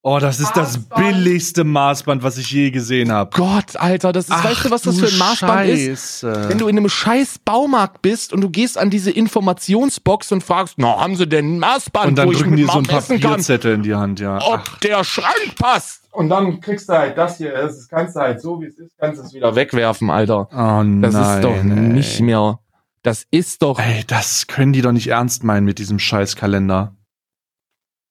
Oh, 0.07 0.19
das 0.19 0.39
ist 0.39 0.55
das 0.55 0.77
billigste 0.77 1.63
Maßband, 1.63 2.21
was 2.21 2.37
ich 2.37 2.51
je 2.51 2.69
gesehen 2.69 3.11
habe. 3.11 3.31
Gott, 3.35 3.75
Alter, 3.75 4.13
das 4.13 4.29
ist, 4.29 4.43
weißt 4.43 4.65
du, 4.65 4.69
was 4.69 4.83
das 4.83 4.99
für 4.99 5.07
ein 5.07 5.17
Maßband 5.17 5.67
ist? 5.67 6.21
Wenn 6.21 6.59
du 6.59 6.67
in 6.67 6.77
einem 6.77 6.89
scheiß 6.89 7.39
Baumarkt 7.39 8.03
bist 8.03 8.31
und 8.31 8.41
du 8.41 8.51
gehst 8.51 8.77
an 8.77 8.91
diese 8.91 9.09
Informationsbox 9.09 10.31
und 10.31 10.43
fragst, 10.43 10.75
na, 10.77 10.99
haben 10.99 11.15
sie 11.15 11.25
denn 11.25 11.55
ein 11.55 11.59
Maßband, 11.59 12.09
und 12.09 12.15
dann 12.19 12.27
wo 12.27 12.33
ich 12.33 12.37
drücken 12.37 12.51
mit 12.51 12.59
die 12.59 12.65
so 12.65 12.77
ein 12.77 12.83
messen 12.83 13.19
kann, 13.19 13.31
Papierzettel 13.31 13.73
in 13.73 13.81
die 13.81 13.95
Hand, 13.95 14.19
ja. 14.19 14.37
ob 14.43 14.79
der 14.81 15.03
Schrank 15.03 15.55
passt. 15.57 16.03
Und 16.11 16.29
dann 16.29 16.59
kriegst 16.61 16.87
du 16.87 16.93
halt 16.93 17.17
das 17.17 17.39
hier, 17.39 17.53
das 17.53 17.75
ist- 17.75 17.89
kannst 17.89 18.15
du 18.15 18.19
halt 18.19 18.39
so, 18.39 18.61
wie 18.61 18.65
es 18.65 18.77
ist, 18.77 18.91
kannst 18.99 19.19
du 19.19 19.25
es 19.25 19.33
wieder 19.33 19.55
wegwerfen, 19.55 20.11
Alter. 20.11 20.47
Oh 20.51 20.83
nein. 20.83 21.01
Das 21.01 21.15
ist 21.15 21.43
doch 21.43 21.55
ey. 21.55 21.63
nicht 21.63 22.21
mehr, 22.21 22.59
das 23.01 23.25
ist 23.31 23.63
doch, 23.63 23.79
Ey, 23.79 24.03
das 24.05 24.45
können 24.45 24.71
die 24.71 24.83
doch 24.83 24.91
nicht 24.91 25.07
ernst 25.07 25.43
meinen 25.43 25.65
mit 25.65 25.79
diesem 25.79 25.97
Scheißkalender. 25.97 26.93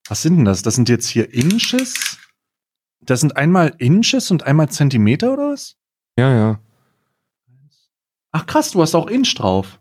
Was 0.09 0.23
sind 0.23 0.37
denn 0.37 0.45
das? 0.45 0.63
Das 0.63 0.75
sind 0.75 0.89
jetzt 0.89 1.09
hier 1.09 1.33
Inches? 1.33 2.19
Das 3.01 3.21
sind 3.21 3.37
einmal 3.37 3.75
Inches 3.79 4.31
und 4.31 4.45
einmal 4.45 4.69
Zentimeter 4.71 5.33
oder 5.33 5.51
was? 5.51 5.77
ja, 6.19 6.33
ja. 6.33 6.61
Ach 8.37 8.47
krass, 8.47 8.73
du 8.73 8.83
hast 8.83 8.97
auch 8.97 9.07
Inch 9.07 9.33
drauf. 9.37 9.81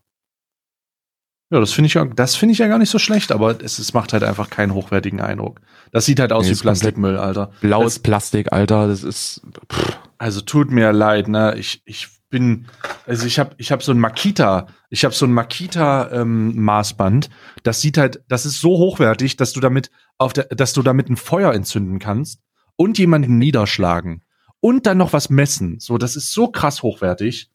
Ja, 1.49 1.59
das 1.59 1.71
finde 1.71 1.87
ich 1.87 1.95
ja, 1.95 2.05
das 2.05 2.35
finde 2.35 2.53
ich 2.53 2.59
ja 2.59 2.67
gar 2.67 2.77
nicht 2.77 2.91
so 2.91 2.99
schlecht, 2.99 3.31
aber 3.31 3.61
es, 3.63 3.79
es 3.79 3.93
macht 3.93 4.13
halt 4.13 4.23
einfach 4.23 4.49
keinen 4.51 4.73
hochwertigen 4.75 5.21
Eindruck. 5.21 5.59
Das 5.91 6.05
sieht 6.05 6.19
halt 6.19 6.31
aus 6.31 6.45
Nee, 6.45 6.53
wie 6.53 6.59
Plastikmüll, 6.59 7.17
Alter. 7.17 7.51
Blaues 7.61 7.97
Plastik, 7.97 8.53
Alter, 8.53 8.87
das 8.87 9.03
ist, 9.03 9.41
pff, 9.71 9.99
Also 10.19 10.41
tut 10.41 10.69
mir 10.69 10.91
leid, 10.93 11.27
ne? 11.27 11.55
Ich, 11.57 11.81
ich 11.85 12.09
bin, 12.33 12.65
also 13.05 13.27
ich 13.27 13.37
habe 13.37 13.53
ich 13.59 13.71
hab 13.71 13.83
so 13.83 13.91
ein 13.91 13.99
Makita, 13.99 14.65
ich 14.89 15.05
habe 15.05 15.13
so 15.13 15.27
ein 15.27 15.31
Makita 15.31 16.11
ähm, 16.11 16.59
Maßband. 16.59 17.29
Das 17.61 17.79
sieht 17.79 17.99
halt, 17.99 18.23
das 18.27 18.47
ist 18.47 18.59
so 18.59 18.71
hochwertig, 18.71 19.37
dass 19.37 19.53
du 19.53 19.59
damit 19.59 19.91
auf 20.17 20.33
der, 20.33 20.45
dass 20.45 20.73
du 20.73 20.81
damit 20.81 21.09
ein 21.09 21.15
Feuer 21.15 21.53
entzünden 21.53 21.99
kannst 21.99 22.41
und 22.75 22.97
jemanden 22.97 23.37
niederschlagen 23.37 24.23
und 24.59 24.87
dann 24.87 24.97
noch 24.97 25.13
was 25.13 25.29
messen. 25.29 25.79
So, 25.79 25.99
das 25.99 26.15
ist 26.15 26.33
so 26.33 26.47
krass 26.47 26.81
hochwertig. 26.81 27.51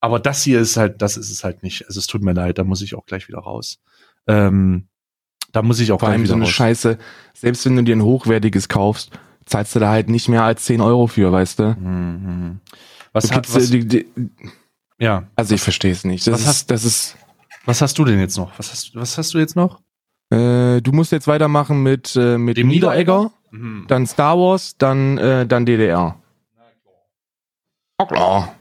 Aber 0.00 0.18
das 0.18 0.42
hier 0.42 0.60
ist 0.60 0.78
halt, 0.78 1.02
das 1.02 1.18
ist 1.18 1.30
es 1.30 1.44
halt 1.44 1.62
nicht. 1.62 1.86
Also 1.86 2.00
es 2.00 2.06
tut 2.06 2.22
mir 2.22 2.32
leid, 2.32 2.56
da 2.56 2.64
muss 2.64 2.80
ich 2.80 2.94
auch 2.94 3.04
gleich 3.04 3.28
wieder 3.28 3.40
raus. 3.40 3.80
Ähm, 4.26 4.88
da 5.52 5.60
muss 5.60 5.78
ich 5.78 5.92
auch 5.92 6.00
vor 6.00 6.08
gleich 6.08 6.14
allem 6.14 6.22
wieder 6.22 6.30
so 6.30 6.36
eine 6.36 6.44
raus. 6.44 6.52
Scheiße, 6.52 6.98
selbst 7.34 7.66
wenn 7.66 7.76
du 7.76 7.82
dir 7.82 7.96
ein 7.96 8.02
hochwertiges 8.02 8.70
kaufst, 8.70 9.10
zahlst 9.44 9.74
du 9.74 9.78
da 9.78 9.90
halt 9.90 10.08
nicht 10.08 10.28
mehr 10.28 10.42
als 10.42 10.64
10 10.64 10.80
Euro 10.80 11.06
für, 11.06 11.30
weißt 11.32 11.58
du? 11.58 11.76
Mhm. 11.78 12.60
Was, 13.16 13.28
Du 13.28 13.34
hat, 13.34 13.54
was, 13.54 13.70
die, 13.70 13.86
die, 13.86 14.06
ja, 14.98 15.24
also 15.34 15.54
ich 15.54 15.60
verstehe 15.62 15.92
es 15.92 16.04
nicht. 16.04 16.26
Das 16.26 16.34
Was 16.34 16.40
ist, 16.42 16.46
hast- 16.48 16.70
das 16.70 16.84
ist, 16.84 17.16
was 17.64 17.80
hast 17.82 17.98
du 17.98 18.04
denn 18.04 18.18
jetzt 18.20 18.36
noch? 18.36 18.52
Was 18.58 18.70
hast, 18.70 18.94
was 18.94 19.16
hast 19.18 19.32
du 19.34 19.38
jetzt 19.38 19.56
noch? 19.56 19.80
äh, 20.30 20.80
du 20.82 20.92
musst 20.92 21.12
jetzt 21.12 21.26
weitermachen 21.28 21.82
mit, 21.82 22.14
äh, 22.16 22.36
mit 22.36 22.56
Dem 22.56 22.68
Niederegger, 22.68 23.30
Mhm. 23.52 23.84
dann 23.88 24.06
Star 24.06 24.36
Wars, 24.38 24.76
dann, 24.76 25.16
äh, 25.18 25.46
dann 25.46 25.64
DDR. 25.66 26.16
Na 27.98 28.04
klar. 28.06 28.54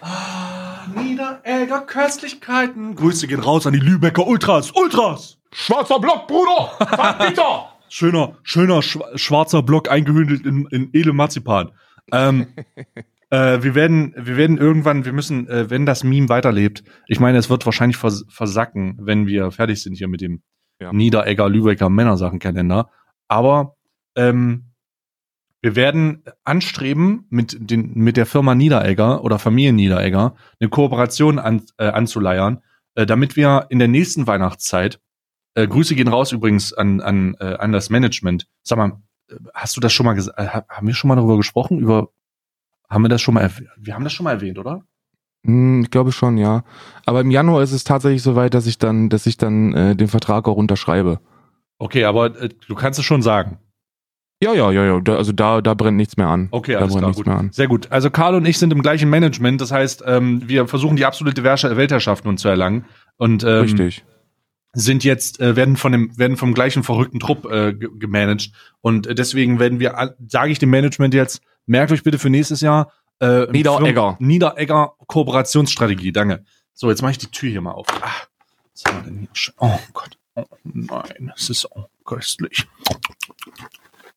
Ah, 0.00 0.86
Niederelger 0.96 1.82
Köstlichkeiten. 1.82 2.94
Grüße 2.94 3.26
gehen 3.26 3.40
raus 3.40 3.66
an 3.66 3.72
die 3.74 3.78
Lübecker 3.80 4.26
Ultras. 4.26 4.70
Ultras! 4.72 5.38
Schwarzer 5.52 5.98
Block, 6.00 6.26
Bruder! 6.28 6.70
Schöner, 7.88 8.38
schöner 8.42 8.78
schwa- 8.80 9.18
schwarzer 9.18 9.62
Block 9.62 9.90
eingehündelt 9.90 10.46
in, 10.46 10.66
in 10.70 10.88
edle 10.94 11.12
Marzipan. 11.12 11.72
Ähm, 12.10 12.46
äh, 13.32 13.62
wir 13.62 13.74
werden, 13.74 14.14
wir 14.16 14.36
werden 14.36 14.58
irgendwann, 14.58 15.04
wir 15.04 15.12
müssen, 15.12 15.48
äh, 15.48 15.70
wenn 15.70 15.86
das 15.86 16.04
Meme 16.04 16.28
weiterlebt, 16.28 16.84
ich 17.08 17.18
meine, 17.20 17.38
es 17.38 17.48
wird 17.50 17.64
wahrscheinlich 17.64 17.96
vers 17.96 18.24
versacken, 18.28 18.98
wenn 19.00 19.26
wir 19.26 19.50
fertig 19.50 19.82
sind 19.82 19.96
hier 19.96 20.08
mit 20.08 20.20
dem 20.20 20.42
Ja. 20.80 20.92
Niederegger 20.92 21.48
Lübecker 21.48 21.88
Männersachenkalender. 21.88 22.90
Aber 23.28 23.76
ähm, 24.16 24.72
Wir 25.64 25.76
werden 25.76 26.24
anstreben, 26.44 27.26
mit, 27.30 27.56
den, 27.70 27.94
mit 27.94 28.16
der 28.16 28.26
Firma 28.26 28.54
Niederegger 28.56 29.22
oder 29.22 29.38
Familie 29.38 29.72
Niederegger 29.72 30.34
eine 30.58 30.68
Kooperation 30.70 31.38
an, 31.38 31.62
äh, 31.78 31.86
anzuleiern, 31.86 32.62
äh, 32.96 33.06
damit 33.06 33.36
wir 33.36 33.66
in 33.70 33.78
der 33.78 33.86
nächsten 33.86 34.26
Weihnachtszeit, 34.26 35.00
äh, 35.54 35.68
Grüße 35.68 35.94
gehen 35.94 36.08
raus 36.08 36.32
übrigens 36.32 36.72
an, 36.72 37.00
an, 37.00 37.36
äh, 37.38 37.54
an 37.54 37.70
das 37.70 37.90
Management. 37.90 38.48
Sag 38.64 38.76
mal, 38.78 39.00
äh, 39.30 39.36
hast 39.54 39.76
du 39.76 39.80
das 39.80 39.92
schon 39.92 40.04
mal 40.06 40.14
gesagt? 40.14 40.36
Äh, 40.36 40.48
haben 40.68 40.86
wir 40.86 40.94
schon 40.94 41.06
mal 41.08 41.14
darüber 41.16 41.36
gesprochen? 41.36 41.78
Über, 41.78 42.08
haben 42.92 43.02
wir 43.02 43.08
das 43.08 43.20
schon 43.22 43.34
mal 43.34 43.40
erwähnt? 43.40 43.68
Wir 43.78 43.94
haben 43.94 44.04
das 44.04 44.12
schon 44.12 44.24
mal 44.24 44.32
erwähnt, 44.32 44.58
oder? 44.58 44.82
Hm, 45.44 45.82
ich 45.82 45.90
glaube 45.90 46.12
schon, 46.12 46.36
ja. 46.36 46.62
Aber 47.06 47.20
im 47.20 47.30
Januar 47.30 47.62
ist 47.62 47.72
es 47.72 47.84
tatsächlich 47.84 48.22
soweit, 48.22 48.54
dass 48.54 48.66
ich 48.66 48.78
dann, 48.78 49.08
dass 49.08 49.26
ich 49.26 49.36
dann 49.36 49.72
äh, 49.74 49.96
den 49.96 50.08
Vertrag 50.08 50.46
auch 50.46 50.56
unterschreibe. 50.56 51.20
Okay, 51.78 52.04
aber 52.04 52.40
äh, 52.40 52.48
du 52.68 52.74
kannst 52.74 52.98
es 53.00 53.04
schon 53.04 53.22
sagen. 53.22 53.58
Ja, 54.42 54.54
ja, 54.54 54.70
ja, 54.72 54.84
ja. 54.84 55.00
Da, 55.00 55.16
also 55.16 55.32
da, 55.32 55.60
da 55.60 55.74
brennt 55.74 55.96
nichts 55.96 56.16
mehr 56.16 56.26
an. 56.26 56.48
Okay, 56.50 56.72
da 56.72 56.78
alles 56.78 56.92
brennt 56.92 57.00
klar, 57.00 57.08
nichts 57.10 57.18
gut. 57.18 57.26
mehr 57.26 57.38
an. 57.38 57.50
Sehr 57.52 57.68
gut. 57.68 57.90
Also 57.90 58.10
Karl 58.10 58.34
und 58.34 58.44
ich 58.46 58.58
sind 58.58 58.72
im 58.72 58.82
gleichen 58.82 59.08
Management. 59.08 59.60
Das 59.60 59.70
heißt, 59.72 60.02
ähm, 60.06 60.42
wir 60.48 60.66
versuchen 60.68 60.96
die 60.96 61.04
absolute 61.04 61.42
Weltherrschaft 61.44 62.24
nun 62.24 62.38
zu 62.38 62.48
erlangen 62.48 62.84
und 63.18 63.44
ähm, 63.44 63.62
Richtig. 63.62 64.04
sind 64.72 65.04
jetzt 65.04 65.40
äh, 65.40 65.54
werden 65.54 65.76
von 65.76 65.92
dem 65.92 66.18
werden 66.18 66.36
vom 66.36 66.54
gleichen 66.54 66.82
verrückten 66.82 67.20
Trupp 67.20 67.44
äh, 67.50 67.72
ge- 67.72 67.90
gemanagt 67.98 68.50
und 68.80 69.06
äh, 69.06 69.14
deswegen 69.14 69.60
werden 69.60 69.78
wir 69.80 70.14
sage 70.26 70.50
ich 70.50 70.58
dem 70.58 70.70
Management 70.70 71.14
jetzt 71.14 71.42
merkt 71.66 71.92
euch 71.92 72.02
bitte 72.02 72.18
für 72.18 72.30
nächstes 72.30 72.60
Jahr 72.60 72.92
äh, 73.20 73.46
Niederegger. 73.50 74.16
Firmen- 74.18 74.26
Niederegger 74.26 74.92
Kooperationsstrategie. 75.06 76.12
Danke. 76.12 76.44
So 76.74 76.88
jetzt 76.90 77.02
mache 77.02 77.12
ich 77.12 77.18
die 77.18 77.30
Tür 77.30 77.50
hier 77.50 77.60
mal 77.60 77.72
auf. 77.72 77.86
Ah, 78.02 78.10
was 78.72 78.84
haben 78.86 78.96
wir 78.98 79.10
denn 79.10 79.18
hier? 79.18 79.52
Oh 79.58 79.78
Gott. 79.92 80.18
Oh 80.34 80.44
nein, 80.64 81.32
es 81.36 81.50
ist 81.50 81.68
oh, 81.70 81.84
köstlich. 82.04 82.66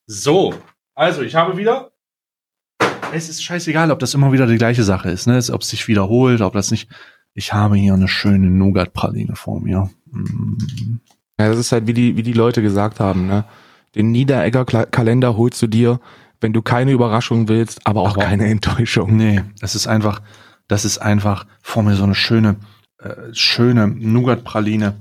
So, 0.08 0.54
also 0.94 1.22
ich 1.22 1.36
habe 1.36 1.58
wieder. 1.58 1.92
Es 3.14 3.30
ist 3.30 3.44
scheißegal, 3.44 3.92
ob 3.92 4.00
das 4.00 4.14
immer 4.14 4.32
wieder 4.32 4.48
die 4.48 4.58
gleiche 4.58 4.84
Sache 4.84 5.10
ist, 5.10 5.28
ne? 5.28 5.42
Ob 5.52 5.62
es 5.62 5.70
sich 5.70 5.88
wiederholt, 5.88 6.42
ob 6.42 6.54
das 6.54 6.72
nicht. 6.72 6.90
Ich 7.34 7.54
habe 7.54 7.76
hier 7.76 7.94
eine 7.94 8.08
schöne 8.08 8.48
Nougat-Praline 8.50 9.36
vor 9.36 9.60
mir. 9.60 9.90
Mm. 10.12 11.00
Ja, 11.38 11.50
das 11.50 11.58
ist 11.58 11.72
halt, 11.74 11.86
wie 11.86 11.94
die, 11.94 12.16
wie 12.16 12.24
die 12.24 12.34
Leute 12.34 12.62
gesagt 12.62 13.00
haben, 13.00 13.28
ne? 13.28 13.46
Den 13.94 14.12
Niederegger 14.12 14.62
Kla- 14.64 14.86
Kalender 14.86 15.38
holst 15.38 15.62
du 15.62 15.68
dir, 15.68 16.00
wenn 16.46 16.54
du 16.54 16.62
keine 16.62 16.92
Überraschung 16.92 17.48
willst, 17.48 17.88
aber 17.88 18.02
auch 18.02 18.12
Aber- 18.18 18.24
keine 18.26 18.46
Enttäuschung. 18.56 19.16
Nee, 19.18 19.44
es 19.62 19.74
ist 19.74 19.88
einfach, 19.88 20.22
das 20.68 20.86
ist 20.86 21.00
einfach 21.00 21.48
vor 21.64 21.82
mir 21.82 21.96
so 21.96 22.04
eine 22.04 22.14
schöne, 22.14 22.58
äh, 23.00 23.34
schöne 23.34 23.88
Nougat-Praline 23.88 24.96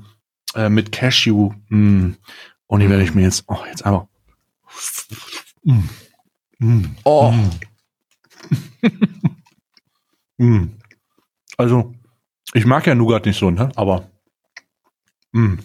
äh, 0.55 0.71
mit 0.71 0.91
Cashew. 0.91 1.53
Mm. 1.69 2.13
Und 2.67 2.81
die 2.81 2.89
werde 2.89 3.03
ich 3.05 3.15
mir 3.15 3.21
jetzt, 3.23 3.45
oh, 3.49 3.59
jetzt 3.69 3.85
einfach. 3.85 4.07
Mm. 5.65 5.81
Mm. 6.59 6.85
Oh. 7.05 7.35
Mm. 10.37 10.65
Also, 11.57 11.95
ich 12.55 12.67
mag 12.67 12.85
ja 12.89 12.97
Nougat 12.97 13.25
nicht 13.25 13.39
so, 13.39 13.53
ne? 13.53 13.69
Aber. 13.77 14.11
Mm. 15.31 15.59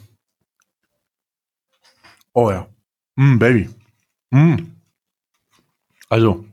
Oh 2.34 2.52
ja. 2.52 2.68
Mm, 3.16 3.40
Baby. 3.40 3.68
Mm. 4.30 4.69
Also. 6.10 6.46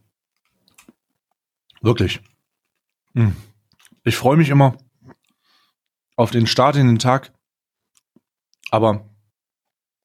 Wirklich. 1.80 2.20
Mm. 3.14 3.30
Ich 4.04 4.16
freue 4.16 4.36
mich 4.36 4.50
immer 4.50 4.76
auf 6.16 6.30
den 6.30 6.46
Start 6.46 6.76
in 6.76 6.86
den 6.86 6.98
Tag. 6.98 7.32
Aber 8.70 9.08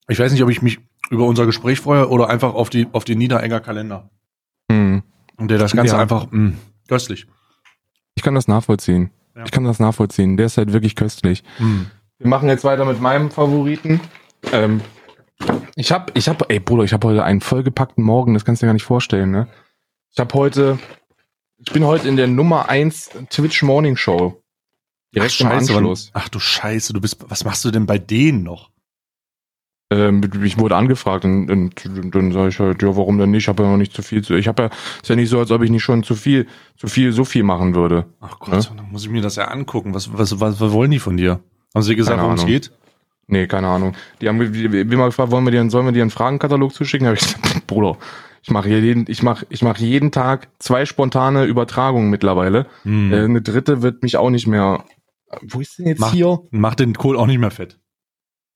ich 0.08 0.20
weiß 0.20 0.32
nicht, 0.32 0.44
ob 0.44 0.50
ich 0.50 0.62
mich 0.62 0.80
über 1.10 1.26
unser 1.26 1.46
Gespräch 1.46 1.80
freue 1.80 2.10
oder 2.10 2.30
einfach 2.30 2.54
auf 2.54 2.70
die 2.70 2.88
auf 2.92 3.04
den 3.04 3.18
Niederegger 3.18 3.60
Kalender. 3.60 4.10
Hm. 4.72 5.04
Und 5.38 5.50
der 5.50 5.58
das 5.58 5.74
Ganze 5.74 5.96
Ja. 5.96 6.02
einfach 6.02 6.32
mm, 6.32 6.52
köstlich. 6.88 7.28
Ich 8.16 8.24
kann 8.24 8.36
das 8.36 8.48
nachvollziehen. 8.48 9.12
Ja. 9.36 9.44
Ich 9.46 9.52
kann 9.52 9.64
das 9.64 9.80
nachvollziehen. 9.80 10.38
Der 10.38 10.46
ist 10.46 10.58
halt 10.58 10.74
wirklich 10.74 10.96
köstlich. 10.96 11.44
Mm. 11.60 11.84
Wir 12.18 12.28
machen 12.28 12.50
jetzt 12.50 12.64
weiter 12.64 12.86
mit 12.86 13.02
meinem 13.02 13.32
Favoriten. 13.32 14.00
Ähm, 14.52 14.82
ich 15.76 15.92
hab, 15.92 16.16
ich 16.18 16.28
hab, 16.30 16.50
ey 16.52 16.60
Bruder, 16.60 16.84
ich 16.84 16.94
habe 16.94 17.08
heute 17.08 17.24
einen 17.24 17.42
vollgepackten 17.42 18.04
Morgen, 18.04 18.34
das 18.34 18.46
kannst 18.46 18.62
du 18.62 18.66
dir 18.66 18.70
gar 18.70 18.74
nicht 18.74 18.84
vorstellen, 18.84 19.32
ne? 19.32 19.48
Ich 20.14 20.20
habe 20.20 20.34
heute, 20.34 20.78
ich 21.58 21.72
bin 21.72 21.86
heute 21.86 22.08
in 22.08 22.18
der 22.18 22.28
Nummer 22.28 22.70
1 22.70 23.12
Twitch 23.30 23.64
Morning 23.64 23.96
Show. 23.96 24.42
Direkt 25.16 25.40
im 25.42 25.48
wann- 25.50 25.58
Anschluss. 25.60 26.12
Ach 26.14 26.30
du 26.30 26.40
Scheiße, 26.40 26.94
du 26.94 27.02
bist, 27.02 27.18
was 27.30 27.44
machst 27.46 27.64
du 27.66 27.72
denn 27.72 27.86
bei 27.86 27.98
denen 27.98 28.44
noch? 28.44 28.70
Ähm, 29.92 30.22
ich 30.44 30.58
wurde 30.58 30.78
angefragt 30.78 31.26
und, 31.26 31.50
und, 31.52 31.86
und 31.86 32.16
dann 32.16 32.32
sage 32.32 32.48
ich 32.50 32.60
halt, 32.60 32.82
ja, 32.82 32.96
warum 32.96 33.18
denn 33.18 33.32
nicht? 33.32 33.44
Ich 33.44 33.48
habe 33.50 33.64
ja 33.64 33.70
noch 33.70 33.78
nicht 33.78 33.94
zu 33.94 34.02
viel 34.02 34.24
zu. 34.24 34.36
Ich 34.36 34.48
habe 34.48 34.64
ja, 34.64 34.70
ist 35.02 35.10
ja 35.10 35.18
nicht 35.18 35.30
so, 35.30 35.38
als 35.40 35.52
ob 35.52 35.62
ich 35.64 35.70
nicht 35.70 35.84
schon 35.84 36.04
zu 36.04 36.16
viel, 36.16 36.48
zu 36.78 36.88
viel, 36.88 37.12
so 37.12 37.26
viel 37.26 37.44
machen 37.44 37.76
würde. 37.76 38.06
Ach 38.22 38.40
Gott, 38.40 38.72
dann 38.76 38.90
muss 38.90 39.04
ich 39.04 39.10
mir 39.10 39.22
das 39.22 39.36
ja 39.36 39.50
angucken. 39.50 39.94
Was, 39.94 40.14
was, 40.18 40.40
was, 40.40 40.62
was 40.62 40.72
wollen 40.72 40.92
die 40.92 41.00
von 41.00 41.18
dir? 41.18 41.42
Haben 41.76 41.84
sie 41.84 41.98
gesagt, 41.98 42.22
worum 42.22 42.36
es 42.36 42.46
geht? 42.46 42.72
Nee, 43.32 43.48
keine 43.48 43.68
Ahnung. 43.68 43.96
Die 44.20 44.28
haben 44.28 44.40
wie, 44.54 44.72
wie 44.72 44.96
mal 44.96 45.06
gefragt, 45.08 45.32
wollen 45.32 45.46
wir 45.46 45.52
dir, 45.52 45.68
sollen 45.70 45.86
wir 45.86 45.94
dir 45.94 46.02
einen 46.02 46.12
Fragenkatalog 46.12 46.74
zuschicken? 46.74 47.08
Hab 47.08 47.14
ich 47.16 47.22
gesagt, 47.22 47.66
Bruder, 47.68 47.98
ich 48.44 48.52
mache 48.52 48.68
jeden, 48.70 49.06
ich 49.08 49.24
mache, 49.24 49.46
ich 49.50 49.62
mache 49.62 49.82
jeden 49.84 50.12
Tag 50.12 50.50
zwei 50.60 50.86
spontane 50.86 51.46
Übertragungen 51.46 52.10
mittlerweile. 52.10 52.66
Hm. 52.84 53.14
Äh, 53.14 53.24
eine 53.24 53.42
dritte 53.42 53.82
wird 53.82 54.04
mich 54.04 54.18
auch 54.18 54.30
nicht 54.30 54.48
mehr. 54.48 54.84
Wo 55.42 55.62
ist 55.62 55.80
denn 55.80 55.88
jetzt 55.88 56.00
Mach- 56.00 56.12
hier? 56.12 56.40
Macht 56.52 56.82
den 56.82 56.94
Kohl 56.94 57.16
auch 57.18 57.26
nicht 57.28 57.38
mehr 57.40 57.52
fett. 57.52 57.80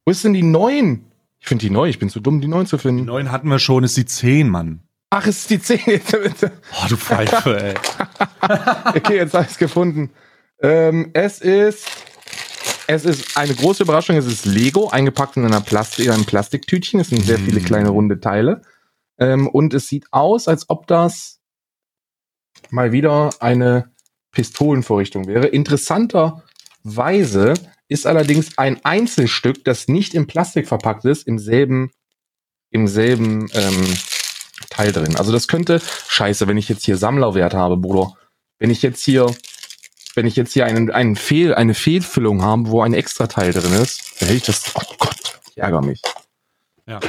Wo 0.05 0.11
ist 0.11 0.23
denn 0.25 0.33
die 0.33 0.43
neun? 0.43 1.05
Ich 1.39 1.47
finde 1.47 1.65
die 1.65 1.71
neu. 1.71 1.87
Ich 1.87 1.99
bin 1.99 2.09
zu 2.09 2.19
dumm, 2.19 2.41
die 2.41 2.47
neun 2.47 2.65
zu 2.65 2.75
Die 2.75 2.81
finden. 2.81 3.05
neuen 3.05 3.31
hatten 3.31 3.47
wir 3.47 3.59
schon, 3.59 3.83
ist 3.85 3.95
die 3.95 4.05
10, 4.05 4.49
Mann. 4.49 4.81
Ach, 5.11 5.25
es 5.25 5.37
ist 5.41 5.49
die 5.51 5.61
zehn. 5.61 5.79
Oh, 6.73 6.87
du 6.89 6.97
Pfeife, 6.97 7.63
ey. 7.63 7.73
okay, 8.97 9.15
jetzt 9.17 9.33
habe 9.33 9.45
ich 9.45 9.51
es 9.51 9.57
gefunden. 9.57 10.09
Ähm, 10.61 11.11
es 11.13 11.39
ist, 11.39 11.87
es 12.87 13.05
ist 13.05 13.37
eine 13.37 13.55
große 13.55 13.83
Überraschung. 13.83 14.17
Es 14.17 14.25
ist 14.25 14.45
Lego, 14.45 14.89
eingepackt 14.89 15.37
in 15.37 15.45
einer 15.45 15.61
Plastik, 15.61 16.05
in 16.05 16.11
einem 16.11 16.25
Plastiktütchen. 16.25 16.99
Es 16.99 17.09
sind 17.09 17.25
sehr 17.25 17.39
viele 17.39 17.59
Mm. 17.59 17.65
kleine 17.65 17.89
runde 17.89 18.19
Teile. 18.19 18.61
Ähm, 19.17 19.47
und 19.47 19.73
es 19.73 19.87
sieht 19.87 20.05
aus, 20.11 20.47
als 20.47 20.69
ob 20.69 20.87
das 20.87 21.39
mal 22.69 22.91
wieder 22.91 23.31
eine 23.39 23.91
Pistolenvorrichtung 24.31 25.27
wäre. 25.27 25.47
Interessanterweise 25.47 27.53
ist 27.87 28.07
allerdings 28.07 28.57
ein 28.57 28.83
Einzelstück, 28.83 29.63
das 29.63 29.87
nicht 29.87 30.13
in 30.13 30.27
Plastik 30.27 30.67
verpackt 30.67 31.05
ist, 31.05 31.27
im 31.27 31.39
selben, 31.39 31.91
im 32.71 32.87
selben 32.87 33.49
ähm, 33.53 33.93
Teil 34.69 34.91
drin. 34.91 35.15
Also 35.15 35.31
das 35.31 35.47
könnte, 35.47 35.81
scheiße, 36.07 36.47
wenn 36.47 36.57
ich 36.57 36.69
jetzt 36.69 36.85
hier 36.85 36.97
Sammlerwert 36.97 37.53
habe, 37.53 37.77
Bruder. 37.77 38.13
Wenn 38.59 38.71
ich 38.71 38.81
jetzt 38.81 39.03
hier, 39.03 39.33
wenn 40.15 40.25
ich 40.25 40.35
jetzt 40.35 40.53
hier 40.53 40.65
einen, 40.65 40.91
einen 40.91 41.15
Fehl, 41.15 41.53
eine 41.53 41.73
Fehlfüllung 41.73 42.41
habe, 42.41 42.69
wo 42.69 42.81
ein 42.81 42.93
Extrateil 42.93 43.51
drin 43.51 43.73
ist, 43.73 44.19
dann 44.19 44.27
hätte 44.27 44.37
ich 44.37 44.43
das, 44.43 44.73
oh 44.75 44.95
Gott, 44.97 45.39
ich 45.49 45.57
ärgere 45.57 45.81
mich. 45.81 46.01
Ja. 46.87 46.99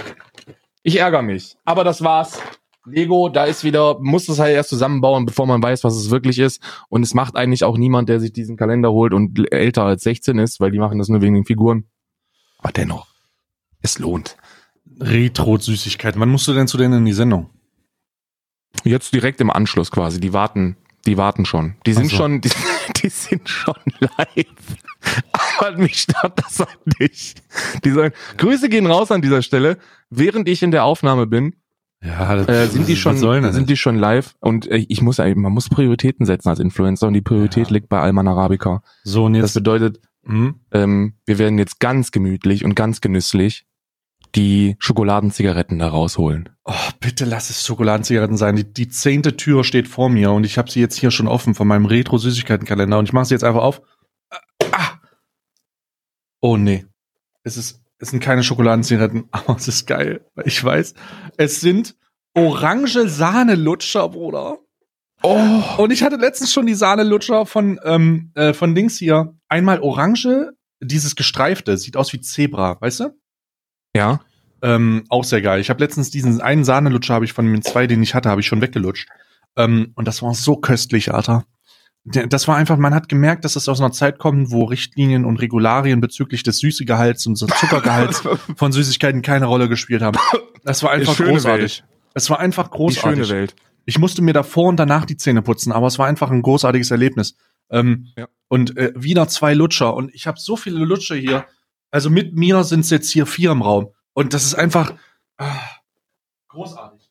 Ich 0.82 0.96
ärgere 0.98 1.22
mich. 1.22 1.56
Aber 1.64 1.84
das 1.84 2.02
war's. 2.02 2.40
Lego, 2.88 3.28
da 3.28 3.44
ist 3.44 3.64
wieder, 3.64 3.98
muss 4.00 4.28
es 4.28 4.38
halt 4.38 4.54
erst 4.54 4.70
zusammenbauen, 4.70 5.26
bevor 5.26 5.46
man 5.46 5.62
weiß, 5.62 5.82
was 5.82 5.96
es 5.96 6.10
wirklich 6.10 6.38
ist. 6.38 6.62
Und 6.88 7.02
es 7.02 7.14
macht 7.14 7.36
eigentlich 7.36 7.64
auch 7.64 7.76
niemand, 7.76 8.08
der 8.08 8.20
sich 8.20 8.32
diesen 8.32 8.56
Kalender 8.56 8.92
holt 8.92 9.12
und 9.12 9.52
älter 9.52 9.82
als 9.82 10.04
16 10.04 10.38
ist, 10.38 10.60
weil 10.60 10.70
die 10.70 10.78
machen 10.78 10.98
das 10.98 11.08
nur 11.08 11.20
wegen 11.20 11.34
den 11.34 11.44
Figuren. 11.44 11.88
Aber 12.58 12.72
dennoch, 12.72 13.08
es 13.82 13.98
lohnt. 13.98 14.36
Retro-Süßigkeiten. 15.00 16.20
Wann 16.20 16.30
musst 16.30 16.46
du 16.46 16.54
denn 16.54 16.68
zu 16.68 16.78
denen 16.78 16.98
in 16.98 17.04
die 17.04 17.12
Sendung? 17.12 17.50
Jetzt 18.84 19.12
direkt 19.12 19.40
im 19.40 19.50
Anschluss 19.50 19.90
quasi. 19.90 20.20
Die 20.20 20.32
warten, 20.32 20.76
die 21.06 21.16
warten 21.16 21.44
schon. 21.46 21.74
Die 21.86 21.92
sind 21.92 22.06
Ach 22.06 22.10
so. 22.10 22.16
schon, 22.16 22.40
die, 22.40 22.50
die 23.02 23.08
sind 23.08 23.48
schon 23.48 23.74
live. 24.00 24.46
Aber 25.58 25.76
mich 25.78 26.00
stört 26.02 26.38
das 26.44 26.58
halt 26.60 27.00
nicht. 27.00 27.42
Die 27.84 27.90
sollen, 27.90 28.12
Grüße 28.36 28.68
gehen 28.68 28.86
raus 28.86 29.10
an 29.10 29.22
dieser 29.22 29.42
Stelle. 29.42 29.78
Während 30.10 30.48
ich 30.48 30.62
in 30.62 30.70
der 30.70 30.84
Aufnahme 30.84 31.26
bin, 31.26 31.54
Ja, 32.02 32.34
das, 32.36 32.48
äh, 32.48 32.66
sind 32.66 32.88
die 32.88 32.96
schon, 32.96 33.16
sind 33.16 33.42
das? 33.42 33.64
die 33.64 33.76
schon 33.76 33.96
live 33.96 34.34
und 34.40 34.66
äh, 34.70 34.84
ich 34.88 35.00
muss, 35.02 35.18
man 35.18 35.52
muss 35.52 35.68
Prioritäten 35.68 36.26
setzen 36.26 36.48
als 36.48 36.58
Influencer 36.58 37.06
und 37.06 37.14
die 37.14 37.22
Priorität 37.22 37.68
Ja. 37.68 37.72
liegt 37.72 37.88
bei 37.88 38.00
Alman 38.00 38.28
Arabica. 38.28 38.82
So, 39.04 39.24
und 39.24 39.34
Das 39.34 39.42
jetzt, 39.42 39.54
bedeutet, 39.54 40.00
hm? 40.24 40.56
ähm, 40.72 41.14
wir 41.24 41.38
werden 41.38 41.58
jetzt 41.58 41.80
ganz 41.80 42.10
gemütlich 42.10 42.64
und 42.64 42.74
ganz 42.74 43.00
genüsslich 43.00 43.64
die 44.36 44.76
Schokoladenzigaretten 44.78 45.78
da 45.78 45.88
rausholen. 45.88 46.50
oh, 46.64 46.74
bitte 47.00 47.24
lass 47.24 47.50
es 47.50 47.64
Schokoladenzigaretten 47.66 48.36
sein. 48.36 48.56
Die, 48.56 48.72
die 48.72 48.88
zehnte 48.88 49.36
Tür 49.36 49.64
steht 49.64 49.88
vor 49.88 50.08
mir 50.08 50.30
und 50.32 50.44
ich 50.44 50.58
habe 50.58 50.70
sie 50.70 50.80
jetzt 50.80 50.96
hier 50.96 51.10
schon 51.10 51.26
offen 51.26 51.54
von 51.54 51.66
meinem 51.66 51.86
Retro-Süßigkeiten-Kalender 51.86 52.98
und 52.98 53.06
ich 53.06 53.12
mache 53.12 53.24
sie 53.24 53.34
jetzt 53.34 53.44
einfach 53.44 53.62
auf. 53.62 53.82
Ah! 54.72 55.00
Oh, 56.40 56.56
nee. 56.56 56.84
Es 57.42 57.56
ist, 57.56 57.82
es 57.98 58.10
sind 58.10 58.20
keine 58.20 58.44
Schokoladenzigaretten, 58.44 59.24
aber 59.30 59.56
es 59.56 59.68
ist 59.68 59.86
geil. 59.86 60.26
Ich 60.44 60.62
weiß, 60.62 60.94
es 61.38 61.60
sind 61.60 61.96
orange 62.34 63.08
Sahnelutscher, 63.08 64.10
Bruder. 64.10 64.58
Oh, 65.22 65.62
Und 65.78 65.92
ich 65.92 66.02
hatte 66.02 66.16
letztens 66.16 66.52
schon 66.52 66.66
die 66.66 66.74
Sahnelutscher 66.74 67.46
von, 67.46 67.80
ähm, 67.84 68.32
äh, 68.34 68.52
von 68.52 68.74
Dings 68.74 68.98
hier. 68.98 69.34
Einmal 69.48 69.80
orange, 69.80 70.52
dieses 70.80 71.16
gestreifte, 71.16 71.78
sieht 71.78 71.96
aus 71.96 72.12
wie 72.12 72.20
Zebra, 72.20 72.78
weißt 72.80 73.00
du? 73.00 73.18
Ja. 73.96 74.20
Ähm, 74.62 75.04
auch 75.10 75.24
sehr 75.24 75.42
geil. 75.42 75.60
Ich 75.60 75.68
habe 75.70 75.82
letztens 75.84 76.10
diesen 76.10 76.40
einen 76.40 76.64
Sahnelutscher, 76.64 77.14
habe 77.14 77.24
ich 77.24 77.32
von 77.32 77.46
den 77.46 77.62
zwei, 77.62 77.86
den 77.86 78.02
ich 78.02 78.14
hatte, 78.14 78.30
habe 78.30 78.40
ich 78.40 78.46
schon 78.46 78.60
weggelutscht. 78.62 79.08
Ähm, 79.56 79.92
und 79.94 80.08
das 80.08 80.22
war 80.22 80.34
so 80.34 80.56
köstlich, 80.56 81.12
Alter. 81.12 81.44
Das 82.04 82.46
war 82.46 82.56
einfach, 82.56 82.76
man 82.76 82.94
hat 82.94 83.08
gemerkt, 83.08 83.44
dass 83.44 83.56
es 83.56 83.68
aus 83.68 83.80
einer 83.80 83.90
Zeit 83.90 84.18
kommt, 84.18 84.52
wo 84.52 84.64
Richtlinien 84.64 85.24
und 85.24 85.38
Regularien 85.38 86.00
bezüglich 86.00 86.44
des 86.44 86.58
Süßegehalts 86.58 87.26
und 87.26 87.40
des 87.40 87.48
Zuckergehalts 87.58 88.22
von 88.56 88.70
Süßigkeiten 88.70 89.22
keine 89.22 89.46
Rolle 89.46 89.68
gespielt 89.68 90.02
haben. 90.02 90.16
Das 90.64 90.82
war 90.84 90.92
einfach 90.92 91.16
großartig. 91.16 91.82
Es 92.14 92.30
war 92.30 92.38
einfach 92.38 92.68
Die 92.68 92.76
großartig. 92.76 93.26
schöne 93.26 93.28
Welt. 93.28 93.56
Ich 93.86 93.98
musste 93.98 94.22
mir 94.22 94.32
davor 94.32 94.68
und 94.68 94.76
danach 94.76 95.04
die 95.04 95.16
Zähne 95.16 95.42
putzen, 95.42 95.72
aber 95.72 95.88
es 95.88 95.98
war 95.98 96.06
einfach 96.06 96.30
ein 96.30 96.42
großartiges 96.42 96.90
Erlebnis. 96.92 97.36
Ähm, 97.70 98.06
Ja. 98.16 98.28
Und 98.48 98.76
äh, 98.76 98.92
wieder 98.94 99.26
zwei 99.28 99.54
Lutscher 99.54 99.92
und 99.94 100.14
ich 100.14 100.28
habe 100.28 100.38
so 100.38 100.56
viele 100.56 100.78
Lutscher 100.84 101.16
hier. 101.16 101.44
Also 101.90 102.10
mit 102.10 102.34
mir 102.34 102.64
sind 102.64 102.80
es 102.80 102.90
jetzt 102.90 103.10
hier 103.10 103.26
vier 103.26 103.52
im 103.52 103.62
Raum 103.62 103.88
und 104.12 104.34
das 104.34 104.44
ist 104.44 104.54
einfach 104.54 104.92
ah, 105.38 105.46
großartig. 106.48 107.08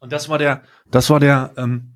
Und 0.00 0.12
das 0.12 0.28
war 0.28 0.38
der, 0.38 0.62
das 0.90 1.10
war 1.10 1.20
der, 1.20 1.52
ähm, 1.56 1.94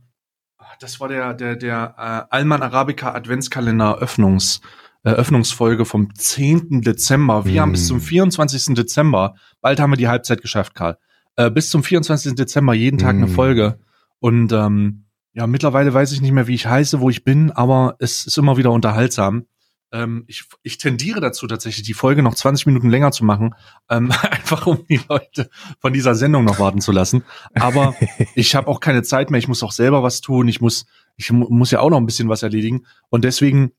das 0.81 1.01
war 1.01 1.09
der, 1.09 1.35
der, 1.35 1.57
der 1.57 1.95
äh, 2.31 2.35
Alman 2.35 2.63
Arabica 2.63 3.13
Adventskalender 3.15 3.99
Öffnungs, 3.99 4.61
äh, 5.05 5.11
Öffnungsfolge 5.11 5.85
vom 5.85 6.15
10. 6.15 6.83
Dezember. 6.83 7.45
Wir 7.47 7.61
Mm. 7.61 7.63
haben 7.63 7.73
bis 7.73 7.87
zum 7.89 8.01
24. 8.01 8.75
Dezember, 8.75 9.35
bald 9.61 9.81
haben 9.81 9.91
wir 9.91 9.97
die 9.97 10.09
Halbzeit 10.09 10.43
geschafft, 10.43 10.75
Karl. 10.75 10.99
Äh, 11.37 11.51
bis 11.51 11.71
zum 11.71 11.83
24. 11.83 12.35
Dezember 12.35 12.75
jeden 12.75 12.99
Tag 12.99 13.17
eine 13.17 13.27
Mm. 13.27 13.35
Folge. 13.35 13.79
Und 14.21 14.53
ähm, 14.53 15.07
ja, 15.33 15.47
mittlerweile 15.47 15.93
weiß 15.93 16.13
ich 16.13 16.21
nicht 16.21 16.33
mehr, 16.33 16.47
wie 16.47 16.55
ich 16.55 16.67
heiße, 16.67 17.01
wo 17.01 17.11
ich 17.11 17.25
bin, 17.25 17.51
aber 17.51 17.97
es 17.99 18.27
ist 18.27 18.39
immer 18.39 18.57
wieder 18.57 18.71
unterhaltsam. 18.71 19.47
Ähm, 19.93 20.25
ich, 20.27 20.45
ich 20.63 20.79
tendiere 20.79 21.21
dazu 21.21 21.47
tatsächlich, 21.47 21.87
die 21.87 21.95
Folge 21.95 22.23
noch 22.23 22.35
20 22.35 22.67
Minuten 22.67 22.91
länger 22.91 23.13
zu 23.13 23.25
machen, 23.25 23.55
ähm, 23.89 24.11
einfach 24.31 24.67
um 24.67 24.85
die 24.89 25.01
Leute 25.09 25.49
von 25.81 25.93
dieser 25.93 26.15
Sendung 26.15 26.45
noch 26.45 26.59
warten 26.59 26.81
zu 26.81 26.93
lassen. 26.93 27.23
Aber 27.55 27.95
ich 28.35 28.55
habe 28.55 28.69
auch 28.69 28.81
keine 28.81 29.03
Zeit 29.03 29.31
mehr. 29.31 29.39
Ich 29.39 29.49
muss 29.49 29.63
auch 29.63 29.73
selber 29.73 30.03
was 30.03 30.21
tun. 30.21 30.49
Ich 30.49 30.61
muss, 30.61 30.87
ich 31.17 31.31
mu 31.31 31.47
muss 31.49 31.71
ja 31.71 31.81
auch 31.81 31.91
noch 31.91 31.99
ein 31.99 32.07
bisschen 32.07 32.29
was 32.29 32.43
erledigen. 32.43 32.85
Und 33.11 33.25
deswegen 33.25 33.73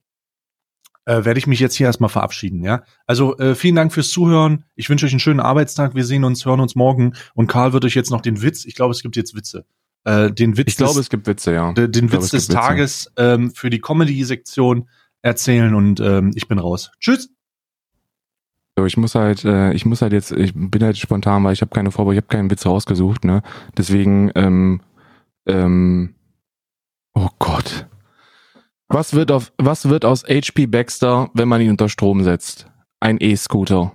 äh, 1.04 1.24
werde 1.24 1.38
ich 1.38 1.46
mich 1.46 1.60
jetzt 1.60 1.74
hier 1.74 1.86
erstmal 1.86 2.10
verabschieden. 2.10 2.62
Ja, 2.62 2.82
also 3.06 3.36
äh, 3.38 3.54
vielen 3.54 3.76
Dank 3.76 3.92
fürs 3.92 4.10
Zuhören. 4.10 4.64
Ich 4.76 4.88
wünsche 4.90 5.06
euch 5.06 5.12
einen 5.12 5.20
schönen 5.20 5.40
Arbeitstag. 5.40 5.94
Wir 5.94 6.04
sehen 6.04 6.24
uns, 6.24 6.44
hören 6.44 6.60
uns 6.60 6.74
morgen. 6.74 7.14
Und 7.34 7.46
Karl 7.46 7.72
wird 7.72 7.84
euch 7.84 7.94
jetzt 7.94 8.10
noch 8.10 8.20
den 8.20 8.42
Witz. 8.42 8.64
Ich 8.64 8.74
glaube, 8.74 8.92
es 8.92 9.02
gibt 9.02 9.16
jetzt 9.16 9.34
Witze. 9.34 9.64
Äh, 10.04 10.32
den 10.32 10.56
Witz 10.56 10.68
Ich 10.68 10.76
glaube, 10.76 10.94
des, 10.94 11.02
es 11.02 11.10
gibt 11.10 11.26
Witze, 11.26 11.52
ja. 11.52 11.72
de- 11.72 11.88
den 11.88 12.08
glaube, 12.08 12.24
Witz 12.24 12.32
es 12.32 12.46
des. 12.46 12.54
Tages 12.54 13.12
ähm, 13.16 13.50
für 13.54 13.68
die 13.68 13.80
Comedy-Sektion 13.80 14.88
erzählen 15.22 15.74
und 15.74 16.00
ähm, 16.00 16.32
ich 16.34 16.48
bin 16.48 16.58
raus. 16.58 16.90
Tschüss. 17.00 17.30
So, 18.78 18.86
ich 18.86 18.96
muss 18.96 19.14
halt, 19.14 19.44
äh, 19.44 19.72
ich 19.72 19.84
muss 19.86 20.02
halt 20.02 20.12
jetzt, 20.12 20.30
ich 20.30 20.52
bin 20.54 20.82
halt 20.82 20.96
spontan, 20.96 21.42
weil 21.42 21.52
ich 21.52 21.62
habe 21.62 21.74
keine 21.74 21.90
Vorbereitung, 21.90 22.18
ich 22.18 22.24
habe 22.24 22.36
keinen 22.36 22.50
Witz 22.50 22.64
rausgesucht, 22.64 23.24
ne? 23.24 23.42
Deswegen, 23.76 24.30
ähm, 24.36 24.80
ähm, 25.46 26.14
oh 27.14 27.28
Gott. 27.40 27.86
Was 28.86 29.14
wird 29.14 29.32
auf, 29.32 29.52
was 29.58 29.88
wird 29.88 30.04
aus 30.04 30.22
HP 30.24 30.66
Baxter, 30.66 31.28
wenn 31.34 31.48
man 31.48 31.60
ihn 31.60 31.70
unter 31.70 31.88
Strom 31.88 32.22
setzt? 32.22 32.70
Ein 33.00 33.18
E-Scooter. 33.20 33.92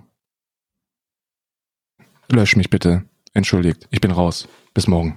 Lösch 2.30 2.56
mich 2.56 2.70
bitte. 2.70 3.04
Entschuldigt, 3.32 3.88
ich 3.90 4.00
bin 4.00 4.10
raus. 4.10 4.48
Bis 4.74 4.86
morgen. 4.86 5.14